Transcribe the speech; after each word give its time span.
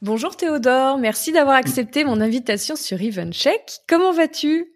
Bonjour 0.00 0.36
Théodore, 0.36 0.96
merci 0.98 1.32
d'avoir 1.32 1.56
accepté 1.56 2.04
mon 2.04 2.20
invitation 2.20 2.76
sur 2.76 3.02
EventCheck. 3.02 3.80
Comment 3.88 4.12
vas-tu? 4.12 4.72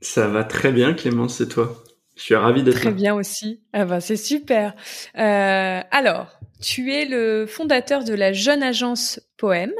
Ça 0.00 0.28
va 0.28 0.44
très 0.44 0.70
bien 0.70 0.94
Clémence, 0.94 1.38
c'est 1.38 1.48
toi? 1.48 1.82
Je 2.14 2.22
suis 2.22 2.36
ravi 2.36 2.62
d'être 2.62 2.76
Très 2.76 2.92
bien 2.92 3.16
aussi. 3.16 3.62
Ah 3.72 3.84
bah 3.84 4.00
c'est 4.00 4.16
super. 4.16 4.74
Euh, 5.18 5.80
alors, 5.90 6.38
tu 6.60 6.92
es 6.92 7.04
le 7.04 7.46
fondateur 7.46 8.04
de 8.04 8.14
la 8.14 8.32
jeune 8.32 8.62
agence 8.62 9.18
Poème. 9.38 9.72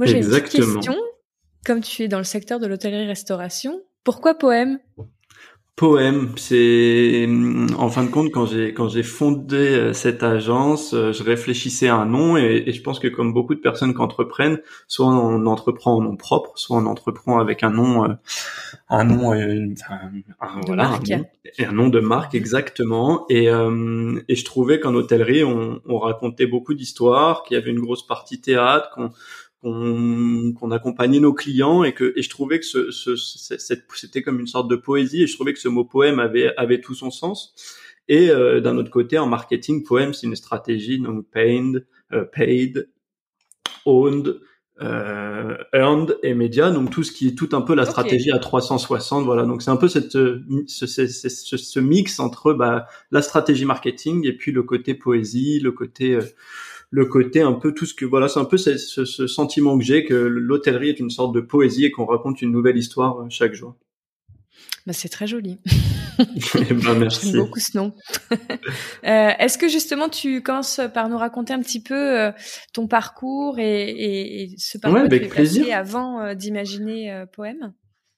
Moi 0.00 0.06
j'ai 0.06 0.18
une 0.18 0.28
petite 0.28 0.48
question. 0.48 0.96
Comme 1.64 1.80
tu 1.80 2.02
es 2.02 2.08
dans 2.08 2.18
le 2.18 2.24
secteur 2.24 2.58
de 2.58 2.66
l'hôtellerie-restauration, 2.66 3.82
pourquoi 4.02 4.34
Poème? 4.34 4.80
Poème, 5.76 6.32
c'est 6.36 7.26
en 7.78 7.88
fin 7.88 8.04
de 8.04 8.10
compte 8.10 8.30
quand 8.30 8.44
j'ai 8.44 8.74
quand 8.74 8.88
j'ai 8.88 9.02
fondé 9.02 9.56
euh, 9.56 9.92
cette 9.94 10.22
agence, 10.22 10.92
euh, 10.92 11.12
je 11.12 11.22
réfléchissais 11.22 11.88
à 11.88 11.96
un 11.96 12.04
nom 12.04 12.36
et, 12.36 12.64
et, 12.66 12.72
je 12.72 12.82
pense 12.82 12.98
que 12.98 13.08
comme 13.08 13.32
beaucoup 13.32 13.54
de 13.54 13.60
personnes 13.60 13.94
qui 13.94 14.00
entreprennent, 14.00 14.60
soit 14.88 15.06
on 15.06 15.46
entreprend 15.46 15.94
en 15.96 16.02
nom 16.02 16.16
propre, 16.16 16.52
soit 16.56 16.76
on 16.76 16.84
entreprend 16.84 17.38
avec 17.38 17.62
un 17.62 17.70
nom 17.70 18.04
euh, 18.04 18.08
un 18.90 19.04
nom 19.04 19.32
un, 19.32 20.60
voilà 20.66 20.88
un 20.88 20.98
nom, 20.98 21.24
un 21.60 21.72
nom, 21.72 21.88
de 21.88 22.00
marque 22.00 22.34
exactement. 22.34 23.24
Et 23.30 23.46
et 23.46 24.36
je 24.36 24.44
trouvais 24.44 24.80
qu'en 24.80 24.94
hôtellerie 24.94 25.44
on, 25.44 25.80
on 25.86 25.98
racontait 25.98 26.46
beaucoup 26.46 26.74
d'histoires, 26.74 27.42
qu'il 27.42 27.56
y 27.56 27.60
avait 27.60 27.70
une 27.70 27.80
grosse 27.80 28.06
partie 28.06 28.40
théâtre, 28.40 28.90
qu'on 28.94 29.12
qu'on 29.62 30.70
accompagnait 30.70 31.20
nos 31.20 31.34
clients 31.34 31.84
et 31.84 31.92
que 31.92 32.14
et 32.16 32.22
je 32.22 32.30
trouvais 32.30 32.60
que 32.60 32.66
ce, 32.66 32.90
ce, 32.90 33.14
c'était 33.16 34.22
comme 34.22 34.40
une 34.40 34.46
sorte 34.46 34.70
de 34.70 34.76
poésie 34.76 35.22
et 35.22 35.26
je 35.26 35.34
trouvais 35.34 35.52
que 35.52 35.58
ce 35.58 35.68
mot 35.68 35.84
poème 35.84 36.18
avait 36.18 36.54
avait 36.56 36.80
tout 36.80 36.94
son 36.94 37.10
sens. 37.10 37.54
Et 38.08 38.30
euh, 38.30 38.60
d'un 38.60 38.76
autre 38.78 38.90
côté 38.90 39.18
en 39.18 39.26
marketing 39.26 39.84
poème 39.84 40.14
c'est 40.14 40.26
une 40.26 40.36
stratégie 40.36 40.98
donc 40.98 41.26
paid 41.30 41.86
euh, 42.12 42.24
paid 42.24 42.88
owned 43.84 44.40
euh, 44.80 45.58
earned 45.74 46.16
et 46.22 46.32
média 46.32 46.70
donc 46.70 46.90
tout 46.90 47.02
ce 47.02 47.12
qui 47.12 47.28
est 47.28 47.34
tout 47.34 47.50
un 47.52 47.60
peu 47.60 47.74
la 47.74 47.84
stratégie 47.84 48.32
à 48.32 48.38
360 48.38 49.26
voilà. 49.26 49.44
Donc 49.44 49.60
c'est 49.60 49.70
un 49.70 49.76
peu 49.76 49.88
cette 49.88 50.12
ce, 50.12 50.86
ce, 50.86 51.06
ce, 51.06 51.80
mix 51.80 52.18
entre 52.18 52.54
bah, 52.54 52.86
la 53.10 53.20
stratégie 53.20 53.66
marketing 53.66 54.26
et 54.26 54.32
puis 54.32 54.52
le 54.52 54.62
côté 54.62 54.94
poésie 54.94 55.60
le 55.60 55.72
côté 55.72 56.14
euh, 56.14 56.22
le 56.90 57.06
côté 57.06 57.40
un 57.40 57.52
peu 57.52 57.72
tout 57.72 57.86
ce 57.86 57.94
que 57.94 58.04
voilà, 58.04 58.28
c'est 58.28 58.40
un 58.40 58.44
peu 58.44 58.58
ce, 58.58 58.76
ce, 58.76 59.26
sentiment 59.26 59.78
que 59.78 59.84
j'ai 59.84 60.04
que 60.04 60.14
l'hôtellerie 60.14 60.90
est 60.90 61.00
une 61.00 61.10
sorte 61.10 61.34
de 61.34 61.40
poésie 61.40 61.84
et 61.84 61.90
qu'on 61.90 62.04
raconte 62.06 62.42
une 62.42 62.50
nouvelle 62.50 62.76
histoire 62.76 63.20
euh, 63.20 63.26
chaque 63.28 63.54
jour. 63.54 63.76
Bah, 64.86 64.92
c'est 64.92 65.08
très 65.08 65.26
joli. 65.26 65.58
Eh 66.54 66.74
ben, 66.74 66.98
merci. 66.98 67.30
J'aime 67.30 67.40
beaucoup 67.40 67.60
ce 67.60 67.78
nom. 67.78 67.94
euh, 68.32 68.36
Est-ce 69.38 69.56
que 69.56 69.68
justement 69.68 70.10
tu 70.10 70.42
commences 70.42 70.78
par 70.92 71.08
nous 71.08 71.16
raconter 71.16 71.54
un 71.54 71.60
petit 71.60 71.82
peu 71.82 71.94
euh, 71.94 72.30
ton 72.74 72.86
parcours 72.86 73.58
et, 73.58 73.88
et, 73.88 74.42
et 74.42 74.54
ce 74.58 74.76
parcours 74.76 75.00
ouais, 75.00 75.20
que 75.28 75.62
tu 75.62 75.70
as 75.70 75.78
avant 75.78 76.20
euh, 76.20 76.34
d'imaginer 76.34 77.24
Poème? 77.32 77.72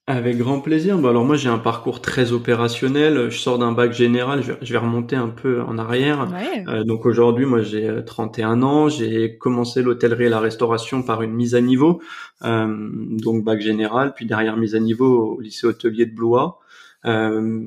Avec 0.06 0.36
grand 0.36 0.60
plaisir. 0.60 0.98
Bon, 0.98 1.08
alors 1.08 1.24
moi 1.24 1.36
j'ai 1.36 1.48
un 1.48 1.58
parcours 1.58 2.00
très 2.00 2.32
opérationnel. 2.32 3.30
Je 3.30 3.38
sors 3.38 3.58
d'un 3.58 3.72
bac 3.72 3.92
général. 3.92 4.42
Je 4.42 4.72
vais, 4.72 4.78
remonter 4.78 5.14
un 5.14 5.28
peu 5.28 5.62
en 5.62 5.78
arrière. 5.78 6.28
Euh, 6.68 6.82
donc 6.82 7.06
aujourd'hui, 7.06 7.46
moi 7.46 7.62
j'ai 7.62 7.88
31 8.04 8.62
euh, 8.62 8.64
ans. 8.64 8.88
J'ai 8.88 9.38
commencé 9.38 9.80
l'hôtellerie 9.80 10.24
et 10.24 10.28
la 10.28 10.40
restauration 10.40 11.02
par 11.02 11.22
une 11.22 11.32
mise 11.32 11.54
à 11.54 11.60
niveau. 11.60 12.02
Euh, 12.42 12.88
donc 12.92 13.44
bac 13.44 13.60
général, 13.60 14.12
puis 14.14 14.26
derrière 14.26 14.56
mise 14.56 14.74
à 14.74 14.80
niveau 14.80 15.36
au 15.36 15.40
lycée 15.40 15.66
hôtelier 15.66 16.06
de 16.06 16.14
Blois. 16.14 16.58
Euh, 17.04 17.60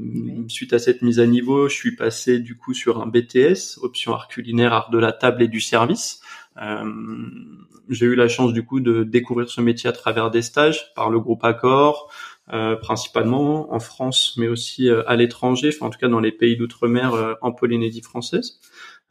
Suite 0.48 0.74
à 0.74 0.80
cette 0.80 1.02
mise 1.02 1.20
à 1.20 1.26
niveau, 1.26 1.68
je 1.68 1.76
suis 1.76 1.96
passé 1.96 2.40
du 2.40 2.56
coup 2.56 2.74
sur 2.74 3.02
un 3.02 3.08
BTS, 3.08 3.80
option 3.82 4.14
art 4.14 4.28
culinaire, 4.28 4.74
art 4.74 4.90
de 4.92 4.98
la 4.98 5.12
table 5.12 5.44
et 5.44 5.48
du 5.48 5.60
service. 5.60 6.22
Euh, 6.62 6.86
j'ai 7.90 8.06
eu 8.06 8.16
la 8.16 8.28
chance 8.28 8.54
du 8.54 8.66
coup 8.66 8.80
de 8.80 9.04
découvrir 9.04 9.50
ce 9.50 9.62
métier 9.62 9.90
à 9.90 9.94
travers 9.94 10.32
des 10.32 10.42
stages 10.42 10.94
par 10.96 11.10
le 11.10 11.20
groupe 11.20 11.44
Accor, 11.44 12.12
euh, 12.54 12.76
principalement 12.76 13.74
en 13.74 13.80
France, 13.80 14.36
mais 14.38 14.48
aussi 14.48 14.90
euh, 14.90 15.04
à 15.08 15.16
l'étranger, 15.16 15.72
enfin 15.74 15.88
en 15.88 15.90
tout 15.90 16.00
cas 16.00 16.08
dans 16.08 16.20
les 16.20 16.32
pays 16.32 16.58
d'outre-mer 16.58 17.14
euh, 17.14 17.34
en 17.42 17.52
Polynésie 17.52 18.02
française. 18.02 18.60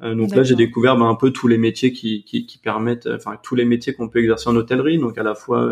Euh, 0.03 0.15
donc 0.15 0.35
là, 0.35 0.43
j'ai 0.43 0.57
découvert 0.57 0.97
ben, 0.97 1.07
un 1.07 1.15
peu 1.15 1.31
tous 1.31 1.47
les 1.47 1.59
métiers 1.59 1.93
qui, 1.93 2.25
qui, 2.25 2.47
qui 2.47 2.59
permettent, 2.59 3.07
enfin 3.07 3.37
tous 3.43 3.55
les 3.55 3.65
métiers 3.65 3.95
qu'on 3.95 4.09
peut 4.09 4.19
exercer 4.19 4.49
en 4.49 4.57
hôtellerie, 4.57 4.99
donc 4.99 5.19
à 5.19 5.23
la 5.23 5.35
fois 5.35 5.69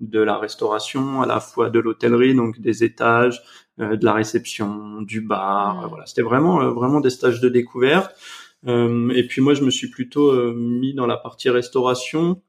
de 0.00 0.20
la 0.20 0.38
restauration, 0.38 1.20
à 1.20 1.26
la 1.26 1.38
fois 1.38 1.68
de 1.68 1.78
l'hôtellerie, 1.78 2.34
donc 2.34 2.60
des 2.60 2.82
étages, 2.82 3.42
de 3.76 4.04
la 4.04 4.14
réception, 4.14 5.02
du 5.02 5.20
bar. 5.20 5.86
Voilà, 5.90 6.06
c'était 6.06 6.22
vraiment 6.22 6.72
vraiment 6.72 7.00
des 7.00 7.10
stages 7.10 7.40
de 7.40 7.50
découverte. 7.50 8.14
Euh, 8.66 9.10
et 9.10 9.26
puis 9.26 9.40
moi, 9.40 9.54
je 9.54 9.62
me 9.62 9.70
suis 9.70 9.88
plutôt 9.88 10.30
euh, 10.30 10.52
mis 10.54 10.94
dans 10.94 11.06
la 11.06 11.16
partie 11.16 11.50
restauration. 11.50 12.42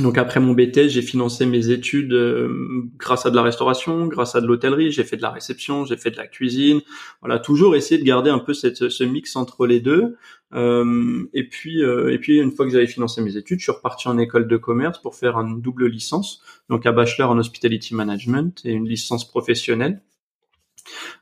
Donc 0.00 0.18
après 0.18 0.40
mon 0.40 0.54
BTS, 0.54 0.88
j'ai 0.88 1.02
financé 1.02 1.46
mes 1.46 1.70
études 1.70 2.12
euh, 2.14 2.82
grâce 2.96 3.26
à 3.26 3.30
de 3.30 3.36
la 3.36 3.42
restauration, 3.42 4.08
grâce 4.08 4.34
à 4.34 4.40
de 4.40 4.46
l'hôtellerie. 4.46 4.90
J'ai 4.90 5.04
fait 5.04 5.16
de 5.16 5.22
la 5.22 5.30
réception, 5.30 5.84
j'ai 5.84 5.96
fait 5.96 6.10
de 6.10 6.16
la 6.16 6.26
cuisine. 6.26 6.80
Voilà, 7.20 7.38
toujours 7.38 7.76
essayer 7.76 8.00
de 8.00 8.04
garder 8.04 8.28
un 8.28 8.40
peu 8.40 8.54
cette, 8.54 8.88
ce 8.88 9.04
mix 9.04 9.36
entre 9.36 9.66
les 9.66 9.78
deux. 9.78 10.16
Euh, 10.52 11.24
et 11.32 11.48
puis, 11.48 11.80
et 11.82 12.18
puis 12.18 12.40
une 12.40 12.50
fois 12.50 12.66
que 12.66 12.72
j'avais 12.72 12.88
financé 12.88 13.20
mes 13.22 13.36
études, 13.36 13.60
je 13.60 13.64
suis 13.64 13.72
reparti 13.72 14.08
en 14.08 14.18
école 14.18 14.48
de 14.48 14.56
commerce 14.56 15.00
pour 15.00 15.14
faire 15.14 15.38
une 15.38 15.60
double 15.60 15.86
licence, 15.86 16.42
donc 16.68 16.86
un 16.86 16.92
bachelor 16.92 17.30
en 17.30 17.38
hospitality 17.38 17.94
management 17.94 18.62
et 18.64 18.72
une 18.72 18.88
licence 18.88 19.28
professionnelle. 19.28 20.00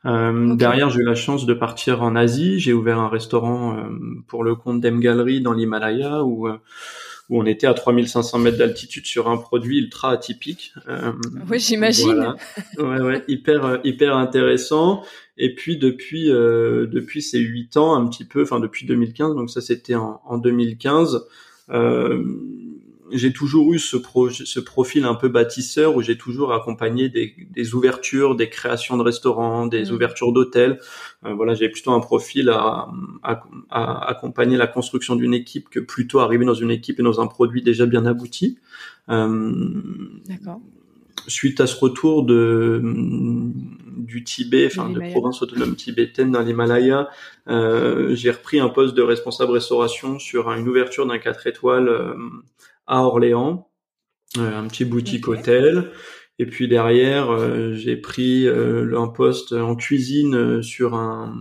Euh, 0.05 0.55
Derrière, 0.55 0.89
j'ai 0.89 0.99
eu 0.99 1.05
la 1.05 1.15
chance 1.15 1.45
de 1.45 1.53
partir 1.53 2.01
en 2.01 2.15
Asie. 2.15 2.59
J'ai 2.59 2.73
ouvert 2.73 2.99
un 2.99 3.09
restaurant 3.09 3.77
euh, 3.77 3.83
pour 4.27 4.43
le 4.43 4.55
compte 4.55 4.81
d'Em 4.81 4.99
Gallery 4.99 5.41
dans 5.41 5.53
l'Himalaya 5.53 6.23
où 6.23 6.47
euh, 6.47 6.57
où 7.29 7.41
on 7.41 7.45
était 7.45 7.67
à 7.67 7.73
3500 7.73 8.39
mètres 8.39 8.57
d'altitude 8.57 9.05
sur 9.05 9.29
un 9.29 9.37
produit 9.37 9.79
ultra 9.79 10.11
atypique. 10.11 10.73
Euh, 10.89 11.13
oui, 11.49 11.57
j'imagine. 11.59 12.35
Ouais, 12.77 12.99
ouais, 13.01 13.23
hyper 13.29 13.79
hyper 13.85 14.17
intéressant. 14.17 15.03
Et 15.37 15.55
puis 15.55 15.77
depuis 15.77 16.27
depuis 16.27 17.21
ces 17.21 17.39
huit 17.39 17.77
ans, 17.77 17.95
un 17.95 18.07
petit 18.07 18.25
peu, 18.25 18.43
enfin 18.43 18.59
depuis 18.59 18.85
2015, 18.85 19.35
donc 19.35 19.49
ça 19.49 19.61
c'était 19.61 19.95
en, 19.95 20.21
en 20.25 20.37
2015. 20.37 21.25
Euh, 21.69 22.23
j'ai 23.11 23.33
toujours 23.33 23.73
eu 23.73 23.79
ce, 23.79 23.97
projet, 23.97 24.45
ce 24.45 24.59
profil 24.59 25.05
un 25.05 25.15
peu 25.15 25.27
bâtisseur 25.27 25.95
où 25.95 26.01
j'ai 26.01 26.17
toujours 26.17 26.53
accompagné 26.53 27.09
des, 27.09 27.35
des, 27.51 27.75
ouvertures, 27.75 28.35
des 28.35 28.49
créations 28.49 28.97
de 28.97 29.03
restaurants, 29.03 29.67
des 29.67 29.85
mmh. 29.85 29.93
ouvertures 29.93 30.31
d'hôtels. 30.31 30.79
Euh, 31.25 31.33
voilà, 31.33 31.53
j'ai 31.53 31.69
plutôt 31.69 31.91
un 31.91 31.99
profil 31.99 32.49
à, 32.49 32.87
à, 33.23 33.43
à 33.69 34.09
accompagner 34.09 34.57
la 34.57 34.67
construction 34.67 35.15
d'une 35.15 35.33
équipe 35.33 35.69
que 35.69 35.79
plutôt 35.79 36.19
arriver 36.19 36.45
dans 36.45 36.53
une 36.53 36.71
équipe 36.71 36.99
et 36.99 37.03
dans 37.03 37.21
un 37.21 37.27
produit 37.27 37.61
déjà 37.61 37.85
bien 37.85 38.05
abouti. 38.05 38.57
Euh, 39.09 39.51
D'accord. 40.25 40.61
Suite 41.27 41.61
à 41.61 41.67
ce 41.67 41.79
retour 41.79 42.25
de 42.25 42.81
du 43.97 44.23
Tibet, 44.23 44.65
enfin 44.65 44.89
de 44.89 44.99
province 45.11 45.41
autonome 45.41 45.75
tibétaine 45.75 46.31
dans 46.31 46.41
l'Himalaya, 46.41 47.09
euh, 47.47 48.13
j'ai 48.15 48.31
repris 48.31 48.59
un 48.59 48.67
poste 48.67 48.93
de 48.95 49.01
responsable 49.01 49.53
restauration 49.53 50.19
sur 50.19 50.51
une 50.51 50.67
ouverture 50.67 51.05
d'un 51.07 51.19
4 51.19 51.47
étoiles 51.47 51.87
euh, 51.87 52.15
à 52.87 53.03
Orléans, 53.03 53.69
euh, 54.37 54.57
un 54.57 54.67
petit 54.67 54.85
boutique 54.85 55.27
hôtel. 55.27 55.91
Et 56.39 56.47
puis 56.47 56.67
derrière, 56.67 57.29
euh, 57.29 57.73
j'ai 57.73 57.95
pris 57.95 58.47
euh, 58.47 58.99
un 58.99 59.07
poste 59.07 59.53
en 59.53 59.75
cuisine 59.75 60.63
sur 60.63 60.95
un 60.95 61.35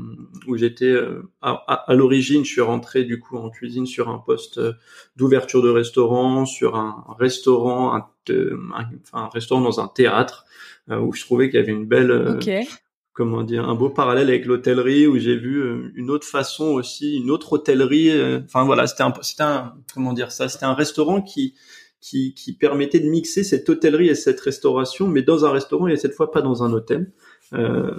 où 0.47 0.57
j'étais 0.57 0.95
à, 1.41 1.87
l'origine, 1.95 2.45
je 2.45 2.51
suis 2.51 2.61
rentré 2.61 3.05
du 3.05 3.19
coup 3.19 3.39
en 3.39 3.49
cuisine 3.49 3.87
sur 3.87 4.11
un 4.11 4.19
poste 4.19 4.61
d'ouverture 5.17 5.63
de 5.63 5.71
restaurant, 5.71 6.45
sur 6.45 6.77
un 6.77 7.05
restaurant, 7.19 7.95
un, 7.95 8.07
enfin, 8.31 9.25
un 9.25 9.29
restaurant 9.29 9.63
dans 9.63 9.81
un 9.81 9.89
théâtre 9.89 10.45
où 10.91 11.13
je 11.15 11.23
trouvais 11.23 11.49
qu'il 11.49 11.59
y 11.59 11.63
avait 11.63 11.73
une 11.73 11.87
belle 11.87 12.39
comment 13.13 13.43
dire 13.43 13.69
un 13.69 13.75
beau 13.75 13.91
parallèle 13.91 14.29
avec 14.29 14.47
l'hôtellerie 14.47 15.07
où 15.07 15.19
j'ai 15.19 15.37
vu 15.37 15.59
euh, 15.59 15.93
une 15.95 16.11
autre 16.11 16.27
façon 16.27 16.67
aussi, 16.67 17.17
une 17.17 17.31
autre 17.31 17.53
hôtellerie. 17.53 18.11
Euh, 18.11 18.41
enfin 18.45 18.65
voilà, 18.65 18.87
c'était 18.87 19.03
un, 19.03 19.13
c'était 19.23 19.43
un 19.43 19.75
comment 19.95 20.13
dire 20.13 20.33
ça, 20.33 20.49
c'était 20.49 20.65
un 20.65 20.75
restaurant 20.75 21.23
qui 21.23 21.55
qui, 22.01 22.35
qui 22.35 22.53
permettait 22.53 22.99
de 22.99 23.09
mixer 23.09 23.45
cette 23.45 23.69
hôtellerie 23.69 24.09
et 24.09 24.17
cette 24.17 24.41
restauration, 24.41 25.07
mais 25.07 25.23
dans 25.23 25.45
un 25.45 25.53
restaurant 25.53 25.87
et 25.87 25.97
cette 25.97 26.15
fois 26.15 26.33
pas 26.33 26.43
dans 26.43 26.65
un 26.65 26.73
hôtel. 26.73 27.13
Euh, 27.53 27.95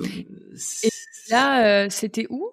et 0.83 0.89
là, 1.29 1.89
c'était 1.89 2.27
où? 2.29 2.51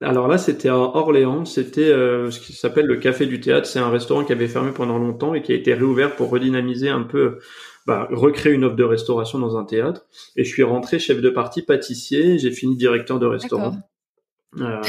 Alors 0.00 0.28
là, 0.28 0.38
c'était 0.38 0.68
à 0.68 0.76
Orléans. 0.76 1.44
C'était 1.44 1.88
ce 1.88 2.40
qui 2.40 2.52
s'appelle 2.52 2.86
le 2.86 2.96
Café 2.96 3.26
du 3.26 3.40
Théâtre. 3.40 3.66
C'est 3.66 3.78
un 3.78 3.90
restaurant 3.90 4.24
qui 4.24 4.32
avait 4.32 4.48
fermé 4.48 4.72
pendant 4.72 4.98
longtemps 4.98 5.34
et 5.34 5.42
qui 5.42 5.52
a 5.52 5.54
été 5.54 5.72
réouvert 5.72 6.14
pour 6.16 6.30
redynamiser 6.30 6.88
un 6.88 7.02
peu 7.02 7.38
bah, 7.86 8.08
recréer 8.10 8.52
une 8.54 8.64
offre 8.64 8.76
de 8.76 8.84
restauration 8.84 9.38
dans 9.38 9.56
un 9.56 9.64
théâtre. 9.64 10.06
Et 10.36 10.44
je 10.44 10.48
suis 10.48 10.62
rentré 10.62 10.98
chef 10.98 11.20
de 11.20 11.30
partie 11.30 11.62
pâtissier. 11.62 12.38
J'ai 12.38 12.50
fini 12.50 12.76
directeur 12.76 13.18
de 13.18 13.26
restaurant. 13.26 13.76
Euh, 14.58 14.80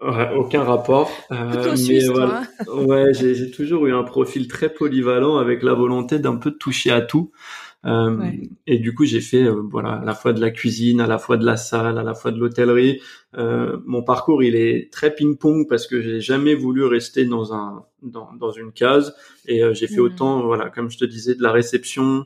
aucun 0.36 0.64
rapport. 0.64 1.10
Euh, 1.30 1.74
mais 1.88 2.06
voilà. 2.06 2.42
ouais, 2.74 3.12
j'ai 3.12 3.50
toujours 3.50 3.86
eu 3.86 3.92
un 3.92 4.04
profil 4.04 4.48
très 4.48 4.70
polyvalent 4.70 5.36
avec 5.36 5.62
la 5.62 5.74
volonté 5.74 6.18
d'un 6.18 6.36
peu 6.36 6.50
toucher 6.50 6.90
à 6.90 7.02
tout. 7.02 7.30
Euh, 7.84 8.30
et 8.66 8.78
du 8.78 8.94
coup, 8.94 9.04
j'ai 9.04 9.20
fait 9.20 9.42
euh, 9.42 9.62
voilà 9.70 9.94
à 9.94 10.04
la 10.04 10.14
fois 10.14 10.32
de 10.32 10.40
la 10.40 10.50
cuisine, 10.50 11.00
à 11.00 11.06
la 11.06 11.18
fois 11.18 11.36
de 11.36 11.44
la 11.44 11.56
salle, 11.56 11.98
à 11.98 12.02
la 12.02 12.14
fois 12.14 12.30
de 12.30 12.38
l'hôtellerie. 12.38 13.00
Euh, 13.36 13.78
mon 13.84 14.02
parcours, 14.02 14.42
il 14.42 14.54
est 14.54 14.92
très 14.92 15.14
ping-pong 15.14 15.66
parce 15.68 15.86
que 15.86 16.00
j'ai 16.00 16.20
jamais 16.20 16.54
voulu 16.54 16.84
rester 16.84 17.24
dans 17.24 17.54
un 17.54 17.84
dans, 18.02 18.32
dans 18.34 18.52
une 18.52 18.72
case. 18.72 19.14
Et 19.46 19.62
j'ai 19.74 19.88
fait 19.88 20.00
mmh. 20.00 20.04
autant 20.04 20.42
voilà 20.46 20.70
comme 20.70 20.90
je 20.90 20.98
te 20.98 21.04
disais 21.04 21.34
de 21.34 21.42
la 21.42 21.50
réception, 21.50 22.24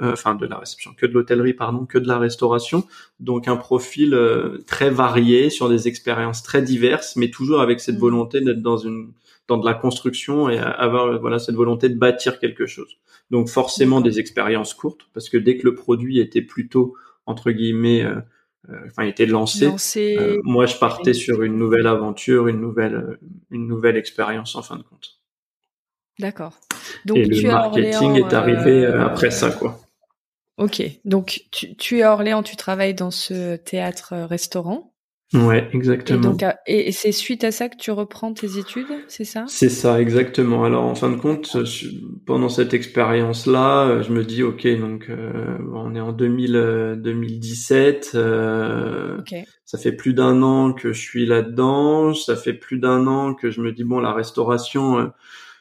enfin 0.00 0.34
de 0.34 0.46
la 0.46 0.58
réception, 0.58 0.92
que 0.94 1.06
de 1.06 1.12
l'hôtellerie, 1.12 1.54
pardon, 1.54 1.86
que 1.86 1.98
de 1.98 2.08
la 2.08 2.18
restauration. 2.18 2.84
Donc 3.18 3.48
un 3.48 3.56
profil 3.56 4.18
très 4.66 4.90
varié 4.90 5.48
sur 5.48 5.70
des 5.70 5.88
expériences 5.88 6.42
très 6.42 6.60
diverses, 6.60 7.16
mais 7.16 7.30
toujours 7.30 7.62
avec 7.62 7.80
cette 7.80 7.96
mmh. 7.96 8.00
volonté 8.00 8.40
d'être 8.42 8.62
dans 8.62 8.78
une 8.78 9.12
dans 9.48 9.58
de 9.58 9.66
la 9.66 9.74
construction 9.74 10.48
et 10.48 10.58
avoir 10.58 11.20
voilà 11.20 11.38
cette 11.38 11.54
volonté 11.54 11.88
de 11.88 11.96
bâtir 11.96 12.38
quelque 12.38 12.66
chose. 12.66 12.98
Donc 13.30 13.48
forcément 13.48 14.00
des 14.00 14.18
expériences 14.18 14.74
courtes 14.74 15.08
parce 15.14 15.28
que 15.28 15.36
dès 15.36 15.56
que 15.56 15.64
le 15.64 15.74
produit 15.74 16.20
était 16.20 16.42
plutôt 16.42 16.94
entre 17.26 17.50
guillemets 17.50 18.02
euh, 18.02 18.16
euh 18.70 18.78
enfin 18.86 19.04
était 19.04 19.26
lancé, 19.26 19.68
euh, 19.96 20.38
moi 20.44 20.66
je 20.66 20.76
partais 20.76 21.14
sur 21.14 21.42
une 21.42 21.58
nouvelle 21.58 21.86
aventure, 21.86 22.48
une 22.48 22.60
nouvelle 22.60 22.94
euh, 22.94 23.20
une 23.50 23.66
nouvelle 23.66 23.96
expérience 23.96 24.54
en 24.54 24.62
fin 24.62 24.76
de 24.76 24.82
compte. 24.82 25.20
D'accord. 26.18 26.60
Donc 27.04 27.16
et 27.16 27.24
le 27.24 27.48
marketing 27.48 28.16
est 28.16 28.32
arrivé 28.32 28.86
après 28.86 29.30
ça 29.30 29.50
quoi. 29.50 29.80
Ok, 30.58 30.82
donc 31.04 31.46
tu, 31.50 31.74
tu 31.76 31.98
es 31.98 32.02
à 32.02 32.12
Orléans, 32.12 32.42
tu 32.42 32.56
travailles 32.56 32.94
dans 32.94 33.10
ce 33.10 33.56
théâtre 33.56 34.14
restaurant. 34.28 34.91
Ouais, 35.34 35.66
exactement. 35.72 36.36
Et, 36.66 36.88
et, 36.88 36.92
c'est 36.92 37.12
suite 37.12 37.42
à 37.42 37.52
ça 37.52 37.70
que 37.70 37.76
tu 37.76 37.90
reprends 37.90 38.34
tes 38.34 38.58
études, 38.58 38.86
c'est 39.08 39.24
ça? 39.24 39.44
C'est 39.48 39.70
ça, 39.70 39.98
exactement. 39.98 40.64
Alors, 40.64 40.84
en 40.84 40.94
fin 40.94 41.08
de 41.08 41.16
compte, 41.16 41.56
pendant 42.26 42.50
cette 42.50 42.74
expérience-là, 42.74 44.02
je 44.02 44.12
me 44.12 44.24
dis, 44.24 44.42
ok, 44.42 44.66
donc 44.78 45.06
euh, 45.08 45.56
on 45.72 45.94
est 45.94 46.00
en 46.00 46.12
2000, 46.12 47.00
2017. 47.02 48.12
Euh, 48.14 49.18
euh 49.32 49.42
Ça 49.64 49.78
fait 49.78 49.92
plus 49.92 50.12
d'un 50.12 50.42
an 50.42 50.74
que 50.74 50.92
je 50.92 51.00
suis 51.00 51.24
là-dedans. 51.24 52.12
Ça 52.12 52.36
fait 52.36 52.54
plus 52.54 52.78
d'un 52.78 53.06
an 53.06 53.32
que 53.32 53.50
je 53.50 53.62
me 53.62 53.72
dis, 53.72 53.84
bon, 53.84 54.00
la 54.00 54.12
restauration, 54.12 54.98
euh, 54.98 55.06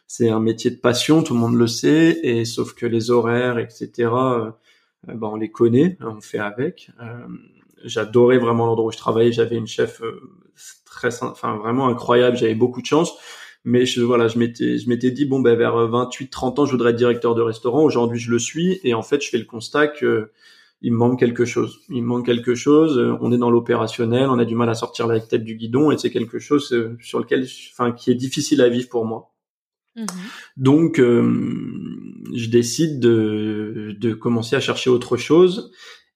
c'est 0.06 0.30
un 0.30 0.42
métier 0.42 0.72
de 0.72 0.80
passion, 0.80 1.24
tout 1.24 1.34
le 1.34 1.40
monde 1.40 1.56
le 1.56 1.68
sait. 1.68 2.20
Et 2.24 2.44
sauf 2.44 2.74
que 2.74 2.86
les 2.86 3.10
horaires, 3.10 3.58
etc. 3.58 3.90
Euh, 4.00 4.52
ben, 5.08 5.30
on 5.32 5.38
les 5.38 5.50
connaît, 5.50 5.98
on 6.02 6.20
fait 6.20 6.40
avec 6.40 6.92
j'adorais 7.86 8.38
vraiment 8.38 8.66
l'endroit 8.66 8.88
où 8.88 8.92
je 8.92 8.98
travaillais. 8.98 9.32
J'avais 9.32 9.56
une 9.56 9.68
chef 9.68 10.02
euh, 10.02 10.22
très, 10.86 11.24
enfin 11.24 11.58
vraiment 11.58 11.88
incroyable. 11.88 12.38
J'avais 12.38 12.56
beaucoup 12.56 12.82
de 12.82 12.88
chance. 12.88 13.14
Mais 13.64 13.86
je, 13.86 14.02
voilà, 14.02 14.28
je 14.28 14.40
m'étais, 14.40 14.80
je 14.80 14.90
m'étais 14.90 15.12
dit 15.12 15.26
bon 15.26 15.40
ben 15.40 15.56
vers 15.56 15.76
28, 15.88 16.30
30 16.30 16.60
ans, 16.60 16.66
je 16.66 16.72
voudrais 16.72 16.92
être 16.92 16.96
directeur 16.98 17.36
de 17.36 17.42
restaurant. 17.42 17.84
Aujourd'hui, 17.84 18.20
je 18.20 18.32
le 18.32 18.40
suis, 18.40 18.80
et 18.84 18.94
en 18.96 19.04
fait, 19.04 19.22
je 19.22 19.30
fais 19.30 19.38
le 19.38 19.46
constat 19.46 19.88
que 19.88 20.32
il 20.82 20.94
me 20.94 20.98
manque 20.98 21.20
quelque 21.20 21.46
chose. 21.46 21.82
Il 21.90 22.02
me 22.02 22.08
manque 22.08 22.26
quelque 22.26 22.56
chose. 22.56 23.00
On 23.22 23.32
est 23.32 23.38
dans 23.38 23.52
l'opérationnel, 23.52 24.30
on 24.30 24.40
a 24.40 24.46
du 24.46 24.56
mal 24.56 24.70
à 24.70 24.74
sortir 24.74 25.08
la 25.08 25.20
tête 25.20 25.44
du 25.44 25.56
guidon, 25.56 25.92
et 25.92 25.98
c'est 25.98 26.10
quelque 26.10 26.40
chose 26.40 26.74
euh, 26.74 26.98
sur 27.02 27.20
lequel, 27.20 27.48
enfin, 27.72 27.92
qui 27.92 28.10
est 28.10 28.16
difficile 28.16 28.62
à 28.62 28.70
vivre 28.70 28.90
pour 28.90 29.06
moi. 29.06 29.32
Mmh 29.96 30.06
Donc, 30.58 31.00
euh, 31.00 31.22
je 32.34 32.50
décide 32.50 33.00
de, 33.00 33.96
de 34.00 34.14
commencer 34.14 34.56
à 34.56 34.60
chercher 34.60 34.90
autre 34.90 35.18
chose. 35.18 35.72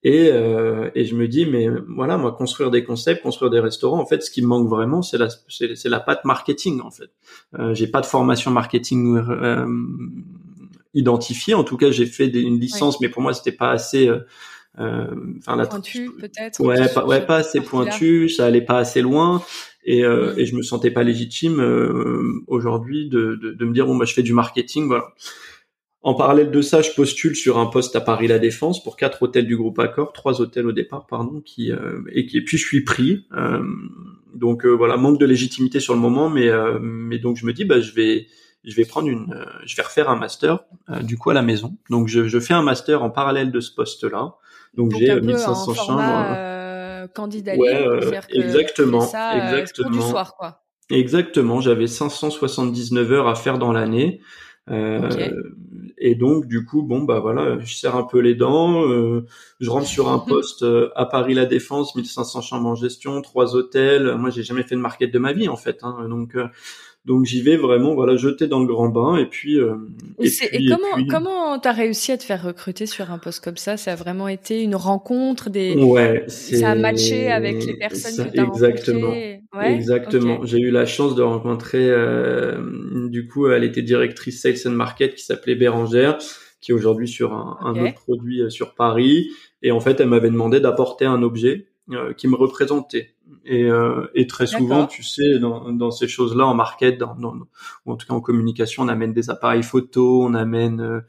Et, 0.06 0.30
euh, 0.32 0.92
et 0.94 1.04
je 1.04 1.16
me 1.16 1.28
dis, 1.28 1.48
mais 1.48 1.68
voilà, 1.88 2.16
moi, 2.18 2.32
construire 2.32 2.70
des 2.70 2.84
concepts, 2.84 3.24
construire 3.24 3.50
des 3.50 3.60
restaurants, 3.60 4.00
en 4.00 4.06
fait, 4.06 4.22
ce 4.22 4.30
qui 4.30 4.44
me 4.44 4.48
manque 4.48 4.70
vraiment, 4.70 5.02
c'est 5.02 5.18
la, 5.18 5.30
c'est, 5.50 5.84
la 5.86 6.00
patte 6.00 6.26
marketing, 6.26 6.80
en 6.82 6.92
fait. 6.92 7.10
Euh, 7.58 7.74
j'ai 7.74 7.88
pas 7.88 8.02
de 8.02 8.06
formation 8.06 8.52
marketing 8.52 9.18
euh, 9.18 9.66
identifiée. 10.94 11.56
En 11.56 11.64
tout 11.64 11.76
cas, 11.76 11.90
j'ai 11.90 12.06
fait 12.06 12.28
une 12.28 12.60
licence, 12.60 13.02
mais 13.02 13.10
pour 13.10 13.24
moi, 13.24 13.34
c'était 13.34 13.52
pas 13.52 13.72
assez. 13.72 14.08
Euh, 14.08 14.20
euh 14.78 15.08
enfin, 15.40 15.56
la 15.56 15.66
pointu, 15.66 16.12
peut-être. 16.20 16.60
Ouais, 16.64 16.88
pas, 16.88 17.04
ouais, 17.08 17.26
pas 17.26 17.38
assez 17.38 17.62
pointu. 17.62 18.30
Ça 18.30 18.46
allait 18.46 18.62
pas 18.62 18.78
assez 18.78 19.02
loin. 19.02 19.42
Et, 19.86 20.04
euh, 20.04 20.36
mm. 20.36 20.40
et 20.40 20.46
je 20.46 20.56
me 20.56 20.62
sentais 20.62 20.92
pas 20.92 21.02
légitime 21.02 21.60
aujourd'hui 22.46 23.10
de, 23.10 23.40
de, 23.42 23.54
de, 23.54 23.66
me 23.66 23.74
dire 23.74 23.88
bon 23.88 23.96
bah 23.96 24.06
je 24.06 24.14
fais 24.14 24.24
du 24.24 24.34
marketing 24.34 24.88
voilà 24.88 25.14
en 26.06 26.14
parallèle 26.14 26.52
de 26.52 26.62
ça, 26.62 26.84
je 26.84 26.92
postule 26.92 27.36
sur 27.36 27.58
un 27.58 27.66
poste 27.66 27.96
à 27.96 28.00
Paris 28.00 28.28
La 28.28 28.38
Défense 28.38 28.84
pour 28.84 28.96
quatre 28.96 29.24
hôtels 29.24 29.48
du 29.48 29.58
groupe 29.58 29.80
Accor, 29.80 30.14
trois 30.14 30.40
hôtels 30.40 30.68
au 30.68 30.72
départ, 30.72 31.08
pardon, 31.08 31.42
qui 31.44 31.72
euh, 31.72 32.00
et, 32.12 32.28
qui, 32.28 32.42
puis 32.42 32.60
je 32.60 32.64
suis 32.64 32.84
pris. 32.84 33.26
Euh, 33.36 33.64
donc 34.36 34.68
euh, 34.68 34.70
voilà, 34.70 34.98
manque 34.98 35.20
de 35.20 35.26
légitimité 35.26 35.80
sur 35.80 35.96
le 35.96 36.00
moment, 36.00 36.30
mais 36.30 36.48
mais 36.80 37.18
donc 37.18 37.38
je 37.38 37.46
me 37.48 37.54
dis 37.54 37.66
bah 37.66 37.82
je 37.82 37.92
vais 37.94 38.28
je 38.64 38.76
vais 38.76 38.86
prendre 38.86 39.08
une, 39.08 39.34
je 39.66 39.76
vais 39.76 39.82
refaire 39.82 40.08
un 40.12 40.16
master 40.16 40.60
du 41.02 41.18
coup 41.18 41.32
à 41.32 41.34
la 41.34 41.42
maison. 41.42 41.76
Donc 41.90 42.08
je, 42.08 42.28
je 42.28 42.40
fais 42.40 42.54
un 42.54 42.62
master 42.62 43.02
en 43.02 43.10
parallèle 43.10 43.52
de 43.52 43.60
ce 43.60 43.74
poste-là. 43.74 44.36
Donc, 44.76 44.92
j'ai 44.96 45.20
1500 45.20 45.74
chambres. 45.74 47.08
candidat 47.16 47.56
ouais, 47.56 47.84
exactement, 48.30 49.02
exactement. 49.02 49.90
du 49.90 50.02
soir 50.02 50.36
quoi. 50.38 50.62
Exactement, 50.92 51.62
j'avais 51.62 51.88
579 51.88 53.12
heures 53.12 53.28
à 53.28 53.34
faire 53.34 53.58
dans 53.58 53.72
l'année. 53.72 54.22
Euh, 54.72 55.44
et 55.98 56.16
donc 56.16 56.48
du 56.48 56.66
coup, 56.66 56.82
bon 56.82 57.04
bah 57.04 57.20
voilà, 57.20 57.60
je 57.60 57.74
serre 57.74 57.96
un 57.96 58.04
peu 58.04 58.20
les 58.20 58.36
dents. 58.36 58.88
Euh, 58.90 59.26
je 59.60 59.70
rentre 59.70 59.88
sur 59.88 60.10
un 60.10 60.20
poste 60.28 60.64
euh, 60.64 60.90
à 60.96 61.06
Paris 61.06 61.34
La 61.34 61.46
Défense, 61.46 61.96
1500 61.96 62.42
chambres 62.42 62.70
en 62.70 62.76
gestion, 62.76 63.22
trois 63.22 63.56
hôtels. 63.56 64.16
Moi, 64.18 64.30
j'ai 64.30 64.44
jamais 64.44 64.64
fait 64.64 64.76
de 64.76 64.82
market 64.82 65.12
de 65.12 65.20
ma 65.20 65.34
vie 65.34 65.48
en 65.48 65.58
fait. 65.58 65.80
Hein, 65.84 66.08
donc 66.10 66.36
donc 67.06 67.26
j'y 67.26 67.42
vais 67.42 67.56
vraiment, 67.56 67.94
voilà, 67.94 68.18
jeter 68.18 68.48
dans 68.48 68.60
le 68.60 68.66
grand 68.66 68.90
bain 68.90 69.18
et 69.18 69.28
puis. 69.28 69.60
Euh, 69.60 69.76
et, 70.20 70.30
et, 70.52 70.68
comment 70.68 71.06
comment 71.08 71.60
t'as 71.60 71.72
réussi 71.72 72.12
à 72.12 72.18
te 72.18 72.24
faire 72.24 72.44
recruter 72.44 72.88
sur 72.88 73.12
un 73.12 73.20
poste 73.20 73.44
comme 73.44 73.58
ça? 73.58 73.78
Ça 73.78 73.94
a 73.94 73.96
vraiment 73.96 74.28
été 74.28 74.64
une 74.64 74.76
rencontre 74.76 75.50
des. 75.50 75.76
Ouais, 75.76 76.26
ça 76.28 76.72
a 76.72 76.76
matché 76.76 77.32
avec 77.32 77.64
les 77.64 77.78
personnes 77.78 78.26
que 78.26 78.36
t'as 78.36 78.44
Exactement. 78.46 79.10
Ouais 79.10 79.40
exactement. 79.76 80.44
J'ai 80.46 80.60
eu 80.60 80.72
la 80.72 80.86
chance 80.86 81.16
de 81.16 81.22
rencontrer. 81.22 81.90
Euh, 81.90 82.58
du 83.10 83.28
coup, 83.28 83.48
elle 83.48 83.64
était 83.64 83.82
directrice 83.82 84.42
sales 84.42 84.58
and 84.66 84.76
market 84.76 85.16
qui 85.16 85.24
s'appelait 85.24 85.56
Bérangère, 85.56 86.18
qui 86.62 86.72
est 86.72 86.74
aujourd'hui 86.74 87.08
sur 87.08 87.34
un, 87.34 87.58
un 87.62 87.76
autre 87.76 87.96
produit 87.96 88.42
euh, 88.42 88.50
sur 88.50 88.76
Paris. 88.76 89.30
Et 89.62 89.72
en 89.72 89.80
fait, 89.80 90.00
elle 90.00 90.10
m'avait 90.10 90.30
demandé 90.30 90.60
d'apporter 90.60 91.06
un 91.06 91.22
objet 91.24 91.68
euh, 91.92 92.14
qui 92.14 92.28
me 92.28 92.36
représentait. 92.36 93.15
Et, 93.46 93.64
euh, 93.64 94.08
et 94.16 94.26
très 94.26 94.48
souvent, 94.48 94.88
tu 94.88 95.04
sais, 95.04 95.38
dans, 95.40 95.72
dans 95.72 95.92
ces 95.92 96.08
choses-là, 96.08 96.48
en 96.48 96.56
market, 96.56 96.98
dans, 96.98 97.14
dans, 97.16 97.36
ou 97.86 97.92
en 97.92 97.96
tout 97.96 98.08
cas 98.08 98.14
en 98.14 98.22
communication, 98.22 98.84
on 98.84 98.88
amène 98.88 99.14
des 99.14 99.30
appareils 99.30 99.62
photo, 99.62 100.24
on 100.24 100.34
amène 100.34 100.82
euh, 100.82 101.02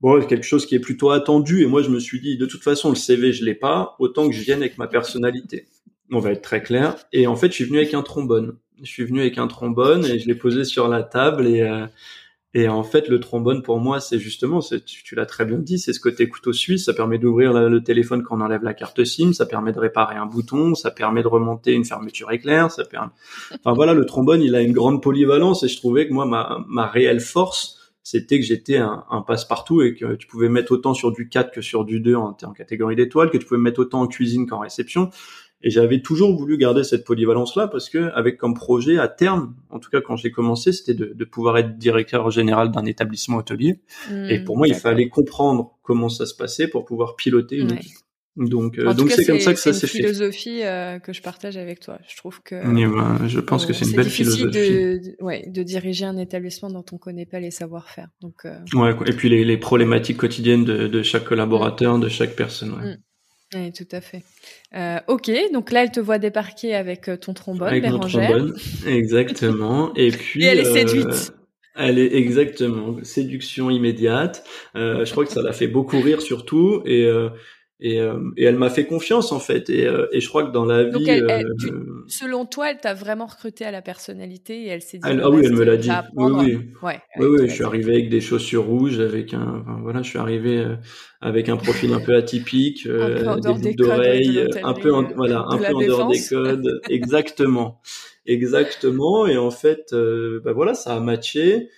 bon 0.00 0.20
quelque 0.26 0.44
chose 0.44 0.66
qui 0.66 0.74
est 0.74 0.80
plutôt 0.80 1.10
attendu. 1.10 1.62
Et 1.62 1.66
moi, 1.66 1.82
je 1.82 1.90
me 1.90 2.00
suis 2.00 2.20
dit, 2.20 2.36
de 2.36 2.46
toute 2.46 2.64
façon, 2.64 2.88
le 2.88 2.96
CV, 2.96 3.32
je 3.32 3.44
l'ai 3.44 3.54
pas, 3.54 3.94
autant 4.00 4.28
que 4.28 4.34
je 4.34 4.42
vienne 4.42 4.60
avec 4.60 4.78
ma 4.78 4.88
personnalité. 4.88 5.66
On 6.10 6.18
va 6.18 6.32
être 6.32 6.42
très 6.42 6.60
clair. 6.60 6.96
Et 7.12 7.28
en 7.28 7.36
fait, 7.36 7.48
je 7.48 7.54
suis 7.54 7.64
venu 7.64 7.78
avec 7.78 7.94
un 7.94 8.02
trombone. 8.02 8.56
Je 8.82 8.88
suis 8.88 9.04
venu 9.04 9.20
avec 9.20 9.38
un 9.38 9.46
trombone 9.46 10.04
et 10.04 10.18
je 10.18 10.26
l'ai 10.26 10.34
posé 10.34 10.64
sur 10.64 10.88
la 10.88 11.04
table 11.04 11.46
et 11.46 11.60
euh, 11.60 11.86
et 12.52 12.68
en 12.68 12.82
fait, 12.82 13.08
le 13.08 13.20
trombone 13.20 13.62
pour 13.62 13.78
moi, 13.78 14.00
c'est 14.00 14.18
justement, 14.18 14.58
tu, 14.60 15.14
l'as 15.14 15.26
très 15.26 15.44
bien 15.44 15.58
dit, 15.58 15.78
c'est 15.78 15.92
ce 15.92 16.00
côté 16.00 16.28
couteau 16.28 16.52
suisse. 16.52 16.86
Ça 16.86 16.92
permet 16.92 17.18
d'ouvrir 17.18 17.52
le 17.52 17.82
téléphone 17.82 18.24
quand 18.24 18.38
on 18.38 18.40
enlève 18.40 18.64
la 18.64 18.74
carte 18.74 19.04
SIM, 19.04 19.32
ça 19.32 19.46
permet 19.46 19.72
de 19.72 19.78
réparer 19.78 20.16
un 20.16 20.26
bouton, 20.26 20.74
ça 20.74 20.90
permet 20.90 21.22
de 21.22 21.28
remonter 21.28 21.72
une 21.72 21.84
fermeture 21.84 22.32
éclair, 22.32 22.70
ça 22.72 22.84
permet. 22.84 23.12
Enfin 23.52 23.72
voilà, 23.72 23.94
le 23.94 24.04
trombone, 24.04 24.42
il 24.42 24.56
a 24.56 24.62
une 24.62 24.72
grande 24.72 25.00
polyvalence 25.00 25.62
et 25.62 25.68
je 25.68 25.76
trouvais 25.76 26.08
que 26.08 26.12
moi, 26.12 26.26
ma, 26.26 26.64
ma 26.66 26.86
réelle 26.86 27.20
force, 27.20 27.78
c'était 28.02 28.40
que 28.40 28.46
j'étais 28.46 28.78
un, 28.78 29.04
un 29.10 29.22
passe-partout 29.22 29.82
et 29.82 29.94
que 29.94 30.16
tu 30.16 30.26
pouvais 30.26 30.48
mettre 30.48 30.72
autant 30.72 30.92
sur 30.92 31.12
du 31.12 31.28
4 31.28 31.52
que 31.52 31.60
sur 31.60 31.84
du 31.84 32.00
2 32.00 32.16
en, 32.16 32.36
en 32.42 32.52
catégorie 32.52 32.96
d'étoiles, 32.96 33.30
que 33.30 33.38
tu 33.38 33.46
pouvais 33.46 33.60
mettre 33.60 33.78
autant 33.78 34.00
en 34.00 34.08
cuisine 34.08 34.48
qu'en 34.48 34.58
réception. 34.58 35.10
Et 35.62 35.70
j'avais 35.70 36.00
toujours 36.00 36.34
voulu 36.36 36.56
garder 36.56 36.84
cette 36.84 37.04
polyvalence-là 37.04 37.68
parce 37.68 37.90
que, 37.90 38.10
avec 38.14 38.38
comme 38.38 38.54
projet 38.54 38.98
à 38.98 39.08
terme, 39.08 39.54
en 39.68 39.78
tout 39.78 39.90
cas 39.90 40.00
quand 40.00 40.16
j'ai 40.16 40.30
commencé, 40.30 40.72
c'était 40.72 40.94
de, 40.94 41.12
de, 41.14 41.24
pouvoir 41.24 41.58
être 41.58 41.76
directeur 41.76 42.30
général 42.30 42.70
d'un 42.70 42.86
établissement 42.86 43.38
hôtelier. 43.38 43.80
et 44.10 44.40
pour 44.40 44.56
moi, 44.56 44.68
il 44.68 44.74
fallait 44.74 45.08
comprendre 45.08 45.78
comment 45.82 46.08
ça 46.08 46.24
se 46.24 46.34
passait 46.34 46.68
pour 46.68 46.84
pouvoir 46.84 47.16
piloter 47.16 47.56
une 47.56 47.72
équipe. 47.72 47.98
Donc, 48.36 48.78
euh, 48.78 48.94
donc 48.94 49.10
c'est 49.10 49.24
comme 49.24 49.40
ça 49.40 49.52
que 49.52 49.58
ça 49.58 49.72
s'est 49.72 49.86
fait. 49.86 49.92
C'est 49.92 49.98
une 49.98 50.04
philosophie 50.04 50.62
euh, 50.62 50.98
que 50.98 51.12
je 51.12 51.20
partage 51.20 51.56
avec 51.56 51.80
toi. 51.80 51.98
Je 52.08 52.16
trouve 52.16 52.40
que. 52.42 52.54
Ben, 52.54 53.26
je 53.26 53.40
pense 53.40 53.66
que 53.66 53.72
c'est 53.72 53.84
une 53.86 53.96
belle 53.96 54.08
philosophie. 54.08 54.50
De, 54.50 55.16
ouais, 55.20 55.44
de 55.48 55.62
diriger 55.62 56.04
un 56.04 56.16
établissement 56.16 56.70
dont 56.70 56.84
on 56.92 56.98
connaît 56.98 57.26
pas 57.26 57.40
les 57.40 57.50
savoir-faire. 57.50 58.08
Donc. 58.20 58.44
Euh... 58.44 58.58
Ouais, 58.74 58.94
et 59.06 59.12
puis 59.12 59.28
les, 59.28 59.44
les 59.44 59.56
problématiques 59.58 60.16
quotidiennes 60.16 60.64
de, 60.64 60.86
de, 60.86 61.02
chaque 61.02 61.24
collaborateur, 61.24 61.98
de 61.98 62.08
chaque 62.08 62.36
personne. 62.36 62.72
Ouais. 62.72 62.92
Mm. 62.92 62.96
Oui, 63.54 63.72
tout 63.72 63.88
à 63.90 64.00
fait. 64.00 64.22
Euh, 64.76 65.00
ok, 65.08 65.30
donc 65.52 65.72
là, 65.72 65.82
elle 65.82 65.90
te 65.90 66.00
voit 66.00 66.18
débarquer 66.18 66.74
avec 66.74 67.08
euh, 67.08 67.16
ton 67.16 67.34
trombone, 67.34 67.68
avec 67.68 67.84
mon 67.88 67.98
trombone, 67.98 68.54
exactement. 68.86 69.92
Et 69.96 70.10
puis. 70.10 70.44
Et 70.44 70.46
elle 70.46 70.60
est 70.60 70.72
séduite. 70.72 71.32
Elle 71.76 71.98
est 71.98 72.14
exactement 72.14 72.98
séduction 73.02 73.70
immédiate. 73.70 74.44
Euh, 74.76 75.04
je 75.04 75.10
crois 75.12 75.24
que 75.24 75.32
ça 75.32 75.42
l'a 75.42 75.52
fait 75.52 75.68
beaucoup 75.68 76.00
rire 76.00 76.20
surtout 76.20 76.82
et 76.84 77.04
euh, 77.04 77.30
et, 77.80 78.00
euh, 78.00 78.18
et 78.36 78.44
elle 78.44 78.56
m'a 78.56 78.70
fait 78.70 78.84
confiance 78.86 79.32
en 79.32 79.40
fait. 79.40 79.70
Et, 79.70 79.86
euh, 79.86 80.06
et 80.12 80.20
je 80.20 80.28
crois 80.28 80.44
que 80.44 80.52
dans 80.52 80.64
la 80.64 80.84
vie 80.84 81.10
euh, 81.10 81.42
selon 82.06 82.44
toi 82.44 82.70
elle 82.70 82.78
t'a 82.78 82.94
vraiment 82.94 83.26
recruté 83.26 83.64
à 83.64 83.70
la 83.70 83.80
personnalité 83.82 84.64
et 84.64 84.68
elle 84.68 84.82
s'est 84.82 84.98
dit 84.98 85.04
ah 85.06 85.30
oui 85.30 85.42
elle 85.44 85.54
me 85.54 85.64
l'a 85.64 85.76
dit. 85.76 85.90
oui 86.14 86.32
oui. 86.32 86.58
Ouais, 86.82 87.00
oui, 87.18 87.26
oui 87.26 87.48
je 87.48 87.54
suis 87.54 87.64
arrivé 87.64 87.94
avec 87.94 88.10
des 88.10 88.20
chaussures 88.20 88.64
rouges 88.64 89.00
avec 89.00 89.32
un 89.32 89.62
enfin, 89.62 89.78
voilà 89.82 90.02
je 90.02 90.10
suis 90.10 90.18
arrivé 90.18 90.64
avec 91.20 91.48
un 91.48 91.56
profil 91.56 91.92
un 91.94 92.00
peu 92.00 92.14
atypique 92.14 92.86
un 92.86 93.36
peu 93.36 93.40
des 93.40 93.54
boucles 93.54 93.74
d'oreilles 93.76 94.46
un 94.62 94.74
peu 94.74 94.94
en, 94.94 95.04
voilà 95.14 95.44
un 95.48 95.58
peu 95.58 95.74
en 95.74 95.80
dehors 95.80 96.08
des 96.08 96.20
codes. 96.28 96.80
Exactement. 96.88 97.80
Exactement. 98.26 99.26
Et 99.26 99.38
en 99.38 99.50
fait 99.50 99.94
bah 100.44 100.52
voilà 100.52 100.74
ça 100.74 100.96
a 100.96 101.00
matché 101.00 101.70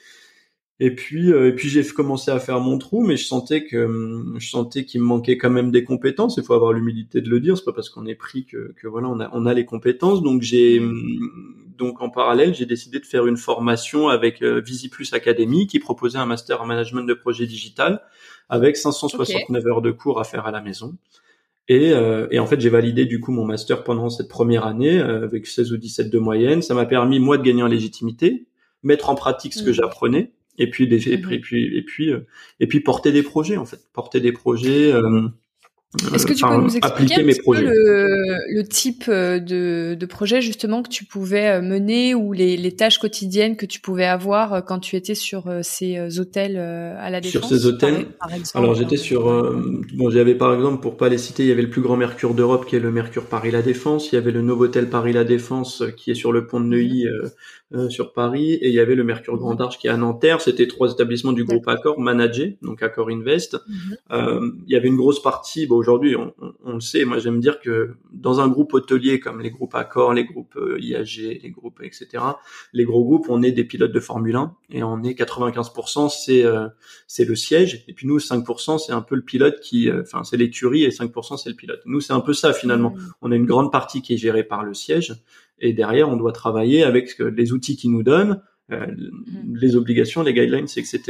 et 0.85 0.93
puis, 0.97 1.33
euh, 1.33 1.47
et 1.47 1.53
puis 1.53 1.69
j'ai 1.69 1.85
commencé 1.85 2.33
à 2.33 2.41
faire 2.41 2.59
mon 2.59 2.77
trou, 2.77 3.07
mais 3.07 3.17
je 3.17 3.25
sentais 3.25 3.65
que 3.65 3.85
hum, 3.85 4.35
je 4.41 4.51
sentais 4.51 4.85
qu'il 4.85 5.01
me 5.01 5.07
manquait 5.07 5.39
quand 5.39 5.49
même 5.49 5.71
des 5.71 5.85
compétences. 5.85 6.39
Il 6.39 6.43
faut 6.43 6.55
avoir 6.55 6.73
l'humilité 6.73 7.21
de 7.21 7.31
le 7.31 7.39
dire. 7.39 7.57
C'est 7.57 7.65
pas 7.65 7.73
parce 7.73 7.89
qu'on 7.89 8.05
est 8.05 8.17
pris 8.17 8.47
que, 8.47 8.75
que 8.77 8.89
voilà, 8.89 9.09
on 9.09 9.21
a, 9.21 9.31
on 9.33 9.47
a 9.47 9.55
les 9.55 9.65
compétences. 9.65 10.25
Donc 10.25 10.43
j'ai 10.43 10.81
hum, 10.81 11.65
donc 11.79 12.03
en 12.03 12.11
parallèle, 12.11 12.53
j'ai 12.53 12.67
décidé 12.67 12.99
de 12.99 13.07
faire 13.07 13.29
une 13.29 13.37
formation 13.37 14.09
avec 14.09 14.43
euh, 14.43 14.61
VisiPlus 14.61 15.07
Academy 15.13 15.69
qui 15.69 15.79
proposait 15.79 16.19
un 16.19 16.27
master 16.27 16.61
en 16.61 16.67
management 16.67 17.05
de 17.05 17.15
projet 17.15 17.47
digital 17.47 18.03
avec 18.49 18.77
569 18.77 19.65
heures 19.69 19.83
de 19.83 19.93
cours 19.93 20.19
à 20.19 20.25
faire 20.25 20.47
à 20.47 20.51
la 20.51 20.61
maison. 20.61 20.97
Et, 21.69 21.93
euh, 21.93 22.27
et 22.33 22.41
en 22.41 22.47
fait, 22.47 22.61
j'ai 22.61 22.71
validé 22.71 23.07
du 23.07 23.21
coup 23.21 23.31
mon 23.31 23.45
master 23.45 23.85
pendant 23.85 24.11
cette 24.11 24.29
première 24.29 24.67
année 24.67 24.99
euh, 24.99 25.27
avec 25.27 25.47
16 25.47 25.71
ou 25.71 25.77
17 25.77 26.11
de 26.11 26.19
moyenne. 26.19 26.61
Ça 26.61 26.75
m'a 26.75 26.87
permis 26.87 27.21
moi 27.21 27.39
de 27.39 27.45
gagner 27.45 27.63
en 27.63 27.69
légitimité, 27.69 28.49
mettre 28.83 29.11
en 29.11 29.15
pratique 29.15 29.55
ce 29.55 29.63
que 29.63 29.71
mmh. 29.71 29.75
j'apprenais 29.75 30.33
et 30.63 30.71
puis 30.71 30.87
des, 30.87 31.09
et 31.09 31.19
puis 31.19 31.35
et 31.37 31.41
puis 31.41 31.77
et 31.77 31.83
puis, 31.83 32.11
euh, 32.13 32.27
et 32.61 32.67
puis 32.67 32.81
porter 32.81 33.13
des 33.13 33.23
projets 33.23 33.57
en 33.57 33.67
fait. 33.67 33.81
Porter 33.93 34.21
des 34.21 34.33
projets 34.33 34.93
euh, 34.93 35.29
est-ce 36.15 36.27
que 36.27 36.33
tu 36.33 36.43
peux 36.43 36.57
nous 36.57 36.75
expliquer 36.75 37.17
un 37.17 37.25
petit 37.25 37.43
peu 37.43 37.61
le, 37.61 38.55
le, 38.55 38.65
type 38.65 39.05
euh, 39.09 39.39
de, 39.39 39.95
de 39.95 40.07
projet 40.07 40.41
justement 40.41 40.83
que 40.83 40.89
tu 40.89 41.05
pouvais 41.05 41.49
euh, 41.49 41.63
mener 41.63 42.15
ou 42.15 42.33
les, 42.33 42.57
les, 42.57 42.73
tâches 42.73 42.97
quotidiennes 42.97 43.57
que 43.57 43.67
tu 43.67 43.79
pouvais 43.79 44.07
avoir 44.07 44.55
euh, 44.55 44.61
quand 44.63 44.79
tu 44.79 44.97
étais 44.97 45.15
sur 45.15 45.53
ces 45.61 46.19
hôtels 46.19 46.57
à 46.57 47.11
la 47.11 47.21
défense 47.21 47.49
Sur 47.49 47.49
ces 47.49 47.67
hôtels. 47.67 48.07
Par, 48.19 48.33
exemple, 48.33 48.65
Alors 48.65 48.75
j'étais 48.75 48.97
sur 48.97 49.25
bon 49.95 50.09
j'avais 50.09 50.35
par 50.35 50.55
exemple 50.55 50.81
pour 50.81 50.97
pas 50.97 51.11
les 51.11 51.19
citer 51.19 51.43
il 51.43 51.51
y 51.51 51.53
avait 51.53 51.63
le 51.63 51.71
plus 51.71 51.83
grand 51.83 51.97
Mercure 51.97 52.33
d'Europe 52.33 52.65
qui 52.67 52.77
est 52.77 52.81
le 52.81 52.91
Mercure 52.91 53.27
Paris 53.27 53.51
La 53.51 53.61
Défense. 53.61 54.13
Il 54.13 54.15
y 54.15 54.19
avait 54.19 54.33
le 54.33 54.41
Novotel 54.41 54.89
Paris 54.89 55.13
La 55.13 55.25
Défense 55.25 55.83
qui 55.99 56.11
est 56.11 56.15
sur 56.15 56.33
le 56.33 56.47
pont 56.47 56.61
de 56.61 56.67
Neuilly 56.67 57.07
euh, 57.75 57.89
sur 57.89 58.13
Paris 58.13 58.53
et 58.55 58.69
il 58.69 58.75
y 58.75 58.81
avait 58.81 58.95
le 58.95 59.05
Mercure 59.05 59.37
Grand 59.37 59.61
Arche 59.61 59.79
qui 59.79 59.89
est 59.89 59.91
à 59.91 59.97
Nanterre. 59.97 60.41
C'était 60.41 60.67
trois 60.67 60.91
établissements 60.91 61.33
du 61.33 61.45
groupe 61.45 61.69
Accor 61.69 62.01
managés, 62.01 62.57
donc 62.63 62.83
Accor 62.83 63.11
Invest. 63.11 63.59
Mhm. 63.69 64.63
il 64.67 64.73
y 64.73 64.77
avait 64.77 64.89
une 64.89 64.97
grosse 64.97 65.23
partie. 65.23 65.67
Bon, 65.67 65.82
aujourd'hui, 65.83 66.17
on, 66.17 66.33
on, 66.65 66.75
le 66.75 66.81
sait. 66.81 67.05
Moi, 67.05 67.19
j'aime 67.19 67.41
dire 67.41 67.61
que 67.61 67.97
dans 68.13 68.41
un 68.41 68.49
groupe 68.49 68.73
hôtelier 68.73 69.21
comme 69.21 69.41
les 69.41 69.51
groupes 69.51 69.75
Accor, 69.75 70.15
les 70.15 70.25
groupes 70.25 70.57
euh, 70.57 70.81
IAG, 70.81 71.41
les 71.43 71.51
groupes 71.51 71.81
etc., 71.83 72.25
les 72.73 72.85
gros 72.85 73.05
groupes, 73.05 73.27
on 73.29 73.43
est 73.43 73.53
des 73.53 73.65
pilotes 73.65 73.93
de 73.93 74.01
Formule 74.01 74.37
1 74.37 74.57
et 74.71 74.83
on 74.83 75.03
est 75.03 75.19
95%, 75.19 76.09
c'est 76.09 76.45
euh, 76.45 76.69
c'est 77.07 77.25
le 77.25 77.37
siège. 77.37 77.85
Et 77.89 77.93
puis 77.93 78.07
nous, 78.07 78.19
5%, 78.19 78.79
c'est 78.79 78.93
un 78.93 79.03
peu 79.03 79.17
le 79.17 79.23
pilote 79.23 79.61
qui, 79.61 79.91
enfin, 79.93 80.25
c'est 80.25 80.37
l'écurie 80.37 80.85
et 80.85 80.91
5% 80.91 81.37
c'est 81.37 81.51
le 81.51 81.57
pilote. 81.57 81.81
Nous, 81.85 82.01
c'est 82.01 82.15
un 82.15 82.21
peu 82.21 82.33
ça 82.33 82.53
finalement. 82.53 82.91
Mhm. 82.91 83.13
On 83.21 83.33
a 83.33 83.37
une 83.37 83.47
grande 83.47 83.71
partie 83.71 84.01
qui 84.01 84.15
est 84.15 84.19
gérée 84.19 84.45
par 84.45 84.65
le 84.65 84.75
siège 84.75 85.17
et 85.63 85.73
derrière, 85.73 86.09
on 86.09 86.17
doit 86.17 86.33
travailler 86.33 86.83
avec 86.83 87.19
les 87.19 87.53
outils 87.53 87.77
qu'ils 87.77 87.93
nous 87.93 88.03
donnent, 88.03 88.43
euh, 88.73 88.87
mm. 88.87 89.57
les 89.57 89.77
obligations, 89.77 90.23
les 90.23 90.35
guidelines, 90.35 90.67
etc. 90.77 91.01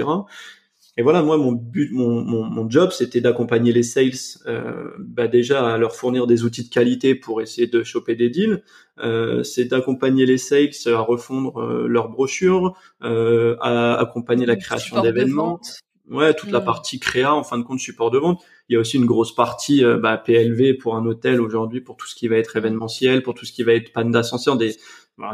Et 0.98 1.02
voilà, 1.02 1.22
moi, 1.22 1.38
mon 1.38 1.52
but, 1.52 1.90
mon, 1.90 2.22
mon, 2.22 2.44
mon 2.44 2.68
job, 2.68 2.90
c'était 2.92 3.22
d'accompagner 3.22 3.72
les 3.72 3.82
sales, 3.82 4.12
euh, 4.46 4.90
bah 4.98 5.26
déjà 5.26 5.72
à 5.72 5.78
leur 5.78 5.96
fournir 5.96 6.26
des 6.26 6.44
outils 6.44 6.64
de 6.64 6.68
qualité 6.68 7.14
pour 7.14 7.40
essayer 7.40 7.66
de 7.66 7.82
choper 7.82 8.14
des 8.14 8.28
deals. 8.28 8.62
Euh, 8.98 9.42
c'est 9.42 9.64
d'accompagner 9.64 10.26
les 10.26 10.36
sales 10.36 10.68
à 10.86 11.00
refondre 11.00 11.58
euh, 11.58 11.86
leurs 11.88 12.10
brochures, 12.10 12.74
euh, 13.02 13.56
à 13.62 13.94
accompagner 13.94 14.44
la 14.44 14.56
création 14.56 15.00
d'événements. 15.00 15.60
Ouais, 16.10 16.34
toute 16.34 16.50
la 16.50 16.60
mm. 16.60 16.64
partie 16.64 16.98
créa, 16.98 17.34
en 17.34 17.44
fin 17.44 17.58
de 17.58 17.62
compte, 17.62 17.78
support 17.78 18.10
de 18.10 18.18
vente. 18.18 18.42
Il 18.68 18.74
y 18.74 18.76
a 18.76 18.80
aussi 18.80 18.96
une 18.96 19.06
grosse 19.06 19.34
partie 19.34 19.84
euh, 19.84 19.98
bah, 19.98 20.18
PLV 20.18 20.74
pour 20.74 20.96
un 20.96 21.06
hôtel 21.06 21.40
aujourd'hui, 21.40 21.80
pour 21.80 21.96
tout 21.96 22.06
ce 22.06 22.14
qui 22.14 22.28
va 22.28 22.36
être 22.36 22.56
événementiel, 22.56 23.22
pour 23.22 23.34
tout 23.34 23.46
ce 23.46 23.52
qui 23.52 23.62
va 23.62 23.72
être 23.72 23.92
panne 23.92 24.10
d'ascenseur, 24.10 24.56
des, 24.56 24.76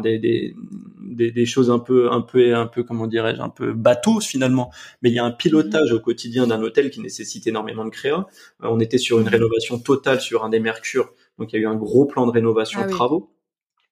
des, 0.02 0.18
des, 0.18 0.54
des, 1.00 1.30
des, 1.30 1.46
choses 1.46 1.70
un 1.70 1.78
peu, 1.78 2.10
un 2.10 2.20
peu, 2.20 2.54
un 2.54 2.66
peu, 2.66 2.82
comment 2.82 3.06
dirais-je, 3.06 3.40
un 3.40 3.48
peu 3.48 3.72
bateau 3.72 4.20
finalement. 4.20 4.70
Mais 5.02 5.10
il 5.10 5.14
y 5.14 5.18
a 5.18 5.24
un 5.24 5.30
pilotage 5.30 5.92
au 5.92 6.00
quotidien 6.00 6.46
d'un 6.46 6.62
hôtel 6.62 6.90
qui 6.90 7.00
nécessite 7.00 7.46
énormément 7.46 7.84
de 7.84 7.90
créa. 7.90 8.26
Euh, 8.62 8.68
on 8.70 8.80
était 8.80 8.98
sur 8.98 9.20
une 9.20 9.28
rénovation 9.28 9.78
totale 9.78 10.20
sur 10.20 10.44
un 10.44 10.48
des 10.48 10.60
Mercures, 10.60 11.12
donc 11.38 11.52
il 11.52 11.56
y 11.56 11.58
a 11.58 11.62
eu 11.62 11.66
un 11.66 11.76
gros 11.76 12.06
plan 12.06 12.26
de 12.26 12.32
rénovation 12.32 12.80
ah 12.82 12.88
travaux. 12.88 13.32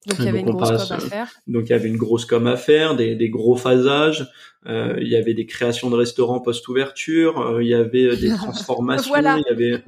Donc 0.06 0.18
il 0.20 0.24
y 0.24 0.28
avait 0.28 0.40
une 0.40 0.50
grosse 0.50 0.88
com 0.88 0.96
à 0.96 1.00
faire. 1.00 1.28
Donc 1.46 1.64
il 1.66 1.70
y 1.70 1.72
avait 1.72 1.88
une 1.88 1.96
grosse 1.96 2.24
com 2.24 2.46
à 2.46 2.56
faire, 2.56 2.94
des, 2.96 3.16
des 3.16 3.28
gros 3.28 3.56
phasages. 3.56 4.28
Euh, 4.66 4.96
il 5.00 5.08
y 5.08 5.16
avait 5.16 5.34
des 5.34 5.46
créations 5.46 5.90
de 5.90 5.96
restaurants 5.96 6.40
post-ouverture. 6.40 7.40
Euh, 7.40 7.62
il 7.62 7.68
y 7.68 7.74
avait 7.74 8.06
euh, 8.06 8.16
des 8.16 8.28
transformations. 8.36 9.08
voilà. 9.08 9.38
Il 9.38 9.44
y 9.48 9.52
avait, 9.52 9.82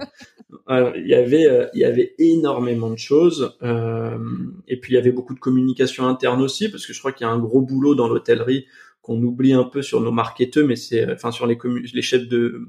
alors, 0.66 0.92
il 0.96 1.06
y 1.06 1.14
avait, 1.14 1.46
euh, 1.46 1.66
il 1.74 1.80
y 1.80 1.84
avait 1.84 2.14
énormément 2.18 2.90
de 2.90 2.98
choses. 2.98 3.56
et 3.62 4.80
puis 4.80 4.92
il 4.92 4.96
y 4.96 4.98
avait 4.98 5.12
beaucoup 5.12 5.34
de 5.34 5.40
communication 5.40 6.06
interne 6.06 6.42
aussi, 6.42 6.68
parce 6.68 6.86
que 6.86 6.92
je 6.92 6.98
crois 6.98 7.12
qu'il 7.12 7.26
y 7.26 7.30
a 7.30 7.32
un 7.32 7.38
gros 7.38 7.60
boulot 7.60 7.94
dans 7.94 8.08
l'hôtellerie 8.08 8.66
qu'on 9.02 9.22
oublie 9.22 9.54
un 9.54 9.64
peu 9.64 9.80
sur 9.80 10.00
nos 10.00 10.10
marketeurs, 10.10 10.66
mais 10.66 10.76
c'est, 10.76 11.10
enfin 11.10 11.30
sur 11.30 11.46
les 11.46 11.56
les 11.94 12.02
chefs 12.02 12.28
de 12.28 12.66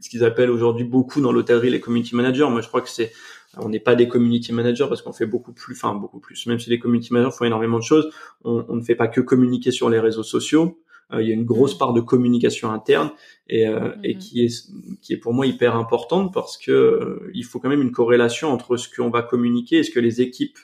ce 0.00 0.08
qu'ils 0.08 0.22
appellent 0.22 0.50
aujourd'hui 0.50 0.84
beaucoup 0.84 1.20
dans 1.20 1.32
l'hôtellerie 1.32 1.70
les 1.70 1.80
community 1.80 2.14
managers. 2.14 2.46
Moi 2.48 2.60
je 2.60 2.68
crois 2.68 2.80
que 2.80 2.88
c'est 2.88 3.10
on 3.56 3.68
n'est 3.68 3.80
pas 3.80 3.94
des 3.94 4.08
community 4.08 4.52
managers 4.52 4.86
parce 4.88 5.02
qu'on 5.02 5.12
fait 5.12 5.26
beaucoup 5.26 5.52
plus, 5.52 5.74
enfin 5.74 5.94
beaucoup 5.94 6.20
plus. 6.20 6.46
Même 6.46 6.58
si 6.58 6.70
les 6.70 6.78
community 6.78 7.12
managers 7.12 7.36
font 7.36 7.44
énormément 7.44 7.78
de 7.78 7.84
choses, 7.84 8.10
on, 8.44 8.64
on 8.68 8.76
ne 8.76 8.82
fait 8.82 8.94
pas 8.94 9.08
que 9.08 9.20
communiquer 9.20 9.70
sur 9.70 9.90
les 9.90 9.98
réseaux 9.98 10.22
sociaux. 10.22 10.78
Euh, 11.12 11.22
il 11.22 11.28
y 11.28 11.30
a 11.30 11.34
une 11.34 11.44
grosse 11.44 11.74
mm. 11.74 11.78
part 11.78 11.92
de 11.92 12.00
communication 12.00 12.70
interne 12.70 13.10
et, 13.48 13.66
euh, 13.66 13.92
et 14.04 14.14
mm-hmm. 14.14 14.18
qui 14.18 14.44
est 14.44 14.70
qui 15.02 15.12
est 15.12 15.16
pour 15.16 15.32
moi 15.32 15.46
hyper 15.46 15.76
importante 15.76 16.32
parce 16.32 16.56
que 16.56 16.70
euh, 16.70 17.30
il 17.34 17.44
faut 17.44 17.58
quand 17.58 17.68
même 17.68 17.82
une 17.82 17.92
corrélation 17.92 18.52
entre 18.52 18.76
ce 18.76 18.88
qu'on 18.88 19.10
va 19.10 19.22
communiquer 19.22 19.78
et 19.78 19.82
ce 19.82 19.90
que 19.90 20.00
les 20.00 20.20
équipes 20.20 20.58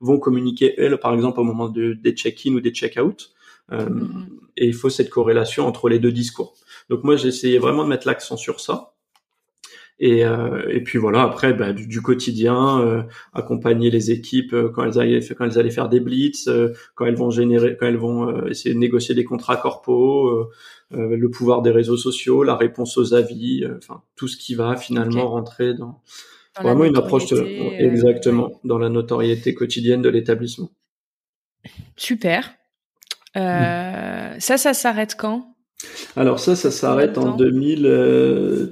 vont 0.00 0.18
communiquer 0.18 0.74
elles, 0.78 0.98
par 0.98 1.14
exemple 1.14 1.40
au 1.40 1.44
moment 1.44 1.68
de, 1.68 1.94
des 1.94 2.12
check-in 2.12 2.54
ou 2.54 2.60
des 2.60 2.70
check-out. 2.70 3.30
Mm-hmm. 3.70 4.26
Et 4.56 4.66
il 4.66 4.74
faut 4.74 4.90
cette 4.90 5.10
corrélation 5.10 5.66
entre 5.66 5.88
les 5.88 5.98
deux 5.98 6.12
discours. 6.12 6.54
Donc 6.88 7.04
moi 7.04 7.16
j'ai 7.16 7.28
essayé 7.28 7.58
vraiment 7.58 7.84
de 7.84 7.88
mettre 7.88 8.06
l'accent 8.06 8.36
sur 8.36 8.60
ça. 8.60 8.94
Et, 10.00 10.24
euh, 10.24 10.62
et 10.68 10.80
puis 10.80 10.98
voilà, 10.98 11.22
après 11.22 11.52
bah, 11.54 11.72
du, 11.72 11.86
du, 11.86 12.00
quotidien, 12.00 12.80
euh, 12.80 13.02
accompagner 13.34 13.90
les 13.90 14.12
équipes 14.12 14.52
euh, 14.52 14.68
quand 14.68 14.84
elles 14.84 14.98
allaient 14.98 15.20
quand 15.36 15.44
elles 15.44 15.58
allaient 15.58 15.70
faire 15.70 15.88
des 15.88 15.98
blitz, 15.98 16.46
euh, 16.46 16.72
quand 16.94 17.06
elles 17.06 17.16
vont 17.16 17.30
générer, 17.30 17.76
quand 17.76 17.86
elles 17.86 17.96
vont 17.96 18.46
essayer 18.46 18.74
de 18.74 18.78
négocier 18.78 19.14
des 19.14 19.24
contrats 19.24 19.56
corpo, 19.56 20.48
le 20.90 21.30
pouvoir 21.30 21.62
des 21.62 21.70
réseaux 21.70 21.96
sociaux, 21.96 22.44
la 22.44 22.56
réponse 22.56 22.96
aux 22.96 23.12
avis, 23.12 23.66
enfin 23.76 24.02
tout 24.14 24.28
ce 24.28 24.36
qui 24.36 24.54
va 24.54 24.76
finalement 24.76 25.28
rentrer 25.28 25.74
dans, 25.74 26.00
vraiment 26.62 26.84
une 26.84 26.96
approche 26.96 27.32
exactement 27.78 28.60
dans 28.64 28.78
la 28.78 28.88
notoriété 28.88 29.52
quotidienne 29.52 30.02
de 30.02 30.08
l'établissement. 30.08 30.70
Super. 31.96 32.54
Mm. 33.34 34.38
Ça, 34.38 34.56
ça 34.56 34.74
s'arrête 34.74 35.16
quand? 35.16 35.54
Alors 36.16 36.40
ça, 36.40 36.56
ça 36.56 36.70
s'arrête 36.70 37.18
en 37.18 37.36
2000. 37.36 37.86
Euh, 37.86 38.70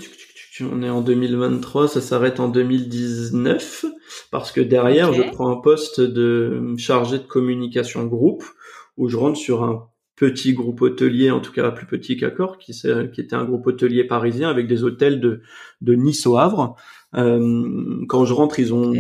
on 0.63 0.83
est 0.83 0.91
en 0.91 1.01
2023, 1.01 1.89
ça 1.89 2.01
s'arrête 2.01 2.41
en 2.41 2.49
2019 2.49 3.87
parce 4.31 4.53
que 4.53 4.61
derrière, 4.61 5.13
je 5.13 5.23
prends 5.23 5.51
un 5.51 5.61
poste 5.61 6.01
de 6.01 6.75
chargé 6.79 7.19
de 7.19 7.25
communication 7.25 8.05
groupe 8.07 8.45
où 8.97 9.09
je 9.09 9.17
rentre 9.17 9.39
sur 9.39 9.65
un 9.65 9.89
petit 10.17 10.55
groupe 10.55 10.81
hôtelier, 10.81 11.31
en 11.31 11.41
tout 11.41 11.53
cas 11.53 11.71
plus 11.71 11.87
petit 11.87 12.17
qu'Accor, 12.17 12.59
qui, 12.59 12.73
qui 12.73 13.21
était 13.21 13.37
un 13.37 13.45
groupe 13.45 13.67
hôtelier 13.67 14.05
parisien 14.05 14.49
avec 14.49 14.67
des 14.67 14.83
hôtels 14.83 15.21
de, 15.21 15.43
de 15.83 15.95
Nice 15.95 16.27
au 16.27 16.39
Havre. 16.39 16.77
Euh, 17.15 18.05
quand 18.09 18.25
je 18.25 18.33
rentre, 18.33 18.59
ils 18.59 18.73
ont 18.73 18.95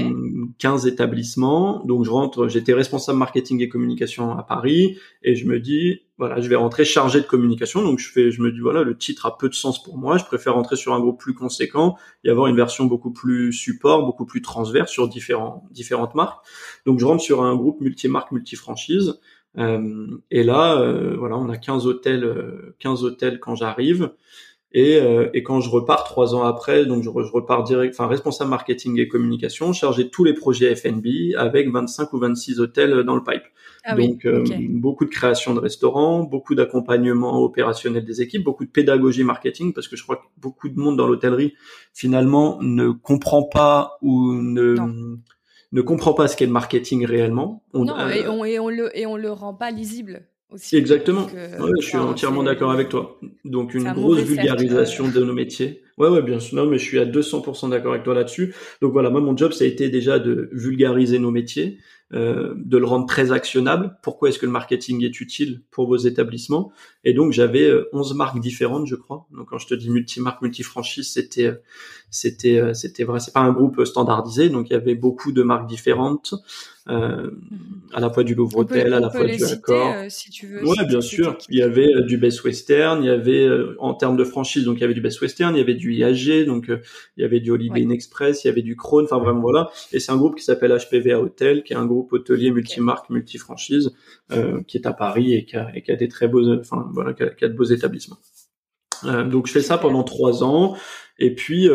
15 0.58 0.86
établissements. 0.86 1.84
Donc 1.86 2.04
je 2.04 2.10
rentre, 2.10 2.48
j'étais 2.48 2.74
responsable 2.74 3.18
marketing 3.18 3.62
et 3.62 3.68
communication 3.68 4.30
à 4.30 4.42
Paris 4.42 4.98
et 5.22 5.34
je 5.34 5.46
me 5.46 5.58
dis, 5.58 6.02
voilà, 6.18 6.40
je 6.40 6.48
vais 6.48 6.56
rentrer 6.56 6.84
chargé 6.84 7.20
de 7.20 7.26
communication. 7.26 7.82
Donc 7.82 7.98
je 7.98 8.10
fais, 8.10 8.30
je 8.30 8.40
me 8.40 8.50
dis 8.50 8.60
voilà, 8.60 8.82
le 8.82 8.96
titre 8.96 9.26
a 9.26 9.36
peu 9.36 9.48
de 9.48 9.54
sens 9.54 9.82
pour 9.82 9.98
moi. 9.98 10.16
Je 10.16 10.24
préfère 10.24 10.54
rentrer 10.54 10.76
sur 10.76 10.94
un 10.94 11.00
groupe 11.00 11.20
plus 11.20 11.34
conséquent 11.34 11.96
et 12.24 12.30
avoir 12.30 12.46
une 12.46 12.56
version 12.56 12.86
beaucoup 12.86 13.12
plus 13.12 13.52
support, 13.52 14.04
beaucoup 14.04 14.24
plus 14.24 14.42
transverse 14.42 14.90
sur 14.90 15.08
différents 15.08 15.64
différentes 15.70 16.14
marques. 16.14 16.44
Donc 16.86 16.98
je 16.98 17.04
rentre 17.04 17.22
sur 17.22 17.42
un 17.42 17.54
groupe 17.54 17.80
multi-marque, 17.80 18.32
multi-franchise. 18.32 19.20
Euh, 19.58 20.06
et 20.30 20.42
là, 20.42 20.78
euh, 20.80 21.16
voilà, 21.18 21.36
on 21.36 21.48
a 21.48 21.56
15 21.56 21.86
hôtels, 21.86 22.74
15 22.78 23.04
hôtels 23.04 23.40
quand 23.40 23.54
j'arrive. 23.54 24.10
Et, 24.78 25.00
euh, 25.00 25.30
et, 25.32 25.42
quand 25.42 25.62
je 25.62 25.70
repars 25.70 26.04
trois 26.04 26.34
ans 26.34 26.42
après, 26.42 26.84
donc 26.84 27.02
je, 27.02 27.08
je, 27.08 27.32
repars 27.32 27.64
direct, 27.64 27.94
enfin 27.94 28.08
responsable 28.08 28.50
marketing 28.50 29.00
et 29.00 29.08
communication, 29.08 29.72
chargé 29.72 30.04
de 30.04 30.10
tous 30.10 30.22
les 30.22 30.34
projets 30.34 30.76
F&B 30.76 31.34
avec 31.34 31.70
25 31.70 32.12
ou 32.12 32.18
26 32.18 32.60
hôtels 32.60 33.02
dans 33.04 33.14
le 33.14 33.24
pipe. 33.24 33.44
Ah 33.84 33.94
donc 33.94 34.26
euh, 34.26 34.44
beaucoup 34.68 35.06
de 35.06 35.10
création 35.10 35.54
de 35.54 35.60
restaurants, 35.60 36.24
beaucoup 36.24 36.54
d'accompagnement 36.54 37.42
opérationnel 37.42 38.04
des 38.04 38.20
équipes, 38.20 38.44
beaucoup 38.44 38.66
de 38.66 38.70
pédagogie 38.70 39.24
marketing 39.24 39.72
parce 39.72 39.88
que 39.88 39.96
je 39.96 40.02
crois 40.02 40.16
que 40.16 40.26
beaucoup 40.36 40.68
de 40.68 40.78
monde 40.78 40.98
dans 40.98 41.06
l'hôtellerie 41.06 41.54
finalement 41.94 42.58
ne 42.60 42.90
comprend 42.90 43.44
pas 43.44 43.96
ou 44.02 44.34
ne 44.34 44.76
ne 45.72 45.80
comprend 45.80 46.12
pas 46.12 46.28
ce 46.28 46.36
qu'est 46.36 46.46
le 46.46 46.52
marketing 46.52 47.06
réellement. 47.06 47.64
On, 47.72 47.86
non, 47.86 48.08
et, 48.08 48.28
on, 48.28 48.44
et, 48.44 48.58
on, 48.58 48.68
le 48.68 48.90
et 48.94 49.06
on 49.06 49.16
le 49.16 49.30
rend 49.30 49.54
pas 49.54 49.70
lisible. 49.70 50.28
Exactement. 50.72 51.26
je 51.28 51.86
suis 51.86 51.98
entièrement 51.98 52.42
d'accord 52.42 52.70
avec 52.70 52.88
toi. 52.88 53.18
Donc 53.44 53.74
une 53.74 53.92
grosse 53.92 54.20
vulgarisation 54.20 55.08
de 55.08 55.20
nos 55.20 55.32
métiers. 55.32 55.82
Ouais, 55.98 56.08
ouais, 56.08 56.22
bien 56.22 56.38
sûr. 56.38 56.56
Non, 56.56 56.70
mais 56.70 56.78
je 56.78 56.84
suis 56.84 56.98
à 56.98 57.04
200% 57.04 57.70
d'accord 57.70 57.92
avec 57.92 58.04
toi 58.04 58.14
là-dessus. 58.14 58.54
Donc 58.80 58.92
voilà, 58.92 59.10
moi 59.10 59.20
mon 59.20 59.36
job 59.36 59.52
ça 59.52 59.64
a 59.64 59.66
été 59.66 59.88
déjà 59.88 60.18
de 60.18 60.48
vulgariser 60.52 61.18
nos 61.18 61.30
métiers, 61.30 61.78
euh, 62.12 62.54
de 62.56 62.78
le 62.78 62.86
rendre 62.86 63.06
très 63.06 63.32
actionnable. 63.32 63.96
Pourquoi 64.02 64.28
est-ce 64.28 64.38
que 64.38 64.46
le 64.46 64.52
marketing 64.52 65.04
est 65.04 65.20
utile 65.20 65.62
pour 65.70 65.88
vos 65.88 65.96
établissements? 65.96 66.70
Et 67.02 67.12
donc 67.12 67.32
j'avais 67.32 67.72
11 67.92 68.12
euh, 68.12 68.14
marques 68.14 68.38
différentes, 68.38 68.86
je 68.86 68.94
crois. 68.94 69.26
Donc 69.32 69.48
quand 69.48 69.58
je 69.58 69.66
te 69.66 69.74
dis 69.74 69.90
multi-marque, 69.90 70.42
multi-franchise, 70.42 71.10
c'était 71.12 71.58
c'était 72.10 72.58
euh, 72.58 72.74
c'était 72.74 73.04
vrai. 73.04 73.20
C'est 73.20 73.32
pas 73.32 73.40
un 73.40 73.52
groupe 73.52 73.84
standardisé, 73.84 74.48
donc 74.48 74.70
il 74.70 74.72
y 74.72 74.76
avait 74.76 74.94
beaucoup 74.94 75.32
de 75.32 75.42
marques 75.42 75.68
différentes. 75.68 76.34
Euh, 76.88 77.30
à 77.92 77.98
la 77.98 78.10
fois 78.10 78.22
du 78.22 78.36
Louvre 78.36 78.58
Hôtel, 78.58 78.94
à 78.94 79.00
la 79.00 79.10
fois 79.10 79.24
du 79.24 79.42
Accor. 79.42 79.92
Euh, 79.92 80.06
si 80.08 80.30
tu 80.30 80.46
veux. 80.46 80.64
Ouais, 80.64 80.84
bien 80.86 81.00
sûr. 81.00 81.36
Il 81.48 81.58
y 81.58 81.62
avait 81.62 81.92
euh, 81.92 82.02
du 82.02 82.16
Best 82.16 82.44
Western, 82.44 83.02
il 83.02 83.06
y 83.06 83.10
avait 83.10 83.44
euh, 83.44 83.74
en 83.80 83.94
termes 83.94 84.16
de 84.16 84.22
franchise, 84.22 84.64
donc 84.64 84.76
il 84.76 84.82
y 84.82 84.84
avait 84.84 84.94
du 84.94 85.00
Best 85.00 85.20
Western, 85.20 85.54
il 85.56 85.58
y 85.58 85.62
avait 85.62 85.74
du 85.74 85.94
IAG, 85.94 86.46
donc 86.46 86.66
il 86.68 87.22
y 87.22 87.24
avait 87.24 87.40
du 87.40 87.50
Holiday 87.50 87.82
Inn 87.82 87.90
Express, 87.90 88.44
il 88.44 88.46
y 88.48 88.50
avait 88.50 88.62
du 88.62 88.76
Krone, 88.76 89.04
enfin 89.04 89.18
vraiment 89.18 89.40
voilà. 89.40 89.70
Et 89.92 89.98
c'est 89.98 90.12
un 90.12 90.16
groupe 90.16 90.36
qui 90.36 90.44
s'appelle 90.44 90.76
HPVA 90.76 91.18
Hotel, 91.18 91.64
qui 91.64 91.72
est 91.72 91.76
un 91.76 91.86
groupe 91.86 92.12
hôtelier 92.12 92.52
multimarque, 92.52 93.10
multifranchise, 93.10 93.90
qui 94.68 94.76
est 94.76 94.86
à 94.86 94.92
Paris 94.92 95.34
et 95.34 95.44
qui 95.44 95.56
a, 95.56 95.70
et 95.74 95.82
qui 95.82 95.90
a 95.90 95.96
des 95.96 96.08
très 96.08 96.28
beaux, 96.28 96.54
enfin 96.54 96.88
voilà, 96.92 97.14
qui 97.14 97.24
a, 97.24 97.30
qui 97.30 97.44
a 97.44 97.48
de 97.48 97.54
beaux 97.54 97.64
établissements. 97.64 98.18
donc 99.02 99.48
je 99.48 99.52
fais 99.52 99.60
ça 99.60 99.76
pendant 99.76 100.04
trois 100.04 100.44
ans, 100.44 100.76
et 101.18 101.34
puis 101.34 101.68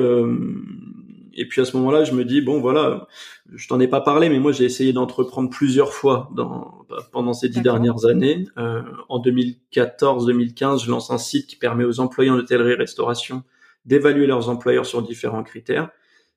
et 1.34 1.48
puis 1.48 1.62
à 1.62 1.66
ce 1.66 1.78
moment-là, 1.78 2.04
je 2.04 2.14
me 2.14 2.26
dis 2.26 2.42
bon 2.42 2.60
voilà, 2.60 3.08
je 3.54 3.68
t'en 3.68 3.80
ai 3.80 3.88
pas 3.88 4.02
parlé, 4.02 4.30
mais 4.30 4.40
moi 4.40 4.52
j'ai 4.52 4.66
essayé 4.66 4.94
d'entreprendre 4.94 5.50
plusieurs 5.50 5.94
fois 5.94 6.30
dans, 6.36 6.86
pendant 7.12 7.34
ces 7.34 7.50
dix 7.50 7.62
dernières 7.62 8.06
années. 8.06 8.48
Euh, 8.58 8.82
en 9.10 9.22
2014-2015, 9.22 10.84
je 10.84 10.92
lance 10.92 11.12
un 11.12 11.18
site 11.18 11.48
qui 11.48 11.56
permet 11.56 11.84
aux 11.84 12.00
employés 12.00 12.30
en 12.30 12.36
hôtellerie-restauration 12.36 13.44
d'évaluer 13.86 14.28
leurs 14.28 14.50
employeurs 14.50 14.86
sur 14.86 15.02
différents 15.02 15.44
critères, 15.44 15.90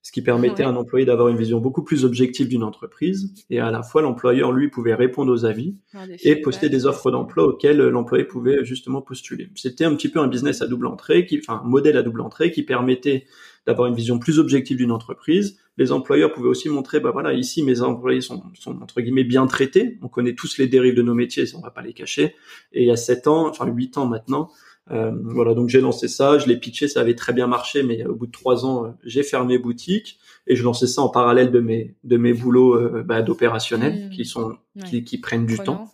ce 0.05 0.13
qui 0.13 0.21
permettait 0.21 0.63
à 0.63 0.69
un 0.69 0.77
employé 0.77 1.07
d'avoir 1.07 1.29
une 1.29 1.39
vision 1.39 1.61
beaucoup 1.61 1.83
plus 1.83 2.05
objective 2.05 2.47
d'une 2.47 2.63
entreprise, 2.63 3.33
et 3.49 3.59
à 3.59 3.71
la 3.71 3.83
fois 3.83 4.03
l'employeur 4.03 4.53
lui 4.53 4.69
pouvait 4.69 4.95
répondre 4.95 5.33
aux 5.33 5.47
avis 5.47 5.77
et 6.23 6.37
poster 6.37 6.69
des 6.69 6.85
offres 6.85 7.11
d'emploi 7.11 7.45
auxquelles 7.45 7.79
l'employé 7.79 8.25
pouvait 8.25 8.67
justement 8.67 9.01
postuler. 9.01 9.49
C'était 9.55 9.87
un 9.87 9.95
petit 9.95 10.11
peu 10.11 10.21
un 10.21 10.29
business 10.29 10.61
à 10.61 10.67
double 10.67 10.89
entrée, 10.89 11.25
qui, 11.25 11.39
enfin 11.39 11.63
un 11.65 11.67
modèle 11.67 11.97
à 11.97 12.03
double 12.03 12.21
entrée 12.21 12.51
qui 12.51 12.63
permettait 12.63 13.25
d'avoir 13.67 13.89
une 13.89 13.95
vision 13.95 14.19
plus 14.19 14.39
objective 14.39 14.77
d'une 14.77 14.93
entreprise. 14.93 15.59
Les 15.79 15.91
employeurs 15.91 16.35
pouvaient 16.35 16.51
aussi 16.51 16.69
montrer, 16.69 17.01
bah 17.01 17.11
voilà, 17.11 17.33
ici 17.33 17.63
mes 17.63 17.81
employés 17.81 18.21
sont, 18.21 18.43
sont 18.53 18.83
entre 18.83 19.01
guillemets 19.01 19.25
bien 19.25 19.47
traités. 19.47 19.99
On 20.03 20.09
connaît 20.09 20.35
tous 20.35 20.59
les 20.59 20.67
dérives 20.67 20.95
de 20.95 21.03
nos 21.03 21.15
métiers, 21.15 21.47
on 21.57 21.61
va 21.61 21.71
pas 21.71 21.81
les 21.81 21.95
cacher. 21.95 22.35
Et 22.75 22.83
il 22.83 22.87
y 22.87 22.91
a 22.91 22.97
sept 22.97 23.27
ans, 23.27 23.49
enfin 23.49 23.67
huit 23.67 23.97
ans 23.97 24.07
maintenant, 24.07 24.51
euh, 24.91 25.13
voilà, 25.23 25.55
donc 25.55 25.71
j'ai 25.71 25.81
lancé 25.81 26.09
ça, 26.09 26.39
je 26.39 26.47
l'ai 26.47 26.59
pitché, 26.59 26.89
ça 26.89 27.01
avait 27.01 27.15
très 27.15 27.33
bien 27.33 27.47
marché, 27.47 27.83
mais 27.83 28.05
au 28.05 28.15
bout 28.15 28.27
de 28.27 28.33
trois 28.33 28.67
ans, 28.67 28.85
euh, 28.85 28.89
j'ai 29.03 29.23
fermé 29.23 29.57
boutique 29.59 30.19
et 30.47 30.57
je 30.57 30.63
lançais 30.63 30.87
ça 30.87 31.01
en 31.01 31.09
parallèle 31.09 31.51
de 31.51 31.61
mes 31.61 31.95
de 32.05 32.17
mes 32.19 32.35
boulots 32.35 32.77
euh, 32.77 33.03
bah, 33.03 33.23
d'opérationnels 33.23 34.07
mmh. 34.07 34.11
qui 34.11 34.25
sont 34.27 34.57
qui, 34.85 35.03
qui, 35.05 35.19
prennent 35.19 35.47
du 35.47 35.59
temps. 35.59 35.89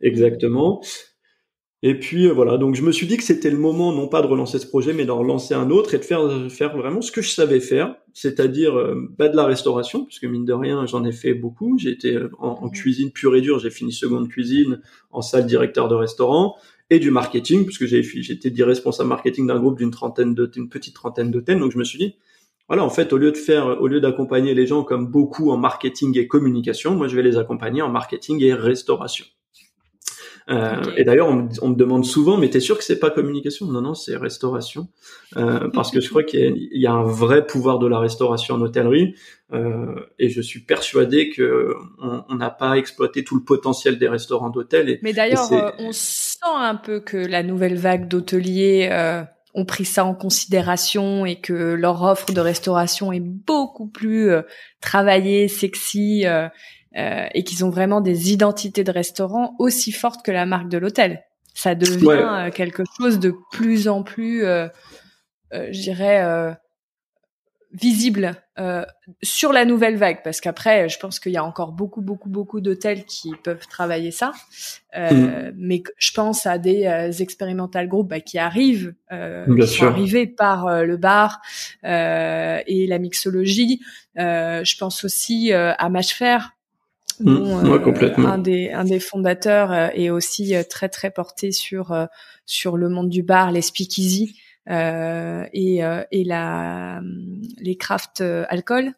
Exactement. 0.00 0.82
Et 1.86 1.98
puis 1.98 2.26
euh, 2.26 2.32
voilà, 2.32 2.56
donc 2.56 2.76
je 2.76 2.80
me 2.80 2.92
suis 2.92 3.06
dit 3.06 3.18
que 3.18 3.22
c'était 3.22 3.50
le 3.50 3.58
moment 3.58 3.92
non 3.92 4.08
pas 4.08 4.22
de 4.22 4.26
relancer 4.26 4.58
ce 4.58 4.66
projet, 4.66 4.94
mais 4.94 5.04
d'en 5.04 5.18
relancer 5.18 5.52
un 5.52 5.68
autre 5.68 5.92
et 5.92 5.98
de 5.98 6.02
faire 6.02 6.50
faire 6.50 6.74
vraiment 6.74 7.02
ce 7.02 7.12
que 7.12 7.20
je 7.20 7.28
savais 7.28 7.60
faire, 7.60 7.94
c'est-à-dire 8.14 8.74
euh, 8.74 9.06
bah, 9.18 9.28
de 9.28 9.36
la 9.36 9.44
restauration, 9.44 10.06
puisque 10.06 10.24
mine 10.24 10.46
de 10.46 10.54
rien 10.54 10.86
j'en 10.86 11.04
ai 11.04 11.12
fait 11.12 11.34
beaucoup. 11.34 11.76
J'ai 11.76 11.90
été 11.90 12.14
euh, 12.14 12.30
en, 12.38 12.70
cuisine 12.70 13.10
pure 13.10 13.36
et 13.36 13.42
dure, 13.42 13.58
j'ai 13.58 13.68
fini 13.68 13.92
seconde 13.92 14.30
cuisine 14.30 14.80
en 15.10 15.20
salle 15.20 15.44
directeur 15.44 15.88
de 15.88 15.94
restaurant 15.94 16.56
et 16.90 16.98
du 16.98 17.10
marketing, 17.10 17.64
puisque 17.64 17.86
j'étais 17.86 18.50
dit 18.50 18.62
responsable 18.62 19.08
marketing 19.08 19.46
d'un 19.46 19.58
groupe 19.58 19.78
d'une 19.78 19.90
trentaine 19.90 20.34
de 20.34 20.46
petite 20.46 20.94
trentaine 20.94 21.30
d'hôtels. 21.30 21.58
Donc 21.58 21.72
je 21.72 21.78
me 21.78 21.84
suis 21.84 21.98
dit 21.98 22.16
voilà, 22.68 22.82
en 22.82 22.90
fait, 22.90 23.12
au 23.12 23.18
lieu 23.18 23.30
de 23.30 23.36
faire, 23.36 23.80
au 23.80 23.86
lieu 23.88 24.00
d'accompagner 24.00 24.54
les 24.54 24.66
gens 24.66 24.84
comme 24.84 25.06
beaucoup 25.06 25.50
en 25.50 25.58
marketing 25.58 26.18
et 26.18 26.26
communication, 26.26 26.94
moi 26.94 27.08
je 27.08 27.16
vais 27.16 27.22
les 27.22 27.36
accompagner 27.36 27.82
en 27.82 27.90
marketing 27.90 28.42
et 28.42 28.54
restauration. 28.54 29.26
Euh, 30.50 30.82
et 30.96 31.04
d'ailleurs, 31.04 31.28
on, 31.28 31.68
me 31.68 31.74
demande 31.74 32.04
souvent, 32.04 32.36
mais 32.36 32.50
t'es 32.50 32.60
sûr 32.60 32.76
que 32.76 32.84
c'est 32.84 32.98
pas 32.98 33.10
communication? 33.10 33.66
Non, 33.66 33.80
non, 33.80 33.94
c'est 33.94 34.16
restauration, 34.16 34.88
euh, 35.36 35.68
parce 35.72 35.90
que 35.90 36.00
je 36.00 36.08
crois 36.10 36.22
qu'il 36.22 36.68
y, 36.72 36.86
a 36.86 36.92
un 36.92 37.04
vrai 37.04 37.46
pouvoir 37.46 37.78
de 37.78 37.86
la 37.86 37.98
restauration 37.98 38.56
en 38.56 38.60
hôtellerie, 38.60 39.14
euh, 39.52 39.94
et 40.18 40.28
je 40.28 40.42
suis 40.42 40.60
persuadé 40.60 41.30
que 41.30 41.74
on 41.98 42.34
n'a 42.34 42.50
pas 42.50 42.76
exploité 42.76 43.24
tout 43.24 43.36
le 43.36 43.42
potentiel 43.42 43.98
des 43.98 44.08
restaurants 44.08 44.50
d'hôtel. 44.50 44.98
Mais 45.02 45.14
d'ailleurs, 45.14 45.48
on 45.78 45.92
sent 45.92 46.38
un 46.44 46.76
peu 46.76 47.00
que 47.00 47.16
la 47.16 47.42
nouvelle 47.42 47.76
vague 47.76 48.06
d'hôteliers 48.08 48.90
ont 49.54 49.64
pris 49.64 49.84
ça 49.84 50.04
en 50.04 50.14
considération 50.14 51.24
et 51.24 51.36
que 51.36 51.52
leur 51.52 52.02
offre 52.02 52.32
de 52.32 52.40
restauration 52.40 53.12
est 53.12 53.20
beaucoup 53.20 53.86
plus 53.86 54.30
euh, 54.30 54.42
travaillée, 54.80 55.46
sexy 55.46 56.26
euh, 56.26 56.48
et 56.94 57.42
qu'ils 57.44 57.64
ont 57.64 57.70
vraiment 57.70 58.00
des 58.00 58.32
identités 58.32 58.84
de 58.84 58.92
restaurant 58.92 59.56
aussi 59.58 59.90
fortes 59.90 60.24
que 60.24 60.30
la 60.30 60.46
marque 60.46 60.68
de 60.68 60.78
l'hôtel. 60.78 61.24
Ça 61.54 61.76
devient 61.76 62.08
euh, 62.08 62.50
quelque 62.50 62.82
chose 62.98 63.20
de 63.20 63.32
plus 63.52 63.86
en 63.86 64.02
plus, 64.02 64.44
euh, 64.44 64.66
euh 65.52 65.68
je 65.70 65.80
dirais, 65.80 66.56
visible 67.72 68.36
sur 69.22 69.52
la 69.52 69.64
nouvelle 69.64 69.96
vague. 69.96 70.22
Parce 70.24 70.40
qu'après 70.40 70.88
je 70.88 70.98
pense 70.98 71.20
qu'il 71.20 71.30
y 71.30 71.36
a 71.36 71.44
encore 71.44 71.70
beaucoup 71.70 72.00
beaucoup 72.00 72.28
beaucoup 72.28 72.60
d'hôtels 72.60 73.04
qui 73.04 73.32
peuvent 73.44 73.66
travailler 73.68 74.10
ça. 74.10 74.32
Euh, 74.96 75.50
mm. 75.50 75.54
mais 75.56 75.82
je 75.96 76.12
pense 76.12 76.44
à 76.44 76.58
des 76.58 76.86
euh, 76.86 77.12
expérimental 77.12 77.88
group 77.88 78.08
bah, 78.08 78.20
qui 78.20 78.38
arrivent 78.38 78.94
euh, 79.12 79.46
qui 79.56 79.68
sont 79.68 79.86
arrivés 79.86 80.26
par 80.26 80.84
le 80.84 80.96
bar 80.96 81.40
et 81.84 82.86
la 82.88 82.98
mixologie. 82.98 83.80
Je 84.16 84.76
pense 84.76 85.04
aussi 85.04 85.52
à 85.52 85.88
Mmh. 87.20 87.28
Euh, 87.28 88.26
un 88.26 88.38
des 88.38 88.70
un 88.72 88.84
des 88.84 89.00
fondateurs 89.00 89.72
euh, 89.72 89.88
est 89.94 90.10
aussi 90.10 90.54
euh, 90.54 90.62
très 90.68 90.88
très 90.88 91.10
porté 91.10 91.52
sur 91.52 91.94
sur 92.46 92.76
le 92.76 92.88
monde 92.88 93.08
du 93.08 93.22
bar, 93.22 93.52
les 93.52 93.62
speakeasy 93.62 94.36
euh, 94.70 95.44
et 95.52 95.80
et 96.10 96.24
la 96.24 97.00
les 97.58 97.76
craft 97.76 98.22
alcool 98.48 98.92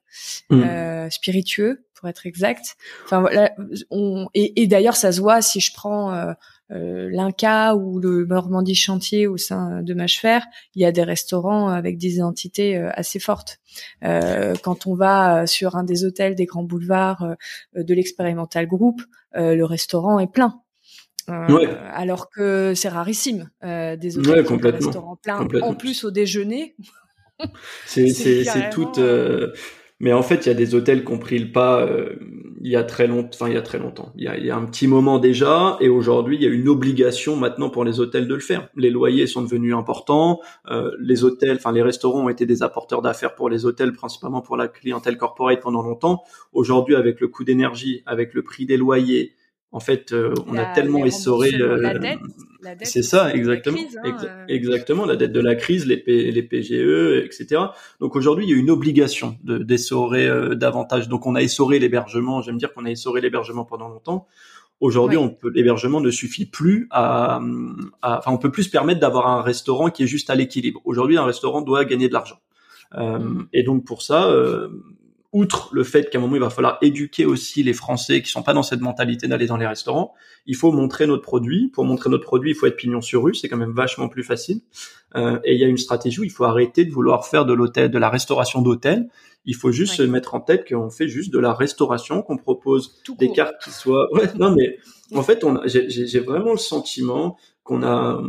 mmh. 0.51 1.11
spiritueux 1.11 1.85
pour 1.95 2.09
être 2.09 2.27
exact. 2.27 2.77
Enfin 3.05 3.21
voilà, 3.21 3.53
on 3.91 4.29
et, 4.35 4.63
et 4.63 4.67
d'ailleurs 4.67 4.97
ça 4.97 5.13
se 5.13 5.21
voit 5.21 5.43
si 5.43 5.61
je 5.61 5.73
prends 5.73 6.35
euh, 6.73 7.09
l'Inca 7.11 7.77
ou 7.77 8.01
le 8.01 8.27
Normandie 8.27 8.75
Chantier 8.75 9.27
au 9.27 9.37
sein 9.37 9.83
de 9.83 9.95
Mâchefer, 9.95 10.41
il 10.75 10.83
y 10.83 10.85
a 10.85 10.91
des 10.91 11.05
restaurants 11.05 11.69
avec 11.69 11.97
des 11.97 12.17
identités 12.17 12.77
euh, 12.77 12.91
assez 12.95 13.21
fortes. 13.21 13.59
Euh, 14.05 14.55
quand 14.63 14.87
on 14.87 14.95
va 14.95 15.47
sur 15.47 15.77
un 15.77 15.85
des 15.85 16.05
hôtels 16.05 16.35
des 16.35 16.47
grands 16.47 16.65
boulevards 16.65 17.37
de 17.75 17.95
l'expérimental 17.95 18.67
group, 18.67 19.01
le 19.35 19.63
restaurant 19.65 20.19
est 20.19 20.31
plein. 20.31 20.61
Alors 21.29 22.31
que 22.31 22.73
c'est 22.75 22.89
rarissime 22.89 23.51
des 23.63 24.19
hôtels 24.19 24.47
ouais, 24.47 24.71
restaurants 24.71 25.17
pleins. 25.17 25.47
En 25.63 25.75
plus 25.75 26.05
au 26.05 26.11
déjeuner. 26.11 26.75
c'est 27.87 28.09
c'est 28.13 28.71
toute 28.71 28.99
mais 29.99 30.13
en 30.13 30.23
fait, 30.23 30.47
il 30.47 30.49
y 30.49 30.53
a 30.53 30.55
des 30.55 30.75
hôtels 30.75 31.05
qui 31.05 31.13
ont 31.13 31.19
pris 31.19 31.39
le 31.39 31.53
pas 31.53 31.81
euh, 31.81 32.17
il 32.61 32.71
y 32.71 32.77
a 32.77 32.85
très 32.85 33.07
longtemps. 33.07 33.31
Enfin, 33.33 33.49
il 33.49 33.55
y 33.55 33.59
a 33.59 33.63
très 33.63 33.79
longtemps. 33.79 34.13
Il 34.17 34.25
y 34.25 34.29
a, 34.29 34.37
il 34.37 34.45
y 34.45 34.51
a 34.51 34.57
un 34.57 34.65
petit 34.65 34.87
moment 34.87 35.19
déjà, 35.19 35.77
et 35.81 35.89
aujourd'hui, 35.89 36.37
il 36.37 36.43
y 36.43 36.47
a 36.47 36.51
une 36.51 36.69
obligation 36.69 37.37
maintenant 37.37 37.71
pour 37.71 37.85
les 37.85 38.01
hôtels 38.01 38.29
de 38.29 38.35
le 38.35 38.41
faire. 38.41 38.69
Les 38.77 38.91
loyers 38.91 39.27
sont 39.27 39.43
devenus 39.43 39.75
importants. 39.75 40.41
Euh, 40.71 40.91
les 41.01 41.25
hôtels, 41.25 41.57
enfin 41.57 41.73
les 41.73 41.83
restaurants 41.83 42.25
ont 42.25 42.29
été 42.29 42.45
des 42.45 42.63
apporteurs 42.63 43.03
d'affaires 43.03 43.35
pour 43.35 43.49
les 43.49 43.65
hôtels, 43.65 43.93
principalement 43.93 44.43
pour 44.43 44.57
la 44.57 44.69
clientèle 44.69 45.17
corporate 45.17 45.61
pendant 45.61 45.83
longtemps. 45.83 46.25
Aujourd'hui, 46.53 46.97
avec 46.97 47.21
le 47.21 47.29
coût 47.29 47.45
d'énergie, 47.45 48.03
avec 48.05 48.35
le 48.35 48.43
prix 48.43 48.67
des 48.67 48.77
loyers, 48.77 49.33
En 49.73 49.81
fait, 49.81 50.15
on 50.47 50.57
a 50.57 50.65
tellement 50.75 51.05
essoré 51.05 51.51
la 51.51 51.99
dette, 51.99 52.19
c'est 52.83 53.03
ça, 53.03 53.35
exactement. 53.35 53.79
Hein, 54.05 54.17
exactement, 54.49 55.05
la 55.05 55.17
dette 55.17 55.33
de 55.33 55.41
la 55.41 55.55
crise, 55.55 55.87
les, 55.87 56.03
les 56.07 56.43
PGE, 56.43 57.25
etc. 57.25 57.63
Donc 58.01 58.17
aujourd'hui, 58.17 58.47
il 58.47 58.51
y 58.51 58.55
a 58.55 58.57
une 58.57 58.71
obligation 58.71 59.37
de 59.45 59.59
d'essorer 59.59 60.31
davantage. 60.57 61.09
Donc 61.09 61.27
on 61.27 61.35
a 61.35 61.43
essoré 61.43 61.79
l'hébergement. 61.79 62.41
J'aime 62.43 62.57
dire 62.57 62.73
qu'on 62.73 62.87
a 62.87 62.91
essoré 62.91 63.21
l'hébergement 63.21 63.65
pendant 63.65 63.89
longtemps. 63.89 64.27
Aujourd'hui, 64.81 65.17
on 65.17 65.31
peut 65.31 65.51
l'hébergement 65.55 66.01
ne 66.01 66.11
suffit 66.11 66.45
plus 66.45 66.87
à, 66.91 67.41
enfin, 68.03 68.31
on 68.31 68.37
peut 68.37 68.51
plus 68.51 68.65
se 68.65 68.71
permettre 68.71 69.01
d'avoir 69.01 69.27
un 69.29 69.41
restaurant 69.41 69.89
qui 69.89 70.03
est 70.03 70.07
juste 70.07 70.29
à 70.29 70.35
l'équilibre. 70.35 70.83
Aujourd'hui, 70.85 71.17
un 71.17 71.25
restaurant 71.25 71.63
doit 71.63 71.87
gagner 71.87 72.09
de 72.09 72.13
l'argent. 72.13 72.39
Euh, 72.95 73.19
mm. 73.19 73.49
Et 73.55 73.63
donc 73.63 73.85
pour 73.85 74.03
ça, 74.03 74.27
euh, 74.27 74.69
outre 75.33 75.71
le 75.73 75.85
fait 75.85 76.11
qu'à 76.11 76.19
un 76.19 76.21
moment 76.21 76.37
il 76.37 76.41
va 76.41 76.51
falloir 76.51 76.79
éduquer 76.83 77.27
aussi 77.27 77.63
les 77.63 77.73
Français 77.73 78.23
qui 78.23 78.31
sont 78.31 78.43
pas 78.43 78.55
dans 78.55 78.63
cette 78.63 78.81
mentalité 78.81 79.29
d'aller 79.29 79.47
dans 79.47 79.57
les 79.57 79.67
restaurants, 79.67 80.15
il 80.47 80.57
faut 80.57 80.73
montrer 80.73 81.07
notre 81.07 81.23
produit. 81.23 81.71
Pour 81.73 81.85
montrer 81.85 82.11
notre 82.11 82.25
produit, 82.25 82.51
il 82.53 82.55
faut 82.55 82.67
être 82.67 82.77
pignon 82.77 83.01
sur 83.01 83.25
rue, 83.25 83.35
c'est 83.35 83.49
quand 83.49 83.57
même 83.57 83.75
vachement 83.75 84.09
plus 84.09 84.23
facile. 84.23 84.61
Euh, 85.15 85.39
et 85.45 85.55
il 85.55 85.61
y 85.61 85.65
a 85.65 85.69
une 85.69 85.77
stratégie 85.77 86.21
où 86.21 86.25
il 86.25 86.31
faut 86.31 86.45
arrêter 86.45 86.85
de 86.85 86.93
vouloir 86.93 87.27
faire 87.27 87.45
de 87.45 87.53
l'hôtel, 87.53 87.91
de 87.91 87.99
la 87.99 88.11
restauration 88.11 88.63
d'hôtel 88.63 89.09
il 89.47 89.55
faut 89.55 89.71
juste 89.71 89.95
se 89.95 90.03
mettre 90.03 90.35
en 90.35 90.41
tête 90.41 90.69
qu'on 90.69 90.91
fait 90.91 91.09
juste 91.09 91.33
de 91.33 91.39
la 91.39 91.55
restauration, 91.55 92.21
qu'on 92.21 92.37
propose 92.37 93.01
des 93.17 93.31
cartes 93.31 93.55
qui 93.63 93.71
soient. 93.71 94.13
Ouais, 94.13 94.29
non 94.39 94.55
mais 94.55 94.79
en 95.15 95.23
fait, 95.23 95.45
on 95.45 95.61
j'ai 95.65 96.21
vraiment 96.21 96.51
le 96.51 96.59
sentiment 96.59 97.37
qu'on 97.63 97.85
a 97.85 98.21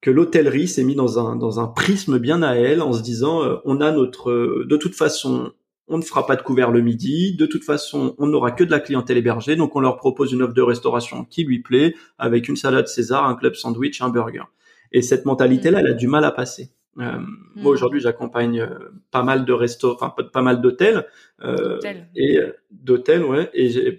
que 0.00 0.10
l'hôtellerie 0.10 0.66
s'est 0.66 0.82
mis 0.82 0.96
dans 0.96 1.20
un 1.20 1.36
dans 1.36 1.60
un 1.60 1.68
prisme 1.68 2.18
bien 2.18 2.42
à 2.42 2.54
elle 2.56 2.82
en 2.82 2.92
se 2.92 3.02
disant 3.02 3.44
euh, 3.44 3.56
on 3.64 3.80
a 3.80 3.92
notre 3.92 4.64
de 4.64 4.76
toute 4.76 4.96
façon 4.96 5.52
on 5.88 5.98
ne 5.98 6.02
fera 6.02 6.26
pas 6.26 6.36
de 6.36 6.42
couvert 6.42 6.70
le 6.70 6.80
midi, 6.80 7.36
de 7.36 7.46
toute 7.46 7.64
façon 7.64 8.14
on 8.18 8.26
n'aura 8.26 8.52
que 8.52 8.64
de 8.64 8.70
la 8.70 8.80
clientèle 8.80 9.16
hébergée, 9.16 9.56
donc 9.56 9.76
on 9.76 9.80
leur 9.80 9.96
propose 9.96 10.32
une 10.32 10.42
offre 10.42 10.54
de 10.54 10.62
restauration 10.62 11.24
qui 11.24 11.44
lui 11.44 11.60
plaît 11.60 11.94
avec 12.18 12.48
une 12.48 12.56
salade 12.56 12.86
César, 12.86 13.26
un 13.26 13.34
club 13.34 13.54
sandwich, 13.54 14.00
un 14.00 14.08
burger. 14.08 14.44
Et 14.92 15.02
cette 15.02 15.24
mentalité 15.24 15.70
là, 15.70 15.80
elle 15.80 15.88
a 15.88 15.94
du 15.94 16.06
mal 16.06 16.24
à 16.24 16.30
passer. 16.30 16.70
Euh, 16.98 17.18
Moi 17.56 17.64
hmm. 17.64 17.66
aujourd'hui, 17.66 18.00
j'accompagne 18.00 18.60
euh, 18.60 18.68
pas 19.10 19.22
mal 19.22 19.44
de 19.44 19.52
restos, 19.52 19.94
enfin 19.94 20.14
pas 20.32 20.42
mal 20.42 20.60
d'hôtels 20.60 21.06
euh, 21.42 21.80
et 22.14 22.38
euh, 22.38 22.52
d'hôtels, 22.70 23.24
ouais. 23.24 23.50
Et, 23.54 23.98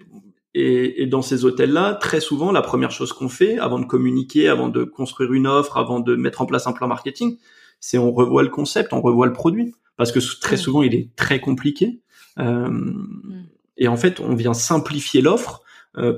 et, 0.54 1.02
et, 1.02 1.06
dans 1.06 1.22
ces 1.22 1.44
hôtels-là, 1.44 1.94
très 1.94 2.20
souvent, 2.20 2.52
la 2.52 2.62
première 2.62 2.92
chose 2.92 3.12
qu'on 3.12 3.28
fait 3.28 3.58
avant 3.58 3.80
de 3.80 3.86
communiquer, 3.86 4.48
avant 4.48 4.68
de 4.68 4.84
construire 4.84 5.32
une 5.32 5.48
offre, 5.48 5.76
avant 5.76 5.98
de 5.98 6.14
mettre 6.14 6.40
en 6.40 6.46
place 6.46 6.68
un 6.68 6.72
plan 6.72 6.86
marketing, 6.86 7.38
c'est 7.80 7.98
on 7.98 8.12
revoit 8.12 8.44
le 8.44 8.48
concept, 8.48 8.92
on 8.92 9.00
revoit 9.00 9.26
le 9.26 9.32
produit, 9.32 9.74
parce 9.96 10.12
que 10.12 10.20
très 10.40 10.56
souvent, 10.56 10.82
il 10.82 10.94
est 10.94 11.14
très 11.16 11.40
compliqué. 11.40 12.00
Euh, 12.38 12.68
hmm. 12.68 13.46
Et 13.76 13.88
en 13.88 13.96
fait, 13.96 14.20
on 14.20 14.34
vient 14.34 14.54
simplifier 14.54 15.20
l'offre 15.20 15.62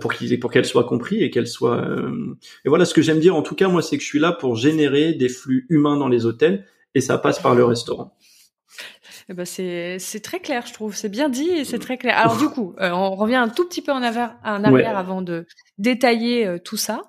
pour 0.00 0.14
qu'il 0.14 0.40
pour 0.40 0.50
qu'elle 0.50 0.64
soit 0.64 0.84
comprise 0.84 1.20
et 1.20 1.28
qu'elle 1.28 1.46
soit 1.46 1.76
euh... 1.76 2.34
et 2.64 2.70
voilà 2.70 2.86
ce 2.86 2.94
que 2.94 3.02
j'aime 3.02 3.20
dire 3.20 3.36
en 3.36 3.42
tout 3.42 3.54
cas 3.54 3.68
moi 3.68 3.82
c'est 3.82 3.98
que 3.98 4.02
je 4.02 4.08
suis 4.08 4.18
là 4.18 4.32
pour 4.32 4.56
générer 4.56 5.12
des 5.12 5.28
flux 5.28 5.66
humains 5.68 5.98
dans 5.98 6.08
les 6.08 6.24
hôtels 6.24 6.64
et 6.94 7.02
ça 7.02 7.18
passe 7.18 7.40
par 7.40 7.54
le 7.54 7.62
restaurant. 7.62 8.16
Eh 9.28 9.34
ben 9.34 9.44
c'est 9.44 9.98
c'est 9.98 10.20
très 10.20 10.38
clair, 10.38 10.64
je 10.66 10.72
trouve. 10.72 10.94
C'est 10.94 11.08
bien 11.08 11.28
dit 11.28 11.48
et 11.48 11.64
c'est 11.64 11.80
très 11.80 11.98
clair. 11.98 12.16
Alors 12.16 12.36
du 12.36 12.48
coup, 12.48 12.74
euh, 12.80 12.90
on 12.90 13.16
revient 13.16 13.34
un 13.34 13.48
tout 13.48 13.68
petit 13.68 13.82
peu 13.82 13.90
en 13.90 14.00
arrière, 14.02 14.36
en 14.44 14.62
arrière 14.62 14.96
avant 14.96 15.20
de 15.20 15.46
détailler 15.78 16.46
euh, 16.46 16.58
tout 16.58 16.76
ça. 16.76 17.02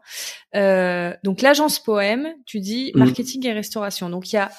Euh, 0.56 1.14
donc 1.24 1.44
l'agence 1.44 1.80
Poème, 1.80 2.28
tu 2.48 2.60
dis 2.60 2.92
mm. 2.96 3.00
marketing 3.00 3.46
et 3.46 3.54
restauration. 3.54 4.10
Donc 4.10 4.34
il 4.34 4.36
y 4.36 4.40
a 4.40 4.50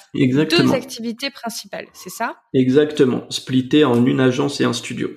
deux 0.45 0.73
activités 0.73 1.31
principales, 1.31 1.87
c'est 1.91 2.09
ça? 2.09 2.37
Exactement, 2.53 3.29
splitté 3.29 3.83
en 3.83 4.05
une 4.05 4.21
agence 4.21 4.61
et 4.61 4.63
un 4.63 4.73
studio. 4.73 5.09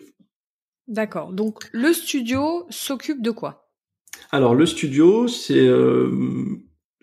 D'accord. 0.88 1.32
Donc 1.32 1.68
le 1.70 1.92
studio 1.92 2.66
s'occupe 2.70 3.22
de 3.22 3.30
quoi? 3.30 3.70
Alors 4.32 4.56
le 4.56 4.66
studio, 4.66 5.28
c'est 5.28 5.68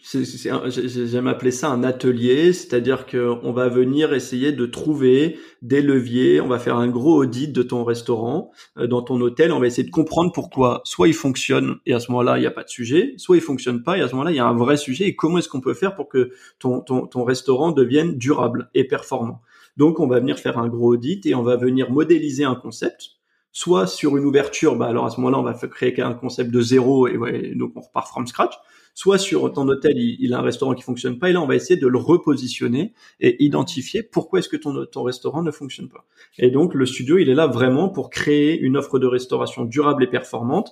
j'aime 0.01 1.27
appeler 1.27 1.51
ça 1.51 1.69
un 1.69 1.83
atelier, 1.83 2.53
c'est-à-dire 2.53 3.05
qu'on 3.05 3.51
va 3.51 3.67
venir 3.67 4.13
essayer 4.13 4.51
de 4.51 4.65
trouver 4.65 5.37
des 5.61 5.81
leviers, 5.81 6.41
on 6.41 6.47
va 6.47 6.59
faire 6.59 6.77
un 6.77 6.87
gros 6.87 7.17
audit 7.17 7.51
de 7.51 7.63
ton 7.63 7.83
restaurant, 7.83 8.51
euh, 8.77 8.87
dans 8.87 9.01
ton 9.01 9.19
hôtel, 9.21 9.51
on 9.51 9.59
va 9.59 9.67
essayer 9.67 9.83
de 9.83 9.91
comprendre 9.91 10.31
pourquoi 10.31 10.81
soit 10.85 11.07
il 11.07 11.13
fonctionne 11.13 11.77
et 11.85 11.93
à 11.93 11.99
ce 11.99 12.11
moment-là 12.11 12.37
il 12.37 12.41
n'y 12.41 12.47
a 12.47 12.51
pas 12.51 12.63
de 12.63 12.69
sujet, 12.69 13.13
soit 13.17 13.37
il 13.37 13.41
fonctionne 13.41 13.83
pas 13.83 13.97
et 13.97 14.01
à 14.01 14.07
ce 14.07 14.13
moment-là 14.13 14.31
il 14.31 14.37
y 14.37 14.39
a 14.39 14.45
un 14.45 14.55
vrai 14.55 14.77
sujet 14.77 15.05
et 15.05 15.15
comment 15.15 15.37
est-ce 15.37 15.49
qu'on 15.49 15.61
peut 15.61 15.73
faire 15.73 15.95
pour 15.95 16.07
que 16.07 16.31
ton, 16.59 16.81
ton, 16.81 17.07
ton 17.07 17.23
restaurant 17.23 17.71
devienne 17.71 18.17
durable 18.17 18.69
et 18.73 18.85
performant. 18.85 19.41
Donc 19.77 19.99
on 19.99 20.07
va 20.07 20.19
venir 20.19 20.39
faire 20.39 20.57
un 20.57 20.67
gros 20.67 20.93
audit 20.93 21.25
et 21.25 21.35
on 21.35 21.43
va 21.43 21.55
venir 21.55 21.91
modéliser 21.91 22.43
un 22.43 22.55
concept 22.55 23.11
soit 23.51 23.87
sur 23.87 24.15
une 24.15 24.25
ouverture, 24.25 24.75
bah 24.75 24.85
alors 24.85 25.05
à 25.05 25.09
ce 25.09 25.19
moment-là, 25.19 25.39
on 25.39 25.43
va 25.43 25.53
créer 25.53 25.99
un 26.01 26.13
concept 26.13 26.51
de 26.51 26.61
zéro 26.61 27.07
et 27.07 27.17
ouais, 27.17 27.55
donc 27.55 27.71
on 27.75 27.81
repart 27.81 28.07
from 28.07 28.27
scratch 28.27 28.53
soit 28.99 29.17
sur 29.17 29.53
ton 29.53 29.65
hôtel, 29.69 29.97
il, 29.97 30.33
a 30.33 30.39
un 30.39 30.41
restaurant 30.41 30.73
qui 30.73 30.83
fonctionne 30.83 31.19
pas, 31.19 31.29
et 31.29 31.33
là 31.33 31.41
on 31.41 31.47
va 31.47 31.55
essayer 31.55 31.79
de 31.79 31.87
le 31.87 31.97
repositionner 31.97 32.93
et 33.21 33.41
identifier 33.41 34.03
pourquoi 34.03 34.39
est-ce 34.39 34.49
que 34.49 34.57
ton, 34.57 34.85
ton 34.87 35.03
restaurant 35.03 35.41
ne 35.41 35.51
fonctionne 35.51 35.87
pas. 35.87 36.05
Et 36.37 36.51
donc 36.51 36.73
le 36.73 36.85
studio, 36.85 37.17
il 37.17 37.29
est 37.29 37.33
là 37.33 37.47
vraiment 37.47 37.87
pour 37.87 38.09
créer 38.09 38.59
une 38.59 38.75
offre 38.75 38.99
de 38.99 39.07
restauration 39.07 39.63
durable 39.63 40.03
et 40.03 40.07
performante 40.07 40.71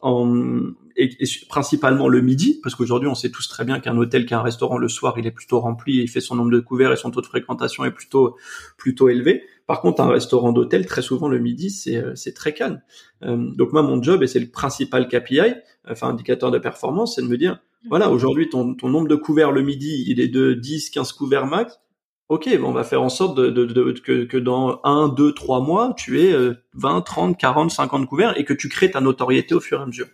en, 0.00 0.72
et, 0.96 1.08
principalement 1.48 2.08
le 2.08 2.20
midi, 2.20 2.58
parce 2.64 2.74
qu'aujourd'hui 2.74 3.08
on 3.08 3.14
sait 3.14 3.30
tous 3.30 3.46
très 3.46 3.64
bien 3.64 3.78
qu'un 3.78 3.96
hôtel 3.96 4.26
qui 4.26 4.34
a 4.34 4.40
un 4.40 4.42
restaurant 4.42 4.78
le 4.78 4.88
soir, 4.88 5.14
il 5.16 5.28
est 5.28 5.30
plutôt 5.30 5.60
rempli, 5.60 6.00
et 6.00 6.02
il 6.02 6.08
fait 6.08 6.20
son 6.20 6.34
nombre 6.34 6.50
de 6.50 6.58
couverts 6.58 6.90
et 6.90 6.96
son 6.96 7.12
taux 7.12 7.20
de 7.20 7.26
fréquentation 7.26 7.84
est 7.84 7.92
plutôt 7.92 8.34
plutôt 8.76 9.08
élevé. 9.08 9.44
Par 9.68 9.80
contre, 9.82 10.02
un 10.02 10.08
restaurant 10.08 10.50
d'hôtel, 10.50 10.84
très 10.84 11.02
souvent 11.02 11.28
le 11.28 11.38
midi, 11.38 11.70
c'est 11.70 12.02
c'est 12.16 12.34
très 12.34 12.54
calme. 12.54 12.82
Euh, 13.22 13.36
donc 13.54 13.72
moi, 13.72 13.82
mon 13.82 14.02
job 14.02 14.24
et 14.24 14.26
c'est 14.26 14.40
le 14.40 14.50
principal 14.50 15.06
KPI, 15.06 15.54
enfin 15.88 16.08
indicateur 16.08 16.50
de 16.50 16.58
performance, 16.58 17.14
c'est 17.14 17.22
de 17.22 17.28
me 17.28 17.36
dire 17.36 17.60
voilà, 17.88 18.10
aujourd'hui 18.10 18.48
ton 18.48 18.74
ton 18.74 18.88
nombre 18.88 19.08
de 19.08 19.16
couverts 19.16 19.52
le 19.52 19.62
midi, 19.62 20.04
il 20.08 20.20
est 20.20 20.28
de 20.28 20.54
10, 20.54 20.90
15 20.90 21.12
couverts 21.12 21.46
max. 21.46 21.80
Ok, 22.28 22.48
on 22.62 22.72
va 22.72 22.84
faire 22.84 23.00
en 23.00 23.08
sorte 23.08 23.38
de, 23.38 23.48
de, 23.48 23.64
de, 23.64 23.92
que, 23.92 24.24
que 24.24 24.36
dans 24.36 24.80
1, 24.84 25.08
2, 25.08 25.32
3 25.32 25.60
mois, 25.60 25.94
tu 25.96 26.20
aies 26.20 26.36
20, 26.74 27.00
30, 27.00 27.38
40, 27.38 27.70
50 27.70 28.06
couverts 28.06 28.38
et 28.38 28.44
que 28.44 28.52
tu 28.52 28.68
crées 28.68 28.90
ta 28.90 29.00
notoriété 29.00 29.54
au 29.54 29.60
fur 29.60 29.80
et 29.80 29.82
à 29.82 29.86
mesure. 29.86 30.08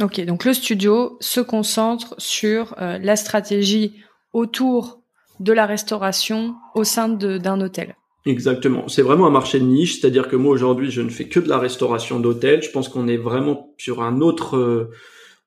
Ok, 0.00 0.20
donc 0.24 0.44
le 0.44 0.52
studio 0.52 1.16
se 1.20 1.40
concentre 1.40 2.14
sur 2.18 2.74
euh, 2.80 2.98
la 2.98 3.14
stratégie 3.14 3.94
autour 4.32 5.02
de 5.38 5.52
la 5.52 5.66
restauration 5.66 6.56
au 6.74 6.82
sein 6.82 7.08
d'un 7.08 7.60
hôtel. 7.60 7.96
Exactement. 8.26 8.88
C'est 8.88 9.02
vraiment 9.02 9.26
un 9.26 9.30
marché 9.30 9.60
de 9.60 9.64
niche, 9.64 10.00
c'est-à-dire 10.00 10.28
que 10.28 10.36
moi 10.36 10.52
aujourd'hui, 10.52 10.90
je 10.90 11.02
ne 11.02 11.10
fais 11.10 11.28
que 11.28 11.38
de 11.38 11.48
la 11.48 11.58
restauration 11.58 12.18
d'hôtel. 12.18 12.62
Je 12.62 12.70
pense 12.70 12.88
qu'on 12.88 13.06
est 13.06 13.18
vraiment 13.18 13.74
sur 13.78 14.02
un 14.02 14.20
autre 14.20 14.56
euh, 14.56 14.90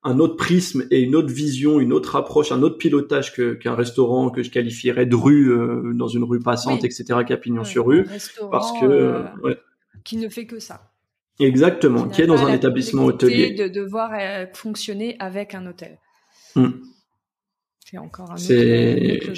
un 0.07 0.19
autre 0.19 0.35
prisme 0.37 0.87
et 0.89 1.01
une 1.01 1.15
autre 1.15 1.31
vision, 1.31 1.79
une 1.79 1.93
autre 1.93 2.15
approche, 2.15 2.51
un 2.51 2.61
autre 2.61 2.77
pilotage 2.77 3.33
que 3.33 3.53
qu'un 3.53 3.75
restaurant 3.75 4.29
que 4.29 4.41
je 4.41 4.49
qualifierais 4.49 5.05
de 5.05 5.15
rue 5.15 5.51
euh, 5.51 5.93
dans 5.93 6.07
une 6.07 6.23
rue 6.23 6.39
passante, 6.39 6.83
etc. 6.83 7.19
Capignon 7.27 7.63
sur 7.63 7.87
rue, 7.87 8.07
parce 8.51 8.71
que 8.79 9.23
qui 10.03 10.17
ne 10.17 10.29
fait 10.29 10.45
que 10.45 10.59
ça. 10.59 10.91
Exactement, 11.39 12.07
qui, 12.07 12.23
est 12.23 12.25
dans 12.25 12.43
un 12.45 12.53
établissement 12.53 13.05
hôtelier. 13.05 13.53
De 13.53 13.67
devoir 13.67 14.11
euh, 14.13 14.47
fonctionner 14.53 15.15
avec 15.19 15.53
un 15.53 15.67
hôtel. 15.67 15.99
Hmm. 16.55 16.71
C'est 17.85 17.97
encore 17.97 18.31
un 18.31 18.35
autre, 18.35 19.33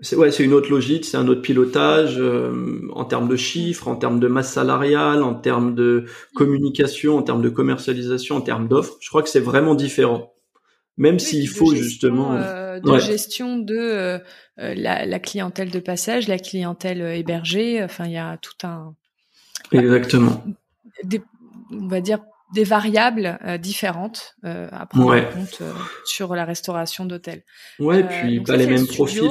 c'est 0.00 0.16
ouais, 0.16 0.30
c'est 0.30 0.44
une 0.44 0.52
autre 0.52 0.70
logique, 0.70 1.04
c'est 1.04 1.16
un 1.16 1.26
autre 1.28 1.42
pilotage 1.42 2.16
euh, 2.18 2.88
en 2.92 3.04
termes 3.04 3.28
de 3.28 3.36
chiffres, 3.36 3.88
en 3.88 3.96
termes 3.96 4.20
de 4.20 4.28
masse 4.28 4.52
salariale, 4.52 5.22
en 5.22 5.34
termes 5.34 5.74
de 5.74 6.04
communication, 6.34 7.16
en 7.16 7.22
termes 7.22 7.42
de 7.42 7.48
commercialisation, 7.48 8.36
en 8.36 8.40
termes 8.40 8.68
d'offres. 8.68 8.96
Je 9.00 9.08
crois 9.08 9.22
que 9.22 9.28
c'est 9.28 9.40
vraiment 9.40 9.74
différent. 9.74 10.34
Même 10.96 11.20
s'il 11.20 11.48
faut 11.48 11.74
justement 11.74 12.34
euh, 12.34 12.80
de 12.80 12.98
gestion 12.98 13.58
de 13.58 13.76
euh, 13.76 14.18
la, 14.56 15.06
la, 15.06 15.18
clientèle 15.20 15.70
de 15.70 15.78
passage, 15.78 16.26
la 16.26 16.38
clientèle 16.38 17.00
hébergée. 17.00 17.82
Enfin, 17.84 18.06
il 18.06 18.12
y 18.12 18.18
a 18.18 18.36
tout 18.36 18.66
un 18.66 18.94
exactement 19.70 20.42
on 21.70 21.88
va 21.88 22.00
dire 22.00 22.20
des 22.54 22.64
variables 22.64 23.38
euh, 23.44 23.58
différentes 23.58 24.36
euh, 24.44 24.68
à 24.72 24.86
prendre 24.86 25.14
en 25.14 25.32
compte 25.32 25.58
euh, 25.60 25.72
sur 26.06 26.34
la 26.34 26.44
restauration 26.44 27.04
d'hôtel. 27.04 27.42
Ouais, 27.78 28.02
puis 28.04 28.40
pas 28.40 28.56
les 28.56 28.66
mêmes 28.66 28.86
profils. 28.86 29.22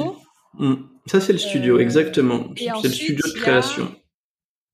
Mmh. 0.54 0.74
Ça 1.06 1.20
c'est 1.20 1.32
le 1.32 1.38
studio, 1.38 1.78
exactement. 1.78 2.48
C'est 2.56 2.88
le 2.88 2.88
studio 2.90 3.24
de 3.26 3.40
création. 3.40 3.88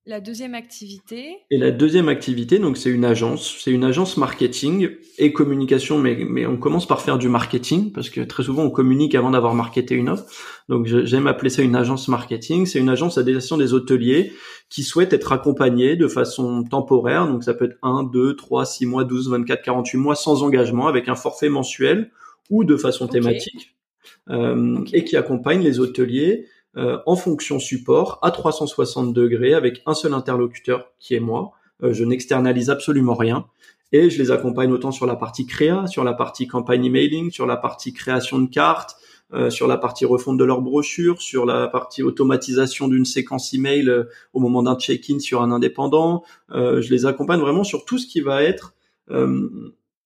La 0.07 0.21
deuxième 0.21 0.53
activité. 0.53 1.37
Et 1.49 1.57
la 1.57 1.71
deuxième 1.71 2.09
activité, 2.09 2.59
donc 2.59 2.77
c'est 2.77 2.91
une 2.91 3.05
agence, 3.05 3.57
c'est 3.59 3.71
une 3.71 3.83
agence 3.83 4.17
marketing 4.17 4.91
et 5.17 5.33
communication, 5.33 5.97
mais, 5.97 6.15
mais 6.29 6.45
on 6.45 6.57
commence 6.57 6.87
par 6.87 7.01
faire 7.01 7.17
du 7.17 7.27
marketing 7.27 7.91
parce 7.91 8.11
que 8.11 8.21
très 8.21 8.43
souvent 8.43 8.65
on 8.65 8.69
communique 8.69 9.15
avant 9.15 9.31
d'avoir 9.31 9.55
marketé 9.55 9.95
une 9.95 10.09
offre. 10.09 10.25
Donc 10.69 10.85
j'aime 10.85 11.25
appeler 11.25 11.49
ça 11.49 11.63
une 11.63 11.75
agence 11.75 12.07
marketing. 12.07 12.67
C'est 12.67 12.77
une 12.77 12.89
agence 12.89 13.17
à 13.17 13.23
destination 13.23 13.57
des 13.57 13.73
hôteliers 13.73 14.31
qui 14.69 14.83
souhaitent 14.83 15.13
être 15.13 15.31
accompagnés 15.31 15.95
de 15.95 16.07
façon 16.07 16.63
temporaire. 16.63 17.27
Donc 17.27 17.43
ça 17.43 17.55
peut 17.55 17.65
être 17.65 17.77
1, 17.81 18.03
2, 18.03 18.35
3, 18.35 18.63
6 18.63 18.85
mois, 18.85 19.05
12, 19.05 19.31
24, 19.31 19.63
48 19.63 19.97
mois 19.97 20.15
sans 20.15 20.43
engagement 20.43 20.85
avec 20.85 21.09
un 21.09 21.15
forfait 21.15 21.49
mensuel 21.49 22.11
ou 22.51 22.63
de 22.63 22.77
façon 22.77 23.07
thématique 23.07 23.74
euh, 24.29 24.83
et 24.93 25.03
qui 25.03 25.17
accompagne 25.17 25.61
les 25.61 25.79
hôteliers 25.79 26.47
euh, 26.77 26.99
en 27.05 27.15
fonction 27.15 27.59
support 27.59 28.19
à 28.21 28.31
360 28.31 29.13
degrés 29.13 29.53
avec 29.53 29.81
un 29.85 29.93
seul 29.93 30.13
interlocuteur 30.13 30.91
qui 30.99 31.15
est 31.15 31.19
moi. 31.19 31.51
Euh, 31.83 31.93
je 31.93 32.03
n'externalise 32.03 32.69
absolument 32.69 33.15
rien 33.15 33.45
et 33.91 34.09
je 34.09 34.21
les 34.21 34.31
accompagne 34.31 34.71
autant 34.71 34.91
sur 34.91 35.05
la 35.05 35.15
partie 35.15 35.45
créa, 35.45 35.87
sur 35.87 36.03
la 36.03 36.13
partie 36.13 36.47
campagne 36.47 36.85
emailing, 36.85 37.31
sur 37.31 37.45
la 37.45 37.55
partie 37.55 37.93
création 37.93 38.39
de 38.39 38.49
cartes, 38.49 38.97
euh, 39.33 39.49
sur 39.49 39.67
la 39.67 39.77
partie 39.77 40.05
refonte 40.05 40.37
de 40.37 40.43
leur 40.43 40.61
brochure, 40.61 41.21
sur 41.21 41.45
la 41.45 41.67
partie 41.67 42.03
automatisation 42.03 42.87
d'une 42.87 43.05
séquence 43.05 43.53
email 43.53 43.89
euh, 43.89 44.03
au 44.33 44.39
moment 44.39 44.61
d'un 44.61 44.75
check-in 44.75 45.19
sur 45.19 45.41
un 45.41 45.51
indépendant. 45.51 46.23
Euh, 46.51 46.81
je 46.81 46.91
les 46.91 47.05
accompagne 47.05 47.39
vraiment 47.39 47.63
sur 47.63 47.85
tout 47.85 47.97
ce 47.97 48.05
qui 48.05 48.21
va 48.21 48.43
être 48.43 48.73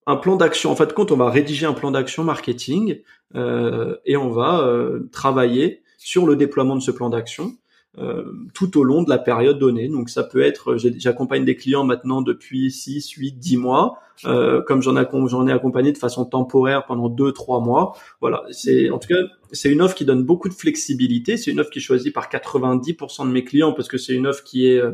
un 0.07 0.15
plan 0.15 0.35
d'action. 0.35 0.71
En 0.71 0.75
fait, 0.75 0.93
compte, 0.93 1.11
on 1.11 1.17
va 1.17 1.29
rédiger 1.29 1.65
un 1.65 1.73
plan 1.73 1.91
d'action 1.91 2.23
marketing 2.23 3.01
et 3.35 4.17
on 4.17 4.29
va 4.29 4.67
travailler 5.11 5.83
sur 5.97 6.25
le 6.25 6.35
déploiement 6.35 6.75
de 6.75 6.81
ce 6.81 6.91
plan 6.91 7.09
d'action. 7.09 7.53
Euh, 7.97 8.23
tout 8.53 8.77
au 8.77 8.83
long 8.83 9.01
de 9.01 9.09
la 9.09 9.17
période 9.17 9.57
donnée. 9.57 9.89
Donc 9.89 10.11
ça 10.11 10.23
peut 10.23 10.41
être, 10.41 10.77
j'accompagne 10.77 11.43
des 11.43 11.55
clients 11.55 11.83
maintenant 11.83 12.21
depuis 12.21 12.71
6, 12.71 13.09
8, 13.09 13.39
10 13.39 13.57
mois, 13.57 13.97
euh, 14.25 14.61
comme 14.61 14.83
j'en 14.83 14.95
ai, 14.95 15.51
accompagné 15.51 15.91
de 15.91 15.97
façon 15.97 16.23
temporaire 16.23 16.85
pendant 16.85 17.09
2, 17.09 17.31
3 17.31 17.61
mois. 17.61 17.97
Voilà, 18.21 18.43
c'est 18.51 18.91
en 18.91 18.99
tout 18.99 19.07
cas 19.07 19.19
c'est 19.51 19.71
une 19.71 19.81
offre 19.81 19.95
qui 19.95 20.05
donne 20.05 20.23
beaucoup 20.23 20.49
de 20.49 20.53
flexibilité. 20.53 21.35
C'est 21.35 21.49
une 21.49 21.59
offre 21.59 21.71
qui 21.71 21.79
est 21.79 21.81
choisie 21.81 22.11
par 22.11 22.29
90% 22.29 23.25
de 23.25 23.31
mes 23.31 23.43
clients 23.43 23.73
parce 23.73 23.87
que 23.87 23.97
c'est 23.97 24.13
une 24.13 24.27
offre 24.27 24.43
qui 24.43 24.67
est 24.67 24.77
euh, 24.77 24.91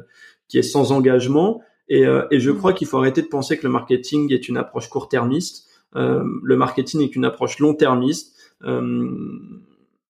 qui 0.48 0.58
est 0.58 0.64
sans 0.64 0.94
engagement. 0.94 1.62
Et, 1.88 2.04
et 2.32 2.40
je 2.40 2.52
crois 2.52 2.74
qu'il 2.74 2.88
faut 2.88 2.98
arrêter 2.98 3.22
de 3.22 3.28
penser 3.28 3.58
que 3.58 3.64
le 3.64 3.72
marketing 3.72 4.34
est 4.34 4.48
une 4.48 4.58
approche 4.58 4.90
court-termiste. 4.90 5.68
le 5.94 6.56
marketing 6.56 7.02
est 7.02 7.16
une 7.16 7.26
approche 7.26 7.60
long-termiste 7.60 8.36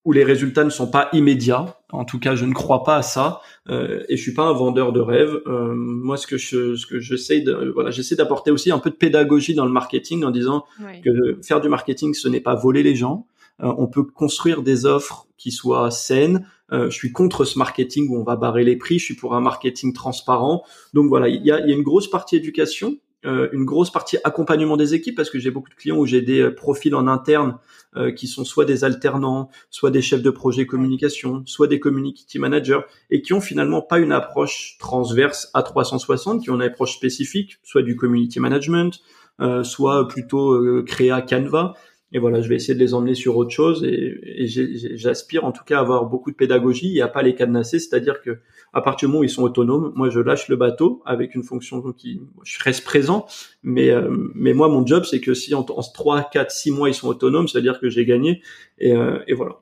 où 0.06 0.12
les 0.12 0.22
résultats 0.22 0.62
ne 0.62 0.70
sont 0.70 0.86
pas 0.86 1.08
immédiats. 1.12 1.76
En 1.90 2.04
tout 2.04 2.20
cas, 2.20 2.36
je 2.36 2.44
ne 2.44 2.54
crois 2.54 2.84
pas 2.84 2.96
à 2.96 3.02
ça 3.02 3.40
euh, 3.68 4.04
et 4.08 4.16
je 4.16 4.22
suis 4.22 4.32
pas 4.32 4.44
un 4.44 4.52
vendeur 4.52 4.92
de 4.92 5.00
rêve. 5.00 5.40
Euh, 5.46 5.74
moi, 5.74 6.16
ce 6.16 6.28
que 6.28 6.38
je, 6.38 6.76
ce 6.76 6.86
que 6.86 7.00
j'essaie 7.00 7.40
de, 7.40 7.72
voilà, 7.74 7.90
j'essaie 7.90 8.14
d'apporter 8.14 8.52
aussi 8.52 8.70
un 8.70 8.78
peu 8.78 8.90
de 8.90 8.94
pédagogie 8.94 9.54
dans 9.54 9.66
le 9.66 9.72
marketing 9.72 10.24
en 10.24 10.30
disant 10.30 10.64
que 11.04 11.40
faire 11.42 11.60
du 11.60 11.68
marketing, 11.68 12.14
ce 12.14 12.28
n'est 12.28 12.40
pas 12.40 12.54
voler 12.54 12.84
les 12.84 12.94
gens. 12.94 13.26
Euh, 13.60 13.74
on 13.78 13.88
peut 13.88 14.04
construire 14.04 14.62
des 14.62 14.86
offres 14.86 15.26
qui 15.36 15.50
soient 15.50 15.90
saines. 15.90 16.46
Je 16.72 16.90
suis 16.90 17.12
contre 17.12 17.44
ce 17.44 17.58
marketing 17.58 18.08
où 18.08 18.18
on 18.18 18.24
va 18.24 18.36
barrer 18.36 18.64
les 18.64 18.76
prix. 18.76 18.98
Je 18.98 19.04
suis 19.04 19.14
pour 19.14 19.34
un 19.34 19.40
marketing 19.40 19.92
transparent. 19.92 20.64
Donc 20.94 21.08
voilà, 21.08 21.28
il 21.28 21.44
y 21.44 21.52
a, 21.52 21.60
y 21.60 21.72
a 21.72 21.74
une 21.74 21.82
grosse 21.82 22.10
partie 22.10 22.36
éducation 22.36 22.96
euh, 23.26 23.48
une 23.52 23.64
grosse 23.64 23.90
partie 23.90 24.18
accompagnement 24.22 24.76
des 24.76 24.94
équipes 24.94 25.16
parce 25.16 25.30
que 25.30 25.38
j'ai 25.40 25.50
beaucoup 25.50 25.70
de 25.70 25.74
clients 25.74 25.96
où 25.96 26.06
j'ai 26.06 26.22
des 26.22 26.40
euh, 26.40 26.54
profils 26.54 26.94
en 26.94 27.08
interne 27.08 27.58
euh, 27.96 28.12
qui 28.12 28.28
sont 28.28 28.44
soit 28.44 28.64
des 28.64 28.84
alternants, 28.84 29.50
soit 29.68 29.90
des 29.90 30.00
chefs 30.00 30.22
de 30.22 30.30
projet 30.30 30.64
communication, 30.64 31.42
soit 31.44 31.66
des 31.66 31.80
community 31.80 32.38
managers 32.38 32.80
et 33.10 33.22
qui 33.22 33.32
ont 33.32 33.40
finalement 33.40 33.82
pas 33.82 33.98
une 33.98 34.12
approche 34.12 34.76
transverse 34.78 35.50
à 35.54 35.64
360, 35.64 36.42
qui 36.42 36.50
ont 36.50 36.54
une 36.54 36.62
approche 36.62 36.94
spécifique, 36.94 37.58
soit 37.64 37.82
du 37.82 37.96
community 37.96 38.38
management, 38.38 39.00
soit 39.64 40.08
plutôt 40.08 40.82
créa 40.84 41.20
Canva 41.20 41.74
et 42.12 42.18
voilà, 42.18 42.40
je 42.40 42.48
vais 42.48 42.54
essayer 42.54 42.74
de 42.74 42.78
les 42.78 42.94
emmener 42.94 43.14
sur 43.14 43.36
autre 43.36 43.50
chose 43.50 43.84
et, 43.84 44.46
j'aspire 44.96 45.44
en 45.44 45.52
tout 45.52 45.64
cas 45.64 45.78
à 45.78 45.80
avoir 45.80 46.06
beaucoup 46.06 46.30
de 46.30 46.36
pédagogie 46.36 46.96
et 46.96 47.02
à 47.02 47.08
pas 47.08 47.22
les 47.22 47.34
cadenasser, 47.34 47.78
c'est-à-dire 47.78 48.20
que 48.22 48.38
à 48.72 48.80
partir 48.80 49.08
du 49.08 49.12
moment 49.12 49.20
où 49.20 49.24
ils 49.24 49.30
sont 49.30 49.42
autonomes, 49.42 49.92
moi 49.96 50.08
je 50.08 50.20
lâche 50.20 50.48
le 50.48 50.56
bateau 50.56 51.02
avec 51.04 51.34
une 51.34 51.42
fonction 51.42 51.82
qui 51.92 52.20
je 52.44 52.62
reste 52.62 52.84
présent, 52.84 53.26
mais 53.62 53.90
euh, 53.90 54.08
mais 54.34 54.52
moi 54.52 54.68
mon 54.68 54.86
job 54.86 55.04
c'est 55.04 55.20
que 55.20 55.34
si 55.34 55.54
en, 55.54 55.66
en 55.68 55.82
3, 55.82 56.30
4, 56.30 56.50
6 56.50 56.70
mois 56.70 56.88
ils 56.88 56.94
sont 56.94 57.08
autonomes, 57.08 57.48
c'est-à-dire 57.48 57.80
que 57.80 57.88
j'ai 57.88 58.04
gagné 58.04 58.40
et, 58.78 58.92
euh, 58.92 59.18
et 59.26 59.34
voilà. 59.34 59.56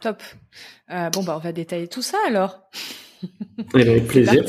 Top. 0.00 0.22
Euh, 0.90 1.10
bon 1.10 1.24
bah 1.24 1.34
on 1.36 1.40
va 1.42 1.52
détailler 1.52 1.88
tout 1.88 2.02
ça 2.02 2.18
alors. 2.28 2.60
avec 3.74 4.06
plaisir. 4.08 4.44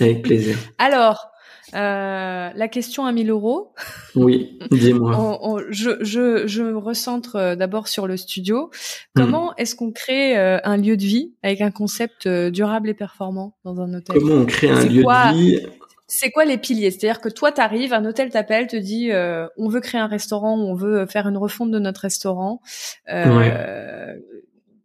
Avec 0.00 0.22
plaisir. 0.22 0.56
Alors, 0.78 1.29
euh, 1.74 2.50
la 2.54 2.68
question 2.68 3.06
à 3.06 3.12
1000 3.12 3.30
euros. 3.30 3.72
Oui, 4.14 4.58
dis-moi. 4.70 5.38
je, 5.70 5.90
je, 6.00 6.46
je 6.46 6.62
me 6.62 6.76
recentre 6.76 7.36
euh, 7.36 7.56
d'abord 7.56 7.88
sur 7.88 8.06
le 8.06 8.16
studio. 8.16 8.70
Comment 9.14 9.50
hmm. 9.50 9.54
est-ce 9.58 9.74
qu'on 9.74 9.92
crée 9.92 10.36
euh, 10.36 10.58
un 10.64 10.76
lieu 10.76 10.96
de 10.96 11.02
vie 11.02 11.34
avec 11.42 11.60
un 11.60 11.70
concept 11.70 12.26
durable 12.28 12.88
et 12.88 12.94
performant 12.94 13.56
dans 13.64 13.80
un 13.80 13.94
hôtel? 13.94 14.16
Comment 14.18 14.34
on 14.34 14.46
crée 14.46 14.70
un 14.70 14.84
lieu 14.84 15.02
de 15.02 15.34
vie? 15.34 15.66
C'est 16.06 16.32
quoi 16.32 16.44
les 16.44 16.58
piliers? 16.58 16.90
C'est-à-dire 16.90 17.20
que 17.20 17.28
toi, 17.28 17.52
tu 17.52 17.60
arrives, 17.60 17.92
un 17.92 18.04
hôtel 18.04 18.30
t'appelle, 18.30 18.66
te 18.66 18.76
dit 18.76 19.10
on 19.56 19.68
veut 19.68 19.80
créer 19.80 20.00
un 20.00 20.08
restaurant, 20.08 20.58
on 20.58 20.74
veut 20.74 21.06
faire 21.06 21.28
une 21.28 21.36
refonte 21.36 21.70
de 21.70 21.78
notre 21.78 22.00
restaurant. 22.00 22.60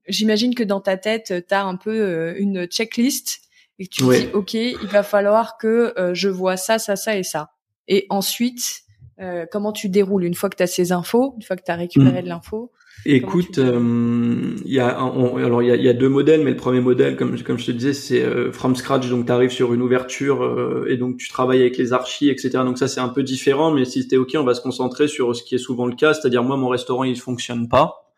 J'imagine 0.07 0.53
que 0.53 0.63
dans 0.63 0.81
ta 0.81 0.97
tête, 0.97 1.33
tu 1.47 1.53
as 1.53 1.63
un 1.63 1.77
peu 1.77 2.35
une 2.37 2.65
checklist 2.67 3.44
et 3.79 3.87
tu 3.87 4.03
dis 4.03 4.27
ok 4.33 4.53
il 4.53 4.87
va 4.87 5.03
falloir 5.03 5.57
que 5.57 5.93
euh, 5.97 6.13
je 6.13 6.29
vois 6.29 6.57
ça 6.57 6.79
ça 6.79 6.95
ça 6.95 7.17
et 7.17 7.23
ça 7.23 7.49
et 7.87 8.05
ensuite 8.09 8.81
euh, 9.19 9.45
comment 9.51 9.71
tu 9.71 9.89
déroules 9.89 10.25
une 10.25 10.33
fois 10.33 10.49
que 10.49 10.57
tu 10.57 10.63
as 10.63 10.67
ces 10.67 10.91
infos 10.91 11.33
une 11.35 11.43
fois 11.43 11.55
que 11.55 11.63
tu 11.65 11.71
as 11.71 11.75
récupéré 11.75 12.21
mm. 12.21 12.23
de 12.23 12.29
l'info 12.29 12.71
Écoute, 13.07 13.59
euh, 13.59 14.55
il 14.65 14.71
y 14.71 14.79
a 14.79 14.87
alors 14.87 15.61
il 15.61 15.67
y 15.67 15.89
a, 15.89 15.93
deux 15.93 16.09
modèles, 16.09 16.41
mais 16.43 16.51
le 16.51 16.55
premier 16.55 16.79
modèle, 16.79 17.17
comme 17.17 17.37
comme 17.43 17.59
je 17.59 17.65
te 17.65 17.71
disais, 17.71 17.93
c'est 17.93 18.51
from 18.51 18.75
scratch, 18.75 19.09
donc 19.09 19.27
tu 19.27 19.31
arrives 19.31 19.51
sur 19.51 19.73
une 19.73 19.81
ouverture 19.81 20.85
et 20.87 20.95
donc 20.95 21.17
tu 21.17 21.27
travailles 21.27 21.59
avec 21.59 21.77
les 21.77 21.93
archis, 21.93 22.29
etc. 22.29 22.49
Donc 22.63 22.79
ça 22.79 22.87
c'est 22.87 23.01
un 23.01 23.09
peu 23.09 23.21
différent, 23.21 23.69
mais 23.69 23.83
si 23.85 24.01
c'était 24.01 24.15
ok, 24.15 24.35
on 24.39 24.43
va 24.43 24.55
se 24.55 24.61
concentrer 24.61 25.07
sur 25.07 25.35
ce 25.35 25.43
qui 25.43 25.55
est 25.55 25.59
souvent 25.59 25.85
le 25.85 25.95
cas, 25.95 26.13
c'est-à-dire 26.13 26.41
moi 26.41 26.55
mon 26.55 26.69
restaurant 26.69 27.03
il 27.03 27.19
fonctionne 27.19 27.67
pas, 27.67 28.11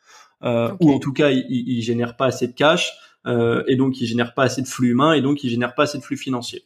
ou 0.43 0.91
en 0.91 0.99
tout 0.99 1.11
cas 1.11 1.31
il, 1.31 1.45
il, 1.49 1.81
génère 1.81 2.15
pas 2.15 2.27
assez 2.27 2.47
de 2.47 2.53
cash. 2.53 2.93
Euh, 3.27 3.63
et 3.67 3.75
donc 3.75 3.99
il 4.01 4.07
génère 4.07 4.33
pas 4.33 4.43
assez 4.43 4.61
de 4.61 4.67
flux 4.67 4.91
humains 4.91 5.13
et 5.13 5.21
donc 5.21 5.43
il 5.43 5.49
génère 5.49 5.75
pas 5.75 5.83
assez 5.83 5.97
de 5.97 6.03
flux 6.03 6.17
financiers. 6.17 6.65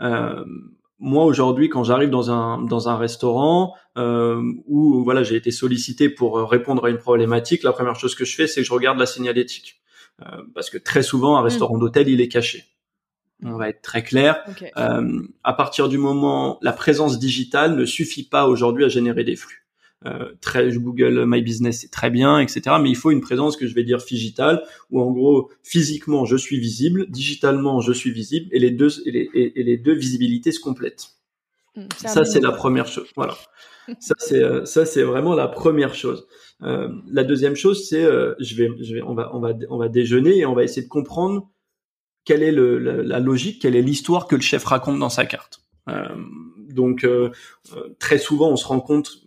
Euh, 0.00 0.44
moi 0.98 1.24
aujourd'hui, 1.24 1.68
quand 1.68 1.82
j'arrive 1.82 2.10
dans 2.10 2.30
un 2.30 2.62
dans 2.62 2.88
un 2.88 2.96
restaurant 2.96 3.74
euh, 3.98 4.40
où 4.66 5.02
voilà 5.02 5.22
j'ai 5.22 5.36
été 5.36 5.50
sollicité 5.50 6.08
pour 6.08 6.48
répondre 6.48 6.84
à 6.84 6.90
une 6.90 6.98
problématique, 6.98 7.62
la 7.62 7.72
première 7.72 7.96
chose 7.96 8.14
que 8.14 8.24
je 8.24 8.36
fais, 8.36 8.46
c'est 8.46 8.60
que 8.60 8.66
je 8.66 8.72
regarde 8.72 8.98
la 8.98 9.06
signalétique 9.06 9.80
euh, 10.20 10.42
parce 10.54 10.70
que 10.70 10.78
très 10.78 11.02
souvent 11.02 11.36
un 11.36 11.42
restaurant 11.42 11.78
d'hôtel 11.78 12.08
il 12.08 12.20
est 12.20 12.28
caché. 12.28 12.64
On 13.44 13.56
va 13.56 13.68
être 13.68 13.82
très 13.82 14.04
clair. 14.04 14.44
Euh, 14.76 15.20
à 15.42 15.52
partir 15.52 15.88
du 15.88 15.98
moment, 15.98 16.58
la 16.62 16.72
présence 16.72 17.18
digitale 17.18 17.74
ne 17.74 17.84
suffit 17.84 18.22
pas 18.22 18.46
aujourd'hui 18.46 18.84
à 18.84 18.88
générer 18.88 19.24
des 19.24 19.34
flux. 19.34 19.61
Euh, 20.06 20.32
très 20.40 20.70
Google 20.72 21.24
My 21.26 21.42
Business 21.42 21.80
c'est 21.80 21.90
très 21.90 22.10
bien, 22.10 22.40
etc. 22.40 22.76
Mais 22.82 22.90
il 22.90 22.96
faut 22.96 23.10
une 23.10 23.20
présence 23.20 23.56
que 23.56 23.66
je 23.66 23.74
vais 23.74 23.84
dire 23.84 23.98
digitale, 23.98 24.62
où 24.90 25.00
en 25.00 25.10
gros 25.10 25.50
physiquement 25.62 26.24
je 26.24 26.36
suis 26.36 26.58
visible, 26.58 27.06
digitalement 27.08 27.80
je 27.80 27.92
suis 27.92 28.10
visible, 28.10 28.48
et 28.52 28.58
les 28.58 28.70
deux 28.70 28.90
et 29.06 29.10
les, 29.10 29.30
et, 29.34 29.62
les 29.62 29.76
deux 29.76 29.94
visibilités 29.94 30.50
se 30.52 30.60
complètent. 30.60 31.08
Mmh, 31.76 31.82
ça 31.96 32.24
c'est 32.24 32.40
la 32.40 32.52
première 32.52 32.86
chose. 32.86 33.08
Voilà. 33.16 33.34
ça 34.00 34.14
c'est 34.18 34.42
euh, 34.42 34.64
ça 34.64 34.84
c'est 34.86 35.02
vraiment 35.02 35.34
la 35.34 35.48
première 35.48 35.94
chose. 35.94 36.26
Euh, 36.62 36.88
la 37.10 37.24
deuxième 37.24 37.56
chose 37.56 37.88
c'est 37.88 38.04
euh, 38.04 38.34
je 38.38 38.54
vais 38.54 38.70
je 38.80 38.94
vais 38.94 39.02
on 39.02 39.14
va 39.14 39.34
on 39.34 39.40
va 39.40 39.52
on 39.70 39.78
va 39.78 39.88
déjeuner 39.88 40.38
et 40.38 40.46
on 40.46 40.54
va 40.54 40.64
essayer 40.64 40.82
de 40.82 40.88
comprendre 40.88 41.48
quelle 42.24 42.42
est 42.42 42.52
le, 42.52 42.78
la, 42.78 43.02
la, 43.02 43.18
logique, 43.18 43.60
quelle 43.62 43.74
est 43.74 43.82
l'histoire 43.82 44.28
que 44.28 44.36
le 44.36 44.42
chef 44.42 44.64
raconte 44.64 44.98
dans 45.00 45.08
sa 45.08 45.26
carte. 45.26 45.60
Euh, 45.88 46.06
donc 46.58 47.06
très 47.98 48.18
souvent 48.18 48.50
on 48.50 48.56
se 48.56 48.66
rend 48.66 48.80
compte 48.80 49.22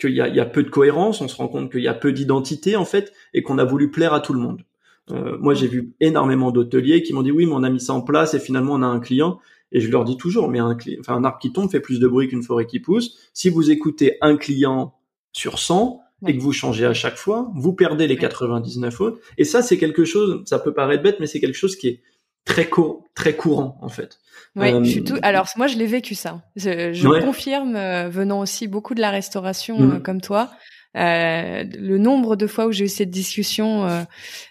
qu'il 0.00 0.14
y 0.14 0.20
a, 0.20 0.28
y 0.28 0.40
a, 0.40 0.46
peu 0.46 0.62
de 0.62 0.70
cohérence, 0.70 1.20
on 1.20 1.28
se 1.28 1.36
rend 1.36 1.48
compte 1.48 1.70
qu'il 1.70 1.82
y 1.82 1.88
a 1.88 1.94
peu 1.94 2.12
d'identité 2.12 2.76
en 2.76 2.84
fait, 2.84 3.12
et 3.34 3.42
qu'on 3.42 3.58
a 3.58 3.64
voulu 3.64 3.90
plaire 3.90 4.14
à 4.14 4.20
tout 4.20 4.32
le 4.32 4.40
monde. 4.40 4.64
Euh, 5.10 5.36
moi, 5.38 5.54
j'ai 5.54 5.66
vu 5.66 5.92
énormément 6.00 6.50
d'hôteliers 6.50 7.02
qui 7.02 7.12
m'ont 7.12 7.22
dit 7.22 7.32
oui, 7.32 7.46
mais 7.46 7.52
on 7.52 7.62
a 7.62 7.70
mis 7.70 7.80
ça 7.80 7.92
en 7.92 8.02
place 8.02 8.34
et 8.34 8.40
finalement 8.40 8.74
on 8.74 8.82
a 8.82 8.86
un 8.86 9.00
client. 9.00 9.38
Et 9.72 9.80
je 9.80 9.90
leur 9.90 10.04
dis 10.04 10.16
toujours, 10.16 10.48
mais 10.48 10.58
un, 10.58 10.76
enfin, 10.98 11.14
un 11.14 11.24
arbre 11.24 11.38
qui 11.38 11.52
tombe 11.52 11.70
fait 11.70 11.80
plus 11.80 12.00
de 12.00 12.08
bruit 12.08 12.28
qu'une 12.28 12.42
forêt 12.42 12.66
qui 12.66 12.80
pousse. 12.80 13.18
Si 13.32 13.50
vous 13.50 13.70
écoutez 13.70 14.16
un 14.20 14.36
client 14.36 14.94
sur 15.32 15.58
100 15.60 16.00
et 16.26 16.36
que 16.36 16.42
vous 16.42 16.52
changez 16.52 16.84
à 16.84 16.92
chaque 16.92 17.16
fois, 17.16 17.50
vous 17.54 17.72
perdez 17.72 18.08
les 18.08 18.16
99 18.16 19.00
autres. 19.00 19.20
Et 19.38 19.44
ça, 19.44 19.62
c'est 19.62 19.78
quelque 19.78 20.04
chose, 20.04 20.42
ça 20.44 20.58
peut 20.58 20.74
paraître 20.74 21.02
bête, 21.02 21.18
mais 21.20 21.26
c'est 21.26 21.40
quelque 21.40 21.56
chose 21.56 21.76
qui 21.76 21.88
est 21.88 22.00
très, 22.44 22.68
très 23.14 23.34
courant 23.34 23.78
en 23.82 23.88
fait. 23.88 24.18
Oui, 24.56 24.72
je 24.84 24.90
suis 24.90 25.04
tout. 25.04 25.14
Euh, 25.14 25.20
alors 25.22 25.48
moi, 25.56 25.66
je 25.66 25.76
l'ai 25.76 25.86
vécu 25.86 26.14
ça. 26.14 26.42
Je, 26.56 26.92
je 26.92 27.24
confirme, 27.24 27.76
euh, 27.76 28.08
venant 28.08 28.40
aussi 28.40 28.66
beaucoup 28.66 28.94
de 28.94 29.00
la 29.00 29.10
restauration 29.10 29.80
euh, 29.80 29.84
mmh. 29.84 30.02
comme 30.02 30.20
toi, 30.20 30.50
le 30.94 31.98
nombre 31.98 32.36
de 32.36 32.46
fois 32.46 32.66
où 32.66 32.72
j'ai 32.72 32.86
eu 32.86 32.88
cette 32.88 33.10
discussion. 33.10 34.04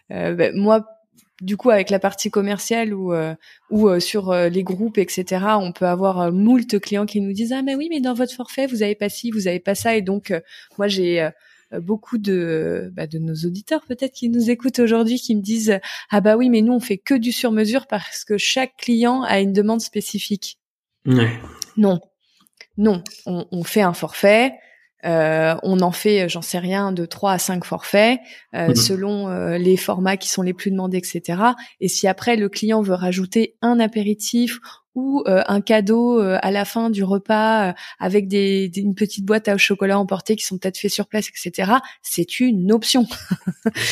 Ben, 0.10 0.56
moi, 0.56 0.86
du 1.42 1.58
coup, 1.58 1.70
avec 1.70 1.90
la 1.90 2.00
partie 2.00 2.32
commerciale 2.32 2.94
ou 2.94 3.14
ou 3.70 4.00
sur 4.00 4.34
les 4.34 4.64
groupes, 4.64 4.98
etc., 4.98 5.46
on 5.60 5.74
peut 5.74 5.88
avoir 5.88 6.32
moult 6.32 6.80
clients 6.80 7.06
qui 7.06 7.20
nous 7.20 7.34
disent 7.34 7.54
ah 7.54 7.62
mais 7.62 7.76
oui, 7.76 7.88
mais 7.90 8.00
dans 8.00 8.14
votre 8.14 8.34
forfait, 8.34 8.68
vous 8.68 8.84
avez 8.84 8.96
pas 8.96 9.10
ci, 9.10 9.32
vous 9.32 9.48
avez 9.48 9.60
pas 9.60 9.76
ça, 9.76 9.96
et 9.96 10.02
donc 10.02 10.34
moi 10.78 10.88
j'ai 10.88 11.22
euh, 11.22 11.30
beaucoup 11.82 12.18
de, 12.18 12.92
bah, 12.94 13.08
de 13.08 13.20
nos 13.20 13.36
auditeurs 13.36 13.86
peut-être 13.86 14.14
qui 14.14 14.30
nous 14.30 14.50
écoutent 14.50 14.80
aujourd'hui 14.80 15.20
qui 15.20 15.36
me 15.36 15.42
disent 15.42 15.80
ah 16.10 16.22
bah 16.22 16.36
oui 16.36 16.50
mais 16.50 16.62
nous 16.62 16.74
on 16.74 16.80
fait 16.80 16.98
que 16.98 17.14
du 17.14 17.32
sur 17.32 17.52
mesure 17.52 17.86
parce 17.88 18.26
que 18.26 18.38
chaque 18.38 18.76
client 18.78 19.22
a 19.24 19.40
une 19.40 19.54
demande 19.54 19.82
spécifique. 19.82 20.58
Non, 21.78 22.00
non, 22.78 23.04
on, 23.26 23.46
on, 23.52 23.64
fait 23.64 23.82
un 23.82 23.94
forfait. 23.94 24.54
Euh, 25.06 25.56
on 25.64 25.80
en 25.80 25.92
fait, 25.92 26.28
j'en 26.28 26.42
sais 26.42 26.60
rien, 26.60 26.92
de 26.92 27.06
3 27.06 27.34
à 27.34 27.40
5 27.40 27.64
forfaits 27.64 28.20
euh, 28.56 28.70
mmh 28.70 28.76
selon 28.76 29.30
euh, 29.30 29.58
les 29.58 29.78
formats 29.78 30.18
qui 30.18 30.30
sont 30.30 30.42
les 30.42 30.54
plus 30.54 30.72
demandés, 30.72 30.98
etc. 30.98 31.42
Et 31.82 31.88
si 31.88 32.08
après 32.08 32.36
le 32.36 32.50
client 32.50 32.82
veut 32.82 32.94
rajouter 32.94 33.56
un 33.62 33.80
apéritif 33.80 34.60
ou 34.96 35.24
un 35.26 35.62
cadeau 35.62 36.20
à 36.20 36.52
la 36.52 36.66
fin 36.66 36.90
du 36.90 37.06
repas 37.06 37.74
avec 38.00 38.28
des, 38.28 38.70
une 38.76 38.96
petite 38.96 39.24
boîte 39.24 39.48
à 39.48 39.56
chocolat 39.56 39.98
emporté 39.98 40.36
qui 40.36 40.44
sont 40.44 40.58
peut-être 40.58 40.78
faits 40.78 40.92
sur 40.92 41.08
place, 41.08 41.30
etc. 41.30 41.72
C'est 42.02 42.42
une 42.42 42.72
option. 42.72 43.06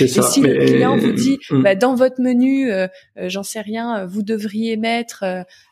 Et 0.02 0.08
si 0.08 0.41
le 0.41 0.65
client 0.65 0.98
vous 0.98 1.13
dit, 1.13 1.38
mmh. 1.50 1.63
bah, 1.63 1.76
dans 1.76 1.96
votre 1.96 2.20
menu, 2.20 2.70
j'en 3.15 3.43
sais 3.43 3.62
rien, 3.62 4.06
vous 4.06 4.22
devriez 4.22 4.76
mettre, 4.76 5.24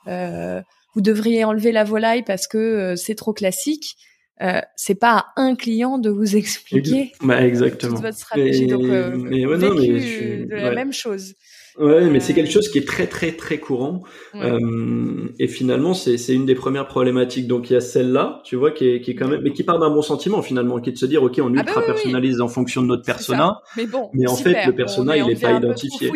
vous 0.05 1.01
devriez 1.01 1.43
enlever 1.43 1.73
la 1.73 1.83
volaille 1.83 2.23
parce 2.23 2.47
que 2.47 2.95
c'est 2.95 3.15
trop 3.15 3.33
classique 3.33 3.97
euh, 4.41 4.59
c'est 4.75 4.95
pas 4.95 5.27
à 5.35 5.41
un 5.41 5.55
client 5.55 5.97
de 5.97 6.09
vous 6.09 6.35
expliquer 6.35 7.13
bah, 7.21 7.45
exactement. 7.45 7.95
toute 7.95 8.03
votre 8.03 8.17
stratégie. 8.17 8.67
Donc, 8.67 8.83
euh, 8.83 9.15
mais, 9.15 9.45
ouais, 9.45 9.57
non, 9.57 9.73
mais 9.75 9.99
je... 9.99 10.45
de 10.45 10.55
la 10.55 10.71
même 10.71 10.91
chose. 10.91 11.35
Ouais, 11.77 12.09
mais 12.09 12.21
c'est 12.21 12.33
quelque 12.33 12.47
euh, 12.47 12.51
chose 12.51 12.69
qui 12.69 12.77
est 12.77 12.87
très 12.87 13.07
très 13.07 13.33
très 13.33 13.57
courant. 13.57 14.03
Euh, 14.35 15.27
et 15.39 15.47
finalement, 15.47 15.93
c'est 15.93 16.17
c'est 16.17 16.33
une 16.33 16.45
des 16.45 16.55
premières 16.55 16.87
problématiques. 16.87 17.47
Donc 17.47 17.69
il 17.69 17.73
y 17.73 17.75
a 17.75 17.81
celle-là, 17.81 18.41
tu 18.45 18.55
vois, 18.55 18.71
qui 18.71 18.87
est 18.87 19.01
qui 19.01 19.11
est 19.11 19.15
quand 19.15 19.27
même, 19.27 19.41
mais 19.41 19.51
qui 19.51 19.63
part 19.63 19.79
d'un 19.79 19.89
bon 19.89 20.01
sentiment 20.01 20.41
finalement, 20.41 20.79
qui 20.79 20.89
est 20.89 20.93
de 20.93 20.97
se 20.97 21.05
dire, 21.05 21.23
ok, 21.23 21.39
on 21.39 21.47
ah 21.47 21.63
bah 21.63 21.63
ultra 21.67 21.81
personnalise 21.81 22.39
en 22.39 22.47
fonction 22.47 22.81
de 22.81 22.87
notre 22.87 23.03
persona. 23.03 23.59
Mais 23.75 23.87
bon, 23.87 24.09
mais 24.13 24.27
en 24.27 24.35
fait, 24.35 24.65
le 24.65 24.73
persona, 24.73 25.17
il 25.17 25.29
est 25.29 25.41
pas 25.41 25.51
identifié. 25.51 26.11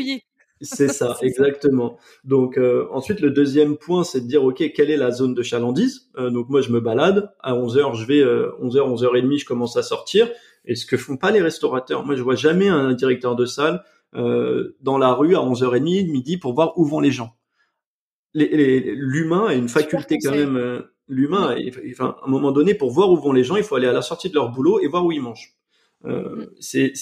C'est 0.62 0.90
ça, 0.90 1.16
exactement. 1.22 1.98
Donc 2.26 2.58
euh, 2.58 2.88
ensuite, 2.92 3.22
le 3.22 3.32
deuxième 3.32 3.78
point, 3.78 4.04
c'est 4.04 4.22
de 4.22 4.28
dire, 4.28 4.44
OK, 4.44 4.58
quelle 4.76 4.92
est 4.92 4.98
la 4.98 5.12
zone 5.12 5.34
de 5.34 5.42
chalandise? 5.42 6.10
Euh, 6.18 6.30
Donc 6.30 6.50
moi, 6.50 6.62
je 6.62 6.72
me 6.72 6.82
balade. 6.82 7.32
À 7.40 7.54
11h, 7.54 7.96
je 7.96 8.06
vais, 8.06 8.22
11h, 8.22 8.78
euh, 8.78 9.22
11h30, 9.22 9.40
je 9.40 9.46
commence 9.46 9.78
à 9.78 9.84
sortir. 9.84 10.30
Et 10.66 10.76
ce 10.76 10.86
que 10.86 10.98
font 10.98 11.16
pas 11.16 11.32
les 11.32 11.42
restaurateurs, 11.42 12.06
moi, 12.06 12.16
je 12.16 12.24
vois 12.24 12.36
jamais 12.36 12.68
un 12.68 12.92
directeur 12.94 13.36
de 13.36 13.46
salle 13.46 13.84
dans 14.14 14.98
la 14.98 15.14
rue 15.14 15.36
à 15.36 15.40
11h30, 15.40 16.12
midi, 16.12 16.38
pour 16.38 16.54
voir 16.54 16.78
où 16.78 16.84
vont 16.84 17.00
les 17.00 17.12
gens. 17.12 17.36
L'humain 18.34 19.46
a 19.48 19.54
une 19.54 19.70
faculté 19.70 20.18
quand 20.22 20.32
même... 20.32 20.84
L'humain, 21.08 21.56
enfin, 21.90 22.18
à 22.22 22.28
un 22.28 22.30
moment 22.30 22.52
donné, 22.52 22.76
pour 22.76 22.92
voir 22.92 23.10
où 23.10 23.16
vont 23.16 23.32
les 23.32 23.44
gens, 23.44 23.56
il 23.56 23.64
faut 23.64 23.76
aller 23.76 23.88
à 23.88 23.94
la 23.94 24.04
sortie 24.04 24.30
de 24.30 24.36
leur 24.36 24.50
boulot 24.50 24.80
et 24.80 24.88
voir 24.88 25.06
où 25.06 25.12
ils 25.12 25.22
mangent. 25.22 25.56
Mm. 26.04 26.46
c'est 26.60 26.94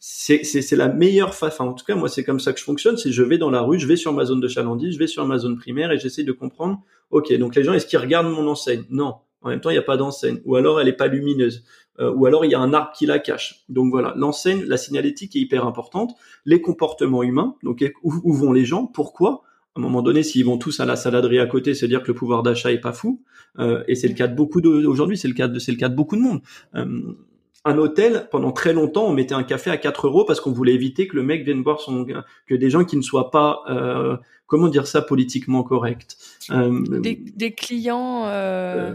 c'est 0.00 0.72
la 0.72 0.88
meilleure 0.88 1.34
façon. 1.34 1.64
en 1.64 1.74
tout 1.74 1.84
cas, 1.84 1.94
moi, 1.94 2.08
c'est 2.08 2.24
comme 2.24 2.40
ça 2.40 2.52
que 2.54 2.58
je 2.58 2.64
fonctionne. 2.64 2.96
Si 2.96 3.12
je 3.12 3.22
vais 3.22 3.36
dans 3.36 3.50
la 3.50 3.60
rue, 3.60 3.78
je 3.78 3.86
vais 3.86 3.96
sur 3.96 4.14
ma 4.14 4.24
zone 4.24 4.40
de 4.40 4.48
chalandise, 4.48 4.94
je 4.94 4.98
vais 4.98 5.06
sur 5.06 5.26
ma 5.26 5.36
zone 5.36 5.58
primaire 5.58 5.92
et 5.92 5.98
j'essaie 5.98 6.24
de 6.24 6.32
comprendre. 6.32 6.80
Ok, 7.10 7.32
donc 7.34 7.54
les 7.54 7.64
gens, 7.64 7.74
est-ce 7.74 7.86
qu'ils 7.86 7.98
regardent 7.98 8.32
mon 8.32 8.46
enseigne? 8.48 8.84
Non. 8.88 9.16
En 9.42 9.50
même 9.50 9.60
temps, 9.60 9.70
il 9.70 9.74
n'y 9.74 9.78
a 9.78 9.82
pas 9.82 9.98
d'enseigne. 9.98 10.40
Ou 10.46 10.56
alors, 10.56 10.80
elle 10.80 10.88
est 10.88 10.94
pas 10.94 11.06
lumineuse. 11.06 11.64
Euh, 11.98 12.12
ou 12.12 12.24
alors, 12.24 12.44
il 12.44 12.50
y 12.50 12.54
a 12.54 12.60
un 12.60 12.72
arbre 12.72 12.92
qui 12.92 13.04
la 13.04 13.18
cache. 13.18 13.64
Donc 13.68 13.90
voilà, 13.90 14.14
l'enseigne, 14.16 14.64
la 14.64 14.78
signalétique 14.78 15.36
est 15.36 15.40
hyper 15.40 15.66
importante. 15.66 16.14
Les 16.46 16.62
comportements 16.62 17.22
humains. 17.22 17.56
Donc 17.62 17.84
où, 18.02 18.32
vont 18.32 18.52
les 18.52 18.64
gens? 18.64 18.86
Pourquoi? 18.86 19.42
À 19.76 19.80
un 19.80 19.82
moment 19.82 20.02
donné, 20.02 20.22
s'ils 20.22 20.44
vont 20.44 20.56
tous 20.56 20.80
à 20.80 20.86
la 20.86 20.96
saladerie 20.96 21.38
à 21.38 21.46
côté, 21.46 21.74
c'est 21.74 21.88
dire 21.88 22.02
que 22.02 22.08
le 22.08 22.14
pouvoir 22.14 22.42
d'achat 22.42 22.72
est 22.72 22.80
pas 22.80 22.92
fou. 22.92 23.22
Euh, 23.58 23.84
et 23.86 23.94
c'est 23.94 24.08
le 24.08 24.14
cas 24.14 24.28
de 24.28 24.34
beaucoup 24.34 24.60
de 24.60 24.68
aujourd'hui, 24.68 25.18
c'est 25.18 25.28
le 25.28 25.34
cas 25.34 25.48
de 25.48 25.58
c'est 25.58 25.72
le 25.72 25.78
cas 25.78 25.88
de 25.88 25.94
beaucoup 25.94 26.16
de 26.16 26.22
monde. 26.22 26.40
Euh, 26.74 27.14
un 27.64 27.76
hôtel, 27.76 28.28
pendant 28.30 28.52
très 28.52 28.72
longtemps, 28.72 29.06
on 29.06 29.12
mettait 29.12 29.34
un 29.34 29.42
café 29.42 29.70
à 29.70 29.76
4 29.76 30.06
euros 30.06 30.24
parce 30.24 30.40
qu'on 30.40 30.52
voulait 30.52 30.72
éviter 30.72 31.06
que 31.06 31.16
le 31.16 31.22
mec 31.22 31.44
vienne 31.44 31.62
boire 31.62 31.80
son, 31.80 32.06
que 32.46 32.54
des 32.54 32.70
gens 32.70 32.84
qui 32.84 32.96
ne 32.96 33.02
soient 33.02 33.30
pas, 33.30 33.62
euh, 33.68 34.16
comment 34.46 34.68
dire 34.68 34.86
ça 34.86 35.02
politiquement 35.02 35.62
correct. 35.62 36.16
Euh, 36.50 37.00
des, 37.00 37.54
clients 37.54 38.24
euh, 38.26 38.94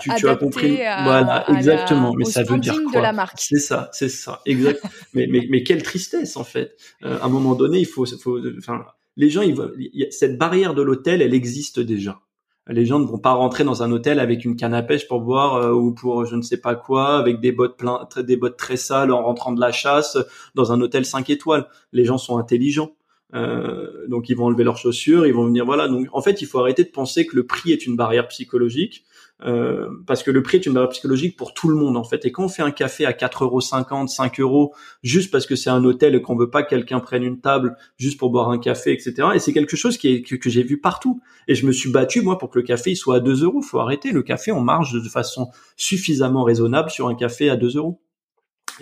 tu, 0.00 0.10
tu, 0.16 0.28
as 0.28 0.36
compris. 0.36 0.76
voilà, 0.76 1.44
exactement. 1.50 2.14
mais 2.14 2.24
ça 2.24 2.42
veut 2.42 2.58
dire 2.58 2.80
quoi 2.84 3.00
de 3.00 3.02
la 3.02 3.12
marque. 3.12 3.38
C'est 3.38 3.58
ça, 3.58 3.90
c'est 3.92 4.08
ça, 4.08 4.40
exact. 4.46 4.82
mais, 5.14 5.26
mais, 5.30 5.46
mais 5.50 5.62
quelle 5.62 5.82
tristesse 5.82 6.38
en 6.38 6.44
fait. 6.44 6.76
à 7.02 7.26
un 7.26 7.28
moment 7.28 7.54
donné, 7.54 7.80
il 7.80 7.86
faut, 7.86 8.06
faut, 8.06 8.40
enfin, 8.56 8.86
les 9.16 9.28
gens, 9.28 9.42
ils, 9.42 10.08
cette 10.10 10.38
barrière 10.38 10.72
de 10.72 10.80
l'hôtel, 10.80 11.20
elle 11.20 11.34
existe 11.34 11.80
déjà 11.80 12.22
les 12.70 12.86
gens 12.86 12.98
ne 12.98 13.06
vont 13.06 13.18
pas 13.18 13.32
rentrer 13.32 13.64
dans 13.64 13.82
un 13.82 13.90
hôtel 13.92 14.20
avec 14.20 14.44
une 14.44 14.56
canne 14.56 14.74
à 14.74 14.82
pêche 14.82 15.08
pour 15.08 15.20
boire 15.20 15.56
euh, 15.56 15.72
ou 15.72 15.92
pour 15.92 16.24
je 16.24 16.36
ne 16.36 16.42
sais 16.42 16.56
pas 16.56 16.74
quoi, 16.74 17.18
avec 17.18 17.40
des 17.40 17.52
bottes 17.52 17.76
plein, 17.76 18.06
des 18.16 18.36
bottes 18.36 18.56
très 18.56 18.76
sales 18.76 19.12
en 19.12 19.22
rentrant 19.22 19.52
de 19.52 19.60
la 19.60 19.72
chasse 19.72 20.18
dans 20.54 20.72
un 20.72 20.80
hôtel 20.80 21.04
5 21.04 21.28
étoiles. 21.30 21.66
Les 21.92 22.04
gens 22.04 22.18
sont 22.18 22.38
intelligents. 22.38 22.92
Euh, 23.32 24.08
donc 24.08 24.28
ils 24.28 24.36
vont 24.36 24.46
enlever 24.46 24.64
leurs 24.64 24.76
chaussures, 24.76 25.26
ils 25.26 25.34
vont 25.34 25.46
venir 25.46 25.64
voilà. 25.64 25.88
Donc 25.88 26.08
en 26.12 26.22
fait, 26.22 26.42
il 26.42 26.46
faut 26.46 26.58
arrêter 26.58 26.84
de 26.84 26.90
penser 26.90 27.26
que 27.26 27.36
le 27.36 27.46
prix 27.46 27.72
est 27.72 27.86
une 27.86 27.96
barrière 27.96 28.28
psychologique. 28.28 29.04
Euh, 29.44 29.88
parce 30.06 30.22
que 30.22 30.30
le 30.30 30.42
prix 30.42 30.58
est 30.58 30.66
une 30.66 30.74
barrière 30.74 30.90
psychologique 30.90 31.36
pour 31.36 31.54
tout 31.54 31.68
le 31.68 31.74
monde 31.74 31.96
en 31.96 32.04
fait. 32.04 32.24
Et 32.24 32.32
quand 32.32 32.44
on 32.44 32.48
fait 32.48 32.62
un 32.62 32.70
café 32.70 33.06
à 33.06 33.12
4,50 33.12 33.44
euros, 33.44 33.60
5 34.06 34.40
euros, 34.40 34.74
juste 35.02 35.30
parce 35.30 35.46
que 35.46 35.56
c'est 35.56 35.70
un 35.70 35.82
hôtel 35.84 36.14
et 36.14 36.22
qu'on 36.22 36.36
veut 36.36 36.50
pas 36.50 36.62
que 36.62 36.70
quelqu'un 36.70 37.00
prenne 37.00 37.22
une 37.22 37.40
table 37.40 37.76
juste 37.96 38.18
pour 38.18 38.30
boire 38.30 38.50
un 38.50 38.58
café, 38.58 38.92
etc. 38.92 39.28
Et 39.34 39.38
c'est 39.38 39.52
quelque 39.52 39.76
chose 39.76 39.96
qui 39.96 40.08
est, 40.08 40.22
que, 40.22 40.50
j'ai 40.50 40.62
vu 40.62 40.78
partout. 40.78 41.20
Et 41.48 41.54
je 41.54 41.66
me 41.66 41.72
suis 41.72 41.90
battu 41.90 42.20
moi 42.20 42.38
pour 42.38 42.50
que 42.50 42.58
le 42.58 42.64
café 42.64 42.90
il 42.90 42.96
soit 42.96 43.16
à 43.16 43.20
2 43.20 43.44
euros. 43.44 43.62
Faut 43.62 43.80
arrêter 43.80 44.12
le 44.12 44.22
café, 44.22 44.52
on 44.52 44.60
marge 44.60 44.92
de 44.92 45.08
façon 45.08 45.48
suffisamment 45.76 46.44
raisonnable 46.44 46.90
sur 46.90 47.08
un 47.08 47.14
café 47.14 47.48
à 47.48 47.56
2 47.56 47.76
euros. 47.76 48.00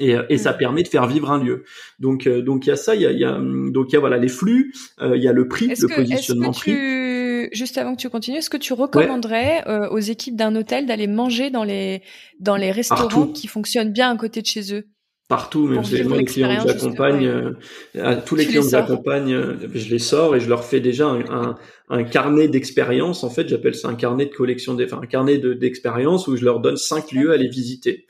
Et, 0.00 0.16
et, 0.28 0.38
ça 0.38 0.52
mm. 0.52 0.58
permet 0.58 0.82
de 0.82 0.88
faire 0.88 1.06
vivre 1.06 1.30
un 1.30 1.42
lieu. 1.42 1.64
Donc, 1.98 2.26
euh, 2.26 2.40
donc 2.40 2.66
il 2.66 2.68
y 2.68 2.72
a 2.72 2.76
ça, 2.76 2.94
il 2.94 3.02
y 3.02 3.06
a, 3.06 3.10
y 3.10 3.24
a, 3.24 3.32
donc 3.32 3.86
il 3.90 3.94
y 3.94 3.96
a 3.96 4.00
voilà 4.00 4.16
les 4.16 4.28
flux, 4.28 4.72
euh, 5.00 5.16
il 5.16 5.22
y 5.22 5.28
a 5.28 5.32
le 5.32 5.48
prix, 5.48 5.68
le 5.68 5.88
positionnement 5.88 6.52
prix 6.52 7.07
juste 7.52 7.78
avant 7.78 7.94
que 7.94 8.00
tu 8.00 8.10
continues, 8.10 8.38
est-ce 8.38 8.50
que 8.50 8.56
tu 8.56 8.72
recommanderais 8.72 9.62
euh, 9.66 9.88
aux 9.90 9.98
équipes 9.98 10.36
d'un 10.36 10.54
hôtel 10.56 10.86
d'aller 10.86 11.06
manger 11.06 11.50
dans 11.50 11.64
les 11.64 12.02
dans 12.40 12.56
les 12.56 12.70
restaurants 12.70 13.26
qui 13.26 13.46
fonctionnent 13.46 13.92
bien 13.92 14.10
à 14.10 14.16
côté 14.16 14.40
de 14.40 14.46
chez 14.46 14.74
eux? 14.74 14.84
Partout, 15.28 15.66
même 15.66 15.84
si 15.84 16.02
les 16.02 16.24
clients 16.24 16.64
que 16.64 16.68
j'accompagne, 16.68 17.26
euh, 17.26 18.16
tous 18.24 18.34
les 18.34 18.46
clients 18.46 18.62
que 18.62 18.70
j'accompagne, 18.70 19.34
euh, 19.34 19.56
je 19.74 19.90
les 19.90 19.98
sors 19.98 20.34
et 20.34 20.40
je 20.40 20.48
leur 20.48 20.64
fais 20.64 20.80
déjà 20.80 21.06
un, 21.06 21.56
un, 21.90 22.04
carnet 22.04 22.48
d'expérience. 22.48 23.24
En 23.24 23.28
fait, 23.28 23.46
j'appelle 23.46 23.74
ça 23.74 23.88
un 23.88 23.94
carnet 23.94 24.24
de 24.24 24.34
collection, 24.34 24.78
enfin 24.82 25.00
un 25.02 25.06
carnet 25.06 25.36
d'expérience 25.36 26.28
où 26.28 26.36
je 26.36 26.46
leur 26.46 26.60
donne 26.60 26.78
cinq 26.78 27.12
lieux 27.12 27.30
à 27.30 27.36
les 27.36 27.48
visiter. 27.48 28.06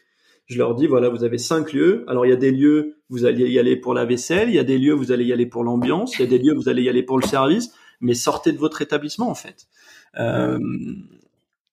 Je 0.47 0.59
leur 0.59 0.77
dis 0.77 0.87
voilà 0.87 1.09
vous 1.09 1.25
avez 1.25 1.39
cinq 1.39 1.73
lieux. 1.73 2.05
Alors 2.07 2.25
il 2.25 2.29
y 2.29 2.33
a 2.33 2.37
des 2.37 2.53
lieux 2.53 2.99
vous 3.11 3.25
allez 3.25 3.51
y 3.51 3.59
aller 3.59 3.77
pour 3.77 3.95
la 3.95 4.05
vaisselle 4.05 4.49
il 4.49 4.55
y 4.55 4.59
a 4.59 4.65
des 4.65 4.79
lieux 4.79 4.93
vous 4.93 5.13
allez 5.13 5.25
y 5.25 5.33
aller 5.33 5.47
pour 5.47 5.65
l'ambiance 5.65 6.19
il 6.19 6.23
y 6.23 6.25
a 6.25 6.29
des 6.29 6.39
lieux 6.39 6.55
vous 6.55 6.69
allez 6.69 6.83
y 6.83 6.89
aller 6.89 7.03
pour 7.03 7.19
le 7.19 7.27
service 7.27 7.73
mais 8.01 8.15
sortez 8.15 8.53
de 8.53 8.59
votre 8.59 8.83
établissement 8.83 9.29
en 9.31 9.35
fait. 9.35 9.67
Euh, 10.19 10.59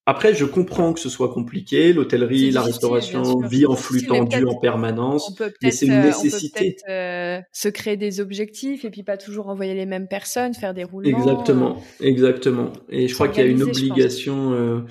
après, 0.08 0.34
je 0.34 0.44
comprends 0.44 0.92
que 0.92 1.00
ce 1.00 1.08
soit 1.08 1.32
compliqué, 1.32 1.92
l'hôtellerie, 1.92 2.52
la 2.52 2.62
restauration 2.62 3.40
vit 3.40 3.66
en 3.66 3.74
flux 3.74 4.06
tendu 4.06 4.44
en 4.46 4.54
permanence, 4.54 5.36
mais 5.60 5.72
c'est 5.72 5.86
une 5.86 5.94
euh, 5.94 6.04
nécessité. 6.04 6.76
On 6.84 6.86
peut 6.86 6.92
euh, 6.92 7.40
se 7.50 7.68
créer 7.68 7.96
des 7.96 8.20
objectifs 8.20 8.84
et 8.84 8.90
puis 8.90 9.02
pas 9.02 9.16
toujours 9.16 9.48
envoyer 9.48 9.74
les 9.74 9.84
mêmes 9.84 10.06
personnes, 10.06 10.54
faire 10.54 10.74
des 10.74 10.84
roulements. 10.84 11.18
Exactement, 11.18 11.82
exactement. 11.98 12.72
Et 12.88 13.08
je 13.08 13.14
crois 13.14 13.26
qu'il 13.26 13.42
y 13.42 13.48
a 13.48 13.50
une 13.50 13.64
obligation, 13.64 14.52
euh, 14.52 14.82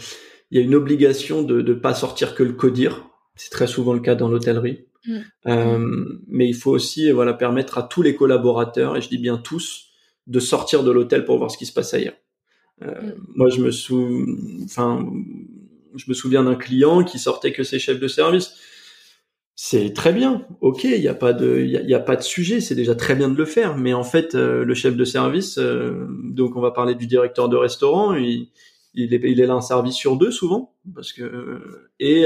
il 0.52 0.60
y 0.60 0.62
a 0.62 0.66
une 0.66 0.76
obligation 0.76 1.44
de 1.44 1.62
ne 1.62 1.74
pas 1.74 1.94
sortir 1.94 2.36
que 2.36 2.44
le 2.44 2.52
codir. 2.52 3.08
C'est 3.36 3.52
très 3.52 3.68
souvent 3.68 3.94
le 3.94 4.02
cas 4.02 4.16
dans 4.16 4.28
l'hôtellerie. 4.28 4.86
Mm. 5.08 5.18
Euh, 5.48 6.06
mais 6.28 6.50
il 6.50 6.56
faut 6.56 6.72
aussi 6.72 7.10
voilà 7.12 7.34
permettre 7.34 7.78
à 7.78 7.84
tous 7.84 8.02
les 8.02 8.16
collaborateurs, 8.16 8.98
et 8.98 9.02
je 9.02 9.08
dis 9.08 9.18
bien 9.18 9.38
tous, 9.38 9.92
de 10.28 10.40
sortir 10.40 10.84
de 10.84 10.92
l'hôtel 10.92 11.26
pour 11.26 11.38
voir 11.38 11.52
ce 11.52 11.58
qui 11.58 11.66
se 11.66 11.74
passe 11.74 11.94
ailleurs. 11.94 12.18
Euh, 12.82 13.02
mm. 13.02 13.14
Moi, 13.36 13.50
je 13.50 13.62
me 13.62 13.72
sou... 13.72 14.26
enfin, 14.64 15.06
je 15.96 16.06
me 16.08 16.14
souviens 16.14 16.44
d'un 16.44 16.56
client 16.56 17.04
qui 17.04 17.20
sortait 17.20 17.54
que 17.54 17.64
ses 17.64 17.80
chefs 17.80 18.00
de 18.00 18.08
service. 18.08 18.54
C'est 19.58 19.94
très 19.94 20.12
bien, 20.12 20.46
ok, 20.60 20.84
il 20.84 21.00
n'y 21.00 21.08
a 21.08 21.14
pas 21.14 21.32
de, 21.32 21.62
il 21.62 21.72
y, 21.72 21.94
a, 21.94 22.00
pas 22.02 22.18
de 22.18 22.22
sujet, 22.22 22.60
c'est 22.60 22.76
déjà 22.76 22.94
très 22.94 23.16
bien 23.16 23.30
de 23.30 23.38
le 23.38 23.46
faire. 23.46 23.78
Mais 23.78 23.94
en 23.94 24.04
fait, 24.04 24.36
euh, 24.36 24.66
le 24.66 24.74
chef 24.74 24.98
de 24.98 25.06
service, 25.06 25.58
euh, 25.58 26.08
donc 26.24 26.58
on 26.58 26.60
va 26.60 26.72
parler 26.72 26.94
du 26.94 27.08
directeur 27.08 27.48
de 27.48 27.56
restaurant, 27.56 28.16
il, 28.16 28.50
il 28.94 29.14
est, 29.14 29.22
il 29.24 29.40
est 29.40 29.46
là 29.46 29.54
un 29.54 29.62
service 29.62 29.96
sur 29.96 30.18
deux 30.18 30.32
souvent, 30.32 30.76
parce 30.94 31.14
que 31.14 31.62
et 32.02 32.26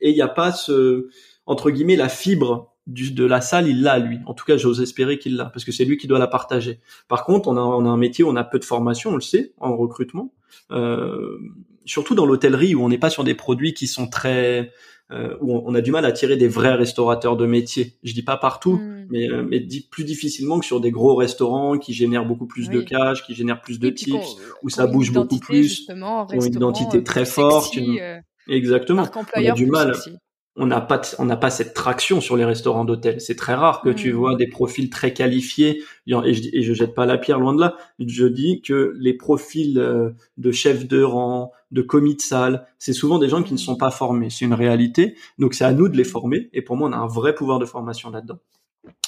et 0.00 0.10
il 0.10 0.14
n'y 0.14 0.22
a 0.22 0.28
pas 0.28 0.52
ce 0.52 1.08
entre 1.46 1.70
guillemets 1.70 1.96
la 1.96 2.08
fibre 2.08 2.73
du, 2.86 3.12
de 3.12 3.24
la 3.24 3.40
salle, 3.40 3.68
il 3.68 3.82
l'a 3.82 3.98
lui. 3.98 4.18
En 4.26 4.34
tout 4.34 4.44
cas, 4.44 4.56
j'ose 4.56 4.80
espérer 4.80 5.18
qu'il 5.18 5.36
l'a, 5.36 5.46
parce 5.46 5.64
que 5.64 5.72
c'est 5.72 5.84
lui 5.84 5.96
qui 5.96 6.06
doit 6.06 6.18
la 6.18 6.26
partager. 6.26 6.80
Par 7.08 7.24
contre, 7.24 7.48
on 7.48 7.56
a, 7.56 7.60
on 7.60 7.86
a 7.86 7.88
un 7.88 7.96
métier 7.96 8.24
où 8.24 8.28
on 8.28 8.36
a 8.36 8.44
peu 8.44 8.58
de 8.58 8.64
formation, 8.64 9.10
on 9.10 9.14
le 9.14 9.20
sait, 9.20 9.52
en 9.58 9.76
recrutement. 9.76 10.32
Euh, 10.70 11.38
surtout 11.84 12.14
dans 12.14 12.26
l'hôtellerie, 12.26 12.74
où 12.74 12.84
on 12.84 12.88
n'est 12.88 12.98
pas 12.98 13.10
sur 13.10 13.24
des 13.24 13.34
produits 13.34 13.74
qui 13.74 13.86
sont 13.86 14.08
très... 14.08 14.72
Euh, 15.10 15.36
où 15.42 15.52
on, 15.54 15.74
a 15.74 15.82
du 15.82 15.90
mal 15.90 16.06
à 16.06 16.12
tirer 16.12 16.38
des 16.38 16.48
vrais 16.48 16.74
restaurateurs 16.74 17.36
de 17.36 17.44
métier. 17.44 17.98
Je 18.04 18.14
dis 18.14 18.22
pas 18.22 18.38
partout, 18.38 18.78
hmm. 18.78 19.06
mais, 19.10 19.30
euh, 19.30 19.44
mais 19.46 19.62
plus 19.90 20.04
difficilement 20.04 20.58
que 20.58 20.64
sur 20.64 20.80
des 20.80 20.90
gros 20.90 21.14
restaurants 21.14 21.76
qui 21.76 21.92
génèrent 21.92 22.24
beaucoup 22.24 22.46
plus 22.46 22.70
de 22.70 22.80
cash, 22.80 23.22
qui 23.22 23.34
génèrent 23.34 23.60
plus 23.60 23.78
de 23.78 23.90
tips, 23.90 24.36
où 24.62 24.70
ça 24.70 24.86
bouge 24.86 25.12
beaucoup 25.12 25.38
plus, 25.38 25.86
ont 25.90 26.26
une 26.30 26.54
identité 26.54 27.04
très 27.04 27.26
forte. 27.26 27.76
Exactement. 28.48 29.06
on 29.14 29.46
a 29.46 29.52
du 29.52 29.66
mal. 29.66 29.94
On 30.56 30.66
n'a 30.66 30.80
pas 30.80 31.02
on 31.18 31.24
n'a 31.24 31.36
pas 31.36 31.50
cette 31.50 31.74
traction 31.74 32.20
sur 32.20 32.36
les 32.36 32.44
restaurants 32.44 32.84
d'hôtel. 32.84 33.20
C'est 33.20 33.34
très 33.34 33.54
rare 33.54 33.80
que 33.82 33.90
tu 33.90 34.12
mm. 34.12 34.16
vois 34.16 34.36
des 34.36 34.46
profils 34.46 34.88
très 34.88 35.12
qualifiés 35.12 35.82
et 36.06 36.34
je, 36.34 36.48
et 36.52 36.62
je 36.62 36.74
jette 36.74 36.94
pas 36.94 37.06
la 37.06 37.18
pierre 37.18 37.40
loin 37.40 37.54
de 37.54 37.60
là. 37.60 37.76
Je 37.98 38.26
dis 38.26 38.62
que 38.62 38.94
les 38.98 39.14
profils 39.14 39.78
euh, 39.78 40.10
de 40.36 40.52
chefs 40.52 40.86
de 40.86 41.02
rang, 41.02 41.52
de 41.72 41.82
commis 41.82 42.14
de 42.14 42.20
salle, 42.20 42.66
c'est 42.78 42.92
souvent 42.92 43.18
des 43.18 43.28
gens 43.28 43.42
qui 43.42 43.52
ne 43.52 43.58
sont 43.58 43.76
pas 43.76 43.90
formés. 43.90 44.30
C'est 44.30 44.44
une 44.44 44.54
réalité. 44.54 45.16
Donc 45.38 45.54
c'est 45.54 45.64
à 45.64 45.72
nous 45.72 45.88
de 45.88 45.96
les 45.96 46.04
former 46.04 46.50
et 46.52 46.62
pour 46.62 46.76
moi 46.76 46.88
on 46.88 46.92
a 46.92 46.98
un 46.98 47.08
vrai 47.08 47.34
pouvoir 47.34 47.58
de 47.58 47.66
formation 47.66 48.10
là-dedans. 48.10 48.38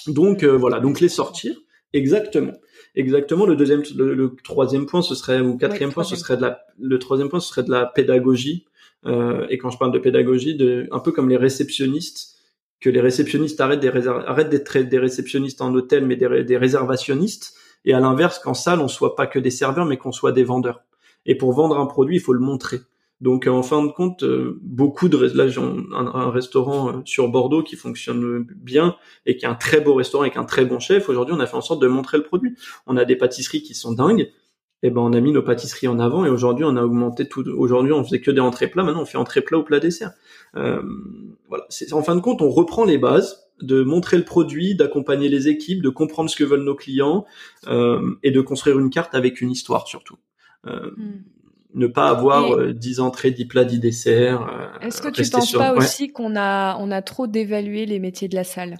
Donc 0.09 0.43
euh, 0.43 0.57
voilà, 0.57 0.81
donc 0.81 1.01
les 1.01 1.09
sortir 1.09 1.55
exactement. 1.93 2.53
Exactement. 2.97 3.45
Le 3.45 3.57
deuxième, 3.57 3.83
le, 3.95 4.35
troisième 4.43 4.87
point, 4.87 5.03
ce 5.03 5.15
serait 5.15 5.41
ou 5.41 5.59
quatrième 5.59 5.93
point, 5.93 6.03
ce 6.03 6.17
serait 6.17 6.39
de 6.39 6.43
la. 6.43 6.61
Le 6.81 6.99
troisième 6.99 7.29
point, 7.29 7.41
ce 7.41 7.49
serait 7.49 7.63
de 7.63 7.71
la 7.71 7.85
pédagogie 7.85 8.65
euh, 9.07 9.47
et 9.49 9.59
quand 9.59 9.71
je 9.71 9.79
parle 9.79 9.93
de 9.93 9.99
pédagogie, 9.99 10.57
de, 10.57 10.89
un 10.91 10.99
peu 10.99 11.13
comme 11.13 11.29
les 11.29 11.37
réceptionnistes, 11.37 12.37
que 12.81 12.91
les 12.91 13.01
réceptionnistes 13.01 13.61
arrêtent 13.61 13.81
d'être 13.81 14.79
des 14.79 14.99
réceptionnistes 14.99 15.63
en 15.63 15.75
hôtel, 15.75 16.05
mais 16.05 16.17
des, 16.17 16.45
des 16.45 16.57
réservationnistes. 16.57 17.55
Et 17.85 17.95
à 17.95 18.01
l'inverse, 18.01 18.39
qu'en 18.39 18.55
salle, 18.55 18.81
on 18.81 18.89
soit 18.89 19.17
pas 19.17 19.27
que 19.27 19.39
des 19.39 19.51
serveurs, 19.51 19.87
mais 19.87 19.97
qu'on 19.97 20.13
soit 20.13 20.33
des 20.33 20.45
vendeurs. 20.45 20.83
Et 21.25 21.37
pour 21.37 21.53
vendre 21.53 21.79
un 21.79 21.87
produit, 21.87 22.17
il 22.17 22.21
faut 22.21 22.33
le 22.33 22.41
montrer. 22.41 22.81
Donc 23.21 23.47
en 23.47 23.63
fin 23.63 23.83
de 23.83 23.91
compte, 23.91 24.25
euh, 24.25 24.59
beaucoup 24.63 25.09
de 25.09 25.17
là 25.17 25.49
j'ai 25.49 25.61
un, 25.61 25.87
un, 25.95 26.31
restaurant 26.31 26.89
euh, 26.89 26.93
sur 27.07 27.29
Bordeaux 27.29 27.63
qui 27.63 27.75
fonctionne 27.75 28.47
bien 28.55 28.97
et 29.25 29.39
qui 29.39 29.47
est 29.47 29.49
un 29.49 29.55
très 29.55 29.81
beau 29.81 29.95
restaurant 29.95 30.23
avec 30.23 30.37
un 30.37 30.45
très 30.45 30.67
bon 30.67 30.81
chef. 30.81 31.09
Aujourd'hui, 31.09 31.35
on 31.35 31.41
a 31.41 31.47
fait 31.47 31.57
en 31.57 31.63
sorte 31.63 31.81
de 31.81 31.87
montrer 31.87 32.19
le 32.19 32.25
produit. 32.25 32.55
On 32.87 32.97
a 32.99 33.07
des 33.07 33.17
pâtisseries 33.17 33.63
qui 33.63 33.75
sont 33.75 33.93
dingues, 33.93 34.31
eh 34.83 34.91
ben 34.91 35.01
on 35.01 35.13
a 35.13 35.21
mis 35.21 35.33
nos 35.33 35.43
pâtisseries 35.43 35.89
en 35.89 35.99
avant 35.99 36.25
et 36.25 36.29
aujourd'hui 36.29 36.65
on 36.65 36.77
a 36.77 36.83
augmenté 36.83 37.27
tout. 37.27 37.45
Aujourd'hui 37.49 37.93
on 37.93 38.05
faisait 38.05 38.21
que 38.21 38.31
des 38.31 38.41
entrées 38.41 38.69
plats, 38.69 38.83
maintenant 38.83 39.03
on 39.03 39.07
fait 39.07 39.19
entrée 39.19 39.41
plat 39.41 39.59
ou 39.59 39.63
plat 39.63 39.81
dessert. 39.81 40.13
Euh, 40.57 40.83
voilà, 41.49 41.65
c'est 41.69 41.93
en 41.93 42.03
fin 42.03 42.15
de 42.15 42.21
compte 42.21 42.43
on 42.43 42.51
reprend 42.51 42.85
les 42.85 42.99
bases 42.99 43.47
de 43.63 43.83
montrer 43.83 44.19
le 44.19 44.25
produit, 44.25 44.75
d'accompagner 44.75 45.29
les 45.29 45.49
équipes, 45.49 45.83
de 45.83 45.89
comprendre 45.89 46.29
ce 46.29 46.37
que 46.37 46.45
veulent 46.45 46.65
nos 46.65 46.75
clients 46.75 47.25
euh, 47.69 48.17
et 48.23 48.31
de 48.31 48.41
construire 48.41 48.79
une 48.79 48.91
carte 48.91 49.15
avec 49.15 49.41
une 49.41 49.51
histoire 49.51 49.87
surtout. 49.87 50.19
Euh, 50.67 50.91
hmm. 50.97 51.23
Ne 51.75 51.87
pas 51.89 52.09
avoir 52.09 52.53
euh, 52.55 52.73
10 52.73 53.01
entrées, 53.01 53.31
10 53.31 53.45
plats, 53.47 53.65
10 53.65 53.81
desserts. 53.81 54.43
Euh, 54.43 54.87
Est-ce 54.87 55.03
que 55.03 55.09
tu 55.09 55.29
penses 55.29 55.53
pas 55.53 55.75
aussi 55.75 56.11
qu'on 56.11 56.35
a 56.37 56.77
on 56.81 56.91
a 56.91 57.03
trop 57.03 57.27
dévalué 57.27 57.85
les 57.85 57.99
métiers 57.99 58.29
de 58.29 58.35
la 58.35 58.45
salle? 58.45 58.79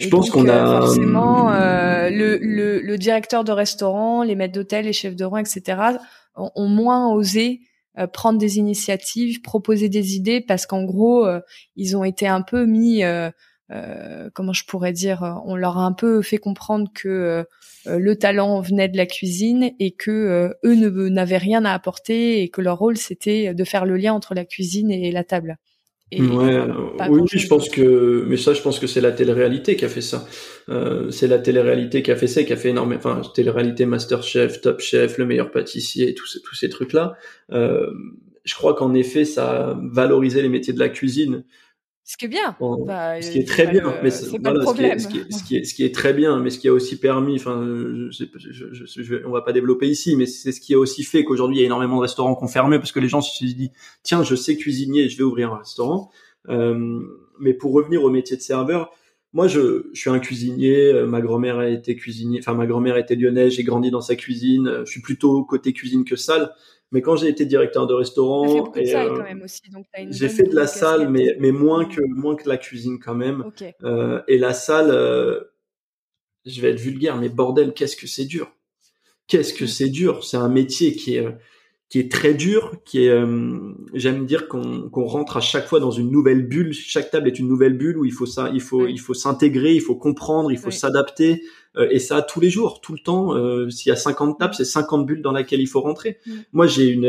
Je 0.00 0.08
pense 0.08 0.30
qu'on 0.30 0.48
a 0.48 0.52
euh, 0.52 0.80
forcément 0.80 1.52
euh, 1.52 2.10
le, 2.10 2.38
le, 2.38 2.80
le, 2.80 2.98
directeur 2.98 3.44
de 3.44 3.52
restaurant, 3.52 4.22
les 4.22 4.34
maîtres 4.34 4.54
d'hôtel, 4.54 4.84
les 4.84 4.92
chefs 4.92 5.16
de 5.16 5.24
rang, 5.24 5.38
etc. 5.38 5.98
ont, 6.36 6.68
moins 6.68 7.12
osé 7.12 7.60
euh, 7.98 8.06
prendre 8.06 8.38
des 8.38 8.58
initiatives, 8.58 9.40
proposer 9.42 9.88
des 9.88 10.16
idées 10.16 10.40
parce 10.40 10.66
qu'en 10.66 10.84
gros 10.84 11.26
ils 11.76 11.96
ont 11.96 12.04
été 12.04 12.26
un 12.26 12.42
peu 12.42 12.64
mis, 12.64 13.02
comment 14.34 14.52
je 14.52 14.64
pourrais 14.64 14.92
dire, 14.92 15.40
on 15.44 15.56
leur 15.56 15.78
a 15.78 15.82
un 15.82 15.92
peu 15.92 16.22
fait 16.22 16.38
comprendre 16.38 16.88
que 16.94 17.44
le 17.86 18.16
talent 18.16 18.60
venait 18.60 18.88
de 18.88 18.96
la 18.96 19.06
cuisine 19.06 19.70
et 19.78 19.92
que 19.92 20.54
eux 20.64 21.08
n'avaient 21.08 21.38
rien 21.38 21.64
à 21.64 21.72
apporter 21.72 22.42
et 22.42 22.48
que 22.48 22.60
leur 22.60 22.78
rôle 22.78 22.96
c'était 22.96 23.54
de 23.54 23.64
faire 23.64 23.84
le 23.84 23.96
lien 23.96 24.12
entre 24.12 24.34
la 24.34 24.44
cuisine 24.44 24.90
et 24.90 25.10
la 25.10 25.24
table 25.24 25.58
ouais, 26.12 26.60
oui, 27.10 27.22
je 27.30 27.46
pense 27.48 27.68
que, 27.68 28.24
mais 28.26 28.36
ça, 28.36 28.54
je 28.54 28.62
pense 28.62 28.78
que 28.78 28.86
c'est 28.86 29.00
la 29.00 29.12
télé-réalité 29.12 29.76
qui 29.76 29.84
a 29.84 29.88
fait 29.88 30.00
ça. 30.00 30.26
Euh, 30.68 31.10
c'est 31.10 31.26
la 31.26 31.38
télé-réalité 31.38 32.02
qui 32.02 32.10
a 32.10 32.16
fait 32.16 32.26
ça, 32.26 32.42
qui 32.44 32.52
a 32.52 32.56
fait 32.56 32.70
énormément, 32.70 33.00
enfin, 33.04 33.20
télé-réalité, 33.34 33.84
Masterchef, 33.84 34.60
Top 34.60 34.80
Chef, 34.80 35.18
le 35.18 35.26
meilleur 35.26 35.50
pâtissier, 35.50 36.14
tous 36.14 36.26
ces, 36.26 36.40
tous 36.40 36.54
ces 36.54 36.68
trucs-là. 36.68 37.14
Euh, 37.52 37.90
je 38.44 38.54
crois 38.54 38.74
qu'en 38.74 38.94
effet, 38.94 39.24
ça 39.26 39.70
a 39.70 39.78
valorisé 39.92 40.40
les 40.40 40.48
métiers 40.48 40.72
de 40.72 40.78
la 40.78 40.88
cuisine. 40.88 41.44
Ce 42.08 42.16
qui 42.16 42.24
est 42.24 42.28
bien. 42.28 42.56
Bah, 42.86 43.20
ce 43.20 43.30
qui 43.30 43.38
est 43.40 43.46
très 43.46 43.66
bien. 43.66 43.94
mais 44.02 44.10
c'est. 44.10 44.24
Ce 44.24 44.30
qui, 44.30 44.86
est, 44.86 44.98
ce, 44.98 45.44
qui 45.44 45.56
est, 45.56 45.64
ce 45.64 45.74
qui 45.74 45.84
est 45.84 45.94
très 45.94 46.14
bien, 46.14 46.40
mais 46.40 46.48
ce 46.48 46.58
qui 46.58 46.66
a 46.66 46.72
aussi 46.72 46.98
permis, 46.98 47.36
enfin, 47.36 47.62
je, 47.62 48.08
je, 48.10 48.24
je, 48.72 49.02
je, 49.02 49.26
on 49.26 49.30
va 49.30 49.42
pas 49.42 49.52
développer 49.52 49.86
ici, 49.86 50.16
mais 50.16 50.24
c'est 50.24 50.52
ce 50.52 50.58
qui 50.58 50.72
a 50.72 50.78
aussi 50.78 51.04
fait 51.04 51.22
qu'aujourd'hui 51.22 51.58
il 51.58 51.60
y 51.60 51.62
a 51.64 51.66
énormément 51.66 51.96
de 51.96 52.00
restaurants 52.00 52.34
qui 52.34 52.44
ont 52.44 52.48
fermé 52.48 52.78
parce 52.78 52.92
que 52.92 53.00
les 53.00 53.08
gens 53.08 53.20
se 53.20 53.36
sont 53.36 53.44
dit, 53.44 53.72
tiens, 54.02 54.22
je 54.22 54.34
sais 54.34 54.56
cuisiner, 54.56 55.10
je 55.10 55.18
vais 55.18 55.22
ouvrir 55.22 55.52
un 55.52 55.58
restaurant. 55.58 56.10
Euh, 56.48 56.98
mais 57.40 57.52
pour 57.52 57.74
revenir 57.74 58.02
au 58.02 58.08
métier 58.08 58.38
de 58.38 58.42
serveur, 58.42 58.90
moi, 59.34 59.46
je, 59.46 59.90
je 59.92 60.00
suis 60.00 60.08
un 60.08 60.18
cuisinier. 60.18 60.90
Euh, 60.90 61.06
ma 61.06 61.20
grand-mère 61.20 61.58
a 61.58 61.68
été 61.68 61.94
cuisinier. 61.94 62.38
Enfin, 62.40 62.54
ma 62.54 62.66
grand-mère 62.66 62.96
était 62.96 63.16
lyonnaise. 63.16 63.52
J'ai 63.52 63.64
grandi 63.64 63.90
dans 63.90 64.00
sa 64.00 64.16
cuisine. 64.16 64.82
Je 64.86 64.90
suis 64.90 65.02
plutôt 65.02 65.44
côté 65.44 65.74
cuisine 65.74 66.06
que 66.06 66.16
salle. 66.16 66.54
Mais 66.90 67.02
quand 67.02 67.16
j'ai 67.16 67.28
été 67.28 67.44
directeur 67.44 67.86
de 67.86 67.92
restaurant, 67.92 68.72
j'ai 68.74 70.28
fait 70.28 70.44
de 70.44 70.54
la 70.54 70.66
salle, 70.66 71.08
mais, 71.10 71.36
mais 71.38 71.52
moins 71.52 71.84
que 71.84 72.00
moins 72.00 72.34
que 72.34 72.48
la 72.48 72.56
cuisine 72.56 72.98
quand 72.98 73.14
même. 73.14 73.44
Euh, 73.84 74.22
et 74.26 74.38
la 74.38 74.54
salle, 74.54 74.90
euh, 74.90 75.40
je 76.46 76.60
vais 76.62 76.70
être 76.70 76.80
vulgaire, 76.80 77.16
mais 77.18 77.28
bordel, 77.28 77.74
qu'est-ce 77.74 77.96
que 77.96 78.06
c'est 78.06 78.24
dur 78.24 78.50
Qu'est-ce 79.26 79.52
que 79.52 79.64
mm. 79.64 79.68
c'est 79.68 79.88
dur 79.90 80.24
C'est 80.24 80.38
un 80.38 80.48
métier 80.48 80.94
qui 80.94 81.16
est 81.16 81.26
qui 81.88 81.98
est 82.00 82.12
très 82.12 82.34
dur, 82.34 82.72
qui 82.84 83.04
est, 83.04 83.08
euh, 83.08 83.72
j'aime 83.94 84.26
dire 84.26 84.46
qu'on 84.46 84.90
qu'on 84.90 85.06
rentre 85.06 85.38
à 85.38 85.40
chaque 85.40 85.66
fois 85.66 85.80
dans 85.80 85.90
une 85.90 86.10
nouvelle 86.10 86.46
bulle. 86.46 86.74
Chaque 86.74 87.10
table 87.10 87.28
est 87.28 87.38
une 87.38 87.48
nouvelle 87.48 87.78
bulle 87.78 87.96
où 87.96 88.04
il 88.04 88.12
faut 88.12 88.26
ça, 88.26 88.50
il 88.52 88.60
faut 88.60 88.86
il 88.86 89.00
faut 89.00 89.14
s'intégrer, 89.14 89.74
il 89.74 89.80
faut 89.80 89.96
comprendre, 89.96 90.52
il 90.52 90.58
faut 90.58 90.70
s'adapter. 90.70 91.42
Euh, 91.76 91.88
et 91.90 91.98
ça 91.98 92.20
tous 92.20 92.40
les 92.40 92.50
jours, 92.50 92.82
tout 92.82 92.92
le 92.92 92.98
temps. 92.98 93.34
Euh, 93.34 93.70
S'il 93.70 93.88
y 93.88 93.92
a 93.92 93.96
50 93.96 94.38
tables, 94.38 94.54
c'est 94.54 94.66
50 94.66 95.06
bulles 95.06 95.22
dans 95.22 95.32
laquelle 95.32 95.60
il 95.60 95.66
faut 95.66 95.80
rentrer. 95.80 96.18
Moi, 96.52 96.66
j'ai 96.66 96.88
une. 96.88 97.04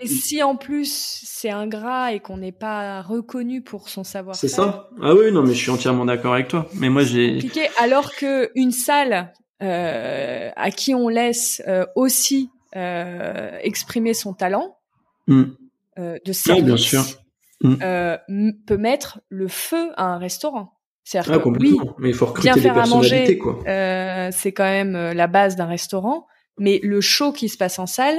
Et, 0.00 0.06
si 0.06 0.42
en 0.42 0.56
plus 0.56 1.22
c'est 1.26 1.50
ingrat 1.50 2.14
et 2.14 2.20
qu'on 2.20 2.38
n'est 2.38 2.52
pas 2.52 3.02
reconnu 3.02 3.60
pour 3.62 3.90
son 3.90 4.04
savoir-faire? 4.04 4.40
C'est 4.40 4.54
ça. 4.54 4.88
Ah 5.02 5.14
oui, 5.14 5.32
non, 5.32 5.42
mais 5.42 5.52
je 5.52 5.58
suis 5.58 5.70
entièrement 5.70 6.06
d'accord 6.06 6.32
avec 6.32 6.48
toi. 6.48 6.66
Mais 6.74 6.88
moi, 6.88 7.02
j'ai. 7.02 7.40
Alors 7.78 8.14
que 8.14 8.50
une 8.54 8.70
salle 8.72 9.32
euh, 9.62 10.50
à 10.56 10.70
qui 10.70 10.94
on 10.94 11.08
laisse 11.08 11.62
euh, 11.68 11.86
aussi 11.94 12.50
euh, 12.50 12.53
exprimer 12.74 14.14
son 14.14 14.34
talent 14.34 14.78
mm. 15.26 15.42
euh, 15.98 16.18
de 16.24 16.32
service, 16.32 16.64
bien 16.64 16.76
sûr. 16.76 17.04
Mm. 17.62 17.74
Euh, 17.82 18.16
peut 18.66 18.76
mettre 18.76 19.20
le 19.28 19.48
feu 19.48 19.90
à 19.96 20.04
un 20.04 20.18
restaurant. 20.18 20.72
C'est-à-dire 21.04 21.40
ah, 21.44 21.48
oui, 21.60 21.78
mais 21.98 22.10
il 22.10 22.14
faut 22.14 22.32
bien 22.40 22.54
faire 22.54 22.78
à 22.78 22.86
manger, 22.86 23.38
c'est 24.32 24.52
quand 24.52 24.64
même 24.64 24.96
la 24.96 25.26
base 25.26 25.54
d'un 25.56 25.66
restaurant. 25.66 26.26
Mais 26.58 26.80
le 26.82 27.00
show 27.00 27.32
qui 27.32 27.48
se 27.48 27.58
passe 27.58 27.78
en 27.78 27.86
salle, 27.86 28.18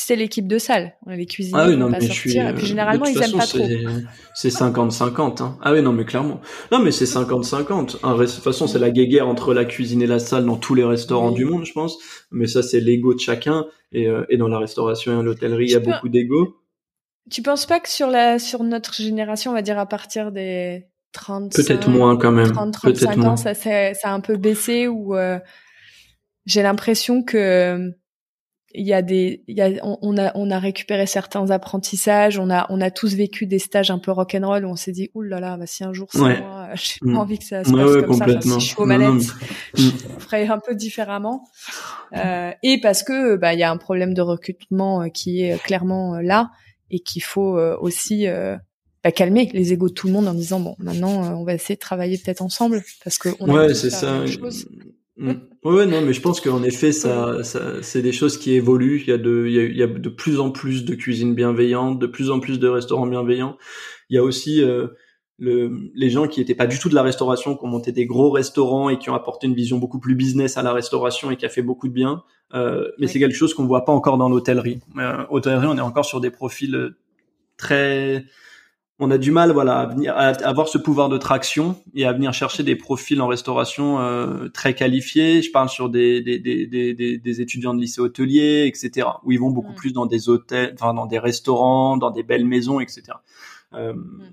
c'est 0.00 0.14
l'équipe 0.14 0.46
de 0.46 0.58
salle. 0.58 0.94
Les 1.08 1.26
cuisiniers 1.26 1.60
ah 1.60 1.68
oui, 1.68 1.76
non, 1.76 1.90
pas 1.90 2.00
sortir. 2.00 2.48
et 2.48 2.54
puis 2.54 2.66
généralement, 2.66 3.04
ils 3.06 3.20
aiment 3.20 3.32
pas 3.32 3.46
trop. 3.46 3.66
C'est 4.32 4.48
50-50. 4.48 5.42
Hein. 5.42 5.58
Ah 5.60 5.72
oui, 5.72 5.82
non, 5.82 5.92
mais 5.92 6.04
clairement. 6.04 6.40
Non, 6.70 6.78
mais 6.78 6.92
c'est 6.92 7.04
50-50. 7.04 8.00
De 8.00 8.24
toute 8.24 8.44
façon, 8.44 8.68
c'est 8.68 8.78
la 8.78 8.90
guéguerre 8.90 9.26
entre 9.26 9.52
la 9.54 9.64
cuisine 9.64 10.00
et 10.00 10.06
la 10.06 10.20
salle 10.20 10.44
dans 10.44 10.56
tous 10.56 10.76
les 10.76 10.84
restaurants 10.84 11.32
du 11.32 11.44
monde, 11.44 11.64
je 11.64 11.72
pense. 11.72 11.98
Mais 12.30 12.46
ça, 12.46 12.62
c'est 12.62 12.78
l'ego 12.78 13.12
de 13.12 13.18
chacun. 13.18 13.66
Et, 13.90 14.06
euh, 14.06 14.24
et 14.28 14.36
dans 14.36 14.46
la 14.46 14.60
restauration 14.60 15.20
et 15.20 15.24
l'hôtellerie, 15.24 15.64
il 15.64 15.72
y 15.72 15.74
a 15.74 15.80
beaucoup 15.80 16.08
d'ego. 16.08 16.56
Tu 17.28 17.42
penses 17.42 17.66
pas 17.66 17.80
que 17.80 17.88
sur 17.88 18.06
la 18.06 18.38
sur 18.38 18.62
notre 18.62 18.94
génération, 18.94 19.50
on 19.50 19.54
va 19.54 19.62
dire 19.62 19.78
à 19.80 19.86
partir 19.86 20.30
des 20.30 20.86
30 21.12 21.52
peut-être 21.52 21.90
moins 21.90 22.16
quand 22.16 22.32
même 22.32 22.52
30 22.52 22.72
35 22.72 23.24
ans 23.24 23.36
ça 23.36 23.54
ça 23.54 23.92
a 24.04 24.12
un 24.12 24.20
peu 24.20 24.36
baissé 24.36 24.88
ou 24.88 25.16
euh, 25.16 25.38
j'ai 26.46 26.62
l'impression 26.62 27.22
que 27.22 27.92
il 28.74 28.86
y 28.86 28.92
a 28.92 29.00
des, 29.00 29.42
il 29.48 29.56
y 29.56 29.62
a, 29.62 29.70
on, 29.82 30.18
a, 30.18 30.30
on 30.34 30.50
a 30.50 30.58
récupéré 30.58 31.06
certains 31.06 31.50
apprentissages, 31.50 32.38
on 32.38 32.50
a, 32.50 32.66
on 32.68 32.80
a 32.80 32.90
tous 32.90 33.14
vécu 33.14 33.46
des 33.46 33.58
stages 33.58 33.90
un 33.90 33.98
peu 33.98 34.10
rock'n'roll 34.10 34.66
où 34.66 34.68
on 34.68 34.76
s'est 34.76 34.92
dit, 34.92 35.10
oulala, 35.14 35.40
là 35.40 35.50
là, 35.52 35.56
bah, 35.56 35.66
si 35.66 35.84
un 35.84 35.92
jour 35.92 36.08
c'est 36.12 36.18
moi, 36.18 36.68
j'ai 36.74 37.00
pas 37.00 37.06
mm. 37.06 37.16
envie 37.16 37.38
que 37.38 37.44
ça 37.44 37.64
se 37.64 37.72
passe 37.72 38.04
comme 38.04 38.14
ça. 38.14 38.40
si 38.40 38.50
je 38.50 38.58
suis 38.58 38.76
aux 38.76 38.84
manettes, 38.84 39.26
je 39.74 39.88
mm. 39.88 39.92
ferais 40.18 40.46
un 40.48 40.58
peu 40.58 40.74
différemment. 40.74 41.44
Euh, 42.14 42.52
et 42.62 42.80
parce 42.80 43.02
que, 43.02 43.36
bah, 43.36 43.54
il 43.54 43.60
y 43.60 43.62
a 43.62 43.70
un 43.70 43.78
problème 43.78 44.12
de 44.14 44.22
recrutement 44.22 45.02
euh, 45.02 45.08
qui 45.08 45.42
est 45.42 45.60
clairement 45.62 46.16
euh, 46.16 46.22
là 46.22 46.50
et 46.90 47.00
qu'il 47.00 47.22
faut 47.22 47.58
euh, 47.58 47.76
aussi 47.80 48.26
bah, 49.04 49.12
calmer 49.12 49.50
les 49.52 49.72
égos 49.72 49.88
de 49.88 49.94
tout 49.94 50.06
le 50.06 50.12
monde 50.12 50.28
en 50.28 50.34
disant 50.34 50.60
bon, 50.60 50.74
maintenant, 50.78 51.38
on 51.38 51.44
va 51.44 51.54
essayer 51.54 51.74
de 51.74 51.80
travailler 51.80 52.18
peut-être 52.18 52.42
ensemble 52.42 52.82
parce 53.04 53.18
que 53.18 53.30
on 53.40 53.50
ouais, 53.50 53.74
c'est 53.74 53.90
ça. 53.90 54.24
Mm. 55.18 55.32
Ouais, 55.64 55.86
non, 55.86 56.00
mais 56.02 56.12
je 56.12 56.20
pense 56.20 56.40
qu'en 56.40 56.62
effet, 56.62 56.92
ça, 56.92 57.42
ça 57.42 57.82
c'est 57.82 58.02
des 58.02 58.12
choses 58.12 58.38
qui 58.38 58.52
évoluent. 58.52 59.00
Il 59.02 59.08
y 59.08 59.12
a 59.12 59.18
de, 59.18 59.46
il 59.46 59.54
y 59.54 59.58
a, 59.58 59.64
il 59.64 59.76
y 59.76 59.82
a 59.82 59.86
de 59.86 60.08
plus 60.08 60.40
en 60.40 60.50
plus 60.50 60.84
de 60.84 60.94
cuisine 60.94 61.34
bienveillante, 61.34 61.98
de 61.98 62.06
plus 62.06 62.30
en 62.30 62.40
plus 62.40 62.58
de 62.58 62.68
restaurants 62.68 63.06
bienveillants. 63.06 63.58
Il 64.08 64.14
y 64.14 64.18
a 64.18 64.22
aussi 64.22 64.62
euh, 64.62 64.86
le, 65.38 65.90
les 65.94 66.10
gens 66.10 66.26
qui 66.26 66.40
étaient 66.40 66.54
pas 66.54 66.66
du 66.66 66.78
tout 66.78 66.88
de 66.88 66.94
la 66.94 67.02
restauration, 67.02 67.56
qui 67.56 67.64
ont 67.64 67.68
monté 67.68 67.92
des 67.92 68.06
gros 68.06 68.30
restaurants 68.30 68.88
et 68.88 68.98
qui 68.98 69.10
ont 69.10 69.14
apporté 69.14 69.46
une 69.46 69.54
vision 69.54 69.78
beaucoup 69.78 70.00
plus 70.00 70.14
business 70.14 70.56
à 70.56 70.62
la 70.62 70.72
restauration 70.72 71.30
et 71.30 71.36
qui 71.36 71.46
a 71.46 71.48
fait 71.48 71.62
beaucoup 71.62 71.88
de 71.88 71.92
bien. 71.92 72.22
Euh, 72.54 72.88
mais 72.98 73.06
c'est 73.06 73.18
quelque 73.18 73.36
chose 73.36 73.54
qu'on 73.54 73.66
voit 73.66 73.84
pas 73.84 73.92
encore 73.92 74.18
dans 74.18 74.28
l'hôtellerie. 74.28 74.80
Euh, 74.96 75.24
hôtellerie, 75.30 75.66
on 75.66 75.76
est 75.76 75.82
encore 75.82 76.04
sur 76.04 76.20
des 76.20 76.30
profils 76.30 76.74
euh, 76.74 76.96
très 77.56 78.24
on 79.00 79.10
a 79.10 79.18
du 79.18 79.30
mal 79.30 79.52
voilà 79.52 79.78
à 79.78 79.86
venir 79.86 80.12
à 80.16 80.28
avoir 80.44 80.68
ce 80.68 80.78
pouvoir 80.78 81.08
de 81.08 81.18
traction 81.18 81.76
et 81.94 82.04
à 82.04 82.12
venir 82.12 82.32
chercher 82.32 82.62
des 82.62 82.74
profils 82.74 83.20
en 83.20 83.28
restauration 83.28 84.00
euh, 84.00 84.48
très 84.48 84.74
qualifiés. 84.74 85.40
Je 85.42 85.52
parle 85.52 85.68
sur 85.68 85.88
des 85.88 86.20
des, 86.20 86.38
des, 86.38 86.66
des, 86.66 87.18
des 87.18 87.40
étudiants 87.40 87.74
de 87.74 87.80
lycée 87.80 88.00
hôtelier, 88.00 88.66
etc. 88.66 89.06
Où 89.24 89.32
ils 89.32 89.38
vont 89.38 89.50
beaucoup 89.50 89.72
mm. 89.72 89.76
plus 89.76 89.92
dans 89.92 90.06
des 90.06 90.28
hôtels, 90.28 90.74
enfin 90.74 90.94
dans 90.94 91.06
des 91.06 91.18
restaurants, 91.18 91.96
dans 91.96 92.10
des 92.10 92.24
belles 92.24 92.44
maisons, 92.44 92.80
etc. 92.80 93.02
Euh, 93.74 93.92
mm. 93.92 94.32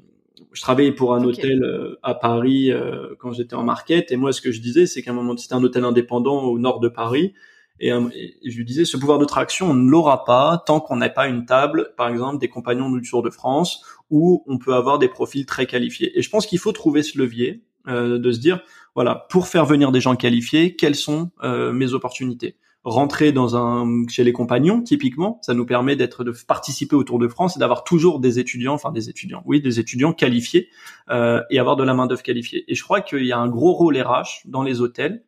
je 0.54 0.62
travaillais 0.62 0.94
pour 0.94 1.14
un 1.14 1.24
hôtel 1.24 1.62
euh, 1.64 2.00
à 2.04 2.16
Paris 2.16 2.72
euh, 2.72 3.16
quand 3.20 3.34
j'étais 3.34 3.56
en 3.56 3.64
market 3.64 4.12
et 4.12 4.16
moi 4.16 4.32
ce 4.32 4.40
que 4.40 4.52
je 4.52 4.62
disais 4.62 4.86
c'est 4.86 5.02
qu'à 5.02 5.12
un 5.12 5.14
moment 5.14 5.36
c'était 5.36 5.56
un 5.56 5.64
hôtel 5.64 5.84
indépendant 5.84 6.44
au 6.44 6.58
nord 6.58 6.80
de 6.80 6.88
Paris 6.88 7.34
et, 7.82 7.90
je 7.90 8.58
lui 8.58 8.64
disais 8.64 8.86
ce 8.86 8.96
pouvoir 8.96 9.20
de 9.20 9.26
traction 9.26 9.72
on 9.72 9.74
ne 9.74 9.90
l'aura 9.90 10.24
pas 10.24 10.64
tant 10.66 10.80
qu'on 10.80 10.96
n'a 10.96 11.10
pas 11.10 11.28
une 11.28 11.46
table 11.46 11.92
par 11.98 12.08
exemple 12.08 12.38
des 12.38 12.48
compagnons 12.48 12.90
du 12.90 13.02
Tour 13.02 13.24
de 13.24 13.30
France 13.30 13.84
où 14.10 14.44
on 14.48 14.58
peut 14.58 14.74
avoir 14.74 15.00
des 15.00 15.08
profils 15.08 15.46
très 15.46 15.66
qualifiés. 15.66 16.18
Et 16.18 16.22
je 16.22 16.30
pense 16.30 16.46
qu'il 16.46 16.60
faut 16.60 16.72
trouver 16.72 17.04
ce 17.04 17.18
levier 17.18 17.64
euh, 17.88 18.18
de 18.18 18.32
se 18.32 18.40
dire 18.40 18.62
voilà 18.96 19.28
pour 19.30 19.48
faire 19.48 19.66
venir 19.66 19.92
des 19.92 20.02
gens 20.02 20.16
qualifiés 20.16 20.76
quelles 20.76 20.96
sont 20.96 21.32
mes 21.44 21.94
opportunités? 21.94 22.58
Rentrer 22.86 23.32
dans 23.32 23.58
un 23.58 24.06
chez 24.08 24.24
les 24.24 24.32
compagnons 24.32 24.82
typiquement 24.82 25.40
ça 25.42 25.56
nous 25.56 25.66
permet 25.66 25.96
d'être 25.96 26.24
de 26.24 26.32
participer 26.48 26.96
au 26.96 27.04
Tour 27.04 27.18
de 27.18 27.28
France 27.28 27.58
et 27.58 27.60
d'avoir 27.60 27.84
toujours 27.84 28.20
des 28.20 28.38
étudiants 28.38 28.76
enfin 28.76 28.92
des 28.92 29.10
étudiants 29.10 29.42
oui 29.46 29.60
des 29.60 29.80
étudiants 29.80 30.14
qualifiés 30.14 30.70
euh, 31.10 31.42
et 31.50 31.58
avoir 31.58 31.78
de 31.78 31.84
la 31.84 31.96
main 31.96 32.06
d'œuvre 32.06 32.22
qualifiée. 32.22 32.64
Et 32.68 32.76
je 32.76 32.84
crois 32.84 33.02
qu'il 33.02 33.26
y 33.26 33.32
a 33.32 33.40
un 33.40 33.48
gros 33.48 33.74
rôle 33.74 33.98
RH 33.98 34.46
dans 34.46 34.62
les 34.62 34.82
hôtels 34.82 35.24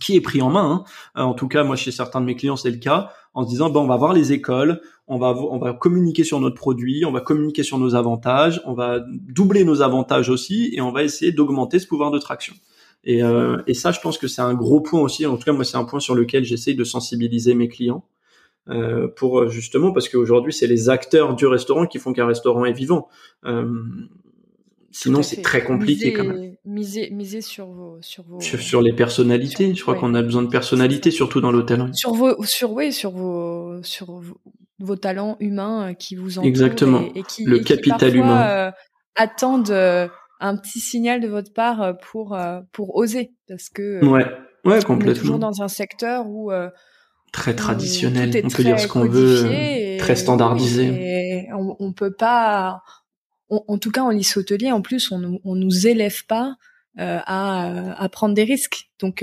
qui 0.00 0.16
est 0.16 0.20
pris 0.20 0.42
en 0.42 0.50
main 0.50 0.84
hein. 1.14 1.24
en 1.24 1.34
tout 1.34 1.48
cas 1.48 1.62
moi 1.64 1.76
chez 1.76 1.90
certains 1.90 2.20
de 2.20 2.26
mes 2.26 2.36
clients 2.36 2.56
c'est 2.56 2.70
le 2.70 2.78
cas 2.78 3.10
en 3.34 3.44
se 3.44 3.48
disant 3.48 3.70
bon 3.70 3.82
on 3.82 3.86
va 3.86 3.96
voir 3.96 4.12
les 4.12 4.32
écoles 4.32 4.80
on 5.06 5.18
va 5.18 5.34
on 5.34 5.58
va 5.58 5.72
communiquer 5.72 6.24
sur 6.24 6.40
notre 6.40 6.56
produit 6.56 7.04
on 7.04 7.12
va 7.12 7.20
communiquer 7.20 7.62
sur 7.62 7.78
nos 7.78 7.94
avantages 7.94 8.62
on 8.64 8.72
va 8.72 9.00
doubler 9.08 9.64
nos 9.64 9.82
avantages 9.82 10.30
aussi 10.30 10.70
et 10.74 10.80
on 10.80 10.90
va 10.90 11.02
essayer 11.02 11.32
d'augmenter 11.32 11.78
ce 11.78 11.86
pouvoir 11.86 12.10
de 12.10 12.18
traction 12.18 12.54
et, 13.06 13.22
euh, 13.22 13.58
et 13.66 13.74
ça, 13.74 13.92
je 13.92 14.00
pense 14.00 14.16
que 14.16 14.28
c'est 14.28 14.40
un 14.40 14.54
gros 14.54 14.80
point 14.80 15.00
aussi. 15.00 15.26
En 15.26 15.36
tout 15.36 15.44
cas, 15.44 15.52
moi, 15.52 15.64
c'est 15.64 15.76
un 15.76 15.84
point 15.84 16.00
sur 16.00 16.14
lequel 16.14 16.42
j'essaye 16.42 16.74
de 16.74 16.84
sensibiliser 16.84 17.52
mes 17.52 17.68
clients. 17.68 18.02
Euh, 18.70 19.08
pour 19.08 19.40
euh, 19.40 19.48
justement 19.48 19.92
parce 19.92 20.08
qu'aujourd'hui 20.08 20.50
c'est 20.50 20.66
les 20.66 20.88
acteurs 20.88 21.36
du 21.36 21.44
restaurant 21.46 21.84
qui 21.84 21.98
font 21.98 22.14
qu'un 22.14 22.26
restaurant 22.26 22.64
est 22.64 22.72
vivant. 22.72 23.08
Euh, 23.44 23.68
sinon 24.94 25.22
c'est 25.22 25.42
très 25.42 25.64
compliqué 25.64 26.06
miser, 26.06 26.12
quand 26.12 26.24
même. 26.24 26.54
Miser, 26.64 27.10
miser 27.10 27.40
sur 27.40 27.66
vos 27.66 27.98
sur 28.00 28.24
vos 28.24 28.40
sur, 28.40 28.80
les 28.80 28.92
personnalités. 28.92 29.74
je 29.74 29.82
crois 29.82 29.96
qu'on 29.96 30.14
a 30.14 30.22
besoin 30.22 30.42
de 30.42 30.48
personnalité 30.48 31.10
surtout 31.10 31.40
dans 31.40 31.50
l'hôtel. 31.50 31.90
Sur 31.92 32.14
vos 32.14 32.42
sur 32.44 32.72
oui 32.72 32.92
sur 32.92 33.10
vos 33.10 33.82
sur 33.82 34.22
vos, 34.78 34.96
talents 34.96 35.36
humains 35.40 35.94
qui 35.94 36.14
vous 36.14 36.38
entourent 36.38 36.48
exactement. 36.48 37.02
et, 37.14 37.22
qui, 37.24 37.44
le 37.44 37.58
capital 37.58 38.16
humain. 38.16 38.72
attendent 39.16 40.10
un 40.40 40.56
petit 40.56 40.80
signal 40.80 41.20
de 41.20 41.28
votre 41.28 41.52
part 41.52 41.82
euh, 41.82 41.92
pour 42.12 42.34
euh, 42.34 42.60
pour 42.72 42.96
oser. 42.96 43.32
Parce 43.48 43.68
que 43.68 43.82
euh, 43.82 44.06
ouais. 44.06 44.26
Ouais 44.64 44.82
complètement 44.82 45.06
on 45.06 45.10
est 45.10 45.14
toujours 45.14 45.38
dans 45.38 45.62
un 45.62 45.68
secteur 45.68 46.26
où 46.26 46.50
très 47.32 47.54
traditionnel. 47.54 48.30
on 48.44 48.48
peut 48.48 48.62
dire 48.62 48.78
ce 48.78 48.88
qu'on 48.88 49.06
veut 49.06 49.96
très 49.98 50.16
standardisé. 50.16 50.84
et 50.84 51.48
on, 51.52 51.76
on 51.80 51.92
peut 51.92 52.12
pas 52.12 52.82
en 53.50 53.78
tout 53.78 53.90
cas 53.90 54.02
en 54.02 54.10
lycée 54.10 54.40
hôtelier 54.40 54.72
en 54.72 54.82
plus 54.82 55.12
on 55.12 55.40
on 55.44 55.54
nous 55.54 55.86
élève 55.86 56.24
pas 56.26 56.56
à, 56.96 57.94
à 58.00 58.08
prendre 58.08 58.34
des 58.34 58.44
risques 58.44 58.90
donc 59.00 59.22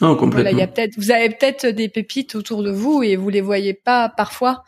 Oh, 0.00 0.16
complètement. 0.16 0.50
il 0.50 0.56
y 0.56 0.62
a 0.62 0.66
peut-être, 0.66 0.96
vous 0.96 1.10
avez 1.10 1.28
peut-être 1.28 1.66
des 1.66 1.90
pépites 1.90 2.34
autour 2.34 2.62
de 2.62 2.70
vous 2.70 3.02
et 3.02 3.16
vous 3.16 3.28
les 3.28 3.42
voyez 3.42 3.74
pas 3.74 4.08
parfois 4.08 4.64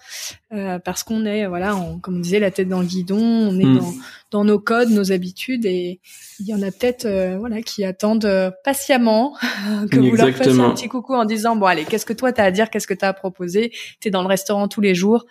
euh, 0.53 0.78
parce 0.78 1.03
qu'on 1.03 1.24
est, 1.24 1.47
voilà, 1.47 1.74
comme 2.03 2.16
on 2.16 2.20
disait, 2.20 2.41
la 2.41 2.51
tête 2.51 2.68
dans 2.68 2.80
le 2.80 2.87
guidon, 2.87 3.16
on 3.18 3.59
est 3.59 3.64
hmm. 3.64 3.78
dans, 3.78 3.93
dans 4.30 4.45
nos 4.45 4.59
codes, 4.59 4.91
nos 4.91 5.11
habitudes 5.11 5.64
et 5.64 6.01
il 6.41 6.47
y 6.47 6.53
en 6.53 6.61
a 6.61 6.70
peut-être, 6.70 7.07
euh, 7.07 7.39
voilà, 7.39 7.62
qui 7.62 7.87
attendent 7.87 8.26
euh, 8.26 8.51
patiemment 8.64 9.35
que 9.91 9.99
vous 9.99 10.14
leur 10.14 10.28
fassiez 10.33 10.61
un 10.61 10.74
petit 10.74 10.89
coucou 10.89 11.14
en 11.14 11.24
disant 11.24 11.57
bon 11.57 11.66
allez, 11.66 11.87
qu'est-ce 11.87 12.05
que 12.05 12.12
toi 12.12 12.30
t'as 12.30 12.45
à 12.45 12.51
dire, 12.51 12.68
qu'est-ce 12.68 12.87
que 12.87 12.93
t'as 12.93 13.09
à 13.09 13.14
proposer, 13.14 13.72
t'es 14.01 14.11
dans 14.11 14.22
le 14.22 14.28
restaurant 14.28 14.68
tous 14.68 14.83
les 14.83 14.95
jours, 14.95 15.24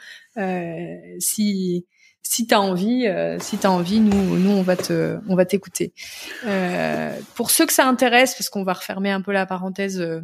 si 1.19 1.85
si 2.23 2.47
t'as 2.47 2.59
envie, 2.59 3.07
euh, 3.07 3.37
si 3.39 3.57
t'as 3.57 3.69
envie, 3.69 3.99
nous, 3.99 4.37
nous, 4.37 4.51
on 4.51 4.61
va 4.61 4.75
te, 4.75 5.19
on 5.27 5.35
va 5.35 5.45
t'écouter. 5.45 5.93
Euh, 6.45 7.17
pour 7.35 7.51
ceux 7.51 7.65
que 7.65 7.73
ça 7.73 7.87
intéresse, 7.87 8.35
parce 8.35 8.49
qu'on 8.49 8.63
va 8.63 8.73
refermer 8.73 9.11
un 9.11 9.21
peu 9.21 9.31
la 9.31 9.45
parenthèse. 9.45 9.99
Euh, 9.99 10.21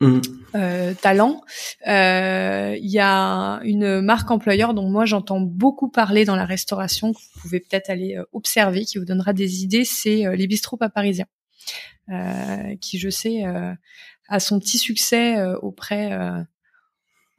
mmh. 0.00 0.20
euh 0.54 0.94
talent. 0.94 1.42
Il 1.86 2.90
y 2.90 2.98
a 2.98 3.60
une 3.64 4.00
marque 4.00 4.30
employeur 4.30 4.74
dont 4.74 4.88
moi 4.88 5.04
j'entends 5.04 5.40
beaucoup 5.40 5.90
parler 5.90 6.24
dans 6.24 6.36
la 6.36 6.46
restauration 6.46 7.12
que 7.12 7.18
vous 7.18 7.40
pouvez 7.42 7.60
peut-être 7.60 7.90
aller 7.90 8.18
observer, 8.32 8.84
qui 8.84 8.98
vous 8.98 9.04
donnera 9.04 9.32
des 9.32 9.62
idées. 9.62 9.84
C'est 9.84 10.24
les 10.34 10.46
bistrots 10.46 10.78
pas 10.78 10.88
parisiens, 10.88 11.26
qui 12.80 12.98
je 12.98 13.10
sais 13.10 13.44
a 14.28 14.40
son 14.40 14.58
petit 14.58 14.78
succès 14.78 15.42
auprès 15.60 16.46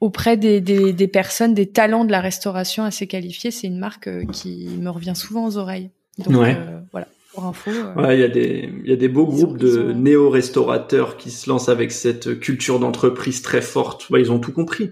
auprès 0.02 0.36
des, 0.36 0.60
des, 0.60 0.92
des, 0.92 1.06
personnes, 1.06 1.54
des 1.54 1.66
talents 1.66 2.04
de 2.04 2.10
la 2.10 2.20
restauration 2.20 2.82
assez 2.82 3.06
qualifiés. 3.06 3.52
C'est 3.52 3.68
une 3.68 3.78
marque 3.78 4.08
euh, 4.08 4.24
qui 4.24 4.68
me 4.80 4.90
revient 4.90 5.14
souvent 5.14 5.46
aux 5.46 5.56
oreilles. 5.58 5.90
Donc 6.18 6.40
ouais. 6.40 6.56
euh, 6.58 6.80
voilà, 6.90 7.06
pour 7.32 7.44
info. 7.44 7.70
Euh, 7.70 7.94
ouais, 7.94 8.16
il 8.16 8.20
y 8.20 8.24
a 8.24 8.28
des 8.28 8.68
il 8.82 8.90
y 8.90 8.92
a 8.92 8.96
des 8.96 9.08
beaux 9.08 9.26
groupes 9.26 9.58
de 9.58 9.92
néo-restaurateurs 9.92 11.16
qui 11.16 11.30
se 11.30 11.48
lancent 11.48 11.68
avec 11.68 11.92
cette 11.92 12.40
culture 12.40 12.80
d'entreprise 12.80 13.42
très 13.42 13.62
forte. 13.62 14.10
Ouais, 14.10 14.20
ils 14.20 14.32
ont 14.32 14.40
tout 14.40 14.52
compris. 14.52 14.90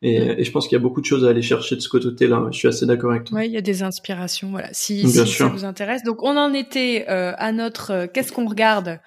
Et, 0.00 0.16
et 0.16 0.44
je 0.44 0.50
pense 0.50 0.68
qu'il 0.68 0.76
y 0.76 0.80
a 0.80 0.82
beaucoup 0.82 1.02
de 1.02 1.06
choses 1.06 1.26
à 1.26 1.28
aller 1.28 1.42
chercher 1.42 1.76
de 1.76 1.80
ce 1.80 1.90
côté-là. 1.90 2.46
Je 2.50 2.56
suis 2.56 2.68
assez 2.68 2.86
d'accord 2.86 3.10
avec 3.10 3.24
toi. 3.24 3.38
Ouais, 3.38 3.48
il 3.48 3.52
y 3.52 3.58
a 3.58 3.62
des 3.62 3.82
inspirations. 3.82 4.50
Voilà, 4.50 4.68
si, 4.72 5.06
si 5.06 5.26
ça 5.26 5.48
vous 5.48 5.66
intéresse. 5.66 6.02
Donc 6.02 6.22
on 6.22 6.34
en 6.36 6.54
était 6.54 7.04
euh, 7.10 7.34
à 7.36 7.52
notre 7.52 7.90
euh, 7.92 8.06
qu'est-ce 8.06 8.32
qu'on 8.32 8.48
regarde 8.48 9.00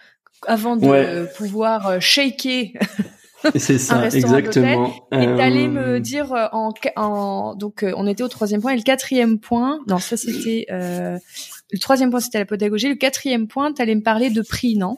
avant 0.45 0.76
de 0.76 1.26
pouvoir 1.36 2.00
shaker 2.00 2.74
C'est 3.56 3.78
ça, 3.78 4.06
exactement. 4.06 4.94
Et 5.12 5.28
me 5.68 5.80
euh, 5.80 6.00
dire 6.00 6.34
euh, 6.34 6.48
en, 6.52 6.74
en 6.96 7.56
donc 7.56 7.84
euh, 7.84 7.94
on 7.96 8.08
était 8.08 8.24
au 8.24 8.28
troisième 8.28 8.62
point. 8.62 8.74
Et 8.74 8.78
le 8.78 8.84
quatrième 8.84 9.40
point, 9.40 9.80
non 9.88 9.98
ça 9.98 10.18
c'était 10.18 10.66
euh, 10.72 11.18
le 11.72 11.80
troisième 11.80 12.10
point 12.10 12.20
c'était 12.20 12.40
la 12.40 12.46
pédagogie, 12.46 12.90
le 12.90 12.96
quatrième 12.96 13.48
point 13.48 13.72
t'allais 13.72 13.96
me 13.96 14.04
parler 14.04 14.30
de 14.30 14.42
prix, 14.42 14.76
non? 14.76 14.98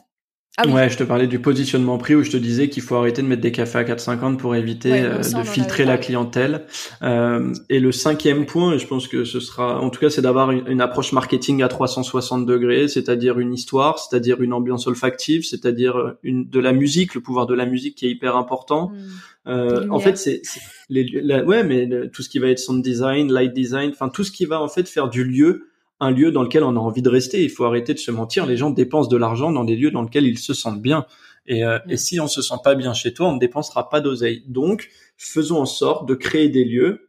Ah 0.58 0.68
Ouais, 0.68 0.90
je 0.90 0.98
te 0.98 1.02
parlais 1.02 1.26
du 1.26 1.38
positionnement 1.38 1.96
prix 1.96 2.14
où 2.14 2.22
je 2.22 2.30
te 2.30 2.36
disais 2.36 2.68
qu'il 2.68 2.82
faut 2.82 2.94
arrêter 2.96 3.22
de 3.22 3.26
mettre 3.26 3.40
des 3.40 3.52
cafés 3.52 3.78
à 3.78 3.84
4,50 3.84 4.36
pour 4.36 4.54
éviter 4.54 4.92
euh, 4.92 5.18
de 5.18 5.44
filtrer 5.44 5.86
la 5.86 5.96
clientèle. 5.96 6.66
Euh, 7.02 7.54
et 7.70 7.80
le 7.80 7.90
cinquième 7.90 8.44
point, 8.44 8.74
et 8.74 8.78
je 8.78 8.86
pense 8.86 9.08
que 9.08 9.24
ce 9.24 9.40
sera, 9.40 9.80
en 9.80 9.88
tout 9.88 9.98
cas, 9.98 10.10
c'est 10.10 10.20
d'avoir 10.20 10.50
une, 10.50 10.80
approche 10.82 11.12
marketing 11.12 11.62
à 11.62 11.68
360 11.68 12.44
degrés, 12.44 12.86
c'est-à-dire 12.86 13.38
une 13.38 13.54
histoire, 13.54 13.98
c'est-à-dire 13.98 14.42
une 14.42 14.52
ambiance 14.52 14.86
olfactive, 14.86 15.42
c'est-à-dire 15.42 15.96
euh, 15.96 16.18
une 16.22 16.46
de 16.50 16.60
la 16.60 16.72
musique, 16.72 17.14
le 17.14 17.22
pouvoir 17.22 17.46
de 17.46 17.54
la 17.54 17.64
musique 17.64 17.94
qui 17.94 18.06
est 18.06 18.10
hyper 18.10 18.36
important. 18.36 18.88
Hmm. 18.88 19.48
Euh, 19.48 19.88
en 19.88 20.00
fait, 20.00 20.18
c'est 20.18 20.42
les, 20.90 21.42
ouais, 21.44 21.64
mais 21.64 21.88
tout 22.12 22.22
ce 22.22 22.28
qui 22.28 22.38
va 22.38 22.48
être 22.48 22.58
sound 22.58 22.82
design, 22.82 23.32
light 23.32 23.54
design, 23.54 23.90
enfin 23.90 24.08
tout 24.10 24.22
ce 24.22 24.30
qui 24.30 24.44
va 24.44 24.60
en 24.60 24.68
fait 24.68 24.86
faire 24.86 25.08
du 25.08 25.24
lieu 25.24 25.68
un 26.02 26.10
lieu 26.10 26.32
dans 26.32 26.42
lequel 26.42 26.64
on 26.64 26.76
a 26.76 26.80
envie 26.80 27.00
de 27.00 27.08
rester. 27.08 27.44
Il 27.44 27.50
faut 27.50 27.64
arrêter 27.64 27.94
de 27.94 27.98
se 27.98 28.10
mentir. 28.10 28.44
Les 28.44 28.56
gens 28.56 28.70
dépensent 28.70 29.08
de 29.08 29.16
l'argent 29.16 29.52
dans 29.52 29.62
des 29.62 29.76
lieux 29.76 29.92
dans 29.92 30.02
lesquels 30.02 30.26
ils 30.26 30.38
se 30.38 30.52
sentent 30.52 30.82
bien. 30.82 31.06
Et, 31.46 31.64
euh, 31.64 31.78
et 31.88 31.96
si 31.96 32.18
on 32.18 32.26
se 32.26 32.42
sent 32.42 32.56
pas 32.64 32.74
bien 32.74 32.92
chez 32.92 33.14
toi, 33.14 33.28
on 33.28 33.34
ne 33.34 33.38
dépensera 33.38 33.88
pas 33.88 34.00
d'oseille. 34.00 34.42
Donc, 34.48 34.88
faisons 35.16 35.60
en 35.60 35.66
sorte 35.66 36.08
de 36.08 36.14
créer 36.14 36.48
des 36.48 36.64
lieux 36.64 37.08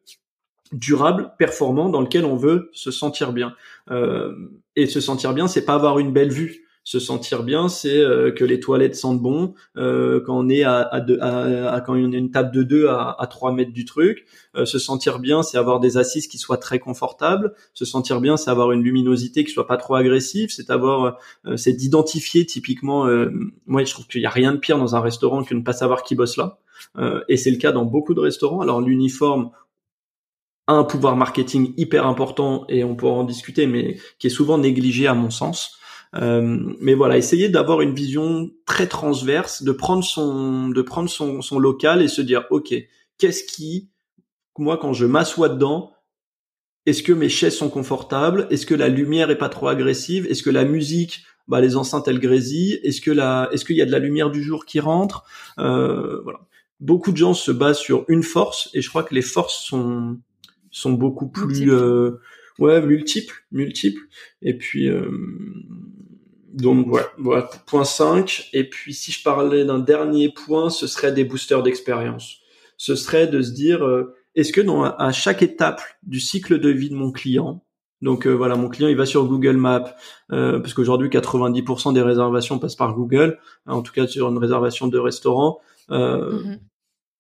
durables, 0.72 1.34
performants, 1.40 1.90
dans 1.90 2.02
lesquels 2.02 2.26
on 2.26 2.36
veut 2.36 2.70
se 2.72 2.92
sentir 2.92 3.34
bien. 3.34 3.56
Euh, 3.90 4.34
et 4.76 4.86
se 4.86 5.02
sentir 5.02 5.34
bien, 5.34 5.48
c'est 5.48 5.66
pas 5.66 5.74
avoir 5.74 5.98
une 5.98 6.14
belle 6.14 6.32
vue 6.32 6.63
se 6.84 7.00
sentir 7.00 7.44
bien, 7.44 7.70
c'est 7.70 7.98
euh, 7.98 8.32
que 8.32 8.44
les 8.44 8.60
toilettes 8.60 8.96
sentent 8.96 9.22
bon, 9.22 9.54
euh, 9.78 10.22
quand 10.26 10.38
on 10.38 10.50
est 10.50 10.64
à, 10.64 10.82
à, 10.82 10.98
à, 10.98 11.82
quand 11.82 11.94
on 11.94 12.12
a 12.12 12.18
une 12.18 12.32
table 12.32 12.52
de 12.52 12.64
deux 12.64 12.88
à, 12.88 13.16
à 13.18 13.28
3 13.28 13.54
mètres 13.54 13.72
du 13.72 13.86
truc. 13.86 14.26
Euh, 14.56 14.66
se 14.66 14.80
sentir 14.80 15.20
bien, 15.20 15.44
c'est 15.44 15.58
avoir 15.58 15.80
des 15.80 15.98
assises 15.98 16.28
qui 16.28 16.38
soient 16.38 16.58
très 16.58 16.80
confortables. 16.80 17.54
Se 17.74 17.86
sentir 17.86 18.20
bien, 18.20 18.36
c'est 18.36 18.52
avoir 18.52 18.72
une 18.72 18.84
luminosité 18.84 19.44
qui 19.46 19.52
soit 19.52 19.68
pas 19.68 19.78
trop 19.78 19.96
agressive. 19.96 20.50
C'est 20.52 20.70
avoir, 20.70 21.18
c'est 21.56 21.74
d'identifier 21.74 22.46
typiquement. 22.46 23.08
moi, 23.66 23.84
je 23.84 23.92
trouve 23.92 24.08
qu'il 24.08 24.22
y 24.22 24.26
a 24.26 24.30
rien 24.30 24.54
de 24.54 24.58
pire 24.58 24.78
dans 24.78 24.96
un 24.96 25.00
restaurant 25.00 25.44
que 25.44 25.54
ne 25.54 25.62
pas 25.62 25.74
savoir 25.74 26.04
qui 26.04 26.16
bosse 26.16 26.38
là. 26.38 26.60
et 27.28 27.38
c'est 27.38 27.52
le 27.52 27.58
cas 27.58 27.72
dans 27.72 27.86
beaucoup 27.86 28.14
de 28.14 28.20
restaurants. 28.20 28.62
Alors 28.62 28.82
l'uniforme, 28.82 29.52
un 30.68 30.84
pouvoir 30.84 31.16
marketing 31.16 31.74
hyper 31.78 32.06
important 32.06 32.66
et 32.70 32.84
on 32.84 32.96
pourra 32.96 33.14
en 33.14 33.24
discuter, 33.24 33.68
mais 33.68 33.98
qui 34.20 34.28
est 34.28 34.30
souvent 34.30 34.58
négligé 34.58 35.08
à 35.08 35.14
mon 35.14 35.30
sens. 35.30 35.78
Euh, 36.16 36.74
mais 36.80 36.94
voilà, 36.94 37.18
essayer 37.18 37.50
d'avoir 37.50 37.82
une 37.82 37.96
vision 37.96 38.52
très 38.66 38.88
transverse, 38.88 39.64
de 39.64 39.72
prendre 39.72 40.04
son, 40.04 40.70
de 40.70 40.82
prendre 40.82 41.10
son, 41.10 41.42
son 41.42 41.60
local 41.60 42.02
et 42.02 42.08
se 42.08 42.22
dire, 42.22 42.46
ok, 42.52 42.74
qu'est-ce 43.18 43.44
qui, 43.44 43.90
moi, 44.58 44.78
quand 44.78 44.94
je 44.94 45.06
m'assois 45.06 45.50
dedans, 45.50 45.94
est-ce 46.86 47.02
que 47.02 47.14
mes 47.14 47.30
chaises 47.30 47.56
sont 47.56 47.70
confortables? 47.70 48.48
Est-ce 48.50 48.66
que 48.66 48.76
la 48.76 48.90
lumière 48.90 49.32
est 49.32 49.38
pas 49.38 49.50
trop 49.50 49.68
agressive? 49.68 50.28
Est-ce 50.30 50.44
que 50.44 50.50
la 50.50 50.66
musique, 50.66 51.24
bah, 51.48 51.62
les 51.62 51.76
enceintes 51.78 52.08
elles 52.08 52.20
grésillent? 52.20 52.80
Est-ce 52.84 53.02
que 53.02 53.12
la, 53.12 53.50
est-ce 53.52 53.66
qu'il 53.66 53.78
y 53.78 53.82
a 53.82 53.86
de 53.86 53.92
la 53.92 54.00
lumière 54.00 54.30
du 54.30 54.44
jour 54.44 54.66
qui 54.66 54.80
rentre? 54.80 55.24
Euh, 55.60 56.22
Voilà. 56.24 56.42
Beaucoup 56.80 57.14
de 57.14 57.18
gens 57.18 57.34
se 57.34 57.52
basent 57.52 57.78
sur 57.78 58.04
une 58.10 58.24
force 58.24 58.70
et 58.74 58.82
je 58.82 58.90
crois 58.90 59.04
que 59.04 59.16
les 59.16 59.22
forces 59.22 59.64
sont 59.64 60.18
sont 60.70 60.92
beaucoup 60.92 61.30
plus 61.30 61.72
euh, 61.72 62.20
ouais 62.60 62.82
multiples, 62.82 63.46
multiples. 63.54 64.02
Et 64.42 64.58
puis 64.58 64.90
euh, 64.90 65.10
donc 66.54 66.88
voilà, 67.18 67.50
point 67.66 67.84
5. 67.84 68.50
Et 68.54 68.70
puis 68.70 68.94
si 68.94 69.12
je 69.12 69.24
parlais 69.24 69.66
d'un 69.66 69.80
dernier 69.80 70.30
point, 70.30 70.70
ce 70.70 70.88
serait 70.88 71.12
des 71.12 71.24
boosters 71.24 71.64
d'expérience. 71.64 72.38
Ce 72.78 72.96
serait 72.96 73.28
de 73.28 73.42
se 73.42 73.52
dire, 73.52 73.86
euh, 73.86 74.16
est-ce 74.36 74.54
que 74.54 74.62
dans, 74.62 74.84
à 74.84 75.12
chaque 75.12 75.42
étape 75.42 75.82
du 76.04 76.20
cycle 76.20 76.60
de 76.60 76.70
vie 76.70 76.90
de 76.90 76.96
mon 76.96 77.12
client, 77.12 77.64
Donc 78.02 78.28
voilà, 78.28 78.56
mon 78.56 78.70
client 78.70 78.88
il 78.88 78.96
va 78.96 79.06
sur 79.06 79.26
Google 79.26 79.58
Maps 79.58 79.96
parce 80.30 80.74
qu'aujourd'hui 80.74 81.10
90% 81.10 81.94
des 81.94 82.02
réservations 82.02 82.60
passent 82.60 82.76
par 82.76 82.94
Google, 82.96 83.40
en 83.66 83.82
tout 83.82 83.94
cas 83.94 84.08
sur 84.08 84.30
une 84.30 84.38
réservation 84.38 84.88
de 84.88 84.98
restaurant. 84.98 85.60
Mm-hmm 85.90 86.60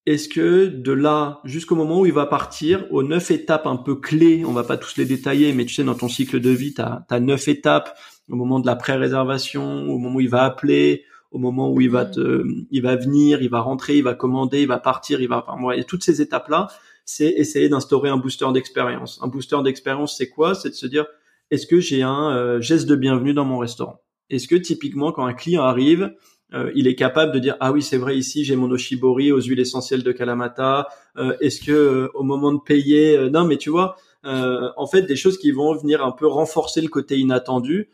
est-ce 0.05 0.27
que 0.27 0.65
de 0.65 0.91
là 0.91 1.39
jusqu'au 1.45 1.75
moment 1.75 2.01
où 2.01 2.05
il 2.05 2.13
va 2.13 2.25
partir, 2.25 2.85
aux 2.91 3.03
neuf 3.03 3.31
étapes 3.31 3.67
un 3.67 3.77
peu 3.77 3.95
clés, 3.95 4.43
on 4.45 4.51
va 4.51 4.63
pas 4.63 4.77
tous 4.77 4.97
les 4.97 5.05
détailler, 5.05 5.53
mais 5.53 5.65
tu 5.65 5.73
sais, 5.73 5.83
dans 5.83 5.95
ton 5.95 6.09
cycle 6.09 6.39
de 6.41 6.49
vie, 6.49 6.73
tu 6.73 6.81
as, 6.81 7.19
neuf 7.19 7.47
étapes 7.47 7.97
au 8.29 8.35
moment 8.35 8.59
de 8.59 8.65
la 8.65 8.75
pré-réservation, 8.75 9.83
au 9.89 9.97
moment 9.97 10.15
où 10.15 10.21
il 10.21 10.29
va 10.29 10.43
appeler, 10.43 11.03
au 11.31 11.39
moment 11.39 11.71
où 11.71 11.79
il 11.79 11.89
va 11.89 12.05
te, 12.05 12.43
il 12.69 12.81
va 12.81 12.95
venir, 12.95 13.41
il 13.41 13.49
va 13.49 13.61
rentrer, 13.61 13.97
il 13.97 14.03
va 14.03 14.13
commander, 14.13 14.61
il 14.61 14.67
va 14.67 14.79
partir, 14.79 15.21
il 15.21 15.27
va, 15.27 15.45
enfin, 15.47 15.71
et 15.71 15.83
toutes 15.85 16.03
ces 16.03 16.21
étapes-là, 16.21 16.67
c'est 17.05 17.29
essayer 17.29 17.69
d'instaurer 17.69 18.09
un 18.09 18.17
booster 18.17 18.47
d'expérience. 18.53 19.19
Un 19.21 19.27
booster 19.27 19.57
d'expérience, 19.63 20.17
c'est 20.17 20.29
quoi? 20.29 20.53
C'est 20.53 20.69
de 20.69 20.75
se 20.75 20.87
dire, 20.87 21.05
est-ce 21.49 21.65
que 21.65 21.79
j'ai 21.79 22.01
un 22.01 22.31
euh, 22.31 22.61
geste 22.61 22.87
de 22.87 22.95
bienvenue 22.95 23.33
dans 23.33 23.45
mon 23.45 23.57
restaurant? 23.57 24.01
Est-ce 24.29 24.47
que 24.47 24.55
typiquement, 24.55 25.11
quand 25.11 25.25
un 25.25 25.33
client 25.33 25.63
arrive, 25.63 26.13
euh, 26.53 26.71
il 26.75 26.87
est 26.87 26.95
capable 26.95 27.31
de 27.31 27.39
dire 27.39 27.57
ah 27.59 27.71
oui 27.71 27.81
c'est 27.81 27.97
vrai 27.97 28.17
ici 28.17 28.43
j'ai 28.43 28.55
mon 28.55 28.69
oshibori 28.71 29.31
aux 29.31 29.41
huiles 29.41 29.59
essentielles 29.59 30.03
de 30.03 30.11
Kalamata. 30.11 30.87
Euh, 31.17 31.35
est-ce 31.41 31.61
que 31.61 31.71
euh, 31.71 32.11
au 32.13 32.23
moment 32.23 32.53
de 32.53 32.59
payer 32.59 33.29
non 33.31 33.45
mais 33.45 33.57
tu 33.57 33.69
vois 33.69 33.95
en 34.25 34.87
fait 34.87 35.01
des 35.01 35.17
choses 35.17 35.37
qui 35.37 35.51
vont 35.51 35.75
venir 35.75 36.03
un 36.03 36.11
peu 36.11 36.27
renforcer 36.27 36.79
le 36.79 36.87
côté 36.87 37.17
inattendu 37.17 37.89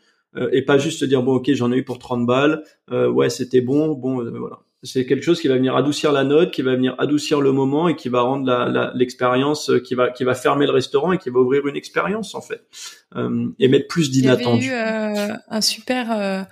et 0.52 0.62
pas 0.62 0.78
juste 0.78 1.00
se 1.00 1.04
dire 1.04 1.24
bon 1.24 1.34
ok 1.34 1.52
j'en 1.54 1.72
ai 1.72 1.78
eu 1.78 1.82
pour 1.82 1.98
30 1.98 2.24
balles 2.24 2.62
ouais 2.88 3.30
c'était 3.30 3.60
bon 3.60 3.94
bon 3.94 4.22
voilà 4.38 4.60
c'est 4.84 5.04
quelque 5.06 5.24
chose 5.24 5.40
qui 5.40 5.48
va 5.48 5.56
venir 5.56 5.76
adoucir 5.76 6.12
la 6.12 6.24
note, 6.24 6.52
qui 6.52 6.62
va 6.62 6.74
venir 6.74 6.94
adoucir 6.98 7.40
le 7.40 7.52
moment 7.52 7.88
et 7.88 7.96
qui 7.96 8.08
va 8.08 8.22
rendre 8.22 8.92
l'expérience, 8.94 9.72
qui 9.84 9.94
va 9.94 10.10
qui 10.10 10.22
va 10.22 10.34
fermer 10.34 10.66
le 10.66 10.72
restaurant 10.72 11.12
et 11.12 11.18
qui 11.18 11.30
va 11.30 11.40
ouvrir 11.40 11.66
une 11.66 11.76
expérience 11.76 12.36
en 12.36 12.40
fait 12.40 12.62
et 13.58 13.66
mettre 13.66 13.88
plus 13.88 14.12
d'inattendu. 14.12 14.66
Il 14.66 14.68
y 14.68 14.70
a 14.70 15.30
eu 15.30 15.32
un 15.48 15.60
super 15.60 16.46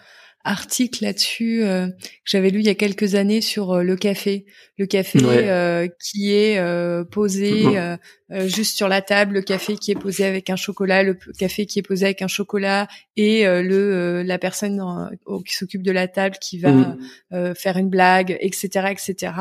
article 0.49 1.05
là-dessus 1.05 1.63
euh, 1.63 1.89
que 1.89 1.95
j'avais 2.25 2.51
lu 2.51 2.61
il 2.61 2.67
y 2.67 2.71
a 2.71 2.75
quelques 2.75 3.15
années 3.15 3.43
sur 3.43 3.73
euh, 3.73 3.83
le 3.83 3.97
café, 3.97 4.47
le 4.79 4.87
café 4.87 5.19
euh, 5.23 5.87
qui 6.03 6.33
est 6.33 6.59
posé 7.11 7.65
juste 8.47 8.77
sur 8.77 8.89
la 8.89 9.01
table, 9.01 9.35
le 9.35 9.43
café 9.43 9.77
qui 9.77 9.91
est 9.91 9.99
posé 9.99 10.25
avec 10.25 10.51
un 10.51 10.57
chocolat, 10.57 11.03
le 11.03 11.19
café 11.39 11.67
qui 11.67 11.79
est 11.79 11.83
posé 11.83 12.07
avec 12.07 12.23
un 12.23 12.29
chocolat 12.29 12.87
et 13.17 13.45
le 13.45 14.23
la 14.23 14.39
personne 14.39 14.81
qui 15.47 15.55
s'occupe 15.55 15.83
de 15.83 15.91
la 15.91 16.09
table 16.09 16.37
qui 16.41 16.59
va 16.59 16.71
mmh. 16.71 17.55
faire 17.55 17.77
une 17.77 17.89
blague, 17.89 18.37
etc., 18.41 18.89
etc. 18.91 19.33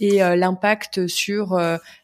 Et 0.00 0.18
l'impact 0.18 1.06
sur 1.08 1.58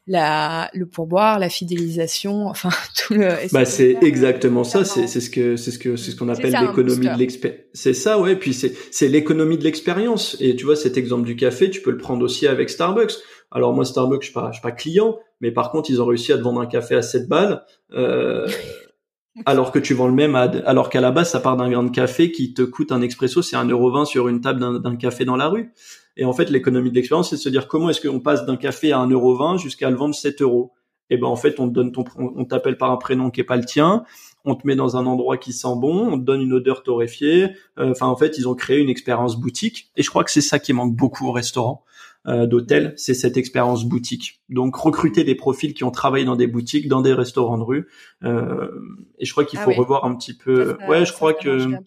la 0.06 0.70
le 0.74 0.86
pourboire, 0.86 1.38
la 1.38 1.48
fidélisation, 1.48 2.46
enfin 2.46 2.68
tout 2.96 3.14
le. 3.14 3.30
Bah 3.52 3.64
c'est 3.64 3.98
exactement 4.02 4.64
ça. 4.64 4.84
C'est 4.84 5.06
c'est 5.06 5.20
ce 5.20 5.30
que 5.30 5.56
c'est 5.56 5.70
ce 5.70 5.78
que 5.78 5.96
c'est 5.96 6.10
ce 6.10 6.16
qu'on 6.16 6.28
appelle 6.28 6.52
l'économie 6.52 7.08
de 7.08 7.18
l'expérience. 7.18 7.60
C'est 7.72 7.94
ça, 7.94 8.20
ouais. 8.20 8.36
Puis 8.36 8.52
c'est 8.52 8.74
c'est 8.90 9.08
l'économie 9.08 9.58
de 9.58 9.64
l'expérience. 9.64 10.36
Et 10.40 10.56
tu 10.56 10.64
vois 10.66 10.76
cet 10.76 10.96
exemple 10.96 11.24
du 11.24 11.36
café, 11.36 11.70
tu 11.70 11.80
peux 11.80 11.90
le 11.90 11.98
prendre 11.98 12.24
aussi 12.24 12.46
avec 12.46 12.70
Starbucks. 12.70 13.14
Alors 13.50 13.72
moi 13.72 13.84
Starbucks, 13.84 14.22
je 14.22 14.26
suis 14.26 14.34
pas 14.34 14.48
je 14.50 14.58
suis 14.58 14.62
pas 14.62 14.72
client, 14.72 15.18
mais 15.40 15.52
par 15.52 15.70
contre 15.70 15.90
ils 15.90 16.02
ont 16.02 16.06
réussi 16.06 16.32
à 16.32 16.36
te 16.36 16.42
vendre 16.42 16.60
un 16.60 16.66
café 16.66 16.96
à 16.96 17.02
7 17.02 17.28
balles. 17.28 17.62
Euh, 17.92 18.46
alors 19.46 19.72
que 19.72 19.80
tu 19.80 19.94
vends 19.94 20.06
le 20.06 20.14
même 20.14 20.36
alors 20.36 20.90
qu'à 20.90 21.00
la 21.00 21.10
base 21.10 21.30
ça 21.30 21.40
part 21.40 21.56
d'un 21.56 21.68
grain 21.68 21.82
de 21.82 21.90
café 21.90 22.30
qui 22.30 22.54
te 22.54 22.62
coûte 22.62 22.92
un 22.92 23.02
expresso 23.02 23.42
c'est 23.42 23.56
un 23.56 23.64
euro 23.64 23.90
vingt 23.90 24.04
sur 24.04 24.28
une 24.28 24.40
table 24.40 24.80
d'un 24.80 24.94
café 24.94 25.24
dans 25.24 25.34
la 25.34 25.48
rue 25.48 25.72
et 26.16 26.24
en 26.24 26.32
fait 26.32 26.50
l'économie 26.50 26.90
de 26.90 26.94
l'expérience 26.94 27.30
c'est 27.30 27.36
de 27.36 27.40
se 27.40 27.48
dire 27.48 27.68
comment 27.68 27.90
est-ce 27.90 28.06
qu'on 28.06 28.20
passe 28.20 28.46
d'un 28.46 28.56
café 28.56 28.92
à 28.92 28.98
un 28.98 29.08
euro 29.08 29.36
vingt 29.36 29.56
jusqu'à 29.56 29.90
le 29.90 29.96
vendre 29.96 30.14
7 30.14 30.42
euros? 30.42 30.72
Et 31.10 31.18
ben 31.18 31.26
en 31.26 31.36
fait 31.36 31.60
on 31.60 31.68
te 31.68 31.74
donne 31.74 31.92
ton 31.92 32.04
on 32.16 32.44
t'appelle 32.44 32.78
par 32.78 32.90
un 32.90 32.96
prénom 32.96 33.30
qui 33.30 33.40
est 33.40 33.44
pas 33.44 33.56
le 33.56 33.64
tien 33.64 34.04
on 34.46 34.54
te 34.54 34.66
met 34.66 34.74
dans 34.74 34.96
un 34.96 35.04
endroit 35.04 35.36
qui 35.36 35.52
sent 35.52 35.76
bon 35.76 36.08
on 36.12 36.18
te 36.18 36.24
donne 36.24 36.40
une 36.40 36.54
odeur 36.54 36.82
torréfiée 36.82 37.50
euh, 37.78 37.90
enfin 37.90 38.06
en 38.06 38.16
fait 38.16 38.38
ils 38.38 38.48
ont 38.48 38.54
créé 38.54 38.80
une 38.80 38.88
expérience 38.88 39.36
boutique 39.36 39.90
et 39.96 40.02
je 40.02 40.08
crois 40.08 40.24
que 40.24 40.30
c'est 40.30 40.40
ça 40.40 40.58
qui 40.58 40.72
manque 40.72 40.96
beaucoup 40.96 41.26
au 41.28 41.32
restaurant 41.32 41.84
euh, 42.26 42.46
d'hôtel, 42.46 42.94
c'est 42.96 43.12
cette 43.12 43.36
expérience 43.36 43.84
boutique. 43.84 44.40
Donc 44.48 44.76
recruter 44.76 45.24
des 45.24 45.34
profils 45.34 45.74
qui 45.74 45.84
ont 45.84 45.90
travaillé 45.90 46.24
dans 46.24 46.36
des 46.36 46.46
boutiques, 46.46 46.88
dans 46.88 47.02
des 47.02 47.12
restaurants 47.12 47.58
de 47.58 47.62
rue. 47.62 47.86
Euh, 48.22 48.70
et 49.18 49.26
je 49.26 49.32
crois 49.32 49.44
qu'il 49.44 49.58
ah 49.58 49.64
faut 49.64 49.72
revoir 49.72 50.06
un 50.06 50.16
petit 50.16 50.32
peu. 50.32 50.78
ouais, 50.88 51.04
je 51.04 51.12
crois 51.12 51.34
que 51.34 51.66
mm. 51.66 51.80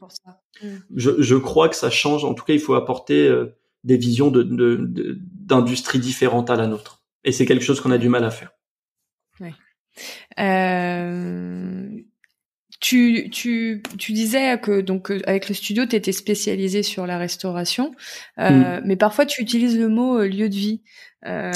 je, 0.95 1.11
je, 1.17 1.35
crois 1.35 1.69
que 1.69 1.75
ça 1.75 1.89
change. 1.89 2.23
En 2.23 2.35
tout 2.35 2.45
cas, 2.45 2.53
il 2.53 2.59
faut 2.59 2.75
apporter 2.75 3.27
euh, 3.27 3.57
des 3.83 3.97
visions 3.97 4.31
de, 4.31 4.43
d'industrie 5.45 5.99
différentes 5.99 6.49
à 6.49 6.55
la 6.55 6.67
nôtre. 6.67 7.03
Et 7.23 7.31
c'est 7.31 7.45
quelque 7.45 7.63
chose 7.63 7.81
qu'on 7.81 7.91
a 7.91 7.97
du 7.97 8.09
mal 8.09 8.23
à 8.23 8.31
faire. 8.31 8.51
Ouais. 9.39 9.53
Euh, 10.39 11.87
tu, 12.79 13.29
tu, 13.31 13.81
tu 13.97 14.13
disais 14.13 14.59
que 14.59 14.81
donc 14.81 15.11
avec 15.25 15.49
le 15.49 15.55
studio, 15.55 15.85
tu 15.85 15.95
étais 15.95 16.11
spécialisé 16.11 16.83
sur 16.83 17.07
la 17.07 17.17
restauration, 17.17 17.91
euh, 18.39 18.79
mm. 18.79 18.81
mais 18.85 18.95
parfois 18.95 19.25
tu 19.25 19.41
utilises 19.41 19.77
le 19.77 19.87
mot 19.87 20.19
euh, 20.19 20.27
lieu 20.27 20.49
de 20.49 20.55
vie. 20.55 20.81
Euh, 21.25 21.51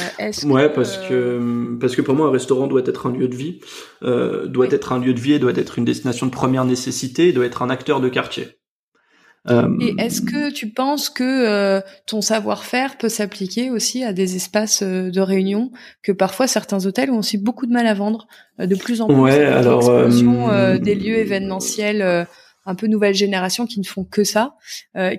ouais, 0.46 0.74
parce 0.74 0.98
que 0.98 1.78
parce 1.80 1.96
que 1.96 2.02
pour 2.02 2.16
moi 2.16 2.28
un 2.28 2.32
restaurant 2.32 2.66
doit 2.66 2.82
être 2.86 3.06
un 3.06 3.14
lieu 3.14 3.28
de 3.28 3.36
vie, 3.36 3.62
doit 4.02 4.68
être 4.72 4.92
un 4.92 5.00
lieu 5.00 5.14
de 5.14 5.20
vie, 5.20 5.34
et 5.34 5.40
doit 5.40 5.54
être 5.56 5.78
une 5.78 5.86
destination 5.86 6.26
de 6.26 6.32
première 6.32 6.66
nécessité, 6.66 7.32
doit 7.32 7.46
être 7.46 7.62
un 7.62 7.70
acteur 7.70 8.02
de 8.02 8.10
quartier. 8.10 8.48
Euh, 9.50 9.76
Et 9.80 9.96
est-ce 9.98 10.22
que 10.22 10.52
tu 10.52 10.70
penses 10.70 11.10
que 11.10 11.24
euh, 11.24 11.82
ton 12.06 12.22
savoir-faire 12.22 12.98
peut 12.98 13.10
s'appliquer 13.10 13.72
aussi 13.72 14.04
à 14.04 14.14
des 14.14 14.36
espaces 14.36 14.84
euh, 14.84 15.10
de 15.10 15.20
réunion 15.20 15.72
que 16.04 16.12
parfois 16.12 16.46
certains 16.48 16.86
hôtels 16.86 17.10
ont 17.10 17.18
aussi 17.18 17.39
beaucoup 17.39 17.66
de 17.66 17.72
mal 17.72 17.88
à 17.88 17.94
vendre 17.96 18.28
de 18.60 18.76
plus 18.76 19.02
en 19.02 19.08
plus 19.08 19.16
Ouais, 19.16 19.44
alors 19.46 20.08
des 20.80 20.96
lieux 20.96 21.18
événementiels 21.18 22.28
un 22.68 22.76
peu 22.76 22.86
nouvelle 22.86 23.16
génération 23.16 23.66
qui 23.66 23.80
ne 23.80 23.86
font 23.86 24.04
que 24.04 24.24
ça, 24.24 24.56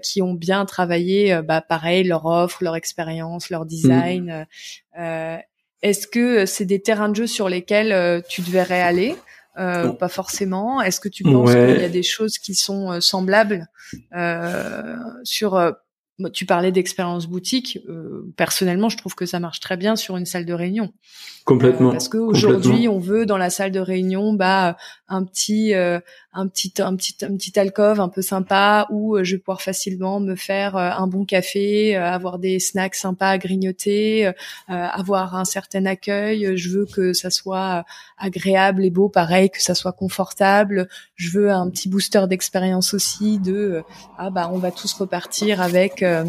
qui 0.01 0.23
ont 0.23 0.35
bien 0.35 0.64
travaillé, 0.64 1.41
bah 1.43 1.61
pareil, 1.61 2.05
leur 2.05 2.25
offre, 2.25 2.62
leur 2.62 2.77
expérience, 2.77 3.51
leur 3.51 3.66
design. 3.66 4.47
Mmh. 4.97 5.39
Est-ce 5.83 6.07
que 6.07 6.47
c'est 6.47 6.66
des 6.66 6.81
terrains 6.81 7.09
de 7.09 7.16
jeu 7.16 7.27
sur 7.27 7.49
lesquels 7.49 8.23
tu 8.29 8.43
devrais 8.43 8.81
aller 8.81 9.16
euh, 9.59 9.93
pas 9.93 10.09
forcément. 10.09 10.81
Est-ce 10.81 11.01
que 11.01 11.09
tu 11.09 11.25
penses 11.25 11.53
qu'il 11.53 11.81
y 11.81 11.85
a 11.85 11.89
des 11.89 12.03
choses 12.03 12.39
qui 12.39 12.55
sont 12.55 12.93
euh, 12.93 13.01
semblables 13.01 13.69
euh, 14.17 14.97
sur 15.25 15.57
euh, 15.57 15.73
tu 16.33 16.47
parlais 16.47 16.73
d'expérience 16.73 17.27
boutique. 17.27 17.79
Euh, 17.89 18.33
personnellement, 18.37 18.89
je 18.89 18.97
trouve 18.97 19.15
que 19.15 19.27
ça 19.27 19.41
marche 19.41 19.61
très 19.61 19.77
bien 19.77 19.97
sur 19.97 20.17
une 20.17 20.27
salle 20.27 20.45
de 20.45 20.53
réunion. 20.53 20.93
Complètement. 21.45 21.89
Euh, 21.89 21.93
parce 21.93 22.09
qu'aujourd'hui, 22.09 22.89
on 22.89 22.99
veut 22.99 23.27
dans 23.27 23.39
la 23.39 23.51
salle 23.51 23.73
de 23.73 23.81
réunion, 23.81 24.35
bah, 24.35 24.77
un 25.09 25.25
petit, 25.25 25.75
euh, 25.75 25.99
un 26.33 26.47
petit, 26.47 26.73
un 26.79 26.95
petit, 26.95 27.17
un 27.25 27.37
petit 27.37 27.59
alcove 27.59 28.01
un 28.01 28.09
peu 28.09 28.23
sympa 28.23 28.87
où 28.91 29.19
je 29.23 29.35
vais 29.35 29.39
pouvoir 29.39 29.61
facilement 29.61 30.21
me 30.21 30.37
faire 30.37 30.77
un 30.77 31.07
bon 31.07 31.25
café, 31.25 31.95
avoir 31.97 32.39
des 32.39 32.59
snacks 32.59 32.95
sympas 32.95 33.31
à 33.31 33.39
grignoter, 33.39 34.31
avoir 34.69 35.37
un 35.37 35.45
certain 35.45 35.85
accueil. 35.85 36.57
Je 36.57 36.71
veux 36.71 36.87
que 36.87 37.13
ça 37.13 37.29
soit 37.29 37.85
agréable 38.17 38.85
et 38.85 38.91
beau, 38.91 39.11
pareil, 39.11 39.51
que 39.51 39.61
ça 39.61 39.75
soit 39.75 39.93
confortable. 39.93 40.89
Je 41.17 41.39
veux 41.39 41.51
un 41.51 41.69
petit 41.69 41.91
booster 41.91 42.25
d'expérience 42.29 42.95
aussi 42.95 43.39
de, 43.39 43.83
ah 44.17 44.31
bah, 44.31 44.51
on 44.51 44.59
va 44.59 44.71
tous 44.71 44.93
repartir 44.95 45.61
avec 45.61 46.03
euh, 46.13 46.25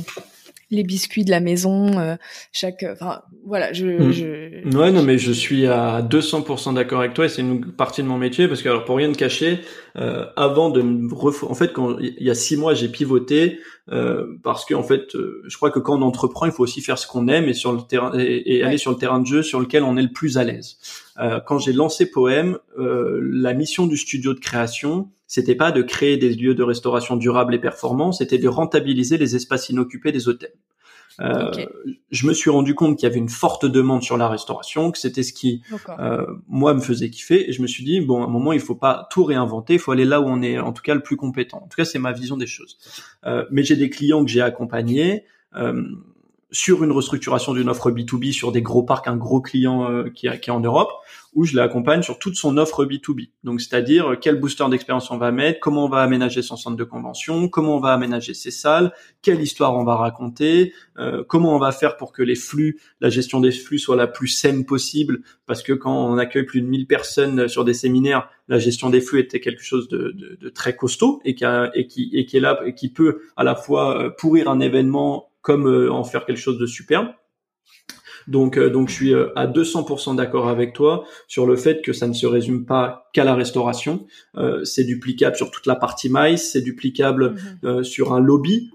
les 0.74 0.84
biscuits 0.84 1.24
de 1.24 1.30
la 1.30 1.40
maison, 1.40 2.00
euh, 2.00 2.16
chaque, 2.52 2.86
enfin 2.90 3.22
voilà, 3.46 3.74
je, 3.74 3.86
hmm. 3.86 4.12
je, 4.12 4.78
Ouais, 4.78 4.92
non, 4.92 5.04
mais 5.04 5.18
je 5.18 5.32
suis 5.32 5.68
à 5.68 6.02
200% 6.02 6.74
d'accord 6.74 7.00
avec 7.00 7.14
toi 7.14 7.26
et 7.26 7.30
c'est 7.30 7.42
une 7.42 7.72
partie 7.72 8.02
de 8.02 8.08
mon 8.08 8.18
métier 8.18 8.48
parce 8.48 8.62
que 8.62 8.70
alors 8.70 8.86
pour 8.86 8.98
rien 8.98 9.12
te 9.12 9.18
cacher, 9.18 9.60
euh, 9.98 10.26
avant 10.36 10.70
de 10.70 10.82
me 10.82 11.14
en 11.14 11.54
fait 11.54 11.74
quand 11.74 11.98
il 12.00 12.16
y 12.20 12.32
a 12.32 12.36
six 12.36 12.58
mois 12.58 12.74
j'ai 12.74 12.90
pivoté 12.90 13.60
euh, 13.92 14.38
parce 14.44 14.64
que 14.66 14.74
en 14.74 14.84
fait 14.84 15.10
je 15.14 15.56
crois 15.58 15.70
que 15.70 15.80
quand 15.80 16.00
on 16.00 16.02
entreprend 16.04 16.46
il 16.46 16.52
faut 16.54 16.64
aussi 16.64 16.82
faire 16.82 16.98
ce 16.98 17.06
qu'on 17.06 17.28
aime 17.28 17.46
et 17.46 17.54
sur 17.54 17.74
le 17.74 17.82
terrain 17.82 18.14
et, 18.18 18.64
aller 18.64 18.78
sur 18.78 18.92
le 18.92 18.98
terrain 18.98 19.20
de 19.20 19.28
jeu 19.28 19.44
sur 19.44 19.60
lequel 19.60 19.84
on 19.84 19.98
est 19.98 20.04
le 20.04 20.14
plus 20.14 20.38
à 20.38 20.44
l'aise. 20.44 20.78
quand 21.46 21.60
j'ai 21.60 21.74
lancé 21.74 22.10
Poème, 22.10 22.58
la 22.78 23.54
mission 23.54 23.86
du 23.86 23.98
studio 23.98 24.34
de 24.34 24.40
création 24.40 25.10
c'était 25.34 25.56
pas 25.56 25.72
de 25.72 25.82
créer 25.82 26.18
des 26.18 26.30
lieux 26.30 26.54
de 26.54 26.62
restauration 26.62 27.16
durables 27.16 27.56
et 27.56 27.60
performants, 27.60 28.12
c'était 28.12 28.38
de 28.38 28.48
rentabiliser 28.48 29.18
les 29.18 29.36
espaces 29.36 29.68
inoccupés 29.70 30.12
des 30.12 30.28
hôtels. 30.28 30.54
Euh, 31.22 31.52
Je 32.12 32.28
me 32.28 32.34
suis 32.34 32.50
rendu 32.50 32.76
compte 32.76 32.98
qu'il 32.98 33.08
y 33.08 33.12
avait 33.12 33.20
une 33.20 33.30
forte 33.30 33.66
demande 33.66 34.04
sur 34.04 34.18
la 34.18 34.28
restauration, 34.28 34.92
que 34.92 34.98
c'était 34.98 35.24
ce 35.24 35.34
qui 35.34 35.62
euh, 36.00 36.26
moi 36.48 36.74
me 36.74 36.80
faisait 36.80 37.10
kiffer, 37.10 37.50
et 37.50 37.54
je 37.54 37.62
me 37.62 37.68
suis 37.68 37.84
dit 37.84 38.02
bon, 38.02 38.22
à 38.22 38.26
un 38.26 38.30
moment 38.30 38.54
il 38.54 38.60
faut 38.60 38.76
pas 38.76 39.08
tout 39.12 39.24
réinventer, 39.24 39.74
il 39.74 39.80
faut 39.80 39.92
aller 39.92 40.06
là 40.06 40.22
où 40.22 40.26
on 40.26 40.42
est 40.42 40.60
en 40.60 40.74
tout 40.74 40.84
cas 40.84 40.96
le 40.96 41.04
plus 41.04 41.18
compétent. 41.18 41.58
En 41.58 41.68
tout 41.68 41.76
cas, 41.76 41.86
c'est 41.86 42.00
ma 42.00 42.12
vision 42.12 42.38
des 42.38 42.48
choses. 42.48 42.78
Euh, 43.26 43.46
mais 43.52 43.64
j'ai 43.64 43.76
des 43.76 43.90
clients 43.90 44.24
que 44.24 44.32
j'ai 44.32 44.42
accompagnés. 44.42 45.26
Euh, 45.56 45.84
sur 46.54 46.84
une 46.84 46.92
restructuration 46.92 47.54
d'une 47.54 47.68
offre 47.68 47.92
B2B 47.92 48.32
sur 48.32 48.52
des 48.52 48.62
gros 48.62 48.84
parcs, 48.84 49.08
un 49.08 49.18
gros 49.18 49.42
client 49.42 49.90
euh, 49.90 50.04
qui, 50.04 50.30
qui, 50.40 50.50
est 50.50 50.54
en 50.54 50.60
Europe, 50.60 50.92
où 51.34 51.46
je 51.46 51.56
l'accompagne 51.56 52.04
sur 52.04 52.20
toute 52.20 52.36
son 52.36 52.58
offre 52.58 52.86
B2B. 52.86 53.32
Donc, 53.44 53.60
c'est-à-dire 53.60 54.12
euh, 54.12 54.16
quel 54.16 54.40
booster 54.40 54.64
d'expérience 54.70 55.10
on 55.10 55.18
va 55.18 55.32
mettre, 55.32 55.60
comment 55.60 55.86
on 55.86 55.90
va 55.90 56.02
aménager 56.04 56.44
son 56.44 56.56
centre 56.56 56.78
de 56.78 56.84
convention, 56.84 57.50
comment 57.50 57.78
on 57.78 57.80
va 57.80 57.92
aménager 57.92 58.36
ses 58.36 58.52
salles, 58.52 58.94
quelle 59.24 59.42
histoire 59.42 59.76
on 59.76 59.84
va 59.84 59.96
raconter, 59.96 60.74
euh, 61.00 61.24
comment 61.28 61.56
on 61.56 61.60
va 61.60 61.72
faire 61.72 61.98
pour 61.98 62.12
que 62.12 62.22
les 62.22 62.36
flux, 62.36 62.80
la 63.02 63.10
gestion 63.10 63.40
des 63.40 63.52
flux 63.52 63.80
soit 63.80 63.96
la 63.96 64.08
plus 64.08 64.28
saine 64.28 64.64
possible, 64.64 65.22
parce 65.48 65.64
que 65.64 65.74
quand 65.74 66.06
on 66.06 66.20
accueille 66.20 66.46
plus 66.46 66.62
de 66.62 66.68
1000 66.68 66.86
personnes 66.86 67.48
sur 67.48 67.66
des 67.66 67.74
séminaires, 67.74 68.30
la 68.48 68.60
gestion 68.60 68.92
des 68.92 69.02
flux 69.02 69.20
était 69.20 69.40
quelque 69.40 69.64
chose 69.64 69.88
de, 69.88 70.14
de, 70.16 70.38
de 70.40 70.50
très 70.50 70.76
costaud 70.76 71.20
et 71.26 71.34
qui, 71.34 71.46
a, 71.46 71.72
et, 71.74 71.88
qui, 71.88 72.12
et 72.14 72.26
qui 72.28 72.38
est 72.38 72.42
là 72.42 72.60
et 72.66 72.76
qui 72.76 72.90
peut 72.90 73.22
à 73.38 73.44
la 73.44 73.56
fois 73.56 74.14
pourrir 74.18 74.50
un 74.50 74.60
événement 74.60 75.33
comme 75.44 75.68
euh, 75.68 75.92
en 75.92 76.04
faire 76.04 76.26
quelque 76.26 76.40
chose 76.40 76.58
de 76.58 76.66
superbe. 76.66 77.10
Donc, 78.26 78.58
euh, 78.58 78.70
donc 78.70 78.88
je 78.88 78.94
suis 78.94 79.14
euh, 79.14 79.28
à 79.36 79.46
200% 79.46 80.16
d'accord 80.16 80.48
avec 80.48 80.74
toi 80.74 81.04
sur 81.28 81.46
le 81.46 81.58
fait 81.58 81.82
que 81.84 81.92
ça 81.92 82.08
ne 82.08 82.14
se 82.14 82.26
résume 82.26 82.66
pas 82.66 83.10
qu'à 83.14 83.26
la 83.26 83.36
restauration. 83.36 84.08
c'est 84.64 84.86
duplicable 84.86 85.36
sur 85.36 85.52
toute 85.52 85.68
la 85.68 85.76
partie 85.76 86.10
maïs, 86.10 86.52
c'est 86.52 86.62
duplicable 86.62 87.36
mhm. 87.62 87.84
sur 87.84 88.14
un 88.14 88.20
lobby. 88.20 88.72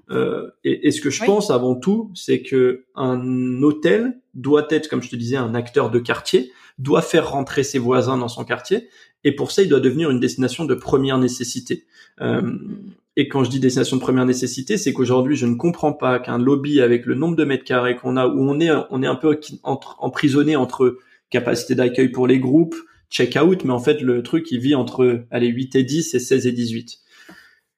Et, 0.63 0.87
et, 0.87 0.91
ce 0.93 1.01
que 1.01 1.11
je 1.11 1.25
pense 1.25 1.51
avant 1.51 1.75
tout, 1.75 2.13
c'est 2.15 2.43
que 2.43 2.85
un 2.95 3.63
hôtel 3.63 4.21
doit 4.35 4.67
être, 4.71 4.89
comme 4.89 5.03
je 5.03 5.09
te 5.11 5.17
disais, 5.17 5.37
un 5.37 5.55
acteur 5.55 5.91
de 5.91 5.99
quartier, 5.99 6.53
doit 6.79 7.03
faire 7.03 7.31
rentrer 7.31 7.65
ses 7.65 7.79
voisins 7.81 8.19
dans 8.19 8.29
son 8.29 8.45
quartier, 8.45 8.89
et 9.25 9.35
pour 9.35 9.51
ça, 9.51 9.63
il 9.63 9.69
doit 9.69 9.81
devenir 9.81 10.11
une 10.11 10.21
destination 10.21 10.65
de 10.67 10.75
première 10.75 11.19
nécessité. 11.19 11.87
Mhm. 12.21 12.93
Et 13.21 13.27
quand 13.27 13.43
je 13.43 13.51
dis 13.51 13.59
destination 13.59 13.97
de 13.97 14.01
première 14.01 14.25
nécessité, 14.27 14.77
c'est 14.77 14.93
qu'aujourd'hui, 14.93 15.35
je 15.35 15.45
ne 15.45 15.57
comprends 15.57 15.93
pas 15.93 16.21
qu'un 16.21 16.39
lobby 16.39 16.81
avec 16.81 17.05
le 17.05 17.17
nombre 17.17 17.35
de 17.35 17.43
mètres 17.45 17.65
carrés 17.65 17.97
qu'on 17.97 18.17
a, 18.17 18.29
où 18.29 18.49
on 18.49 18.61
est, 18.61 18.71
on 18.91 19.03
est 19.03 19.09
un 19.09 19.17
peu 19.17 19.41
entre, 19.65 19.97
emprisonné 19.99 20.55
entre 20.55 20.99
capacité 21.29 21.75
d'accueil 21.75 22.11
pour 22.11 22.29
les 22.29 22.39
groupes, 22.39 22.77
check-out, 23.11 23.65
mais 23.65 23.73
en 23.73 23.81
fait, 23.81 24.03
le 24.03 24.23
truc, 24.23 24.53
il 24.53 24.61
vit 24.61 24.77
entre, 24.77 25.25
allez, 25.33 25.49
8 25.49 25.75
et 25.75 25.83
10 25.83 26.15
et 26.15 26.21
16 26.21 26.47
et 26.47 26.53
18. 26.53 26.99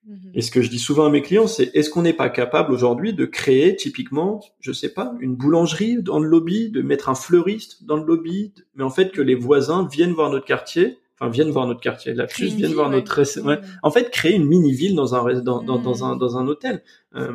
Mhm. 0.06 0.16
Et 0.34 0.42
ce 0.42 0.50
que 0.50 0.60
je 0.60 0.68
dis 0.68 0.78
souvent 0.78 1.06
à 1.06 1.10
mes 1.10 1.22
clients, 1.22 1.46
c'est 1.46 1.74
est-ce 1.74 1.88
qu'on 1.88 2.02
n'est 2.02 2.12
pas 2.12 2.28
capable 2.28 2.70
aujourd'hui 2.70 3.14
de 3.14 3.24
créer 3.24 3.74
typiquement, 3.76 4.44
je 4.60 4.72
sais 4.72 4.92
pas, 4.92 5.14
une 5.20 5.36
boulangerie 5.36 6.02
dans 6.02 6.18
le 6.18 6.28
lobby, 6.28 6.68
de 6.68 6.82
mettre 6.82 7.08
un 7.08 7.14
fleuriste 7.14 7.84
dans 7.84 7.96
le 7.96 8.04
lobby, 8.04 8.52
mais 8.74 8.84
en 8.84 8.90
fait 8.90 9.10
que 9.10 9.22
les 9.22 9.36
voisins 9.36 9.88
viennent 9.90 10.12
voir 10.12 10.28
notre 10.28 10.44
quartier 10.44 10.98
enfin 11.20 11.30
viennent 11.30 11.50
voir 11.50 11.66
notre 11.66 11.80
quartier, 11.80 12.14
la 12.14 12.26
plus 12.26 12.54
viennent 12.54 12.72
voir 12.72 12.90
notre 12.90 13.40
ouais. 13.42 13.60
en 13.82 13.90
fait 13.90 14.10
créer 14.10 14.34
une 14.34 14.46
mini 14.46 14.72
ville 14.72 14.94
dans 14.94 15.14
un 15.14 15.40
dans, 15.40 15.62
dans, 15.62 15.78
dans 15.78 16.04
un 16.04 16.16
dans 16.16 16.38
un 16.38 16.48
hôtel. 16.48 16.82
Euh, 17.14 17.32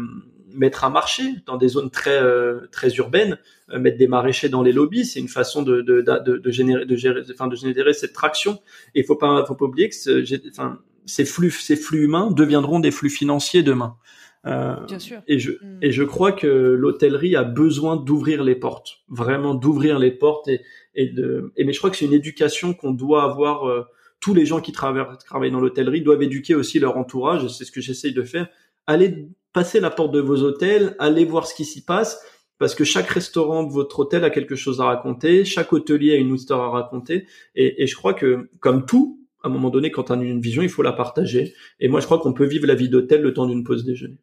mettre 0.53 0.85
un 0.85 0.89
marché 0.89 1.23
dans 1.45 1.57
des 1.57 1.67
zones 1.67 1.89
très 1.89 2.21
euh, 2.21 2.67
très 2.71 2.89
urbaines. 2.95 3.37
Euh, 3.71 3.79
mettre 3.79 3.97
des 3.97 4.07
maraîchers 4.07 4.49
dans 4.49 4.61
les 4.61 4.71
lobbies 4.71 5.05
c'est 5.05 5.19
une 5.19 5.27
façon 5.27 5.63
de 5.63 5.81
de, 5.81 6.01
de, 6.01 6.37
de 6.37 6.51
générer 6.51 6.85
de 6.85 6.95
gérer 6.95 7.21
enfin 7.31 7.47
de 7.47 7.55
générer 7.55 7.93
cette 7.93 8.13
traction. 8.13 8.59
Et 8.95 9.03
faut 9.03 9.15
pas 9.15 9.45
faut 9.45 9.55
pas 9.55 9.65
oublier 9.65 9.89
que 9.89 10.49
enfin 10.49 10.79
ces 11.05 11.25
flux 11.25 11.51
ces 11.51 11.75
flux 11.75 12.03
humains 12.03 12.31
deviendront 12.31 12.79
des 12.79 12.91
flux 12.91 13.09
financiers 13.09 13.63
demain. 13.63 13.97
Euh, 14.45 14.75
Bien 14.85 14.99
sûr. 14.99 15.21
Et 15.27 15.39
je 15.39 15.51
mm. 15.51 15.79
et 15.81 15.91
je 15.91 16.03
crois 16.03 16.31
que 16.31 16.47
l'hôtellerie 16.47 17.35
a 17.35 17.43
besoin 17.43 17.95
d'ouvrir 17.95 18.43
les 18.43 18.55
portes, 18.55 18.99
vraiment 19.09 19.55
d'ouvrir 19.55 19.97
les 19.97 20.11
portes 20.11 20.47
et 20.47 20.61
et 20.95 21.07
de 21.07 21.51
et 21.55 21.63
mais 21.63 21.73
je 21.73 21.77
crois 21.79 21.89
que 21.89 21.97
c'est 21.97 22.05
une 22.05 22.13
éducation 22.13 22.73
qu'on 22.73 22.91
doit 22.91 23.23
avoir. 23.23 23.67
Euh, 23.67 23.83
tous 24.21 24.33
les 24.33 24.45
gens 24.45 24.59
qui 24.59 24.71
travaillent, 24.71 25.51
dans 25.51 25.59
l'hôtellerie 25.59 26.01
doivent 26.01 26.23
éduquer 26.23 26.55
aussi 26.55 26.79
leur 26.79 26.97
entourage. 26.97 27.47
C'est 27.49 27.65
ce 27.65 27.71
que 27.71 27.81
j'essaye 27.81 28.13
de 28.13 28.23
faire. 28.23 28.47
Allez 28.87 29.27
passer 29.53 29.79
la 29.79 29.91
porte 29.91 30.11
de 30.13 30.19
vos 30.19 30.41
hôtels, 30.41 30.95
allez 30.97 31.25
voir 31.25 31.45
ce 31.45 31.53
qui 31.53 31.63
s'y 31.63 31.83
passe, 31.83 32.19
parce 32.57 32.73
que 32.73 32.83
chaque 32.83 33.07
restaurant 33.07 33.63
de 33.63 33.71
votre 33.71 33.99
hôtel 33.99 34.23
a 34.23 34.31
quelque 34.31 34.55
chose 34.55 34.81
à 34.81 34.85
raconter, 34.85 35.45
chaque 35.45 35.71
hôtelier 35.73 36.13
a 36.13 36.15
une 36.15 36.33
histoire 36.33 36.61
à 36.61 36.69
raconter, 36.69 37.27
et, 37.53 37.83
et 37.83 37.87
je 37.87 37.95
crois 37.95 38.13
que 38.13 38.49
comme 38.61 38.85
tout, 38.85 39.25
à 39.43 39.47
un 39.47 39.51
moment 39.51 39.69
donné, 39.69 39.91
quand 39.91 40.09
on 40.09 40.19
a 40.19 40.23
une 40.23 40.41
vision, 40.41 40.63
il 40.63 40.69
faut 40.69 40.81
la 40.81 40.93
partager. 40.93 41.53
Et 41.79 41.87
moi, 41.87 41.99
je 41.99 42.05
crois 42.05 42.17
qu'on 42.17 42.33
peut 42.33 42.45
vivre 42.45 42.65
la 42.65 42.73
vie 42.73 42.89
d'hôtel 42.89 43.21
le 43.21 43.31
temps 43.31 43.45
d'une 43.45 43.63
pause 43.63 43.85
déjeuner. 43.85 44.17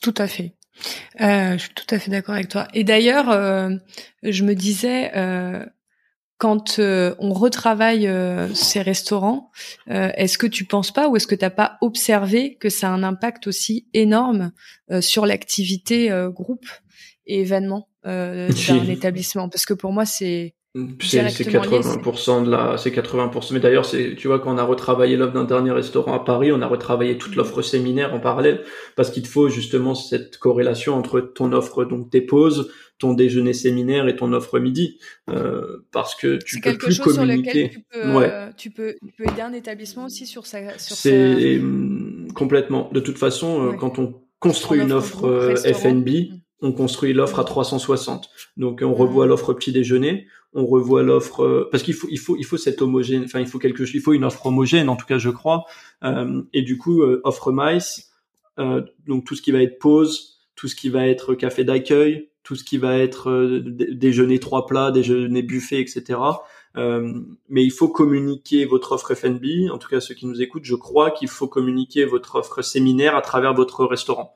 Tout 0.00 0.14
à 0.16 0.26
fait. 0.26 0.54
Euh, 1.20 1.52
je 1.52 1.58
suis 1.58 1.74
tout 1.74 1.94
à 1.94 1.98
fait 1.98 2.10
d'accord 2.10 2.34
avec 2.34 2.48
toi. 2.48 2.68
Et 2.74 2.84
d'ailleurs, 2.84 3.30
euh, 3.30 3.70
je 4.22 4.44
me 4.44 4.54
disais, 4.54 5.10
euh, 5.16 5.64
quand 6.38 6.78
euh, 6.78 7.14
on 7.18 7.32
retravaille 7.32 8.06
euh, 8.06 8.52
ces 8.54 8.80
restaurants, 8.80 9.50
est-ce 9.86 10.38
que 10.38 10.46
tu 10.46 10.64
penses 10.64 10.92
pas 10.92 11.08
ou 11.08 11.16
est-ce 11.16 11.26
que 11.26 11.34
tu 11.34 11.44
n'as 11.44 11.50
pas 11.50 11.76
observé 11.80 12.56
que 12.56 12.68
ça 12.68 12.88
a 12.88 12.90
un 12.90 13.02
impact 13.02 13.46
aussi 13.46 13.88
énorme 13.92 14.52
sur 15.00 15.26
l'activité 15.26 16.10
groupe 16.28 16.66
et 17.26 17.40
événement 17.40 17.88
d'un 18.04 18.88
établissement? 18.88 19.48
Parce 19.48 19.66
que 19.66 19.74
pour 19.74 19.92
moi, 19.92 20.06
c'est 20.06 20.54
c'est 21.00 21.20
80% 21.20 22.44
de 22.44 22.50
la, 22.50 22.76
c'est 22.78 22.90
80%. 22.90 23.52
Mais 23.52 23.60
d'ailleurs, 23.60 23.84
c'est, 23.84 24.14
tu 24.14 24.28
vois, 24.28 24.38
quand 24.38 24.54
on 24.54 24.58
a 24.58 24.62
retravaillé 24.62 25.16
l'offre 25.16 25.32
d'un 25.32 25.44
dernier 25.44 25.72
restaurant 25.72 26.14
à 26.14 26.20
Paris, 26.20 26.52
on 26.52 26.62
a 26.62 26.66
retravaillé 26.66 27.18
toute 27.18 27.34
l'offre 27.34 27.60
séminaire 27.62 28.14
en 28.14 28.20
parallèle 28.20 28.62
parce 28.94 29.10
qu'il 29.10 29.24
te 29.24 29.28
faut 29.28 29.48
justement 29.48 29.94
cette 29.94 30.38
corrélation 30.38 30.94
entre 30.94 31.20
ton 31.20 31.52
offre, 31.52 31.84
donc 31.84 32.10
tes 32.10 32.20
pauses, 32.20 32.70
ton 33.00 33.14
déjeuner 33.14 33.54
séminaire 33.54 34.06
et 34.06 34.14
ton 34.14 34.32
offre 34.32 34.60
midi, 34.60 34.98
euh, 35.28 35.84
parce 35.90 36.14
que 36.14 36.36
tu 36.36 36.60
peux 36.60 36.76
plus 36.76 37.00
communiquer. 37.00 37.70
tu 37.70 37.80
peux, 37.90 38.12
ouais. 38.14 38.30
Euh, 38.30 38.50
tu 38.56 38.70
peux, 38.70 38.94
tu 39.04 39.12
peux 39.16 39.24
aider 39.24 39.40
un 39.40 39.54
établissement 39.54 40.04
aussi 40.04 40.26
sur 40.26 40.46
sa, 40.46 40.78
sur 40.78 40.94
C'est 40.94 41.60
complètement. 42.34 42.90
De 42.92 43.00
toute 43.00 43.18
façon, 43.18 43.66
euh, 43.66 43.72
quand 43.72 43.98
on 43.98 44.22
construit 44.38 44.80
une 44.80 44.92
offre 44.92 45.54
FNB, 45.56 46.08
mm. 46.08 46.40
on 46.60 46.72
construit 46.72 47.12
l'offre 47.12 47.40
à 47.40 47.44
360. 47.44 48.30
Donc 48.58 48.82
on 48.84 48.94
revoit 48.94 49.24
mm. 49.24 49.30
l'offre 49.30 49.54
petit 49.54 49.72
déjeuner, 49.72 50.26
on 50.52 50.66
revoit 50.66 51.02
l'offre 51.02 51.44
euh, 51.44 51.68
parce 51.70 51.82
qu'il 51.82 51.94
faut 51.94 52.08
il 52.10 52.18
faut 52.18 52.36
il 52.36 52.44
faut 52.44 52.56
cette 52.56 52.82
homogène 52.82 53.24
enfin 53.24 53.40
il 53.40 53.46
faut 53.46 53.58
quelque 53.58 53.84
il 53.94 54.00
faut 54.00 54.12
une 54.12 54.24
offre 54.24 54.46
homogène 54.46 54.88
en 54.88 54.96
tout 54.96 55.06
cas 55.06 55.18
je 55.18 55.30
crois. 55.30 55.64
Euh, 56.02 56.42
et 56.52 56.62
du 56.62 56.76
coup 56.76 57.02
euh, 57.02 57.20
offre 57.24 57.52
mice 57.52 58.08
donc 59.06 59.24
tout 59.24 59.34
ce 59.34 59.40
qui 59.40 59.52
va 59.52 59.62
être 59.62 59.78
pause 59.78 60.40
tout 60.54 60.68
ce 60.68 60.74
qui 60.74 60.90
va 60.90 61.06
être 61.06 61.34
café 61.34 61.64
d'accueil 61.64 62.28
tout 62.42 62.56
ce 62.56 62.64
qui 62.64 62.76
va 62.76 62.98
être 62.98 63.62
déjeuner 63.62 64.38
trois 64.38 64.66
plats 64.66 64.90
déjeuner 64.90 65.42
buffet 65.42 65.80
etc 65.80 66.18
mais 66.74 67.64
il 67.64 67.70
faut 67.70 67.88
communiquer 67.88 68.66
votre 68.66 68.92
offre 68.92 69.14
F&B 69.14 69.70
en 69.72 69.78
tout 69.78 69.88
cas 69.88 70.00
ceux 70.00 70.14
qui 70.14 70.26
nous 70.26 70.42
écoutent 70.42 70.66
je 70.66 70.74
crois 70.74 71.10
qu'il 71.10 71.28
faut 71.28 71.48
communiquer 71.48 72.04
votre 72.04 72.34
offre 72.34 72.60
séminaire 72.60 73.16
à 73.16 73.22
travers 73.22 73.54
votre 73.54 73.86
restaurant. 73.86 74.34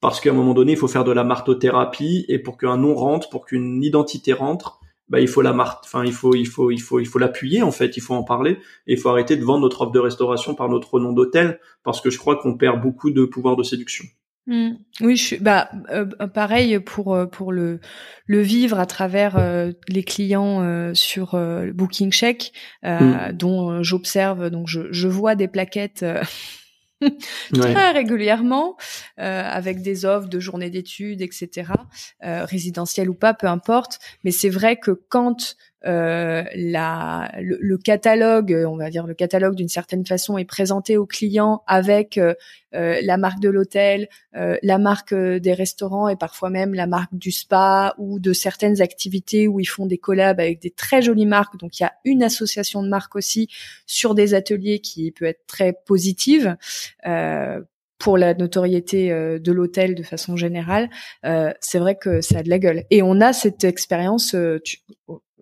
Parce 0.00 0.18
qu'à 0.20 0.30
un 0.30 0.34
moment 0.34 0.54
donné 0.54 0.72
il 0.72 0.78
faut 0.78 0.88
faire 0.88 1.04
de 1.04 1.12
la 1.12 1.24
martothérapie 1.24 2.24
et 2.28 2.38
pour 2.38 2.56
qu'un 2.56 2.78
nom 2.78 2.94
rentre 2.94 3.28
pour 3.28 3.44
qu'une 3.44 3.82
identité 3.82 4.32
rentre 4.32 4.80
bah 5.08 5.20
il 5.20 5.28
faut 5.28 5.42
la 5.42 5.52
marque, 5.52 5.84
enfin 5.84 6.04
il 6.04 6.12
faut 6.12 6.34
il 6.34 6.46
faut 6.46 6.70
il 6.70 6.80
faut 6.80 7.00
il 7.00 7.06
faut 7.06 7.18
l'appuyer 7.18 7.62
en 7.62 7.70
fait, 7.70 7.96
il 7.96 8.00
faut 8.00 8.14
en 8.14 8.24
parler 8.24 8.58
et 8.86 8.94
il 8.94 8.98
faut 8.98 9.08
arrêter 9.08 9.36
de 9.36 9.44
vendre 9.44 9.60
notre 9.60 9.82
offre 9.82 9.92
de 9.92 9.98
restauration 9.98 10.54
par 10.54 10.68
notre 10.68 11.00
nom 11.00 11.12
d'hôtel 11.12 11.60
parce 11.82 12.00
que 12.00 12.10
je 12.10 12.18
crois 12.18 12.36
qu'on 12.36 12.56
perd 12.56 12.80
beaucoup 12.80 13.10
de 13.10 13.24
pouvoir 13.24 13.56
de 13.56 13.62
séduction. 13.62 14.04
Mmh. 14.46 14.70
Oui, 15.02 15.16
je 15.16 15.22
suis, 15.22 15.36
bah 15.36 15.68
euh, 15.90 16.06
pareil 16.26 16.78
pour 16.80 17.14
euh, 17.14 17.26
pour 17.26 17.52
le 17.52 17.80
le 18.24 18.40
vivre 18.40 18.78
à 18.78 18.86
travers 18.86 19.36
euh, 19.36 19.72
les 19.88 20.02
clients 20.02 20.94
sur 20.94 21.38
Booking 21.74 22.10
Check, 22.10 22.52
mmh. 22.82 23.32
dont 23.32 23.82
j'observe 23.82 24.48
donc 24.50 24.68
je, 24.68 24.90
je 24.90 25.08
vois 25.08 25.34
des 25.34 25.48
plaquettes 25.48 26.04
très 27.52 27.92
régulièrement, 27.92 28.76
euh, 29.18 29.42
avec 29.44 29.82
des 29.82 30.04
offres 30.04 30.28
de 30.28 30.40
journées 30.40 30.70
d'études, 30.70 31.22
etc., 31.22 31.72
euh, 32.24 32.44
résidentielles 32.44 33.10
ou 33.10 33.14
pas, 33.14 33.34
peu 33.34 33.46
importe. 33.46 33.98
Mais 34.24 34.30
c'est 34.30 34.48
vrai 34.48 34.76
que 34.76 34.90
quand 35.08 35.56
euh, 35.86 36.42
la, 36.56 37.30
le, 37.40 37.78
catalogue, 37.78 38.64
on 38.66 38.76
va 38.76 38.90
dire 38.90 39.06
le 39.06 39.14
catalogue 39.14 39.54
d'une 39.54 39.68
certaine 39.68 40.04
façon 40.04 40.36
est 40.36 40.44
présenté 40.44 40.96
au 40.96 41.06
client 41.06 41.62
avec 41.68 42.18
euh, 42.18 42.34
euh, 42.74 42.98
la 43.02 43.16
marque 43.16 43.38
de 43.38 43.48
l'hôtel, 43.48 44.08
la 44.32 44.78
marque 44.78 45.14
des 45.14 45.52
restaurants 45.52 46.08
et 46.08 46.16
parfois 46.16 46.50
même 46.50 46.74
la 46.74 46.86
marque 46.86 47.14
du 47.14 47.32
spa 47.32 47.94
ou 47.98 48.20
de 48.20 48.32
certaines 48.32 48.80
activités 48.82 49.48
où 49.48 49.58
ils 49.58 49.66
font 49.66 49.86
des 49.86 49.98
collabs 49.98 50.38
avec 50.38 50.60
des 50.60 50.70
très 50.70 51.02
jolies 51.02 51.26
marques. 51.26 51.58
Donc 51.58 51.78
il 51.78 51.84
y 51.84 51.86
a 51.86 51.94
une 52.04 52.22
association 52.22 52.82
de 52.82 52.88
marques 52.88 53.16
aussi 53.16 53.48
sur 53.86 54.14
des 54.14 54.34
ateliers 54.34 54.80
qui 54.80 55.10
peut 55.12 55.24
être 55.24 55.46
très 55.46 55.72
positive 55.72 56.56
pour 57.98 58.16
la 58.16 58.34
notoriété 58.34 59.10
de 59.10 59.52
l'hôtel 59.52 59.96
de 59.96 60.04
façon 60.04 60.36
générale, 60.36 60.88
c'est 61.60 61.78
vrai 61.78 61.96
que 61.96 62.20
ça 62.20 62.38
a 62.38 62.42
de 62.44 62.50
la 62.50 62.60
gueule. 62.60 62.84
Et 62.90 63.02
on 63.02 63.20
a 63.20 63.32
cette 63.32 63.64
expérience, 63.64 64.36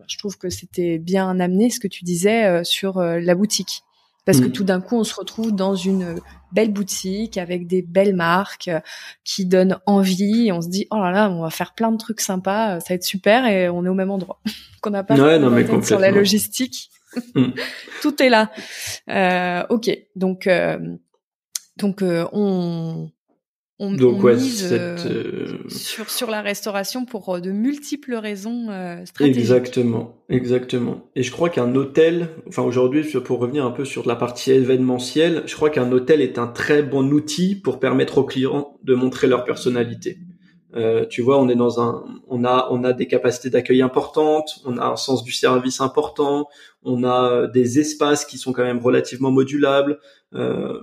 je 0.08 0.18
trouve 0.18 0.36
que 0.38 0.50
c'était 0.50 0.98
bien 0.98 1.40
amené 1.40 1.70
ce 1.70 1.80
que 1.80 1.88
tu 1.88 2.04
disais 2.04 2.44
euh, 2.44 2.64
sur 2.64 2.98
euh, 2.98 3.18
la 3.20 3.34
boutique. 3.34 3.82
Parce 4.24 4.40
que 4.40 4.46
mm. 4.46 4.52
tout 4.52 4.64
d'un 4.64 4.80
coup, 4.80 4.96
on 4.96 5.04
se 5.04 5.14
retrouve 5.14 5.54
dans 5.54 5.76
une 5.76 6.20
belle 6.52 6.72
boutique 6.72 7.38
avec 7.38 7.68
des 7.68 7.80
belles 7.82 8.14
marques 8.14 8.68
euh, 8.68 8.80
qui 9.24 9.46
donnent 9.46 9.78
envie. 9.86 10.48
Et 10.48 10.52
on 10.52 10.60
se 10.60 10.68
dit, 10.68 10.86
oh 10.90 10.96
là 10.96 11.12
là, 11.12 11.30
on 11.30 11.42
va 11.42 11.50
faire 11.50 11.74
plein 11.74 11.92
de 11.92 11.96
trucs 11.96 12.20
sympas, 12.20 12.80
ça 12.80 12.86
va 12.88 12.94
être 12.96 13.04
super 13.04 13.46
et 13.46 13.68
on 13.68 13.84
est 13.84 13.88
au 13.88 13.94
même 13.94 14.10
endroit. 14.10 14.40
Qu'on 14.82 14.90
n'a 14.90 15.04
pas 15.04 15.14
ouais, 15.14 15.82
sur 15.82 15.98
la 15.98 16.10
logistique. 16.10 16.90
Mm. 17.34 17.50
tout 18.02 18.22
est 18.22 18.28
là. 18.28 18.50
Euh, 19.08 19.64
ok, 19.70 19.90
donc 20.16 20.48
donc 21.76 22.02
on 22.02 23.10
on, 23.78 23.92
Donc, 23.92 24.24
mise 24.24 24.74
sur, 25.68 26.08
sur 26.08 26.30
la 26.30 26.40
restauration 26.40 27.04
pour 27.04 27.40
de 27.40 27.50
multiples 27.50 28.14
raisons 28.14 28.68
stratégiques. 29.04 29.40
Exactement, 29.40 30.22
exactement. 30.28 31.10
Et 31.14 31.22
je 31.22 31.30
crois 31.30 31.50
qu'un 31.50 31.74
hôtel, 31.74 32.28
enfin 32.48 32.62
aujourd'hui, 32.62 33.04
pour 33.20 33.38
revenir 33.38 33.66
un 33.66 33.70
peu 33.72 33.84
sur 33.84 34.06
la 34.06 34.16
partie 34.16 34.52
événementielle, 34.52 35.42
je 35.46 35.54
crois 35.54 35.70
qu'un 35.70 35.92
hôtel 35.92 36.22
est 36.22 36.38
un 36.38 36.46
très 36.46 36.82
bon 36.82 37.10
outil 37.12 37.54
pour 37.54 37.78
permettre 37.78 38.18
aux 38.18 38.24
clients 38.24 38.78
de 38.82 38.94
montrer 38.94 39.26
leur 39.26 39.44
personnalité. 39.44 40.18
Euh, 40.74 41.06
tu 41.06 41.22
vois, 41.22 41.40
on 41.40 41.48
est 41.48 41.54
dans 41.54 41.80
un, 41.80 42.04
on 42.28 42.44
a, 42.44 42.68
on 42.70 42.84
a 42.84 42.92
des 42.92 43.06
capacités 43.06 43.48
d'accueil 43.48 43.82
importantes, 43.82 44.60
on 44.64 44.76
a 44.76 44.84
un 44.84 44.96
sens 44.96 45.24
du 45.24 45.32
service 45.32 45.80
important, 45.80 46.48
on 46.82 47.02
a 47.02 47.30
euh, 47.30 47.46
des 47.46 47.78
espaces 47.78 48.24
qui 48.26 48.36
sont 48.36 48.52
quand 48.52 48.64
même 48.64 48.80
relativement 48.80 49.30
modulables. 49.30 49.98
Euh, 50.34 50.80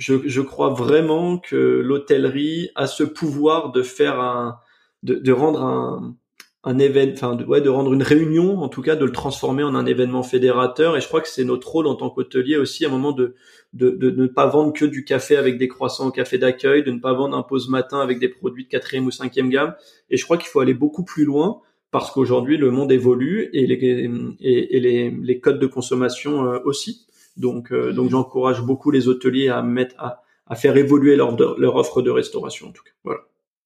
je, 0.00 0.14
je, 0.24 0.40
crois 0.40 0.70
vraiment 0.70 1.38
que 1.38 1.56
l'hôtellerie 1.56 2.70
a 2.74 2.86
ce 2.86 3.04
pouvoir 3.04 3.70
de 3.70 3.82
faire 3.82 4.18
un, 4.18 4.58
de, 5.02 5.14
de 5.14 5.32
rendre 5.32 5.62
un, 5.62 6.16
un 6.64 6.78
événement, 6.78 7.14
enfin, 7.14 7.38
ouais, 7.44 7.60
de 7.60 7.68
rendre 7.68 7.92
une 7.92 8.02
réunion, 8.02 8.60
en 8.60 8.70
tout 8.70 8.80
cas, 8.80 8.96
de 8.96 9.04
le 9.04 9.12
transformer 9.12 9.62
en 9.62 9.74
un 9.74 9.84
événement 9.84 10.22
fédérateur. 10.22 10.96
Et 10.96 11.02
je 11.02 11.06
crois 11.06 11.20
que 11.20 11.28
c'est 11.28 11.44
notre 11.44 11.68
rôle 11.68 11.86
en 11.86 11.96
tant 11.96 12.08
qu'hôtelier 12.08 12.56
aussi, 12.56 12.86
à 12.86 12.88
un 12.88 12.90
moment 12.90 13.12
de, 13.12 13.34
de, 13.74 13.90
de, 13.90 14.10
ne 14.10 14.26
pas 14.26 14.46
vendre 14.46 14.72
que 14.72 14.86
du 14.86 15.04
café 15.04 15.36
avec 15.36 15.58
des 15.58 15.68
croissants 15.68 16.08
au 16.08 16.10
café 16.10 16.38
d'accueil, 16.38 16.82
de 16.82 16.90
ne 16.90 16.98
pas 16.98 17.12
vendre 17.12 17.36
un 17.36 17.42
pause 17.42 17.68
matin 17.68 18.00
avec 18.00 18.18
des 18.20 18.28
produits 18.28 18.64
de 18.64 18.70
quatrième 18.70 19.04
ou 19.04 19.10
cinquième 19.10 19.50
gamme. 19.50 19.74
Et 20.08 20.16
je 20.16 20.24
crois 20.24 20.38
qu'il 20.38 20.48
faut 20.48 20.60
aller 20.60 20.74
beaucoup 20.74 21.04
plus 21.04 21.26
loin 21.26 21.60
parce 21.90 22.10
qu'aujourd'hui 22.10 22.56
le 22.56 22.70
monde 22.70 22.90
évolue 22.90 23.50
et 23.52 23.66
les, 23.66 24.08
et 24.40 24.80
les, 24.80 25.10
les, 25.10 25.40
codes 25.40 25.58
de 25.58 25.66
consommation 25.66 26.44
euh, 26.44 26.58
aussi. 26.64 27.06
Donc, 27.36 27.72
euh, 27.72 27.92
donc 27.92 28.10
j'encourage 28.10 28.62
beaucoup 28.62 28.90
les 28.90 29.08
hôteliers 29.08 29.48
à 29.48 29.62
mettre, 29.62 29.94
à, 29.98 30.22
à 30.46 30.56
faire 30.56 30.76
évoluer 30.76 31.16
leur, 31.16 31.36
leur 31.58 31.76
offre 31.76 32.02
de 32.02 32.10
restauration 32.10 32.68
en 32.68 32.72
tout 32.72 32.82
cas. 32.82 32.92
Voilà. 33.04 33.20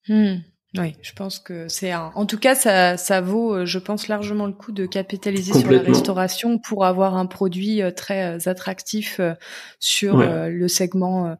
Hmm. 0.09 0.43
Oui, 0.77 0.97
je 1.03 1.12
pense 1.12 1.39
que 1.39 1.69
c'est 1.69 1.93
un... 1.93 2.11
en 2.17 2.27
tout 2.27 2.37
cas 2.37 2.57
ça 2.57 2.97
ça 2.97 3.21
vaut 3.21 3.55
euh, 3.55 3.65
je 3.65 3.79
pense 3.79 4.09
largement 4.09 4.47
le 4.47 4.53
coup 4.53 4.73
de 4.73 4.87
capitaliser 4.87 5.53
sur 5.53 5.71
la 5.71 5.79
restauration 5.79 6.59
pour 6.59 6.85
avoir 6.85 7.17
un 7.17 7.27
produit 7.27 7.81
euh, 7.81 7.93
très 7.93 8.35
euh, 8.37 8.51
attractif 8.51 9.21
sur 9.79 10.17
le 10.19 10.67
segment 10.67 11.37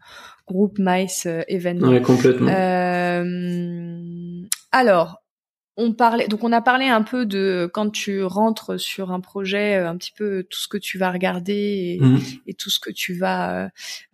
groupe 0.47 0.77
Mice 0.79 1.27
événement. 1.49 1.89
Ouais, 1.89 2.01
complètement. 2.01 2.49
alors, 4.70 5.24
on 5.77 5.93
parlait, 5.93 6.29
donc 6.29 6.45
on 6.45 6.53
a 6.53 6.61
parlé 6.61 6.87
un 6.87 7.03
peu 7.03 7.27
de 7.27 7.68
quand 7.72 7.91
tu 7.91 8.22
rentres 8.22 8.79
sur 8.79 9.11
un 9.11 9.20
projet, 9.20 9.77
euh, 9.77 9.89
un 9.89 9.97
petit 9.97 10.12
peu 10.12 10.45
tout 10.49 10.59
ce 10.59 10.68
que 10.68 10.79
tu 10.79 10.99
vas 10.99 11.11
regarder 11.11 11.99
et, 11.99 11.99
mhm. 12.01 12.20
tout 12.57 12.70
ce 12.70 12.79
que 12.79 12.91
tu 12.91 13.14
vas 13.14 13.70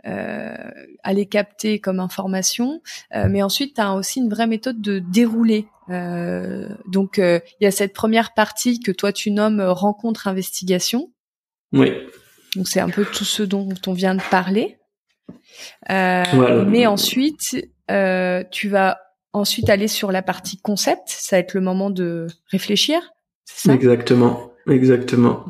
euh, 0.07 0.71
aller 1.03 1.27
capter 1.27 1.79
comme 1.79 2.01
information. 2.01 2.81
Euh, 3.15 3.27
mais 3.29 3.43
ensuite, 3.43 3.75
tu 3.75 3.81
as 3.81 3.93
aussi 3.93 4.21
une 4.21 4.31
vraie 4.31 4.47
méthode 4.47 4.81
de 4.81 4.99
dérouler. 4.99 5.67
donc, 6.87 7.19
il 7.19 7.43
y 7.61 7.67
a 7.67 7.71
cette 7.73 7.93
première 7.93 8.33
partie 8.33 8.81
que 8.81 8.93
toi 8.93 9.13
tu 9.13 9.31
nommes 9.31 9.61
rencontre 9.61 10.29
investigation. 10.29 11.13
Oui. 11.73 11.93
Donc 12.57 12.69
c'est 12.69 12.81
un 12.81 12.91
peu 12.91 13.05
tout 13.05 13.25
ce 13.25 13.43
dont 13.43 13.69
on 13.87 13.93
vient 13.93 14.15
de 14.15 14.23
parler. 14.31 14.79
Mais 15.89 16.87
ensuite, 16.87 17.69
tu 18.51 18.69
vas 18.69 18.99
Ensuite, 19.33 19.70
aller 19.70 19.89
sur 19.89 20.11
la 20.11 20.22
partie 20.22 20.59
concept, 20.59 21.03
ça 21.07 21.37
va 21.37 21.41
être 21.41 21.55
le 21.55 21.61
moment 21.61 21.91
de 21.91 22.26
réfléchir. 22.51 23.12
Ça? 23.45 23.72
Exactement, 23.72 24.53
exactement. 24.68 25.45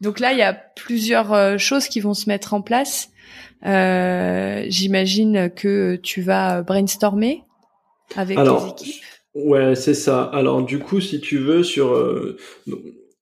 Donc 0.00 0.20
là, 0.20 0.32
il 0.32 0.38
y 0.38 0.42
a 0.42 0.52
plusieurs 0.52 1.32
euh, 1.32 1.58
choses 1.58 1.88
qui 1.88 2.00
vont 2.00 2.14
se 2.14 2.28
mettre 2.28 2.54
en 2.54 2.62
place. 2.62 3.10
Euh, 3.64 4.64
J'imagine 4.68 5.50
que 5.54 5.96
tu 5.96 6.22
vas 6.22 6.62
brainstormer 6.62 7.44
avec 8.16 8.38
les 8.38 8.68
équipes. 8.68 9.04
Ouais, 9.34 9.74
c'est 9.74 9.94
ça. 9.94 10.24
Alors 10.24 10.62
du 10.62 10.78
coup, 10.78 11.00
si 11.00 11.20
tu 11.20 11.38
veux, 11.38 11.62
sur 11.62 11.94
euh, 11.94 12.36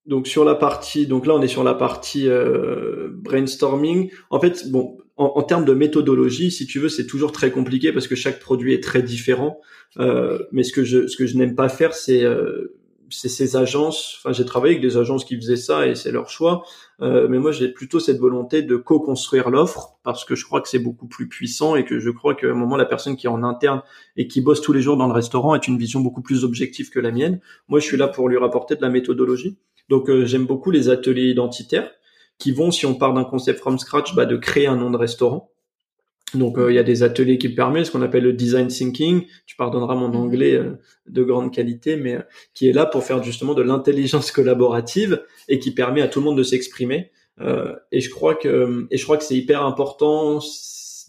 donc 0.06 0.26
sur 0.26 0.44
la 0.44 0.56
partie, 0.56 1.06
donc 1.06 1.26
là 1.26 1.34
on 1.34 1.42
est 1.42 1.48
sur 1.48 1.62
la 1.62 1.74
partie 1.74 2.28
euh, 2.28 3.08
brainstorming. 3.12 4.10
En 4.30 4.40
fait, 4.40 4.70
bon, 4.70 4.98
en, 5.20 5.42
termes 5.42 5.66
de 5.66 5.74
méthodologie, 5.74 6.50
si 6.50 6.66
tu 6.66 6.78
veux, 6.78 6.88
c'est 6.88 7.06
toujours 7.06 7.30
très 7.30 7.50
compliqué 7.50 7.92
parce 7.92 8.08
que 8.08 8.14
chaque 8.14 8.40
produit 8.40 8.72
est 8.72 8.82
très 8.82 9.02
différent. 9.02 9.60
Euh, 9.98 10.38
mais 10.50 10.62
ce 10.62 10.72
que 10.72 10.82
je 10.82 11.08
ce 11.08 11.16
que 11.16 11.26
je 11.26 11.36
n'aime 11.36 11.54
pas 11.54 11.68
faire, 11.68 11.94
c'est 11.94 12.24
euh, 12.24 12.74
c'est 13.10 13.28
ces 13.28 13.56
agences. 13.56 14.16
Enfin, 14.18 14.32
j'ai 14.32 14.44
travaillé 14.46 14.74
avec 14.76 14.82
des 14.82 14.96
agences 14.96 15.24
qui 15.24 15.36
faisaient 15.36 15.56
ça 15.56 15.86
et 15.86 15.94
c'est 15.94 16.12
leur 16.12 16.30
choix. 16.30 16.64
Euh, 17.02 17.28
mais 17.28 17.38
moi, 17.38 17.52
j'ai 17.52 17.68
plutôt 17.68 18.00
cette 18.00 18.18
volonté 18.18 18.62
de 18.62 18.76
co-construire 18.76 19.50
l'offre 19.50 19.98
parce 20.04 20.24
que 20.24 20.34
je 20.34 20.44
crois 20.46 20.60
que 20.62 20.68
c'est 20.68 20.78
beaucoup 20.78 21.06
plus 21.06 21.28
puissant 21.28 21.76
et 21.76 21.84
que 21.84 21.98
je 21.98 22.10
crois 22.10 22.34
qu'à 22.34 22.46
un 22.46 22.54
moment, 22.54 22.76
la 22.76 22.86
personne 22.86 23.16
qui 23.16 23.26
est 23.26 23.30
en 23.30 23.42
interne 23.42 23.82
et 24.16 24.26
qui 24.26 24.40
bosse 24.40 24.62
tous 24.62 24.72
les 24.72 24.80
jours 24.80 24.96
dans 24.96 25.06
le 25.06 25.12
restaurant 25.12 25.54
est 25.54 25.66
une 25.68 25.76
vision 25.76 26.00
beaucoup 26.00 26.22
plus 26.22 26.44
objective 26.44 26.88
que 26.88 27.00
la 27.00 27.10
mienne. 27.10 27.40
Moi, 27.68 27.80
je 27.80 27.84
suis 27.84 27.96
là 27.96 28.08
pour 28.08 28.28
lui 28.28 28.38
rapporter 28.38 28.76
de 28.76 28.82
la 28.82 28.88
méthodologie. 28.88 29.58
Donc, 29.88 30.08
euh, 30.08 30.24
j'aime 30.24 30.46
beaucoup 30.46 30.70
les 30.70 30.88
ateliers 30.88 31.30
identitaires 31.30 31.90
qui 32.40 32.50
vont, 32.50 32.72
si 32.72 32.86
on 32.86 32.94
part 32.94 33.14
d'un 33.14 33.22
concept 33.22 33.60
from 33.60 33.78
scratch, 33.78 34.16
bah, 34.16 34.26
de 34.26 34.36
créer 34.36 34.66
un 34.66 34.76
nom 34.76 34.90
de 34.90 34.96
restaurant. 34.96 35.52
Donc 36.34 36.58
euh, 36.58 36.72
il 36.72 36.76
y 36.76 36.78
a 36.78 36.82
des 36.82 37.02
ateliers 37.02 37.38
qui 37.38 37.48
permettent 37.48 37.86
ce 37.86 37.90
qu'on 37.90 38.02
appelle 38.02 38.24
le 38.24 38.32
design 38.32 38.68
thinking. 38.68 39.26
Tu 39.46 39.56
pardonneras 39.56 39.94
mon 39.94 40.08
mhm. 40.08 40.16
anglais 40.16 40.54
euh, 40.54 40.78
de 41.08 41.22
grande 41.22 41.52
qualité, 41.52 41.96
mais 41.96 42.16
euh, 42.16 42.22
qui 42.54 42.68
est 42.68 42.72
là 42.72 42.86
pour 42.86 43.04
faire 43.04 43.22
justement 43.22 43.54
de 43.54 43.62
l'intelligence 43.62 44.30
collaborative 44.32 45.22
et 45.48 45.58
qui 45.58 45.72
permet 45.72 46.02
à 46.02 46.08
tout 46.08 46.20
le 46.20 46.24
monde 46.24 46.38
de 46.38 46.42
s'exprimer. 46.42 47.10
et 47.90 48.00
je 48.00 48.10
crois 48.10 48.34
que 48.34 48.86
et 48.90 48.96
je 48.98 49.04
crois 49.04 49.16
que 49.16 49.24
c'est 49.24 49.36
hyper 49.36 49.62
important 49.64 50.40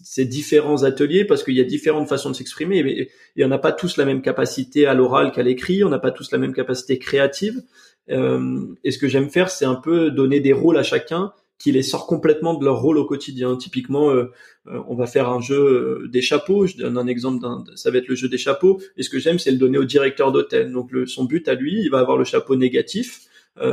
ces 0.04 0.24
différents 0.24 0.82
ateliers 0.82 1.24
parce 1.24 1.44
qu'il 1.44 1.54
y 1.54 1.60
a 1.60 1.64
différentes 1.64 2.08
façons 2.08 2.30
de 2.30 2.34
s'exprimer. 2.34 2.82
Mais 2.82 3.08
il 3.36 3.42
y 3.42 3.44
en 3.44 3.50
a 3.50 3.58
pas 3.58 3.72
tous 3.72 3.96
la 3.96 4.04
même 4.04 4.22
capacité 4.22 4.86
à 4.86 4.94
l'oral 4.94 5.32
qu'à 5.32 5.42
l'écrit. 5.42 5.84
On 5.84 5.88
n'a 5.88 5.98
pas 5.98 6.10
tous 6.10 6.32
la 6.32 6.38
même 6.38 6.52
capacité 6.52 6.98
créative. 6.98 7.62
Euh, 8.10 8.66
et 8.84 8.90
ce 8.90 8.98
que 8.98 9.08
j'aime 9.08 9.30
faire, 9.30 9.50
c'est 9.50 9.64
un 9.64 9.74
peu 9.74 10.10
donner 10.10 10.40
des 10.40 10.52
rôles 10.52 10.76
à 10.76 10.82
chacun 10.82 11.32
qui 11.58 11.70
les 11.70 11.82
sort 11.82 12.06
complètement 12.06 12.54
de 12.54 12.64
leur 12.64 12.80
rôle 12.80 12.98
au 12.98 13.04
quotidien. 13.04 13.56
Typiquement, 13.56 14.10
euh, 14.10 14.32
euh, 14.66 14.82
on 14.88 14.96
va 14.96 15.06
faire 15.06 15.28
un 15.28 15.40
jeu 15.40 16.08
des 16.10 16.20
chapeaux. 16.20 16.66
Je 16.66 16.76
donne 16.76 16.98
un 16.98 17.06
exemple 17.06 17.40
d'un, 17.40 17.64
ça 17.76 17.90
va 17.90 17.98
être 17.98 18.08
le 18.08 18.16
jeu 18.16 18.28
des 18.28 18.38
chapeaux. 18.38 18.80
Et 18.96 19.02
ce 19.02 19.10
que 19.10 19.18
j'aime, 19.18 19.38
c'est 19.38 19.52
le 19.52 19.58
donner 19.58 19.78
au 19.78 19.84
directeur 19.84 20.32
d'hôtel. 20.32 20.72
Donc 20.72 20.90
son 21.06 21.24
but 21.24 21.46
à 21.46 21.54
lui, 21.54 21.80
il 21.80 21.90
va 21.90 22.00
avoir 22.00 22.16
le 22.16 22.24
chapeau 22.24 22.56
négatif 22.56 23.20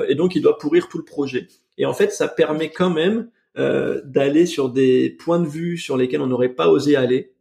et 0.10 0.14
donc 0.14 0.36
il 0.36 0.42
doit 0.42 0.58
pourrir 0.58 0.90
tout 0.90 0.98
le 0.98 1.06
projet. 1.06 1.48
Et 1.78 1.86
en 1.86 1.94
fait, 1.94 2.12
ça 2.12 2.28
permet 2.28 2.70
quand 2.70 2.90
même 2.90 3.30
d'aller 3.56 4.46
sur 4.46 4.70
des 4.70 5.10
points 5.10 5.40
de 5.40 5.48
vue 5.48 5.78
sur 5.78 5.98
lesquels 5.98 6.22
on 6.22 6.28
n'aurait 6.28 6.50
pas 6.50 6.70
osé 6.70 6.96
aller. 6.96 7.32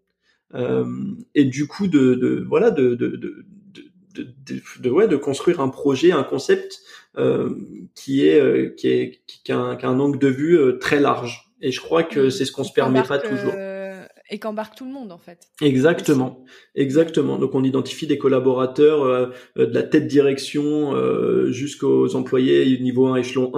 et 1.35 1.45
du 1.45 1.67
coup, 1.67 1.89
de, 1.89 2.15
de 2.15 2.45
voilà, 2.49 2.71
de 2.71 2.95
de, 2.95 3.45
ouais, 4.85 5.09
de 5.09 5.17
construire 5.17 5.61
un 5.61 5.69
projet, 5.69 6.13
un 6.13 6.25
concept 6.25 6.81
euh, 7.19 7.51
qui 7.97 8.27
est 8.27 8.41
euh, 8.41 8.69
qui 8.77 8.89
est 8.89 9.23
qui, 9.27 9.51
a 9.51 9.57
un, 9.57 9.99
angle 9.99 10.19
de 10.19 10.29
vue 10.29 10.57
euh, 10.57 10.79
très 10.79 11.01
large. 11.01 11.51
Et 11.61 11.73
je 11.73 11.81
crois 11.81 12.05
que 12.05 12.31
c'est 12.31 12.45
ce 12.45 12.53
qu'on 12.53 12.63
se 12.63 12.73
permet 12.73 13.03
pas 13.03 13.19
toujours. 13.19 13.55
et 14.31 14.39
qu'embarque 14.39 14.77
tout 14.77 14.85
le 14.85 14.93
monde 14.93 15.11
en 15.11 15.19
fait. 15.19 15.49
Exactement, 15.61 16.45
exactement. 16.77 17.39
Donc 17.39 17.57
on 17.57 17.65
identifie 17.65 18.07
des 18.07 18.19
collaborateurs 18.19 19.33
de 19.57 19.65
la 19.65 19.83
tête 19.83 20.07
direction 20.07 20.95
jusqu'aux 21.51 22.15
employés 22.15 22.79
niveau 22.79 23.09
1 23.09 23.17
échelon 23.17 23.51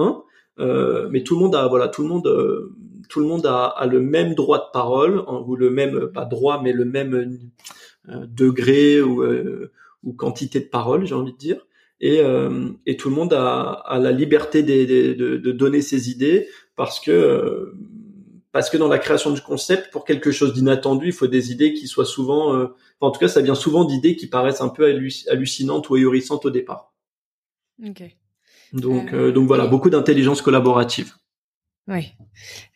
1. 0.57 1.09
mais 1.11 1.21
tout 1.21 1.35
le 1.35 1.41
monde 1.41 1.55
a 1.55 1.67
voilà 1.67 1.89
tout 1.89 2.01
le 2.01 2.07
monde 2.07 2.71
tout 3.09 3.19
le 3.19 3.27
monde 3.27 3.45
a, 3.45 3.65
a, 3.65 3.85
le 3.85 3.99
même 3.99 4.33
droit 4.33 4.57
de 4.57 4.71
parole 4.73 5.23
ou 5.45 5.55
le 5.55 5.69
même 5.69 6.07
pas 6.07 6.25
droit 6.25 6.61
mais 6.63 6.71
le 6.71 6.85
même 6.85 7.37
degré 8.07 9.01
ou 9.01 9.23
ou 10.03 10.13
quantité 10.13 10.59
de 10.59 10.65
paroles, 10.65 11.05
j'ai 11.05 11.15
envie 11.15 11.33
de 11.33 11.37
dire. 11.37 11.65
Et, 12.01 12.19
euh, 12.19 12.69
et 12.87 12.97
tout 12.97 13.09
le 13.09 13.15
monde 13.15 13.31
a, 13.31 13.71
a 13.71 13.99
la 13.99 14.11
liberté 14.11 14.63
de, 14.63 15.13
de, 15.13 15.37
de, 15.37 15.51
donner 15.51 15.83
ses 15.83 16.09
idées 16.09 16.47
parce 16.75 16.99
que 16.99 17.11
euh, 17.11 17.77
parce 18.51 18.71
que 18.71 18.77
dans 18.77 18.87
la 18.87 18.97
création 18.97 19.31
du 19.31 19.39
concept, 19.39 19.91
pour 19.91 20.03
quelque 20.03 20.31
chose 20.31 20.53
d'inattendu, 20.53 21.07
il 21.07 21.13
faut 21.13 21.27
des 21.27 21.51
idées 21.51 21.73
qui 21.73 21.87
soient 21.87 22.05
souvent, 22.05 22.53
euh, 22.53 22.67
en 22.99 23.11
tout 23.11 23.19
cas, 23.19 23.29
ça 23.29 23.41
vient 23.41 23.55
souvent 23.55 23.85
d'idées 23.85 24.17
qui 24.17 24.27
paraissent 24.27 24.59
un 24.59 24.67
peu 24.67 24.83
hallucinantes 25.29 25.89
ou 25.89 25.95
ahurissantes 25.95 26.43
au 26.45 26.49
départ. 26.49 26.91
Ok. 27.81 28.03
Donc, 28.73 29.15
donc 29.15 29.47
voilà, 29.47 29.67
beaucoup 29.67 29.89
d'intelligence 29.89 30.41
collaborative. 30.41 31.13
Oui. 31.87 32.11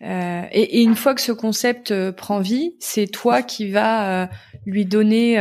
Euh, 0.02 0.44
et, 0.52 0.80
et, 0.80 0.84
une 0.84 0.96
fois 0.96 1.14
que 1.14 1.22
ce 1.22 1.34
concept 1.34 2.12
prend 2.12 2.40
vie, 2.40 2.78
c'est 2.80 3.08
toi 3.08 3.42
qui 3.42 3.70
vas 3.70 4.30
lui 4.66 4.86
donner 4.86 5.38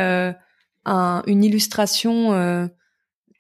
une 0.87 1.45
illustration 1.45 2.33
euh, 2.33 2.67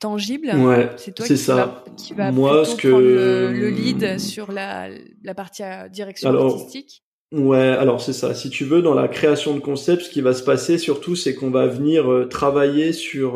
tangible. 0.01 0.51
Ouais, 0.55 0.91
c'est 0.97 1.15
toi 1.15 1.27
qui, 1.27 1.37
ça. 1.37 1.55
Va, 1.55 1.85
qui 1.97 2.15
va 2.15 2.33
Moi, 2.33 2.65
ce 2.65 2.77
que 2.77 2.89
prendre 2.89 3.05
le, 3.05 3.71
lead 3.71 4.19
sur 4.19 4.53
la, 4.53 4.89
la 5.23 5.35
partie 5.35 5.63
euh, 5.63 5.89
direction 5.89 6.31
artistique. 6.31 7.03
Ouais, 7.33 7.59
alors 7.59 8.01
c'est 8.01 8.13
ça. 8.13 8.33
Si 8.33 8.49
tu 8.49 8.65
veux, 8.65 8.81
dans 8.81 8.95
la 8.95 9.09
création 9.09 9.55
de 9.55 9.61
concept, 9.61 10.03
ce 10.03 10.11
qui 10.11 10.21
va 10.21 10.35
se 10.35 10.45
passer 10.45 10.79
surtout, 10.79 11.17
c'est 11.17 11.35
qu'on 11.35 11.51
va 11.51 11.67
venir 11.67 12.11
euh, 12.11 12.29
travailler 12.29 12.93
sur. 12.93 13.35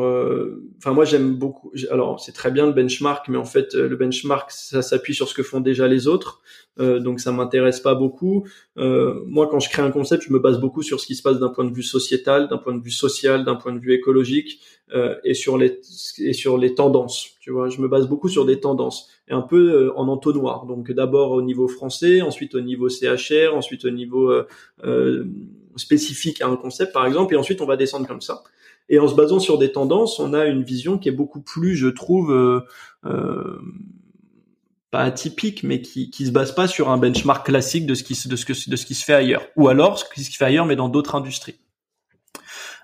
Enfin, 0.77 0.93
moi, 0.93 1.03
j'aime 1.03 1.35
beaucoup. 1.35 1.71
Alors, 1.91 2.19
c'est 2.21 2.31
très 2.31 2.49
bien 2.49 2.65
le 2.65 2.71
benchmark, 2.71 3.27
mais 3.27 3.37
en 3.37 3.45
fait, 3.45 3.73
le 3.73 3.95
benchmark, 3.97 4.51
ça 4.51 4.81
s'appuie 4.81 5.15
sur 5.15 5.27
ce 5.27 5.33
que 5.33 5.43
font 5.43 5.59
déjà 5.59 5.87
les 5.87 6.07
autres. 6.07 6.41
Euh, 6.79 6.99
donc 6.99 7.19
ça 7.19 7.31
m'intéresse 7.31 7.79
pas 7.79 7.95
beaucoup. 7.95 8.47
Euh, 8.77 9.21
moi, 9.25 9.47
quand 9.47 9.59
je 9.59 9.69
crée 9.69 9.81
un 9.81 9.91
concept, 9.91 10.23
je 10.27 10.33
me 10.33 10.39
base 10.39 10.59
beaucoup 10.59 10.81
sur 10.81 10.99
ce 10.99 11.05
qui 11.05 11.15
se 11.15 11.21
passe 11.21 11.39
d'un 11.39 11.49
point 11.49 11.65
de 11.65 11.73
vue 11.73 11.83
sociétal, 11.83 12.47
d'un 12.47 12.57
point 12.57 12.73
de 12.73 12.83
vue 12.83 12.91
social, 12.91 13.43
d'un 13.43 13.55
point 13.55 13.73
de 13.73 13.79
vue 13.79 13.93
écologique 13.93 14.61
euh, 14.93 15.15
et 15.23 15.33
sur 15.33 15.57
les 15.57 15.81
et 16.19 16.33
sur 16.33 16.57
les 16.57 16.75
tendances. 16.75 17.31
Tu 17.41 17.51
vois, 17.51 17.69
je 17.69 17.81
me 17.81 17.87
base 17.87 18.07
beaucoup 18.07 18.29
sur 18.29 18.45
des 18.45 18.59
tendances 18.59 19.09
et 19.27 19.33
un 19.33 19.41
peu 19.41 19.71
euh, 19.71 19.97
en 19.97 20.07
entonnoir. 20.07 20.65
Donc 20.65 20.91
d'abord 20.91 21.31
au 21.31 21.41
niveau 21.41 21.67
français, 21.67 22.21
ensuite 22.21 22.55
au 22.55 22.61
niveau 22.61 22.87
CHR, 22.89 23.53
ensuite 23.53 23.85
au 23.85 23.91
niveau 23.91 24.31
euh, 24.83 25.25
spécifique 25.75 26.41
à 26.41 26.47
un 26.47 26.55
concept 26.55 26.93
par 26.93 27.05
exemple, 27.05 27.33
et 27.33 27.37
ensuite 27.37 27.61
on 27.61 27.65
va 27.65 27.77
descendre 27.77 28.07
comme 28.07 28.21
ça. 28.21 28.43
Et 28.89 28.97
en 28.99 29.07
se 29.07 29.15
basant 29.15 29.39
sur 29.39 29.57
des 29.59 29.71
tendances, 29.71 30.19
on 30.19 30.33
a 30.33 30.47
une 30.47 30.63
vision 30.63 30.97
qui 30.97 31.09
est 31.09 31.13
beaucoup 31.13 31.41
plus, 31.41 31.75
je 31.75 31.87
trouve, 31.87 32.31
euh, 32.31 32.61
euh, 33.05 33.59
pas 34.91 35.01
atypique, 35.01 35.63
mais 35.63 35.81
qui 35.81 36.09
qui 36.09 36.25
se 36.25 36.31
base 36.31 36.53
pas 36.53 36.67
sur 36.67 36.89
un 36.89 36.97
benchmark 36.97 37.45
classique 37.45 37.85
de 37.85 37.93
ce 37.93 38.03
qui 38.03 38.13
de 38.27 38.35
ce 38.35 38.45
que 38.45 38.69
de 38.69 38.75
ce 38.75 38.85
qui 38.85 38.95
se 38.95 39.03
fait 39.03 39.13
ailleurs, 39.13 39.45
ou 39.55 39.67
alors 39.67 39.99
ce 39.99 40.05
qui 40.05 40.23
se 40.23 40.35
fait 40.35 40.45
ailleurs 40.45 40.65
mais 40.65 40.75
dans 40.75 40.89
d'autres 40.89 41.15
industries. 41.15 41.59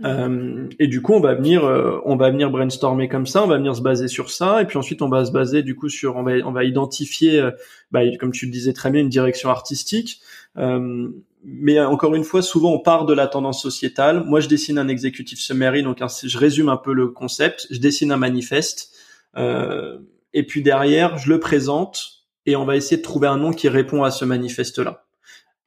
Euh, 0.03 0.68
et 0.78 0.88
du 0.88 1.01
coup, 1.01 1.14
on 1.14 1.22
va 1.22 1.36
venir, 1.36 1.64
euh, 1.64 2.01
on 2.03 2.18
va 2.18 2.30
venir 2.30 2.51
brainstormer 2.51 3.08
comme 3.08 3.26
ça, 3.26 3.43
on 3.43 3.47
va 3.47 3.58
venir 3.58 3.76
se 3.76 3.82
baser 3.82 4.08
sur 4.08 4.30
ça, 4.30 4.62
et 4.62 4.66
puis 4.66 4.78
ensuite 4.78 5.01
on 5.01 5.08
va 5.08 5.24
se 5.24 5.32
baser 5.32 5.64
du 5.64 5.76
coup 5.76 5.88
sur, 5.88 6.18
on 6.18 6.24
va, 6.24 6.34
on 6.43 6.51
va 6.51 6.66
identifier, 6.66 7.39
euh, 7.39 7.51
bah, 7.91 8.01
comme 8.20 8.32
tu 8.32 8.45
le 8.45 8.51
disais 8.51 8.74
très 8.74 8.91
bien, 8.91 9.01
une 9.01 9.10
direction 9.10 9.49
artistique. 9.49 10.20
Euh, 10.58 11.08
mais 11.45 11.80
encore 11.80 12.16
une 12.16 12.24
fois, 12.24 12.41
souvent 12.41 12.72
on 12.74 12.80
part 12.80 13.06
de 13.06 13.14
la 13.14 13.28
tendance 13.28 13.62
sociétale. 13.62 14.24
Moi, 14.26 14.39
je 14.39 14.47
dessine 14.47 14.80
un 14.80 14.88
exécutif 14.88 15.39
summary, 15.39 15.84
donc 15.84 15.99
je 15.99 16.38
résume 16.38 16.70
un 16.70 16.78
peu 16.78 16.91
le 16.91 17.10
concept. 17.10 17.68
Je 17.70 17.80
dessine 17.80 18.12
un 18.12 18.18
manifeste, 18.18 18.91
euh, 19.38 19.99
et 20.36 20.43
puis 20.43 20.61
derrière, 20.61 21.17
je 21.17 21.29
le 21.29 21.39
présente 21.39 22.25
et 22.45 22.55
on 22.57 22.65
va 22.65 22.75
essayer 22.75 22.97
de 22.97 23.01
trouver 23.01 23.27
un 23.27 23.38
nom 23.38 23.51
qui 23.51 23.69
répond 23.69 24.03
à 24.03 24.11
ce 24.11 24.25
manifeste-là. 24.25 25.05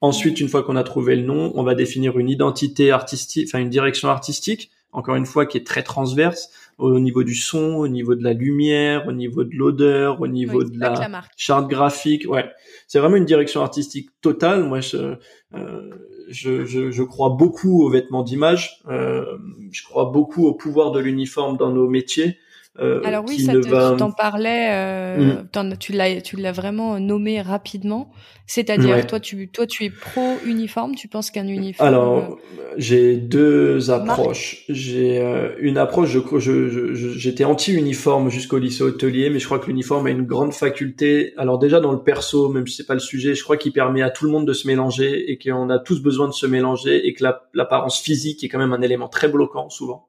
Ensuite, 0.03 0.41
une 0.41 0.49
fois 0.49 0.63
qu'on 0.63 0.77
a 0.77 0.85
trouvé 0.85 1.17
le 1.17 1.23
nom, 1.23 1.51
on 1.57 1.65
va 1.65 1.75
définir 1.75 2.19
une 2.19 2.29
identité 2.29 2.93
artistique, 2.93 3.49
enfin 3.49 3.59
une 3.59 3.71
direction 3.71 4.11
artistique, 4.11 4.71
encore 4.93 5.17
une 5.17 5.27
fois 5.27 5.47
qui 5.47 5.57
est 5.57 5.67
très 5.67 5.83
transverse 5.83 6.51
au 6.77 7.01
niveau 7.01 7.25
du 7.25 7.35
son, 7.35 7.77
au 7.77 7.89
niveau 7.89 8.15
de 8.15 8.23
la 8.23 8.35
lumière, 8.35 9.09
au 9.09 9.13
niveau 9.13 9.43
de 9.43 9.55
l'odeur, 9.55 10.21
au 10.21 10.29
niveau 10.29 10.63
de 10.63 10.79
la, 10.79 11.23
charte 11.37 11.69
graphique. 11.69 12.27
Ouais, 12.29 12.45
c'est 12.87 12.99
vraiment 13.01 13.17
une 13.17 13.25
direction 13.25 13.63
artistique 13.63 14.11
totale. 14.21 14.65
Moi, 14.65 14.81
je, 14.81 15.17
euh, 15.55 15.91
je, 16.29 16.67
je, 16.67 16.91
je, 16.91 17.03
crois 17.03 17.31
beaucoup 17.31 17.83
aux 17.83 17.89
vêtements 17.89 18.23
d'image. 18.23 18.83
Euh, 18.89 19.25
je 19.73 19.83
crois 19.83 20.05
beaucoup 20.05 20.47
au 20.47 20.53
pouvoir 20.53 20.93
de 20.93 21.01
l'uniforme 21.01 21.57
dans 21.57 21.73
nos 21.73 21.89
métiers. 21.89 22.39
Euh, 22.81 23.01
Alors 23.05 23.25
oui, 23.27 23.41
ça 23.41 23.53
te, 23.53 23.61
tu 23.61 23.97
t'en 23.97 24.13
parlais, 24.13 24.69
euh, 24.71 25.43
mm. 25.43 25.77
tu 25.79 25.93
l'as, 25.93 26.21
tu 26.21 26.37
l'as 26.37 26.53
vraiment 26.53 27.01
nommé 27.01 27.41
rapidement. 27.41 28.11
C'est-à-dire, 28.47 29.07
toi, 29.07 29.21
tu, 29.21 29.49
toi, 29.49 29.67
tu 29.67 29.85
es 29.85 29.91
pro 29.91 30.37
uniforme. 30.47 30.95
Tu 30.95 31.07
penses 31.07 31.31
qu'un 31.31 31.47
uniforme 31.47 31.87
Alors, 31.87 32.19
euh, 32.19 32.75
j'ai 32.79 33.17
deux 33.17 33.91
approches. 33.91 34.65
J'ai 34.71 35.21
une 35.59 35.77
approche, 35.77 36.09
je, 36.09 36.21
je, 36.39 36.95
j'étais 36.95 37.45
anti-uniforme 37.45 38.31
jusqu'au 38.31 38.59
lycée 38.59 38.83
hôtelier, 38.83 39.29
mais 39.29 39.39
je 39.39 39.45
crois 39.45 39.59
que 39.59 39.67
l'uniforme 39.67 40.07
a 40.07 40.11
une 40.11 40.25
grande 40.25 40.55
faculté. 40.55 41.35
Alors 41.37 41.59
déjà 41.59 41.81
dans 41.81 41.93
le 41.93 42.03
perso, 42.03 42.49
même 42.49 42.67
si 42.67 42.77
c'est 42.77 42.87
pas 42.87 42.95
le 42.95 43.01
sujet, 43.01 43.35
je 43.35 43.43
crois 43.43 43.59
qu'il 43.59 43.73
permet 43.73 44.03
à 44.03 44.11
tout 44.11 44.25
le 44.25 44.31
monde 44.31 44.47
de 44.47 44.53
se 44.55 44.67
mélanger 44.67 45.31
et 45.31 45.39
qu'on 45.39 45.69
a 45.69 45.79
tous 45.79 46.01
besoin 46.01 46.27
de 46.27 46.33
se 46.33 46.47
mélanger 46.47 47.07
et 47.07 47.13
que 47.13 47.25
l'apparence 47.53 48.01
physique 48.01 48.43
est 48.45 48.49
quand 48.49 48.59
même 48.59 48.73
un 48.73 48.83
élément 48.83 49.09
très 49.09 49.29
bloquant 49.29 49.69
souvent. 49.69 50.09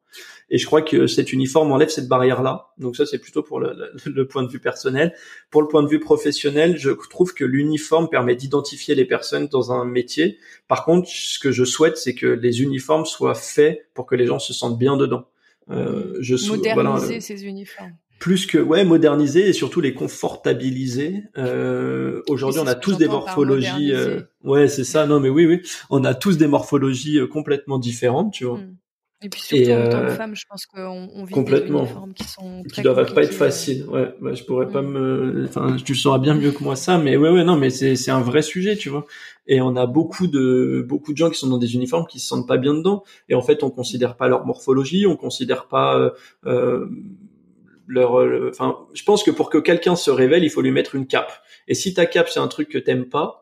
Et 0.52 0.58
je 0.58 0.66
crois 0.66 0.82
que 0.82 1.08
cet 1.08 1.32
uniforme 1.34 1.72
enlève 1.72 1.90
cette 1.90 2.08
barrière-là. 2.08 2.70
Donc 2.78 2.96
ça, 2.96 3.06
c'est 3.06 3.20
plutôt 3.20 3.44
pour 3.44 3.60
le, 3.60 3.76
le, 4.06 4.28
point 4.28 4.44
de 4.44 4.50
vue 4.50 4.60
personnel. 4.60 5.14
Pour 5.52 5.62
le 5.62 5.68
point 5.68 5.84
de 5.84 5.88
vue 5.88 6.00
professionnel, 6.00 6.78
je 6.78 6.92
trouve 7.10 7.34
que 7.34 7.46
l'uniforme 7.46 8.10
permet 8.10 8.36
d'identifier 8.36 8.96
les 8.96 9.06
personnes 9.06 9.48
dans 9.48 9.72
un 9.72 9.86
métier. 9.86 10.40
Par 10.68 10.86
contre, 10.86 11.08
ce 11.10 11.40
que 11.40 11.52
je 11.52 11.64
souhaite, 11.64 11.98
c'est 11.98 12.16
que 12.16 12.28
les 12.28 12.62
uniformes 12.62 13.06
soient 13.06 13.36
faits 13.36 13.88
pour 13.94 14.06
que 14.06 14.16
les 14.16 14.26
gens 14.26 14.40
se 14.40 14.54
sentent 14.54 14.80
bien 14.80 14.98
dedans. 14.98 15.26
Euh, 15.70 16.18
je 16.20 16.36
moderniser 16.50 17.22
ces 17.22 17.46
uniformes 17.46 17.94
plus 18.20 18.46
que 18.46 18.58
ouais 18.58 18.84
moderniser 18.84 19.48
et 19.48 19.54
surtout 19.54 19.82
les 19.82 19.94
confortabiliser. 19.94 21.24
Euh, 21.38 22.22
Aujourd'hui, 22.28 22.60
on 22.60 22.68
a 22.68 22.76
tous 22.76 22.98
des 22.98 23.08
morphologies. 23.08 23.94
Euh, 23.94 24.22
ouais, 24.44 24.68
c'est 24.68 24.84
ça. 24.84 25.08
Non, 25.08 25.20
mais 25.20 25.30
oui, 25.30 25.46
oui, 25.46 25.62
on 25.90 26.04
a 26.04 26.14
tous 26.14 26.38
des 26.38 26.48
morphologies 26.48 27.18
euh, 27.18 27.28
complètement 27.28 27.80
différentes, 27.80 28.34
tu 28.34 28.46
vois. 28.46 28.58
Hmm. 28.58 28.76
Et 29.22 29.28
puis 29.28 29.42
surtout 29.42 29.72
en 29.72 29.90
tant 29.90 30.00
que 30.00 30.06
euh, 30.06 30.16
femme, 30.16 30.36
je 30.36 30.46
pense 30.50 30.66
qu'on 30.66 31.10
on 31.14 31.24
vit 31.26 31.34
complètement. 31.34 31.82
des 31.82 31.86
uniformes 31.88 32.14
qui 32.14 32.24
sont 32.24 32.64
qui 32.64 32.82
doivent 32.82 33.14
pas 33.14 33.24
être 33.24 33.34
faciles. 33.34 33.86
Ouais, 33.90 34.16
bah, 34.22 34.34
je 34.34 34.44
pourrais 34.46 34.70
pas 34.70 34.82
mm. 34.82 34.88
me, 34.88 35.46
enfin, 35.46 35.76
tu 35.84 35.92
le 35.92 35.98
sauras 35.98 36.20
bien 36.20 36.36
mieux 36.36 36.52
que 36.52 36.64
moi 36.64 36.78
ça, 36.78 36.98
mais 36.98 37.18
ouais, 37.18 37.30
ouais, 37.30 37.44
non, 37.44 37.58
mais 37.58 37.70
c'est 37.70 37.98
c'est 37.98 38.12
un 38.12 38.22
vrai 38.22 38.42
sujet, 38.42 38.78
tu 38.78 38.88
vois. 38.88 39.06
Et 39.46 39.60
on 39.60 39.76
a 39.76 39.88
beaucoup 39.88 40.28
de 40.28 40.86
beaucoup 40.88 41.12
de 41.12 41.18
gens 41.18 41.30
qui 41.30 41.38
sont 41.38 41.50
dans 41.50 41.58
des 41.58 41.76
uniformes 41.76 42.06
qui 42.08 42.20
se 42.20 42.28
sentent 42.28 42.48
pas 42.48 42.58
bien 42.58 42.74
dedans. 42.74 43.04
Et 43.28 43.36
en 43.36 43.42
fait, 43.42 43.62
on 43.62 43.70
considère 43.70 44.16
pas 44.16 44.30
leur 44.30 44.46
morphologie, 44.46 45.06
on 45.06 45.18
considère 45.18 45.68
pas 45.68 45.98
euh, 45.98 46.12
euh 46.46 46.88
leur, 47.92 48.24
enfin, 48.48 48.78
je 48.94 49.02
pense 49.02 49.24
que 49.24 49.32
pour 49.32 49.50
que 49.50 49.58
quelqu'un 49.58 49.96
se 49.96 50.12
révèle, 50.12 50.44
il 50.44 50.52
faut 50.52 50.62
lui 50.62 50.70
mettre 50.70 50.94
une 50.94 51.08
cape. 51.08 51.32
Et 51.68 51.74
si 51.74 51.96
ta 51.96 52.06
cape 52.06 52.30
c'est 52.30 52.40
un 52.40 52.48
truc 52.48 52.70
que 52.70 52.78
t'aimes 52.78 53.10
pas, 53.10 53.39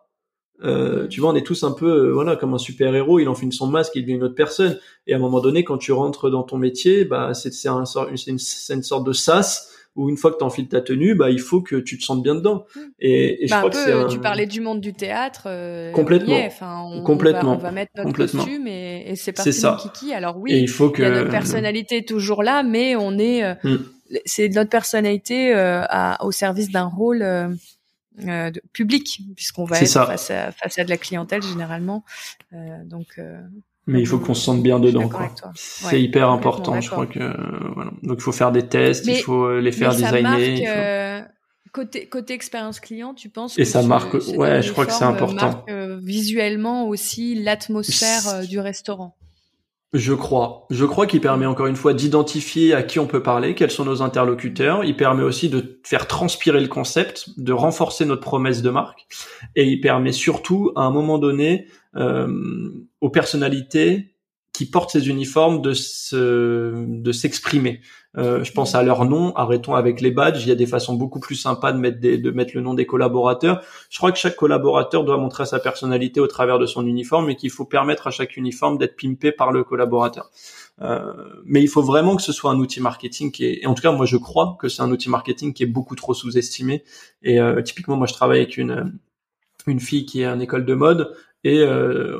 euh, 0.63 1.07
tu 1.07 1.21
vois, 1.21 1.31
on 1.31 1.35
est 1.35 1.45
tous 1.45 1.63
un 1.63 1.71
peu, 1.71 2.07
euh, 2.07 2.13
voilà, 2.13 2.35
comme 2.35 2.53
un 2.53 2.57
super 2.57 2.93
héros. 2.95 3.19
Il 3.19 3.29
enfile 3.29 3.53
son 3.53 3.67
masque, 3.67 3.93
il 3.95 4.01
devient 4.01 4.13
une 4.13 4.23
autre 4.23 4.35
personne. 4.35 4.79
Et 5.05 5.13
à 5.13 5.17
un 5.17 5.19
moment 5.19 5.39
donné, 5.39 5.63
quand 5.63 5.77
tu 5.77 5.91
rentres 5.91 6.29
dans 6.31 6.43
ton 6.43 6.57
métier, 6.57 7.05
bah, 7.05 7.33
c'est 7.33 7.53
c'est 7.53 7.69
un, 7.69 7.83
une, 7.85 8.17
une, 8.27 8.83
sorte 8.83 9.05
de 9.05 9.13
sas 9.13 9.71
où 9.95 10.09
une 10.09 10.17
fois 10.17 10.31
que 10.31 10.37
tu 10.37 10.43
enfiles 10.43 10.67
ta 10.67 10.81
tenue, 10.81 11.15
bah, 11.15 11.29
il 11.29 11.39
faut 11.39 11.61
que 11.61 11.75
tu 11.75 11.97
te 11.97 12.03
sentes 12.03 12.23
bien 12.23 12.35
dedans. 12.35 12.65
Mmh. 12.75 12.79
Et, 12.99 13.43
et 13.43 13.47
je 13.47 13.51
bah, 13.51 13.59
crois 13.59 13.69
que 13.69 13.77
c'est 13.77 13.91
un... 13.91 14.07
tu 14.07 14.19
parlais 14.19 14.47
du 14.47 14.61
monde 14.61 14.81
du 14.81 14.93
théâtre. 14.93 15.43
Euh, 15.45 15.91
complètement. 15.91 16.37
Enfin, 16.45 16.81
on, 16.85 17.03
complètement. 17.03 17.53
On 17.53 17.57
va, 17.57 17.71
mettre 17.71 17.91
notre 17.97 18.13
costume 18.13 18.67
et, 18.67 19.11
et 19.11 19.15
c'est 19.15 19.33
parti 19.33 19.53
ça. 19.53 19.77
kiki. 19.79 20.13
Alors 20.13 20.37
oui, 20.37 20.53
il 20.53 20.69
faut 20.69 20.89
que 20.89 21.03
y 21.03 21.05
a 21.05 21.11
notre 21.11 21.31
personnalité 21.31 22.03
toujours 22.03 22.41
là, 22.41 22.63
mais 22.63 22.95
on 22.95 23.19
est, 23.19 23.43
euh, 23.43 23.53
mmh. 23.63 23.75
c'est 24.25 24.49
notre 24.49 24.71
personnalité 24.71 25.53
à, 25.53 26.23
au 26.25 26.31
service 26.31 26.71
d'un 26.71 26.85
rôle 26.85 27.23
euh, 28.25 28.51
de, 28.51 28.61
public, 28.73 29.21
puisqu'on 29.35 29.65
va 29.65 29.77
être 29.77 29.87
face 29.87 30.31
à, 30.31 30.51
face 30.51 30.79
à, 30.79 30.83
de 30.83 30.89
la 30.89 30.97
clientèle 30.97 31.43
généralement. 31.43 32.03
Euh, 32.53 32.83
donc, 32.85 33.07
euh, 33.17 33.39
mais 33.85 33.99
il 33.99 34.07
faut 34.07 34.19
qu'on 34.19 34.33
se 34.33 34.43
sente 34.43 34.63
bien 34.63 34.79
dedans. 34.79 35.09
C'est 35.55 36.01
hyper 36.01 36.29
important. 36.29 36.81
Je 36.81 36.89
crois 36.89 37.05
que 37.05 37.73
voilà. 37.73 37.91
Donc 38.03 38.17
il 38.19 38.21
faut 38.21 38.31
faire 38.31 38.51
des 38.51 38.67
tests, 38.67 39.05
il 39.07 39.21
faut 39.21 39.59
les 39.59 39.71
faire 39.71 39.95
designer. 39.95 41.27
Côté, 41.73 42.07
côté 42.07 42.33
expérience 42.33 42.79
client, 42.79 43.13
tu 43.13 43.29
penses 43.29 43.59
Et 43.59 43.65
ça 43.65 43.83
marque, 43.83 44.13
ouais, 44.13 44.63
je 44.63 44.71
crois 44.71 44.87
que 44.87 44.93
c'est 44.93 45.03
important. 45.03 45.63
Marque, 45.67 45.71
visuellement 46.01 46.87
aussi 46.87 47.35
l'atmosphère 47.35 48.47
du 48.47 48.59
restaurant? 48.59 49.15
Je 49.93 50.13
crois. 50.13 50.67
Je 50.69 50.83
crois 50.83 51.07
qu'il 51.07 51.21
permet 51.21 51.45
encore 51.45 51.67
une 51.67 51.77
fois 51.77 51.93
d'identifier 51.93 52.73
à 52.73 52.83
qui 52.83 52.99
on 52.99 53.07
peut 53.07 53.23
parler, 53.23 53.55
quels 53.55 53.71
sont 53.71 53.85
nos 53.85 54.01
interlocuteurs. 54.01 54.83
Il 54.83 54.97
permet 54.97 55.23
aussi 55.23 55.49
de 55.49 55.79
faire 55.83 56.07
transpirer 56.07 56.59
le 56.59 56.67
concept, 56.67 57.39
de 57.39 57.53
renforcer 57.53 58.05
notre 58.05 58.21
promesse 58.21 58.61
de 58.61 58.69
marque. 58.69 59.07
Et 59.55 59.65
il 59.65 59.79
permet 59.79 60.11
surtout, 60.11 60.71
à 60.75 60.81
un 60.81 60.91
moment 60.91 61.19
donné, 61.19 61.67
euh, 61.95 62.27
aux 62.99 63.09
personnalités 63.09 64.16
qui 64.57 64.65
portent 64.65 64.89
ces 64.89 65.07
uniformes 65.07 65.61
de 65.61 65.73
se, 65.73 66.83
de 66.87 67.11
s'exprimer. 67.11 67.79
Euh, 68.17 68.43
je 68.43 68.51
pense 68.51 68.73
à 68.73 68.81
leur 68.81 69.05
nom. 69.05 69.31
Arrêtons 69.35 69.75
avec 69.75 70.01
les 70.01 70.09
badges. 70.09 70.41
Il 70.41 70.49
y 70.49 70.51
a 70.51 70.55
des 70.55 70.65
façons 70.65 70.95
beaucoup 70.95 71.19
plus 71.19 71.35
sympas 71.35 71.73
de 71.73 71.77
mettre 71.77 71.99
des, 71.99 72.17
de 72.17 72.31
mettre 72.31 72.53
le 72.55 72.61
nom 72.61 72.73
des 72.73 72.87
collaborateurs. 72.87 73.61
Je 73.91 73.99
crois 73.99 74.11
que 74.11 74.17
chaque 74.17 74.35
collaborateur 74.35 75.03
doit 75.03 75.17
montrer 75.17 75.45
sa 75.45 75.59
personnalité 75.59 76.19
au 76.19 76.25
travers 76.25 76.57
de 76.57 76.65
son 76.65 76.87
uniforme 76.87 77.29
et 77.29 77.35
qu'il 77.35 77.51
faut 77.51 77.65
permettre 77.65 78.07
à 78.07 78.09
chaque 78.09 78.35
uniforme 78.35 78.79
d'être 78.79 78.95
pimpé 78.99 79.31
par 79.31 79.51
le 79.51 79.63
collaborateur. 79.63 80.31
Euh, 80.81 81.13
mais 81.45 81.61
il 81.61 81.67
faut 81.67 81.83
vraiment 81.83 82.15
que 82.15 82.23
ce 82.23 82.31
soit 82.31 82.49
un 82.49 82.57
outil 82.57 82.81
marketing 82.81 83.31
qui 83.31 83.45
est, 83.45 83.59
et 83.61 83.67
en 83.67 83.75
tout 83.75 83.83
cas 83.83 83.91
moi 83.91 84.07
je 84.07 84.17
crois 84.17 84.57
que 84.59 84.69
c'est 84.69 84.81
un 84.81 84.89
outil 84.89 85.09
marketing 85.09 85.53
qui 85.53 85.61
est 85.61 85.67
beaucoup 85.67 85.95
trop 85.95 86.15
sous-estimé. 86.15 86.83
Et 87.21 87.39
euh, 87.39 87.61
typiquement 87.61 87.95
moi 87.95 88.07
je 88.07 88.13
travaille 88.13 88.39
avec 88.39 88.57
une 88.57 88.97
une 89.67 89.79
fille 89.79 90.05
qui 90.05 90.21
est 90.21 90.27
en 90.27 90.39
école 90.39 90.65
de 90.65 90.73
mode 90.73 91.13
et 91.43 91.59
euh, 91.59 92.19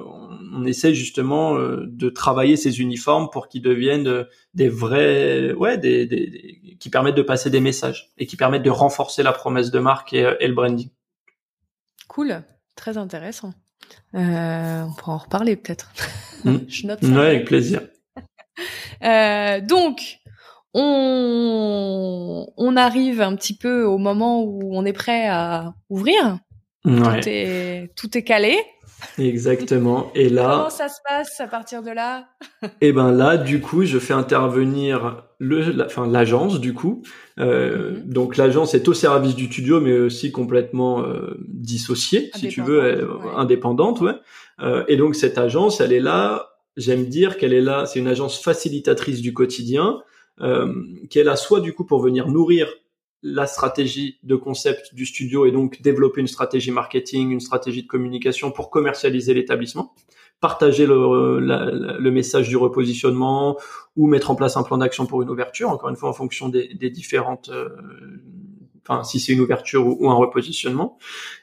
on 0.54 0.66
essaie 0.66 0.94
justement 0.94 1.58
euh, 1.58 1.86
de 1.88 2.10
travailler 2.10 2.56
ces 2.56 2.80
uniformes 2.80 3.30
pour 3.32 3.48
qu'ils 3.48 3.62
deviennent 3.62 4.08
euh, 4.08 4.24
des 4.54 4.70
vrais, 4.70 5.54
ouais, 5.54 5.78
des, 5.78 6.06
des, 6.06 6.78
qui 6.80 6.90
permettent 6.90 7.16
de 7.16 7.22
passer 7.24 7.50
des 7.50 7.60
messages 7.60 8.12
et 8.18 8.26
qui 8.28 8.36
permettent 8.36 8.64
de 8.64 8.70
renforcer 8.70 9.24
la 9.24 9.34
promesse 9.34 9.72
de 9.72 9.80
marque 9.80 10.14
et, 10.14 10.32
et 10.40 10.48
le 10.48 10.54
branding. 10.54 10.90
Cool, 12.08 12.44
très 12.76 12.98
intéressant. 12.98 13.54
Euh, 14.16 14.84
on 14.84 14.94
pourra 14.94 15.14
en 15.14 15.18
reparler 15.18 15.56
peut-être. 15.56 15.92
Mm. 16.44 16.58
Je 16.68 16.88
note 16.88 17.04
ça. 17.04 17.12
Ouais, 17.12 17.28
avec 17.28 17.46
plaisir. 17.46 17.82
donc, 19.68 20.20
on, 20.74 22.48
on 22.56 22.78
arrive 22.78 23.22
un 23.22 23.36
petit 23.36 23.58
peu 23.58 23.84
au 23.84 23.98
moment 23.98 24.44
où 24.44 24.76
on 24.78 24.86
est 24.86 24.94
prêt 24.94 25.28
à 25.28 25.74
ouvrir. 25.90 26.40
tout, 26.84 27.28
est, 27.28 27.92
tout 27.96 28.16
est 28.18 28.24
calé. 28.24 28.58
Exactement. 29.18 30.12
Et 30.16 30.30
là. 30.30 30.56
Comment 30.58 30.70
ça 30.70 30.90
se 30.90 31.00
passe 31.08 31.40
à 31.40 31.48
partir 31.48 31.84
de 31.84 31.92
là? 31.92 32.28
eh 32.82 32.92
ben 32.92 33.12
là, 33.12 33.38
du 33.38 33.62
coup, 33.62 33.84
je 33.86 34.00
fais 34.00 34.14
intervenir 34.14 35.24
le, 35.40 35.84
enfin 35.86 36.08
l'agence, 36.08 36.60
du 36.60 36.74
coup. 36.74 37.04
Euh, 37.40 37.92
mhm. 37.92 38.10
Donc 38.10 38.38
l'agence 38.38 38.74
est 38.74 38.88
au 38.88 38.94
service 38.94 39.36
du 39.36 39.46
studio, 39.46 39.80
mais 39.82 39.98
aussi 39.98 40.32
complètement 40.32 41.04
euh, 41.04 41.38
dissociée, 41.48 42.32
si 42.36 42.48
tu 42.48 42.62
veux, 42.62 43.10
indépendante, 43.36 44.02
ouais. 44.02 44.16
Euh, 44.62 44.84
et 44.88 44.98
donc 44.98 45.16
cette 45.16 45.38
agence, 45.38 45.82
elle 45.82 45.94
est 45.94 46.00
là. 46.00 46.50
J'aime 46.76 47.06
dire 47.06 47.38
qu'elle 47.38 47.54
est 47.54 47.62
là. 47.62 47.86
C'est 47.86 48.00
une 48.00 48.08
agence 48.08 48.40
facilitatrice 48.40 49.22
du 49.22 49.34
quotidien, 49.34 50.00
euh, 50.42 50.74
qui 51.10 51.20
est 51.20 51.24
là 51.24 51.36
soit 51.36 51.60
du 51.60 51.74
coup 51.74 51.86
pour 51.86 52.02
venir 52.02 52.28
nourrir 52.28 52.68
la 53.24 53.48
stratégie 53.48 54.20
de 54.24 54.36
concept 54.36 54.94
du 54.94 55.06
studio 55.06 55.46
et 55.46 55.52
donc 55.52 55.82
développer 55.82 56.22
une 56.22 56.28
stratégie 56.28 56.72
marketing, 56.72 57.32
une 57.32 57.40
stratégie 57.40 57.84
de 57.84 57.88
communication 57.88 58.52
pour 58.52 58.70
commercialiser 58.70 59.34
l'établissement, 59.34 59.94
partager 60.40 60.86
le, 60.86 61.40
le, 61.40 62.12
message 62.12 62.48
du 62.48 62.58
repositionnement 62.58 63.58
ou 63.96 64.08
mettre 64.08 64.30
en 64.30 64.36
place 64.36 64.56
un 64.56 64.64
plan 64.64 64.78
d'action 64.78 65.08
pour 65.08 65.22
une 65.24 65.30
ouverture, 65.30 65.70
encore 65.70 65.90
une 65.90 65.96
fois 65.96 66.10
en 66.10 66.14
fonction 66.14 66.48
des, 66.48 66.74
des 66.76 66.92
différentes, 66.92 67.50
euh, 67.50 67.70
enfin 68.88 69.04
si 69.04 69.20
c'est 69.20 69.34
une 69.34 69.40
ouverture 69.40 69.88
ou, 69.88 70.10
un 70.10 70.14
repositionnement. 70.14 71.00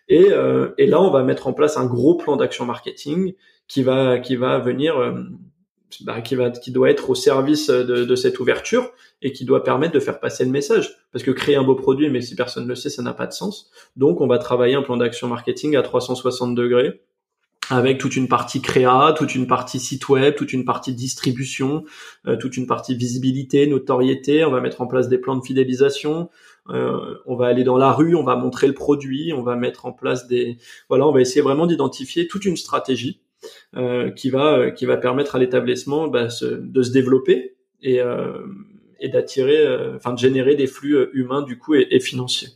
Et, 0.09 0.29
euh, 0.31 0.75
et, 0.79 0.87
là, 0.87 1.01
on 1.01 1.11
va 1.11 1.25
mettre 1.25 1.49
en 1.49 1.53
place 1.53 1.77
un 1.77 1.87
gros 1.87 2.17
plan 2.17 2.37
d'action 2.37 2.67
marketing 2.67 3.35
qui 3.67 3.83
va 3.83 4.19
qui 4.19 4.37
va 4.37 4.59
venir 4.59 4.97
euh, 4.97 5.25
bah, 6.03 6.21
qui 6.21 6.35
va 6.35 6.51
qui 6.51 6.71
doit 6.71 6.91
être 6.91 7.11
au 7.11 7.15
service 7.15 7.69
de, 7.69 8.05
de, 8.05 8.17
cette 8.17 8.41
ouverture 8.41 8.91
et 9.23 9.33
qui 9.33 9.45
doit 9.45 9.63
permettre 9.63 9.95
de 9.95 10.01
faire 10.01 10.21
passer 10.21 10.45
le 10.45 10.51
message 10.51 10.97
parce 11.13 11.23
que 11.25 11.31
créer 11.31 11.57
un 11.57 11.63
beau 11.63 11.75
produit 11.75 12.11
mais 12.11 12.21
si 12.21 12.35
personne 12.35 12.65
ne 12.65 12.69
le 12.69 12.75
sait 12.75 12.91
ça 12.91 13.03
n'a 13.03 13.13
pas 13.13 13.27
de 13.27 13.33
sens 13.33 13.71
donc 13.97 14.21
on 14.21 14.27
va 14.27 14.39
travailler 14.39 14.75
un 14.75 14.83
plan 14.83 14.97
d'action 14.97 15.29
marketing 15.29 15.77
à 15.77 15.83
360 15.83 16.55
degrés 16.55 17.01
avec 17.71 17.99
toute 17.99 18.17
une 18.17 18.29
partie 18.29 18.61
créa, 18.61 19.15
toute 19.17 19.35
une 19.35 19.47
partie 19.47 19.81
site 19.81 20.09
web, 20.09 20.35
toute 20.35 20.53
une 20.53 20.65
partie 20.65 20.95
distribution, 20.95 21.85
euh, 22.27 22.37
toute 22.37 22.57
une 22.57 22.67
partie 22.67 22.95
visibilité, 22.95 23.67
notoriété. 23.67 24.45
On 24.45 24.51
va 24.51 24.61
mettre 24.61 24.81
en 24.81 24.87
place 24.87 25.09
des 25.09 25.19
plans 25.19 25.37
de 25.37 25.45
fidélisation. 25.45 26.29
Euh, 26.71 27.15
on 27.27 27.37
va 27.37 27.47
aller 27.47 27.65
dans 27.65 27.77
la 27.77 27.93
rue, 27.93 28.15
on 28.15 28.25
va 28.25 28.37
montrer 28.37 28.67
le 28.67 28.75
produit, 28.75 29.33
on 29.33 29.43
va 29.43 29.57
mettre 29.57 29.87
en 29.87 29.93
place 29.93 30.27
des, 30.27 30.59
voilà, 30.89 31.07
on 31.07 31.13
va 31.13 31.21
essayer 31.21 31.43
vraiment 31.43 31.67
d'identifier 31.67 32.27
toute 32.27 32.45
une 32.45 32.57
stratégie 32.57 33.21
euh, 33.21 33.24
qui 34.17 34.31
va 34.31 34.59
euh, 34.59 34.71
qui 34.71 34.87
va 34.87 34.97
permettre 34.97 35.37
à 35.37 35.39
l'établissement 35.39 36.09
bah, 36.09 36.29
de 36.43 36.83
se 36.83 36.93
développer 36.93 37.57
et, 37.83 38.01
euh, 38.01 38.39
et 39.01 39.09
d'attirer, 39.09 39.67
enfin 39.95 40.13
de 40.13 40.19
générer 40.19 40.55
des 40.55 40.67
flux 40.67 40.97
humains 41.13 41.43
du 41.43 41.59
coup 41.59 41.75
et, 41.75 42.01
financiers. 42.01 42.49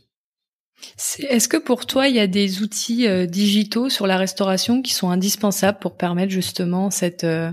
Est-ce 1.19 1.49
que 1.49 1.57
pour 1.57 1.85
toi, 1.85 2.07
il 2.07 2.15
y 2.15 2.19
a 2.19 2.27
des 2.27 2.61
outils 2.61 3.05
digitaux 3.27 3.89
sur 3.89 4.07
la 4.07 4.17
restauration 4.17 4.81
qui 4.81 4.93
sont 4.93 5.09
indispensables 5.09 5.77
pour 5.79 5.97
permettre 5.97 6.31
justement 6.31 6.89
cette 6.89 7.25
euh, 7.25 7.51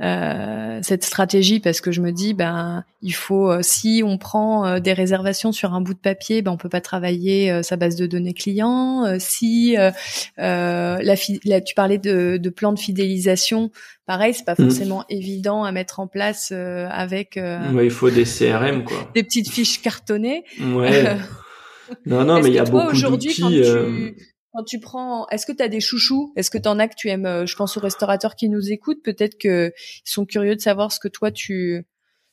cette 0.00 1.04
stratégie 1.04 1.60
parce 1.60 1.80
que 1.80 1.90
je 1.90 2.00
me 2.00 2.12
dis 2.12 2.34
ben 2.34 2.84
il 3.02 3.14
faut 3.14 3.50
euh, 3.50 3.62
si 3.62 4.02
on 4.04 4.16
prend 4.16 4.66
euh, 4.66 4.78
des 4.78 4.92
réservations 4.92 5.50
sur 5.50 5.74
un 5.74 5.80
bout 5.80 5.94
de 5.94 5.98
papier 5.98 6.40
ben 6.42 6.52
on 6.52 6.56
peut 6.56 6.68
pas 6.68 6.80
travailler 6.80 7.62
sa 7.62 7.76
base 7.76 7.96
de 7.96 8.06
données 8.06 8.34
client. 8.34 9.04
Si 9.18 9.76
la, 9.76 10.00
la, 10.96 11.60
tu 11.60 11.74
parlais 11.74 11.98
de, 11.98 12.36
de 12.36 12.50
plan 12.50 12.72
de 12.72 12.78
fidélisation. 12.78 13.70
Pareil 14.06 14.34
c'est 14.34 14.44
pas 14.44 14.54
mmh. 14.58 14.64
forcément 14.64 15.04
évident 15.08 15.64
à 15.64 15.72
mettre 15.72 16.00
en 16.00 16.06
place 16.06 16.52
avec 16.52 17.36
ouais, 17.36 17.84
il 17.84 17.90
faut 17.90 18.10
des 18.10 18.24
CRM 18.24 18.84
quoi. 18.84 19.10
des 19.14 19.22
petites 19.22 19.50
fiches 19.50 19.82
cartonnées. 19.82 20.44
Ouais. 20.60 21.16
Non 22.06 22.24
non 22.24 22.40
mais 22.40 22.48
il 22.48 22.54
y 22.54 22.58
a 22.58 22.64
beaucoup 22.64 22.96
d'outils 22.96 23.54
quand 24.58 24.64
tu 24.64 24.80
prends, 24.80 25.28
est-ce 25.28 25.46
que 25.46 25.52
tu 25.52 25.62
as 25.62 25.68
des 25.68 25.78
chouchous? 25.78 26.32
Est-ce 26.34 26.50
que 26.50 26.58
tu 26.58 26.68
en 26.68 26.80
as 26.80 26.88
que 26.88 26.96
tu 26.96 27.08
aimes 27.08 27.26
euh, 27.26 27.46
Je 27.46 27.54
pense 27.54 27.76
aux 27.76 27.80
restaurateurs 27.80 28.34
qui 28.34 28.48
nous 28.48 28.72
écoutent, 28.72 29.04
peut-être 29.04 29.38
qu'ils 29.38 29.70
sont 30.04 30.26
curieux 30.26 30.56
de 30.56 30.60
savoir 30.60 30.90
ce 30.90 30.98
que 30.98 31.06
toi 31.06 31.30
tu 31.30 31.86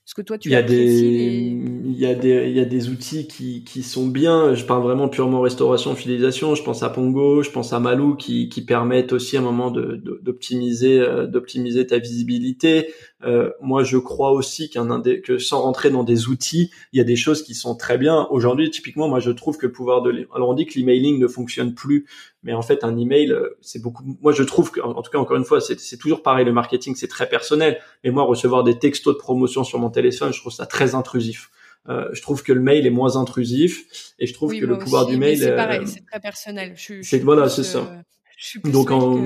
ce 0.05 0.13
que 0.15 0.23
toi 0.23 0.37
tu 0.39 0.49
il 0.49 0.51
y 0.51 0.55
a 0.55 0.63
des 0.63 1.01
il 1.01 1.97
y 1.97 2.05
a 2.07 2.15
des 2.15 2.47
il 2.47 2.55
y 2.55 2.59
a 2.59 2.65
des 2.65 2.89
outils 2.89 3.27
qui 3.27 3.63
qui 3.63 3.83
sont 3.83 4.07
bien. 4.07 4.55
Je 4.55 4.65
parle 4.65 4.81
vraiment 4.81 5.07
purement 5.07 5.39
restauration 5.41 5.93
fidélisation. 5.93 6.55
Je 6.55 6.63
pense 6.63 6.81
à 6.81 6.89
Pongo 6.89 7.43
je 7.43 7.51
pense 7.51 7.73
à 7.73 7.79
Malou 7.79 8.15
qui 8.15 8.49
qui 8.49 8.65
permettent 8.65 9.13
aussi 9.13 9.37
à 9.37 9.41
un 9.41 9.43
moment 9.43 9.69
de 9.69 10.01
d'optimiser 10.23 10.99
euh, 10.99 11.27
d'optimiser 11.27 11.85
ta 11.85 11.99
visibilité 11.99 12.91
euh, 13.25 13.49
moi 13.59 13.83
je 13.83 13.97
crois 13.97 14.31
aussi 14.31 14.69
qu'un 14.69 15.01
que 15.01 15.37
sans 15.39 15.61
rentrer 15.61 15.89
dans 15.89 16.03
des 16.03 16.27
outils 16.27 16.69
il 16.93 16.97
y 16.97 17.01
a 17.01 17.03
des 17.03 17.15
choses 17.15 17.41
qui 17.43 17.55
sont 17.55 17.75
très 17.75 17.97
bien. 17.97 18.27
Aujourd'hui 18.29 18.69
typiquement 18.69 19.07
moi 19.07 19.19
je 19.19 19.31
trouve 19.31 19.57
que 19.57 19.65
le 19.65 19.71
pouvoir 19.71 20.01
de 20.03 20.27
alors 20.35 20.49
on 20.49 20.53
dit 20.53 20.65
que 20.65 20.77
l'emailing 20.77 21.19
ne 21.19 21.27
fonctionne 21.27 21.73
plus 21.73 22.05
mais 22.43 22.53
en 22.53 22.61
fait 22.61 22.83
un 22.83 22.95
email 22.97 23.31
euh, 23.31 23.57
c'est 23.61 23.81
beaucoup 23.81 24.03
moi 24.21 24.31
je 24.31 24.43
trouve 24.43 24.69
que 24.71 24.79
en 24.79 25.01
tout 25.01 25.11
cas 25.11 25.17
encore 25.17 25.37
une 25.37 25.45
fois 25.45 25.59
c'est 25.59 25.97
toujours 25.97 26.21
pareil 26.21 26.45
le 26.45 26.53
marketing 26.53 26.93
c'est 26.95 27.07
très 27.07 27.27
personnel. 27.27 27.79
Et 28.03 28.11
moi 28.11 28.23
recevoir 28.23 28.63
des 28.63 28.77
textos 28.77 29.15
de 29.15 29.19
promotion 29.19 29.63
sur 29.63 29.79
mon 29.79 29.89
téléphone 29.89 30.31
je 30.31 30.39
trouve 30.39 30.53
ça 30.53 30.65
très 30.67 30.93
intrusif. 30.93 31.49
Euh, 31.87 32.09
je 32.13 32.21
trouve 32.21 32.43
que 32.43 32.51
le 32.53 32.61
mail 32.61 32.85
est 32.87 32.91
moins 32.91 33.15
intrusif 33.17 33.85
et 34.19 34.25
je 34.27 34.33
trouve 34.33 34.51
que 34.59 34.65
le 34.65 34.77
pouvoir 34.77 35.05
du 35.05 35.17
mail 35.17 35.37
c'est 35.37 35.55
pareil 35.55 35.87
c'est 35.87 36.05
très 36.05 36.19
personnel. 36.19 36.73
Je, 36.75 37.01
je 37.01 37.17
voilà 37.17 37.49
c'est 37.49 37.63
ça. 37.63 37.79
euh, 37.79 38.69
donc 38.71 38.91
en, 38.91 39.19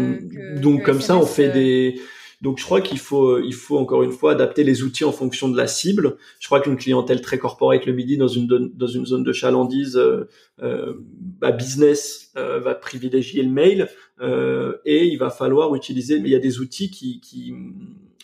donc 0.57 0.83
comme 0.83 1.01
ça 1.01 1.17
on 1.17 1.25
fait 1.25 1.49
des 1.49 1.99
donc 2.41 2.57
je 2.57 2.63
crois 2.63 2.79
qu'il 2.79 2.99
faut, 2.99 3.39
il 3.39 3.53
faut 3.53 3.77
encore 3.77 4.01
une 4.01 4.11
fois 4.11 4.31
adapter 4.31 4.63
les 4.63 4.83
outils 4.83 5.03
en 5.03 5.11
fonction 5.11 5.49
de 5.49 5.57
la 5.57 5.67
cible. 5.67 6.17
Je 6.39 6.47
crois 6.47 6.61
qu'une 6.61 6.77
clientèle 6.77 7.21
très 7.21 7.37
corporate 7.37 7.85
le 7.85 7.91
midi 7.93 8.17
dans 8.17 8.27
une 8.29 9.05
zone 9.05 9.23
de 9.23 9.33
chalandise 9.33 9.97
euh, 9.97 10.29
euh, 10.61 10.93
business 11.57 12.31
euh, 12.37 12.59
va 12.59 12.75
privilégier 12.75 13.43
le 13.43 13.49
mail 13.49 13.89
euh, 14.21 14.77
et 14.85 15.05
il 15.05 15.17
va 15.17 15.29
falloir 15.29 15.75
utiliser. 15.75 16.19
Mais 16.19 16.29
il 16.29 16.31
y 16.31 16.35
a 16.35 16.39
des 16.39 16.59
outils 16.59 16.89
qui, 16.89 17.19
qui 17.19 17.53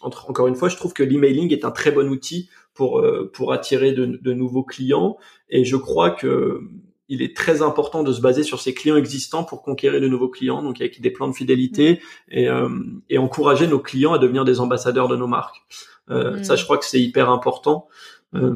entre, 0.02 0.30
encore 0.30 0.48
une 0.48 0.56
fois, 0.56 0.70
je 0.70 0.78
trouve 0.78 0.94
que 0.94 1.04
l'emailing 1.04 1.52
est 1.52 1.66
un 1.66 1.72
très 1.72 1.92
bon 1.92 2.10
outil 2.10 2.50
pour 2.74 3.00
euh, 3.00 3.30
pour 3.34 3.52
attirer 3.52 3.92
de, 3.92 4.06
de 4.06 4.34
nouveaux 4.34 4.64
clients 4.64 5.18
et 5.50 5.66
je 5.66 5.76
crois 5.76 6.12
que 6.12 6.62
il 7.10 7.22
est 7.22 7.36
très 7.36 7.62
important 7.62 8.04
de 8.04 8.12
se 8.12 8.22
baser 8.22 8.44
sur 8.44 8.60
ses 8.60 8.74
clients 8.74 8.98
existants 8.98 9.44
pour 9.44 9.62
conquérir 9.62 10.02
de 10.02 10.08
nouveaux 10.08 10.30
clients, 10.30 10.64
donc 10.64 10.82
avec 10.82 11.02
des 11.02 11.12
plans 11.12 11.28
de 11.28 11.34
fidélité 11.34 12.02
et, 12.30 12.50
euh, 12.50 12.70
et 13.10 13.18
encourager 13.18 13.68
nos 13.68 13.80
clients 13.80 14.14
à 14.14 14.20
devenir 14.20 14.46
des 14.46 14.60
ambassadeurs 14.60 15.08
de 15.08 15.16
nos 15.16 15.28
marques. 15.28 15.62
Euh, 16.10 16.38
mm. 16.38 16.44
Ça, 16.44 16.56
je 16.56 16.64
crois 16.64 16.78
que 16.78 16.86
c'est 16.86 17.02
hyper 17.02 17.30
important. 17.30 17.88
Euh, 18.34 18.56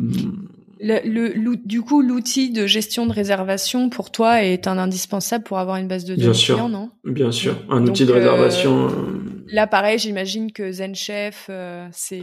le, 0.81 1.55
du 1.65 1.81
coup, 1.81 2.01
l'outil 2.01 2.51
de 2.51 2.65
gestion 2.65 3.05
de 3.05 3.11
réservation 3.11 3.89
pour 3.89 4.11
toi 4.11 4.43
est 4.43 4.65
un 4.65 4.77
indispensable 4.77 5.43
pour 5.43 5.59
avoir 5.59 5.75
une 5.77 5.87
base 5.87 6.05
de 6.05 6.15
données 6.15 6.31
clients, 6.31 6.69
non? 6.69 6.89
Bien 7.03 7.31
sûr, 7.31 7.55
un 7.69 7.85
outil 7.85 8.05
de 8.05 8.13
réservation. 8.13 8.89
Là, 9.47 9.67
pareil, 9.67 9.99
j'imagine 9.99 10.51
que 10.51 10.71
ZenChef, 10.71 11.49
c'est 11.91 12.21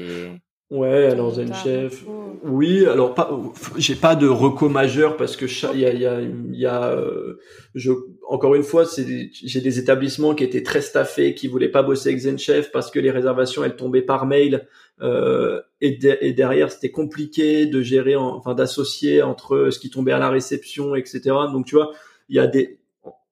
Ouais, 0.69 1.07
alors 1.07 1.35
ZenChef. 1.35 2.05
Oui, 2.43 2.87
alors 2.87 3.15
pas, 3.15 3.31
j'ai 3.77 3.95
pas 3.95 4.17
de 4.17 4.27
reco 4.27 4.69
majeur 4.69 5.17
parce 5.17 5.37
que 5.37 5.47
il 5.73 5.81
y 5.81 5.87
a, 5.87 5.93
il 5.93 6.01
y 6.01 6.07
a, 6.07 6.21
il 6.21 6.57
y 6.57 6.67
a 6.67 6.91
euh, 6.91 7.39
je, 7.77 7.93
encore 8.29 8.57
une 8.57 8.65
fois, 8.65 8.85
c'est, 8.85 9.31
j'ai 9.33 9.61
des 9.61 9.79
établissements 9.79 10.35
qui 10.35 10.43
étaient 10.43 10.65
très 10.65 10.81
staffés, 10.81 11.35
qui 11.35 11.47
voulaient 11.47 11.69
pas 11.69 11.85
bosser 11.85 12.09
avec 12.09 12.21
ZenChef 12.21 12.73
parce 12.73 12.91
que 12.91 12.99
les 12.99 13.13
réservations 13.13 13.63
elles 13.63 13.77
tombaient 13.77 14.03
par 14.03 14.27
mail 14.27 14.67
euh, 15.03 15.61
et, 15.81 16.01
et, 16.21 16.33
derrière 16.33 16.73
c'était 16.73 16.91
compliqué 16.91 17.67
de 17.67 17.81
gérer, 17.81 18.17
enfin 18.17 18.55
d'associer 18.55 19.23
entre 19.23 19.69
ce 19.71 19.79
qui 19.79 19.89
tombait 19.89 20.13
à 20.13 20.19
la 20.19 20.31
réception, 20.31 20.97
etc. 20.97 21.21
Donc 21.53 21.67
tu 21.67 21.77
vois, 21.77 21.93
il 22.29 22.37
y 22.37 22.41
a 22.41 22.49
des, 22.49 22.81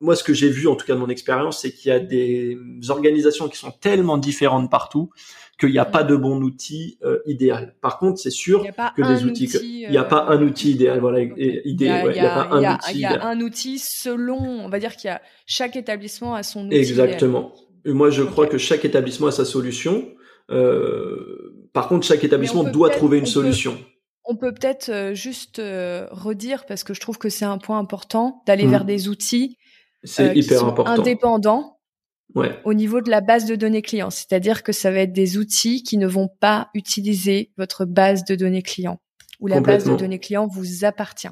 moi 0.00 0.14
ce 0.14 0.22
que 0.22 0.34
j'ai 0.34 0.50
vu 0.50 0.68
en 0.68 0.76
tout 0.76 0.86
cas 0.86 0.94
de 0.94 1.00
mon 1.00 1.08
expérience, 1.08 1.62
c'est 1.62 1.72
qu'il 1.72 1.88
y 1.88 1.92
a 1.92 1.98
des 1.98 2.56
organisations 2.90 3.48
qui 3.48 3.58
sont 3.58 3.72
tellement 3.72 4.18
différentes 4.18 4.70
partout 4.70 5.10
qu'il 5.64 5.72
n'y 5.72 5.78
a 5.78 5.84
pas 5.84 6.04
de 6.04 6.16
bon 6.16 6.40
outil 6.42 6.98
euh, 7.04 7.18
idéal. 7.26 7.74
Par 7.80 7.98
contre, 7.98 8.18
c'est 8.18 8.30
sûr 8.30 8.64
que 8.96 9.02
des 9.02 9.24
outils, 9.24 9.50
il 9.62 9.90
n'y 9.90 9.96
a 9.96 10.04
pas 10.04 10.26
un 10.28 10.42
outil 10.42 10.72
idéal, 10.72 11.00
voilà, 11.00 11.20
idéal. 11.20 12.12
Il 12.14 12.16
y 12.16 12.20
a, 12.20 12.34
pas 12.34 12.48
un 12.50 12.74
outil. 12.74 12.92
Il 12.94 13.00
y 13.00 13.04
a 13.04 13.24
un 13.24 13.40
outil 13.40 13.78
selon, 13.78 14.38
on 14.38 14.68
va 14.68 14.78
dire 14.78 14.96
qu'il 14.96 15.08
y 15.08 15.12
a 15.12 15.20
chaque 15.46 15.76
établissement 15.76 16.34
a 16.34 16.42
son 16.42 16.66
outil. 16.66 16.76
Exactement. 16.76 17.52
Et 17.84 17.92
moi, 17.92 18.10
je 18.10 18.22
crois 18.22 18.46
que 18.46 18.58
chaque 18.58 18.84
établissement 18.84 19.26
a 19.26 19.32
sa 19.32 19.44
solution. 19.44 20.08
Euh, 20.50 21.66
par 21.72 21.88
contre, 21.88 22.06
chaque 22.06 22.24
établissement 22.24 22.64
doit 22.64 22.90
trouver 22.90 23.18
une 23.18 23.26
solution. 23.26 23.76
on 24.24 24.36
peut 24.36 24.52
peut-être 24.52 24.90
euh, 24.90 25.14
juste 25.14 25.58
redire 25.58 26.64
parce 26.66 26.84
que 26.84 26.94
je 26.94 27.00
trouve 27.00 27.18
que 27.18 27.28
c'est 27.28 27.44
un 27.44 27.58
point 27.58 27.78
important 27.78 28.42
d'aller 28.46 28.66
mmh. 28.66 28.70
vers 28.70 28.84
des 28.84 29.08
outils 29.08 29.56
c'est 30.04 30.36
hyper 30.36 30.64
important. 30.64 30.92
indépendants 30.92 31.73
au 32.64 32.74
niveau 32.74 33.00
de 33.00 33.10
la 33.10 33.20
base 33.20 33.46
de 33.46 33.54
données 33.54 33.82
clients. 33.82 34.10
C'est-à-dire 34.10 34.62
que 34.62 34.72
ça 34.72 34.90
va 34.90 35.00
être 35.00 35.12
des 35.12 35.38
outils 35.38 35.82
qui 35.82 35.98
ne 35.98 36.06
vont 36.06 36.28
pas 36.40 36.68
utiliser 36.74 37.50
votre 37.56 37.84
base 37.84 38.24
de 38.24 38.34
données 38.34 38.62
clients, 38.62 39.00
ou 39.40 39.46
la 39.46 39.60
base 39.60 39.84
de 39.84 39.96
données 39.96 40.18
clients 40.18 40.46
vous 40.46 40.84
appartient. 40.84 41.28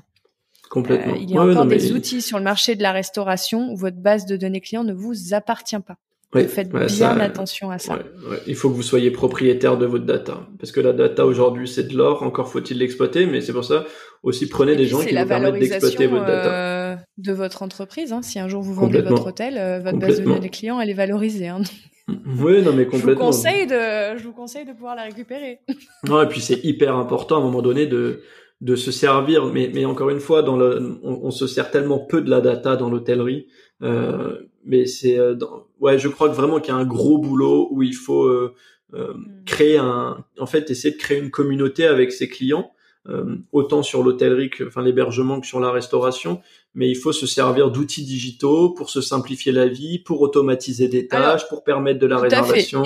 Complètement. 0.70 1.12
Euh, 1.12 1.18
il 1.20 1.30
y 1.30 1.36
a 1.36 1.42
encore 1.42 1.66
des 1.66 1.92
outils 1.92 2.22
sur 2.22 2.38
le 2.38 2.44
marché 2.44 2.76
de 2.76 2.82
la 2.82 2.92
restauration 2.92 3.70
où 3.72 3.76
votre 3.76 3.98
base 3.98 4.24
de 4.24 4.36
données 4.36 4.62
clients 4.62 4.84
ne 4.84 4.94
vous 4.94 5.34
appartient 5.34 5.76
pas. 5.78 5.98
faites 6.48 6.70
bien 6.70 7.20
attention 7.20 7.70
à 7.70 7.78
ça. 7.78 7.98
Il 8.46 8.56
faut 8.56 8.70
que 8.70 8.74
vous 8.74 8.82
soyez 8.82 9.10
propriétaire 9.10 9.76
de 9.76 9.84
votre 9.84 10.06
data. 10.06 10.48
Parce 10.58 10.72
que 10.72 10.80
la 10.80 10.94
data 10.94 11.26
aujourd'hui, 11.26 11.68
c'est 11.68 11.88
de 11.88 11.96
l'or. 11.96 12.22
Encore 12.22 12.48
faut-il 12.48 12.78
l'exploiter. 12.78 13.26
Mais 13.26 13.42
c'est 13.42 13.52
pour 13.52 13.66
ça 13.66 13.84
aussi 14.22 14.48
prenez 14.48 14.76
des 14.76 14.86
gens 14.86 15.00
qui 15.00 15.14
vous 15.14 15.26
permettent 15.26 15.58
d'exploiter 15.58 16.06
votre 16.06 16.24
data. 16.24 16.71
Euh, 17.18 17.22
de 17.22 17.32
votre 17.32 17.62
entreprise. 17.62 18.12
Hein. 18.12 18.22
Si 18.22 18.38
un 18.38 18.48
jour 18.48 18.62
vous 18.62 18.74
vendez 18.74 19.02
votre 19.02 19.28
hôtel, 19.28 19.54
votre 19.82 19.98
base 19.98 20.20
de 20.20 20.24
données 20.24 20.48
clients, 20.48 20.80
elle 20.80 20.90
est 20.90 20.94
valorisée. 20.94 21.48
Hein. 21.48 21.62
Oui, 22.08 22.62
non, 22.62 22.72
mais 22.72 22.86
complètement. 22.86 23.06
Je 23.06 23.10
vous 23.10 23.16
conseille 23.16 23.66
de, 23.66 24.18
je 24.18 24.24
vous 24.24 24.32
conseille 24.32 24.64
de 24.64 24.72
pouvoir 24.72 24.96
la 24.96 25.04
récupérer. 25.04 25.60
non, 26.08 26.22
et 26.22 26.26
puis 26.26 26.40
c'est 26.40 26.64
hyper 26.64 26.96
important 26.96 27.36
à 27.36 27.38
un 27.38 27.42
moment 27.42 27.62
donné 27.62 27.86
de, 27.86 28.22
de 28.60 28.76
se 28.76 28.90
servir. 28.90 29.46
Mais, 29.46 29.70
mais 29.72 29.84
encore 29.84 30.10
une 30.10 30.20
fois, 30.20 30.42
dans 30.42 30.56
le, 30.56 30.98
on, 31.02 31.30
se 31.30 31.46
sert 31.46 31.70
tellement 31.70 31.98
peu 31.98 32.22
de 32.22 32.30
la 32.30 32.40
data 32.40 32.76
dans 32.76 32.90
l'hôtellerie. 32.90 33.46
Euh, 33.82 34.38
mais 34.64 34.86
c'est, 34.86 35.18
euh, 35.18 35.36
ouais, 35.80 35.98
je 35.98 36.08
crois 36.08 36.28
que 36.28 36.34
vraiment 36.34 36.60
qu'il 36.60 36.72
y 36.72 36.76
a 36.76 36.80
un 36.80 36.86
gros 36.86 37.18
boulot 37.18 37.68
où 37.70 37.82
il 37.82 37.94
faut 37.94 38.24
euh, 38.24 38.54
euh 38.94 39.14
hmm. 39.14 39.44
créer 39.46 39.78
un, 39.78 40.24
en 40.38 40.46
fait, 40.46 40.70
essayer 40.70 40.94
de 40.94 40.98
créer 40.98 41.18
une 41.18 41.30
communauté 41.30 41.86
avec 41.86 42.12
ses 42.12 42.28
clients. 42.28 42.72
Euh, 43.08 43.36
autant 43.50 43.82
sur 43.82 44.04
l'hôtellerie 44.04 44.48
que, 44.48 44.62
enfin, 44.62 44.80
l'hébergement 44.80 45.40
que 45.40 45.46
sur 45.48 45.58
la 45.58 45.72
restauration, 45.72 46.40
mais 46.72 46.88
il 46.88 46.94
faut 46.94 47.10
se 47.10 47.26
servir 47.26 47.72
d'outils 47.72 48.04
digitaux 48.04 48.70
pour 48.70 48.90
se 48.90 49.00
simplifier 49.00 49.50
la 49.50 49.66
vie, 49.66 49.98
pour 49.98 50.20
automatiser 50.20 50.86
des 50.86 51.08
tâches, 51.08 51.48
pour 51.48 51.64
permettre 51.64 51.98
de 51.98 52.06
la 52.06 52.18
réservation. 52.18 52.84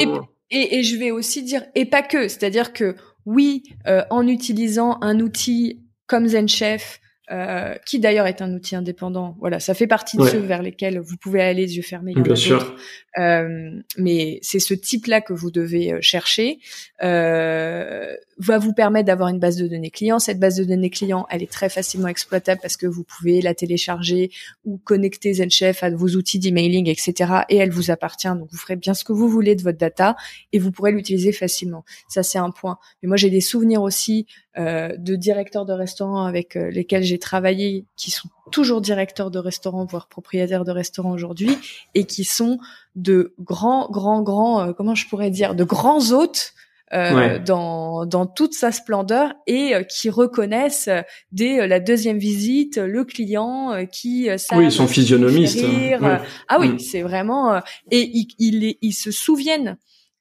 Et, 0.51 0.78
et, 0.78 0.82
je 0.82 0.97
vais 0.97 1.10
aussi 1.10 1.43
dire, 1.43 1.64
et 1.74 1.84
pas 1.84 2.02
que, 2.02 2.28
c'est-à-dire 2.28 2.72
que 2.72 2.97
oui, 3.26 3.64
euh, 3.88 4.05
en 4.09 4.26
utilisant 4.26 4.97
un 5.02 5.20
outil 5.20 5.82
comme 6.06 6.28
ZenChef, 6.28 6.98
euh, 7.30 7.74
qui 7.84 7.98
d'ailleurs 7.98 8.26
est 8.26 8.40
un 8.40 8.52
outil 8.54 8.76
indépendant. 8.76 9.36
Voilà, 9.40 9.58
ça 9.58 9.74
fait 9.74 9.86
partie 9.86 10.16
de 10.16 10.24
ceux 10.24 10.38
vers 10.38 10.62
lesquels 10.62 11.00
vous 11.00 11.16
pouvez 11.16 11.42
aller 11.42 11.62
les 11.62 11.76
yeux 11.76 11.82
fermés. 11.82 12.14
Bien 12.14 12.36
sûr. 12.36 12.76
Euh, 13.18 13.70
mais 13.96 14.38
c'est 14.42 14.58
ce 14.58 14.74
type-là 14.74 15.20
que 15.20 15.32
vous 15.32 15.50
devez 15.50 15.92
euh, 15.92 15.98
chercher. 16.00 16.58
Euh, 17.02 18.14
va 18.38 18.58
vous 18.58 18.74
permettre 18.74 19.06
d'avoir 19.06 19.30
une 19.30 19.38
base 19.38 19.56
de 19.56 19.66
données 19.66 19.90
client. 19.90 20.18
Cette 20.18 20.38
base 20.38 20.56
de 20.56 20.64
données 20.64 20.90
client, 20.90 21.26
elle 21.30 21.42
est 21.42 21.50
très 21.50 21.68
facilement 21.68 22.08
exploitable 22.08 22.60
parce 22.60 22.76
que 22.76 22.86
vous 22.86 23.04
pouvez 23.04 23.40
la 23.40 23.54
télécharger 23.54 24.30
ou 24.64 24.78
connecter 24.78 25.32
ZenChef 25.34 25.82
à 25.82 25.90
vos 25.90 26.08
outils 26.08 26.38
d'emailing, 26.38 26.88
etc. 26.88 27.32
Et 27.48 27.56
elle 27.56 27.70
vous 27.70 27.90
appartient. 27.90 28.28
Donc 28.28 28.48
vous 28.50 28.58
ferez 28.58 28.76
bien 28.76 28.92
ce 28.92 29.04
que 29.04 29.12
vous 29.12 29.28
voulez 29.28 29.56
de 29.56 29.62
votre 29.62 29.78
data 29.78 30.16
et 30.52 30.58
vous 30.58 30.70
pourrez 30.70 30.92
l'utiliser 30.92 31.32
facilement. 31.32 31.84
Ça 32.08 32.22
c'est 32.22 32.38
un 32.38 32.50
point. 32.50 32.78
Mais 33.02 33.08
moi 33.08 33.16
j'ai 33.16 33.30
des 33.30 33.40
souvenirs 33.40 33.82
aussi 33.82 34.26
de 34.56 35.16
directeurs 35.16 35.66
de 35.66 35.72
restaurants 35.72 36.24
avec 36.24 36.56
euh, 36.56 36.70
lesquels 36.70 37.02
j'ai 37.02 37.18
travaillé, 37.18 37.84
qui 37.96 38.10
sont 38.10 38.28
toujours 38.50 38.80
directeurs 38.80 39.30
de 39.30 39.38
restaurants, 39.38 39.84
voire 39.84 40.08
propriétaires 40.08 40.64
de 40.64 40.70
restaurants 40.70 41.12
aujourd'hui, 41.12 41.56
et 41.94 42.04
qui 42.04 42.24
sont 42.24 42.58
de 42.94 43.34
grands, 43.40 43.88
grands, 43.90 44.22
grands, 44.22 44.60
euh, 44.60 44.72
comment 44.72 44.94
je 44.94 45.08
pourrais 45.08 45.30
dire, 45.30 45.54
de 45.54 45.64
grands 45.64 46.12
hôtes 46.12 46.54
euh, 46.92 47.40
dans, 47.40 48.06
dans 48.06 48.26
toute 48.26 48.54
sa 48.54 48.70
splendeur 48.70 49.32
et 49.48 49.74
euh, 49.74 49.82
qui 49.82 50.08
reconnaissent 50.08 50.86
euh, 50.86 51.02
dès 51.32 51.66
la 51.66 51.80
deuxième 51.80 52.18
visite 52.18 52.78
le 52.78 53.04
client 53.04 53.84
qui 53.90 54.28
savent 54.38 54.60
oui 54.60 54.66
ils 54.66 54.72
sont 54.72 54.86
physionomistes 54.86 55.64
hein. 55.64 56.22
ah 56.46 56.58
oui 56.60 56.68
mm. 56.68 56.78
c'est 56.78 57.02
vraiment 57.02 57.60
et 57.90 58.08
ils, 58.14 58.28
ils, 58.38 58.76
ils, 58.80 58.92
se 58.92 59.10
souviennent 59.10 59.78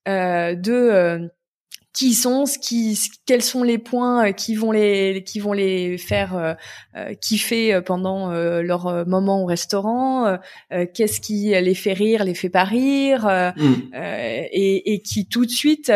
de 0.08 1.30
qui 1.96 2.14
sont, 2.14 2.46
ce 2.46 2.60
qui, 2.60 3.00
quels 3.26 3.42
sont 3.42 3.64
les 3.64 3.78
points 3.78 4.34
qui 4.34 4.56
vont 4.56 4.72
les, 4.72 5.24
qui 5.26 5.40
vont 5.40 5.54
les 5.54 5.98
faire 5.98 6.36
euh, 6.96 7.14
kiffer 7.22 7.82
pendant 7.86 8.32
leur 8.32 9.08
moment 9.08 9.42
au 9.42 9.46
restaurant, 9.46 10.38
qu'est-ce 10.94 11.22
qui 11.22 11.50
les 11.50 11.76
fait 11.76 11.94
rire, 11.94 12.24
les 12.24 12.36
fait 12.36 12.50
pas 12.50 12.66
rire, 12.66 13.54
mm. 13.56 13.74
et, 14.52 14.94
et, 14.94 15.02
qui 15.02 15.28
tout 15.28 15.46
de 15.46 15.52
suite 15.52 15.92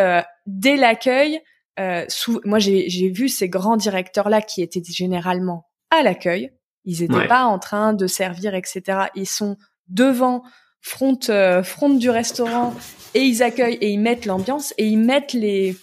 dès 0.45 0.77
l'accueil, 0.77 1.41
euh, 1.79 2.05
moi 2.43 2.59
j'ai 2.59 3.09
vu 3.09 3.29
ces 3.29 3.47
grands 3.47 3.77
directeurs 3.77 4.29
là 4.29 4.41
qui 4.41 4.61
étaient 4.61 4.81
généralement 4.83 5.67
à 5.91 6.03
l'accueil. 6.03 6.51
Ils 6.85 7.01
n'étaient 7.01 7.27
pas 7.27 7.43
en 7.43 7.59
train 7.59 7.93
de 7.93 8.07
servir, 8.07 8.55
etc. 8.55 9.09
Ils 9.15 9.27
sont 9.27 9.57
devant 9.87 10.43
front 10.81 11.19
euh, 11.29 11.63
front 11.63 11.89
du 11.89 12.09
restaurant 12.09 12.73
et 13.13 13.21
ils 13.21 13.43
accueillent 13.43 13.77
et 13.81 13.89
ils 13.89 13.99
mettent 13.99 14.25
l'ambiance 14.25 14.73
et 14.77 14.85
ils 14.85 14.99
mettent 14.99 15.33
les 15.33 15.75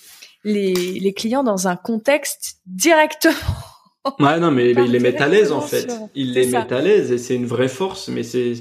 les, 0.44 0.72
les 0.74 1.12
clients 1.12 1.42
dans 1.42 1.66
un 1.66 1.74
contexte 1.74 2.58
directement. 2.66 3.34
Ouais, 4.20 4.38
non, 4.38 4.52
mais, 4.52 4.70
ils 4.76 4.92
les 4.92 5.00
mettent 5.00 5.20
à 5.20 5.26
l'aise 5.26 5.50
en 5.50 5.60
fait. 5.60 5.90
Ils 6.14 6.32
les 6.32 6.46
mettent 6.46 6.72
à 6.72 6.80
l'aise 6.80 7.10
et 7.10 7.18
c'est 7.18 7.34
une 7.34 7.46
vraie 7.46 7.68
force, 7.68 8.08
mais 8.08 8.22
c'est 8.22 8.54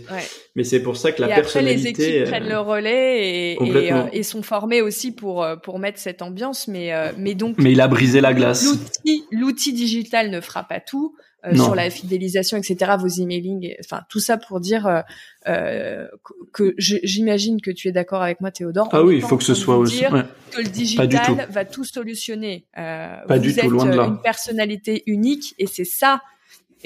mais 0.55 0.63
c'est 0.63 0.81
pour 0.81 0.97
ça 0.97 1.11
que 1.11 1.21
la 1.21 1.29
et 1.29 1.33
personnalité. 1.33 1.89
Après, 1.89 2.03
les 2.03 2.17
équipes 2.17 2.29
prennent 2.29 2.49
le 2.49 2.59
relais 2.59 3.27
et, 3.27 3.51
et, 3.53 3.93
euh, 3.93 4.07
et, 4.11 4.23
sont 4.23 4.41
formés 4.41 4.81
aussi 4.81 5.11
pour 5.11 5.43
euh, 5.43 5.55
pour 5.55 5.79
mettre 5.79 5.99
cette 5.99 6.21
ambiance, 6.21 6.67
mais 6.67 6.93
euh, 6.93 7.11
mais 7.17 7.35
donc. 7.35 7.57
Mais 7.57 7.71
il 7.71 7.81
a 7.81 7.87
brisé 7.87 8.21
la 8.21 8.33
glace. 8.33 8.65
L'outil 8.65 9.23
l'outil 9.31 9.73
digital 9.73 10.29
ne 10.29 10.41
fera 10.41 10.63
pas 10.63 10.79
tout. 10.79 11.15
Euh, 11.47 11.55
sur 11.55 11.75
la 11.75 11.89
fidélisation, 11.89 12.57
etc., 12.57 12.93
vos 12.99 13.07
emailing, 13.07 13.75
enfin 13.79 14.01
tout 14.09 14.19
ça 14.19 14.37
pour 14.37 14.59
dire 14.59 14.87
euh, 14.87 15.01
euh 15.47 16.07
que 16.53 16.73
j'imagine 16.77 17.61
que 17.61 17.71
tu 17.71 17.87
es 17.87 17.91
d'accord 17.91 18.21
avec 18.21 18.41
moi, 18.41 18.51
Théodore. 18.51 18.89
Ah 18.91 19.03
oui, 19.03 19.17
il 19.17 19.21
faut 19.21 19.37
que 19.37 19.43
ce 19.43 19.53
soit 19.53 19.77
aussi. 19.77 20.03
Que 20.51 20.61
le 20.61 20.67
digital 20.67 21.47
va 21.49 21.65
tout 21.65 21.83
solutionner. 21.83 22.65
Euh, 22.77 23.15
pas 23.27 23.39
du 23.39 23.53
tout, 23.53 23.69
loin 23.69 23.85
de 23.85 23.95
là. 23.95 24.05
Une 24.05 24.21
personnalité 24.21 25.03
unique 25.05 25.53
et 25.59 25.67
c'est 25.67 25.85
ça. 25.85 26.21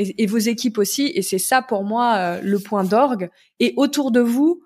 Et, 0.02 0.28
vos 0.28 0.38
équipes 0.38 0.78
aussi, 0.78 1.12
et 1.14 1.22
c'est 1.22 1.40
ça 1.40 1.62
pour 1.62 1.84
moi 1.84 2.40
le 2.42 2.58
point 2.58 2.86
d'orgue. 2.86 3.30
Et 3.60 3.74
autour 3.76 4.12
de 4.12 4.22
vous, 4.22 4.64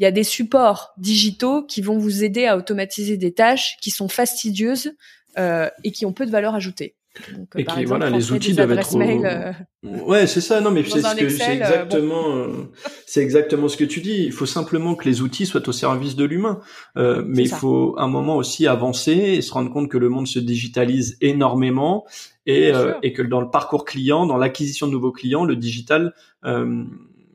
il 0.00 0.04
y 0.04 0.06
a 0.06 0.10
des 0.10 0.24
supports 0.24 0.94
digitaux 0.96 1.62
qui 1.62 1.82
vont 1.82 1.98
vous 1.98 2.24
aider 2.24 2.46
à 2.46 2.56
automatiser 2.56 3.18
des 3.18 3.34
tâches 3.34 3.76
qui 3.82 3.90
sont 3.90 4.08
fastidieuses 4.08 4.94
euh, 5.36 5.68
et 5.84 5.92
qui 5.92 6.06
ont 6.06 6.14
peu 6.14 6.24
de 6.24 6.30
valeur 6.30 6.54
ajoutée. 6.54 6.96
Donc, 7.36 7.48
et 7.56 7.64
qui, 7.64 7.84
voilà, 7.84 8.08
les 8.08 8.32
outils 8.32 8.54
doivent 8.54 8.72
être. 8.72 8.96
Mail, 8.96 9.20
euh, 9.24 9.52
Ouais, 9.82 10.26
c'est 10.26 10.40
ça. 10.40 10.60
Non, 10.60 10.70
mais 10.70 10.84
c'est 10.84 11.00
ce 11.00 11.06
euh, 11.06 11.52
exactement, 11.52 12.36
euh, 12.36 12.70
c'est 13.06 13.22
exactement 13.22 13.68
ce 13.68 13.76
que 13.76 13.84
tu 13.84 14.00
dis. 14.00 14.24
Il 14.24 14.32
faut 14.32 14.46
simplement 14.46 14.94
que 14.94 15.08
les 15.08 15.22
outils 15.22 15.46
soient 15.46 15.68
au 15.68 15.72
service 15.72 16.14
de 16.14 16.24
l'humain. 16.24 16.60
Euh, 16.96 17.24
mais 17.26 17.42
il 17.42 17.48
faut 17.48 17.94
un 17.98 18.06
moment 18.06 18.36
aussi 18.36 18.66
avancer 18.66 19.12
et 19.12 19.42
se 19.42 19.52
rendre 19.52 19.72
compte 19.72 19.88
que 19.88 19.98
le 19.98 20.08
monde 20.08 20.26
se 20.26 20.38
digitalise 20.38 21.16
énormément 21.20 22.04
et, 22.46 22.72
et 23.02 23.12
que 23.12 23.22
dans 23.22 23.40
le 23.40 23.50
parcours 23.50 23.84
client, 23.84 24.26
dans 24.26 24.36
l'acquisition 24.36 24.86
de 24.86 24.92
nouveaux 24.92 25.12
clients, 25.12 25.44
le 25.44 25.56
digital 25.56 26.14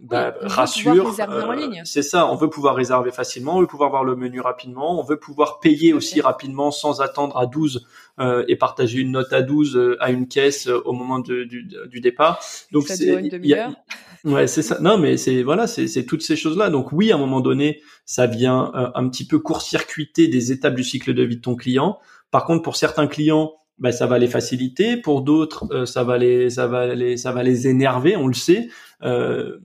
bah, 0.06 0.36
rassure. 0.42 1.16
Euh, 1.20 1.82
c'est 1.84 2.04
ça, 2.04 2.30
on 2.32 2.36
veut 2.36 2.50
pouvoir 2.50 2.76
réserver 2.76 3.12
facilement, 3.12 3.58
on 3.58 3.62
veut 3.62 3.68
pouvoir 3.68 3.90
voir 3.90 4.04
le 4.04 4.16
menu 4.16 4.40
rapidement, 4.40 5.00
on 5.00 5.04
veut 5.04 5.18
pouvoir 5.18 5.60
payer 5.60 5.94
aussi 5.94 6.22
rapidement 6.22 6.70
sans 6.70 7.02
attendre 7.02 7.36
à 7.38 7.48
12 7.48 7.88
euh, 8.20 8.46
et 8.48 8.56
partager 8.56 9.00
une 9.00 9.12
note 9.12 9.34
à 9.34 9.42
12 9.42 9.76
euh, 9.76 9.98
à 10.00 10.12
une 10.12 10.28
caisse 10.28 10.68
au 10.68 10.94
moment 10.94 11.20
de, 11.20 11.44
du, 11.44 11.68
du, 11.90 12.02
départ. 12.02 12.40
Donc 12.72 12.84
c'est 12.88 13.16
ouais, 14.26 14.48
c'est 14.48 14.62
ça. 14.62 14.78
Non, 14.80 15.00
mais 15.00 15.18
c'est 15.18 15.42
voilà, 15.42 15.66
c'est 15.66 16.06
toutes 16.06 16.22
ces 16.22 16.36
choses-là. 16.36 16.70
Donc 16.70 16.92
oui, 16.92 17.12
à 17.12 17.16
un 17.16 17.20
moment 17.20 17.42
donné, 17.42 17.82
ça 18.06 18.28
vient 18.28 18.72
un 18.94 19.10
petit 19.10 19.26
peu 19.26 19.40
court-circuiter 19.40 20.28
des 20.28 20.52
étapes 20.52 20.76
du 20.76 20.84
cycle 20.84 21.16
de 21.16 21.24
vie 21.24 21.38
de 21.38 21.42
ton 21.42 21.56
client. 21.56 21.98
Par 22.30 22.46
contre, 22.46 22.62
pour 22.62 22.76
certains 22.76 23.08
clients, 23.08 23.54
bah, 23.80 23.92
ça 23.92 24.06
va 24.06 24.20
les 24.20 24.28
faciliter. 24.28 24.98
Pour 24.98 25.22
d'autres, 25.22 25.86
ça 25.86 26.04
va 26.04 26.18
les, 26.18 26.50
ça 26.50 26.68
va 26.68 26.94
les, 26.94 27.18
ça 27.18 27.32
va 27.32 27.44
les 27.44 27.68
énerver. 27.68 28.16
On 28.16 28.28
le 28.28 28.34
sait. 28.34 28.70
Euh, 29.04 29.58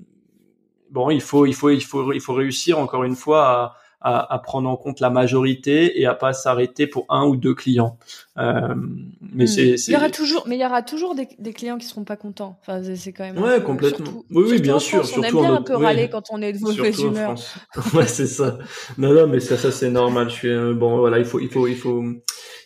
bon, 0.91 1.11
il 1.11 1.21
faut, 1.21 1.47
il 1.47 1.55
faut, 1.55 1.71
il 1.71 1.83
faut, 1.83 2.13
il 2.13 2.21
faut 2.21 2.35
réussir 2.35 2.79
encore 2.79 3.05
une 3.05 3.17
fois 3.17 3.49
à, 3.49 3.77
à, 4.03 4.39
prendre 4.39 4.69
en 4.69 4.77
compte 4.77 5.01
la 5.01 5.11
majorité 5.11 6.01
et 6.01 6.07
à 6.07 6.15
pas 6.15 6.33
s'arrêter 6.33 6.87
pour 6.87 7.05
un 7.11 7.27
ou 7.27 7.37
deux 7.37 7.55
clients. 7.55 7.99
Euh, 8.39 8.75
mais 9.21 9.45
hmm. 9.45 9.47
c'est, 9.47 9.75
il 9.75 9.93
y 9.93 9.97
aura 9.97 10.09
toujours, 10.09 10.45
mais 10.47 10.57
il 10.57 10.61
y 10.61 10.65
aura 10.65 10.83
toujours 10.83 11.15
des, 11.15 11.29
des 11.39 11.53
clients 11.53 11.77
qui 11.77 11.87
seront 11.87 12.05
pas 12.05 12.17
contents. 12.17 12.59
Enfin, 12.63 12.81
c'est 12.95 13.13
quand 13.13 13.25
même. 13.25 13.39
Ouais, 13.39 13.63
complètement. 13.63 14.25
oui, 14.31 14.45
oui, 14.49 14.61
bien 14.61 14.79
sûr. 14.79 15.05
on 15.17 15.23
aime 15.23 15.35
bien 15.35 15.55
un 15.55 15.63
peu 15.63 15.77
râler 15.77 16.09
quand 16.09 16.25
on 16.31 16.41
est 16.41 16.55
de 16.55 16.61
mauvaise 16.61 17.01
humeur. 17.01 17.35
ouais, 17.95 18.07
c'est 18.07 18.27
ça. 18.27 18.59
Non, 18.97 19.13
non, 19.13 19.27
mais 19.27 19.41
ça, 19.41 19.59
ça 19.59 19.71
c'est 19.71 19.91
normal. 19.91 20.31
Je 20.31 20.35
suis 20.35 20.49
euh, 20.49 20.73
bon, 20.73 20.97
voilà, 20.99 21.19
il 21.19 21.27
faut, 21.27 21.41
il 21.41 21.51
faut, 21.51 21.67
il 21.67 21.77
faut, 21.77 22.03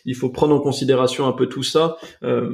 il 0.05 0.15
faut 0.15 0.29
prendre 0.29 0.55
en 0.55 0.61
considération 0.61 1.27
un 1.27 1.33
peu 1.33 1.47
tout 1.47 1.63
ça. 1.63 1.97
Euh, 2.23 2.49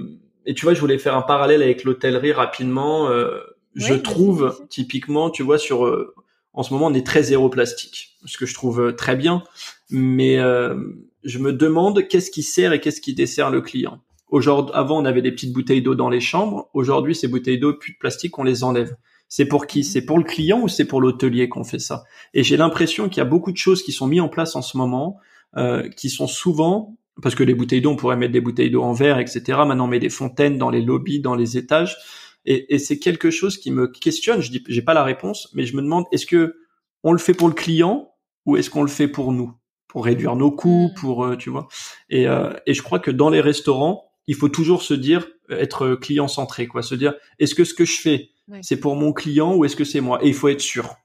et 0.48 0.56
tu 0.56 0.66
vois, 0.66 0.74
je 0.74 0.80
voulais 0.80 0.98
faire 0.98 1.16
un 1.16 1.22
parallèle 1.22 1.62
avec 1.62 1.84
l'hôtellerie 1.84 2.32
rapidement. 2.32 3.10
Euh, 3.10 3.42
je 3.76 3.94
trouve 3.94 4.66
typiquement, 4.70 5.30
tu 5.30 5.44
vois, 5.44 5.58
sur 5.58 5.86
euh, 5.86 6.14
en 6.54 6.64
ce 6.64 6.74
moment 6.74 6.88
on 6.88 6.94
est 6.94 7.06
très 7.06 7.24
zéro 7.24 7.50
plastique, 7.50 8.18
ce 8.26 8.38
que 8.38 8.46
je 8.46 8.54
trouve 8.54 8.82
euh, 8.82 8.92
très 8.92 9.16
bien, 9.16 9.44
mais 9.90 10.38
euh, 10.38 10.76
je 11.24 11.40
me 11.40 11.54
demande 11.54 12.08
qu'est-ce 12.08 12.32
qui 12.32 12.44
sert 12.44 12.74
et 12.74 12.80
qu'est-ce 12.80 13.02
qui 13.02 13.14
dessert 13.14 13.50
le 13.50 13.62
client. 13.62 14.02
Aujourd'hui, 14.30 14.74
avant 14.76 15.02
on 15.02 15.06
avait 15.06 15.22
des 15.22 15.32
petites 15.32 15.54
bouteilles 15.54 15.82
d'eau 15.82 15.96
dans 15.96 16.10
les 16.10 16.22
chambres, 16.22 16.70
aujourd'hui 16.74 17.16
ces 17.16 17.28
bouteilles 17.28 17.60
d'eau 17.60 17.74
plus 17.74 17.94
de 17.94 17.98
plastique, 17.98 18.38
on 18.40 18.44
les 18.44 18.64
enlève. 18.64 18.96
C'est 19.28 19.46
pour 19.46 19.66
qui? 19.66 19.86
C'est 19.86 20.06
pour 20.06 20.18
le 20.18 20.26
client 20.26 20.62
ou 20.62 20.68
c'est 20.68 20.84
pour 20.84 21.00
l'hôtelier 21.00 21.48
qu'on 21.48 21.64
fait 21.64 21.80
ça? 21.80 22.04
Et 22.34 22.44
j'ai 22.44 22.58
l'impression 22.58 23.08
qu'il 23.08 23.20
y 23.20 23.22
a 23.22 23.26
beaucoup 23.26 23.54
de 23.54 23.58
choses 23.58 23.82
qui 23.82 23.94
sont 23.94 24.06
mises 24.06 24.20
en 24.20 24.28
place 24.28 24.58
en 24.58 24.62
ce 24.62 24.76
moment, 24.78 25.18
euh, 25.56 25.88
qui 25.90 26.10
sont 26.10 26.28
souvent 26.28 26.98
parce 27.22 27.36
que 27.36 27.44
les 27.44 27.54
bouteilles 27.54 27.82
d'eau, 27.82 27.92
on 27.92 27.96
pourrait 27.96 28.18
mettre 28.18 28.34
des 28.34 28.42
bouteilles 28.42 28.72
d'eau 28.72 28.84
en 28.84 28.94
verre, 28.94 29.20
etc. 29.20 29.42
Maintenant, 29.66 29.86
on 29.86 29.88
met 29.88 30.00
des 30.00 30.10
fontaines 30.10 30.58
dans 30.58 30.70
les 30.70 30.82
lobbies, 30.82 31.20
dans 31.20 31.36
les 31.36 31.58
étages. 31.58 31.98
Et, 32.46 32.74
et 32.74 32.80
c'est 32.80 33.00
quelque 33.00 33.30
chose 33.30 33.58
qui 33.58 33.72
me 33.72 33.88
questionne. 33.88 34.42
Je 34.42 34.52
dis, 34.52 34.64
j'ai 34.68 34.82
pas 34.82 34.94
la 34.94 35.04
réponse, 35.04 35.50
mais 35.54 35.66
je 35.66 35.76
me 35.76 35.82
demande 35.82 36.06
est-ce 36.12 36.26
que 36.26 36.56
on 37.04 37.12
le 37.12 37.18
fait 37.18 37.34
pour 37.34 37.48
le 37.48 37.54
client 37.54 38.14
ou 38.46 38.58
est-ce 38.58 38.70
qu'on 38.70 38.84
le 38.84 38.90
fait 38.90 39.08
pour 39.08 39.32
nous, 39.32 39.54
pour 39.88 40.06
réduire 40.06 40.36
nos 40.36 40.52
coûts, 40.52 40.90
hmm. 40.92 41.00
pour 41.00 41.26
euh, 41.26 41.36
tu 41.36 41.50
vois? 41.50 41.68
Et, 42.10 42.28
euh, 42.28 42.54
et 42.66 42.74
je 42.74 42.82
crois 42.82 43.00
que 43.00 43.12
dans 43.12 43.30
les 43.30 43.42
restaurants, 43.42 44.12
il 44.28 44.36
faut 44.36 44.50
toujours 44.50 44.82
se 44.82 44.94
dire 44.94 45.28
être 45.50 45.96
client 45.96 46.28
centré, 46.28 46.68
quoi. 46.68 46.82
Se 46.82 46.96
dire 46.96 47.14
est-ce 47.40 47.56
que 47.56 47.64
ce 47.64 47.74
que 47.74 47.86
je 47.86 48.00
fais 48.00 48.30
C'est 48.62 48.80
pour 48.80 48.96
mon 48.96 49.14
client 49.14 49.56
ou 49.56 49.66
est-ce 49.66 49.76
que 49.76 49.84
c'est 49.84 50.02
moi? 50.02 50.24
Et 50.24 50.28
il 50.28 50.34
faut 50.34 50.50
être 50.50 50.62
sûr. 50.62 50.96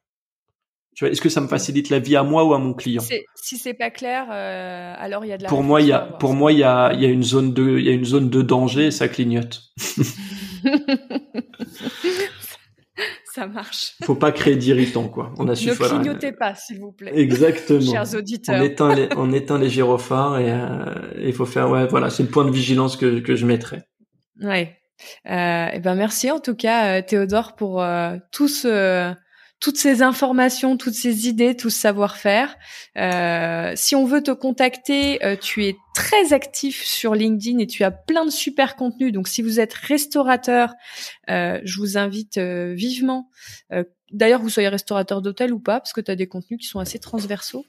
Tu 0.94 1.04
vois, 1.04 1.12
est-ce 1.12 1.20
que 1.20 1.28
ça 1.28 1.42
me 1.42 1.46
facilite 1.48 1.90
la 1.90 1.98
vie 1.98 2.16
à 2.16 2.22
moi 2.22 2.44
ou 2.44 2.54
à 2.54 2.58
mon 2.58 2.72
client? 2.72 3.02
Si 3.34 3.58
c'est 3.58 3.74
pas 3.74 3.90
clair, 3.90 4.28
euh, 4.30 4.94
alors 4.96 5.26
il 5.26 5.28
y 5.28 5.32
a 5.32 5.36
de 5.36 5.42
la. 5.42 5.48
Pour 5.48 5.62
moi, 5.62 5.82
il 5.82 5.88
y 5.88 5.92
a, 5.92 5.98
pour 5.98 6.32
moi, 6.32 6.52
il 6.52 6.58
y 6.58 6.64
a, 6.64 6.92
il 6.94 7.02
y 7.02 7.04
a 7.04 7.08
une 7.08 7.22
zone 7.22 7.52
de, 7.52 7.78
il 7.78 7.84
y 7.84 7.90
a 7.90 7.92
une 7.92 8.06
zone 8.06 8.30
de 8.30 8.40
danger 8.40 8.86
et 8.86 8.90
ça 8.90 9.06
clignote. 9.06 9.62
ça 13.34 13.46
marche. 13.46 13.94
Faut 14.04 14.14
pas 14.14 14.32
créer 14.32 14.56
d'irritant, 14.56 15.08
quoi. 15.08 15.32
On 15.38 15.48
a 15.48 15.54
su, 15.54 15.68
ne 15.68 15.74
clignotez 15.74 16.32
pas, 16.32 16.54
s'il 16.54 16.80
vous 16.80 16.92
plaît. 16.92 17.12
Exactement. 17.14 17.92
Chers 17.92 18.14
auditeurs. 18.14 18.60
On 18.60 18.64
éteint 18.64 18.94
les, 18.94 19.08
on 19.16 19.32
éteint 19.32 19.58
les 19.58 19.68
gyrophares 19.68 20.38
et 20.38 20.50
euh, 20.50 20.94
il 21.18 21.32
faut 21.32 21.46
faire, 21.46 21.70
ouais, 21.70 21.86
voilà, 21.86 22.10
c'est 22.10 22.22
le 22.22 22.30
point 22.30 22.44
de 22.44 22.50
vigilance 22.50 22.96
que, 22.96 23.20
que 23.20 23.36
je 23.36 23.46
mettrais. 23.46 23.82
Ouais. 24.42 24.76
Euh, 25.28 25.68
et 25.72 25.80
ben 25.80 25.94
merci 25.94 26.30
en 26.30 26.40
tout 26.40 26.54
cas, 26.54 26.98
euh, 26.98 27.02
Théodore, 27.02 27.54
pour 27.54 27.82
euh, 27.82 28.16
tout 28.32 28.48
ce 28.48 29.12
toutes 29.60 29.78
ces 29.78 30.02
informations, 30.02 30.76
toutes 30.76 30.94
ces 30.94 31.28
idées, 31.28 31.56
tout 31.56 31.70
ce 31.70 31.78
savoir-faire. 31.78 32.56
Euh, 32.98 33.72
si 33.74 33.94
on 33.94 34.04
veut 34.04 34.22
te 34.22 34.30
contacter, 34.30 35.24
euh, 35.24 35.36
tu 35.36 35.64
es 35.64 35.76
très 35.94 36.32
actif 36.32 36.84
sur 36.84 37.14
LinkedIn 37.14 37.58
et 37.58 37.66
tu 37.66 37.82
as 37.82 37.90
plein 37.90 38.26
de 38.26 38.30
super 38.30 38.76
contenus. 38.76 39.12
Donc 39.12 39.28
si 39.28 39.40
vous 39.40 39.58
êtes 39.58 39.72
restaurateur, 39.72 40.74
euh, 41.30 41.58
je 41.64 41.78
vous 41.78 41.96
invite 41.96 42.38
vivement. 42.38 43.30
D'ailleurs, 44.12 44.40
vous 44.40 44.50
soyez 44.50 44.68
restaurateur 44.68 45.20
d'hôtel 45.20 45.52
ou 45.52 45.58
pas, 45.58 45.80
parce 45.80 45.92
que 45.92 46.00
tu 46.00 46.12
as 46.12 46.16
des 46.16 46.28
contenus 46.28 46.60
qui 46.60 46.68
sont 46.68 46.78
assez 46.78 47.00
transversaux. 47.00 47.64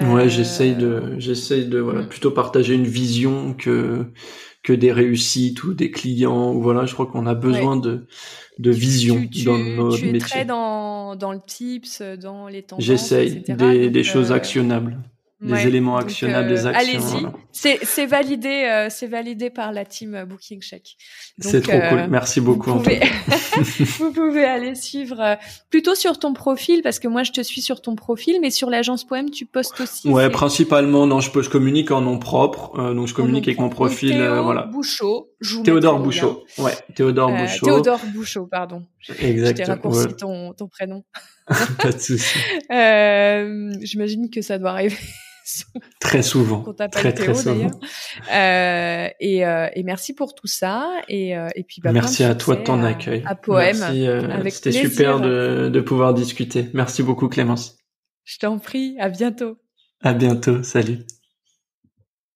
Ouais, 0.00 0.30
j'essaye 0.30 0.74
de, 0.74 1.16
j'essaye 1.18 1.66
de 1.66 1.78
voilà, 1.78 2.02
plutôt 2.02 2.30
partager 2.30 2.74
une 2.74 2.86
vision 2.86 3.52
que 3.52 4.10
que 4.66 4.72
des 4.72 4.90
réussites 4.90 5.62
ou 5.62 5.74
des 5.74 5.92
clients. 5.92 6.52
Ou 6.52 6.60
voilà, 6.60 6.86
je 6.86 6.92
crois 6.92 7.06
qu'on 7.06 7.24
a 7.26 7.36
besoin 7.36 7.76
de 7.76 8.06
de 8.58 8.70
vision 8.70 9.22
dans 9.44 9.58
notre 9.58 9.98
tu 9.98 10.08
es 10.08 10.18
très 10.18 10.44
dans, 10.44 11.14
dans 11.14 11.32
le 11.32 11.40
tips, 11.46 12.02
dans 12.20 12.48
les 12.48 12.62
tendances. 12.62 12.84
J'essaye 12.84 13.44
des, 13.46 13.90
des 13.90 14.02
choses 14.02 14.32
euh, 14.32 14.34
des 15.40 15.66
éléments 15.66 15.96
actionnables, 15.98 16.48
des 16.48 16.66
euh, 16.66 16.70
actions. 16.70 17.32
Allez-y, 17.52 17.78
c'est 17.82 18.06
validé, 18.06 18.48
euh, 18.48 18.88
c'est 18.90 19.06
validé 19.06 19.50
par 19.50 19.72
la 19.72 19.84
team 19.84 20.24
Booking 20.26 20.62
Check. 20.62 20.96
C'est 21.38 21.60
trop 21.60 21.72
cool, 21.72 21.98
euh, 21.98 22.06
merci 22.08 22.40
beaucoup. 22.40 22.70
Vous 22.70 22.80
pouvez, 22.80 23.00
vous 23.98 24.12
pouvez 24.12 24.44
aller 24.44 24.74
suivre 24.74 25.36
plutôt 25.68 25.94
sur 25.94 26.18
ton 26.18 26.32
profil 26.32 26.80
parce 26.82 26.98
que 26.98 27.08
moi 27.08 27.22
je 27.22 27.32
te 27.32 27.42
suis 27.42 27.60
sur 27.60 27.82
ton 27.82 27.96
profil, 27.96 28.38
mais 28.40 28.50
sur 28.50 28.70
l'agence 28.70 29.04
Poème 29.04 29.30
tu 29.30 29.44
postes 29.44 29.80
aussi. 29.80 30.08
Ouais, 30.08 30.30
principalement, 30.30 31.06
non, 31.06 31.20
je, 31.20 31.30
peux, 31.30 31.42
je 31.42 31.50
communique 31.50 31.90
en 31.90 32.00
nom 32.00 32.18
propre, 32.18 32.94
donc 32.94 33.06
je 33.06 33.14
communique 33.14 33.46
avec 33.46 33.58
mon 33.58 33.68
profil, 33.68 34.12
Théo 34.12 34.42
voilà. 34.42 34.62
Bouchot, 34.62 35.30
Théodore 35.64 36.00
Bouchot, 36.00 36.44
ouais, 36.58 36.72
Théodore 36.94 37.30
Bouchot. 37.30 37.66
Théodore 37.66 38.00
Bouchot, 38.14 38.46
pardon. 38.46 38.82
Exactement. 39.20 39.52
Je 39.52 39.52
t'ai 39.52 39.64
raccourci 39.64 40.16
ton, 40.16 40.52
ton 40.54 40.68
prénom. 40.68 41.04
Pas 41.46 41.92
de 41.92 41.98
souci. 41.98 42.38
J'imagine 43.84 44.30
que 44.30 44.40
ça 44.40 44.58
doit 44.58 44.70
arriver. 44.70 44.96
très 46.00 46.22
souvent. 46.22 46.64
très, 46.90 47.12
très 47.12 47.34
souvent. 47.34 47.70
Euh, 48.32 49.08
et, 49.20 49.46
euh, 49.46 49.68
et, 49.74 49.82
merci 49.82 50.14
pour 50.14 50.34
tout 50.34 50.46
ça. 50.46 50.90
Et, 51.08 51.36
euh, 51.36 51.48
et 51.54 51.62
puis, 51.62 51.80
bah, 51.80 51.92
merci 51.92 52.24
à 52.24 52.34
toi 52.34 52.56
de 52.56 52.62
ton 52.62 52.82
accueil. 52.82 53.22
À, 53.26 53.34
Poème. 53.34 53.82
Euh, 53.82 54.42
c'était 54.50 54.72
super 54.72 55.20
de, 55.20 55.68
de 55.72 55.80
pouvoir 55.80 56.14
discuter. 56.14 56.68
Merci 56.74 57.02
beaucoup, 57.02 57.28
Clémence. 57.28 57.78
Je 58.24 58.38
t'en 58.38 58.58
prie. 58.58 58.96
À 58.98 59.08
bientôt. 59.08 59.58
À 60.02 60.12
bientôt. 60.14 60.62
Salut. 60.62 61.06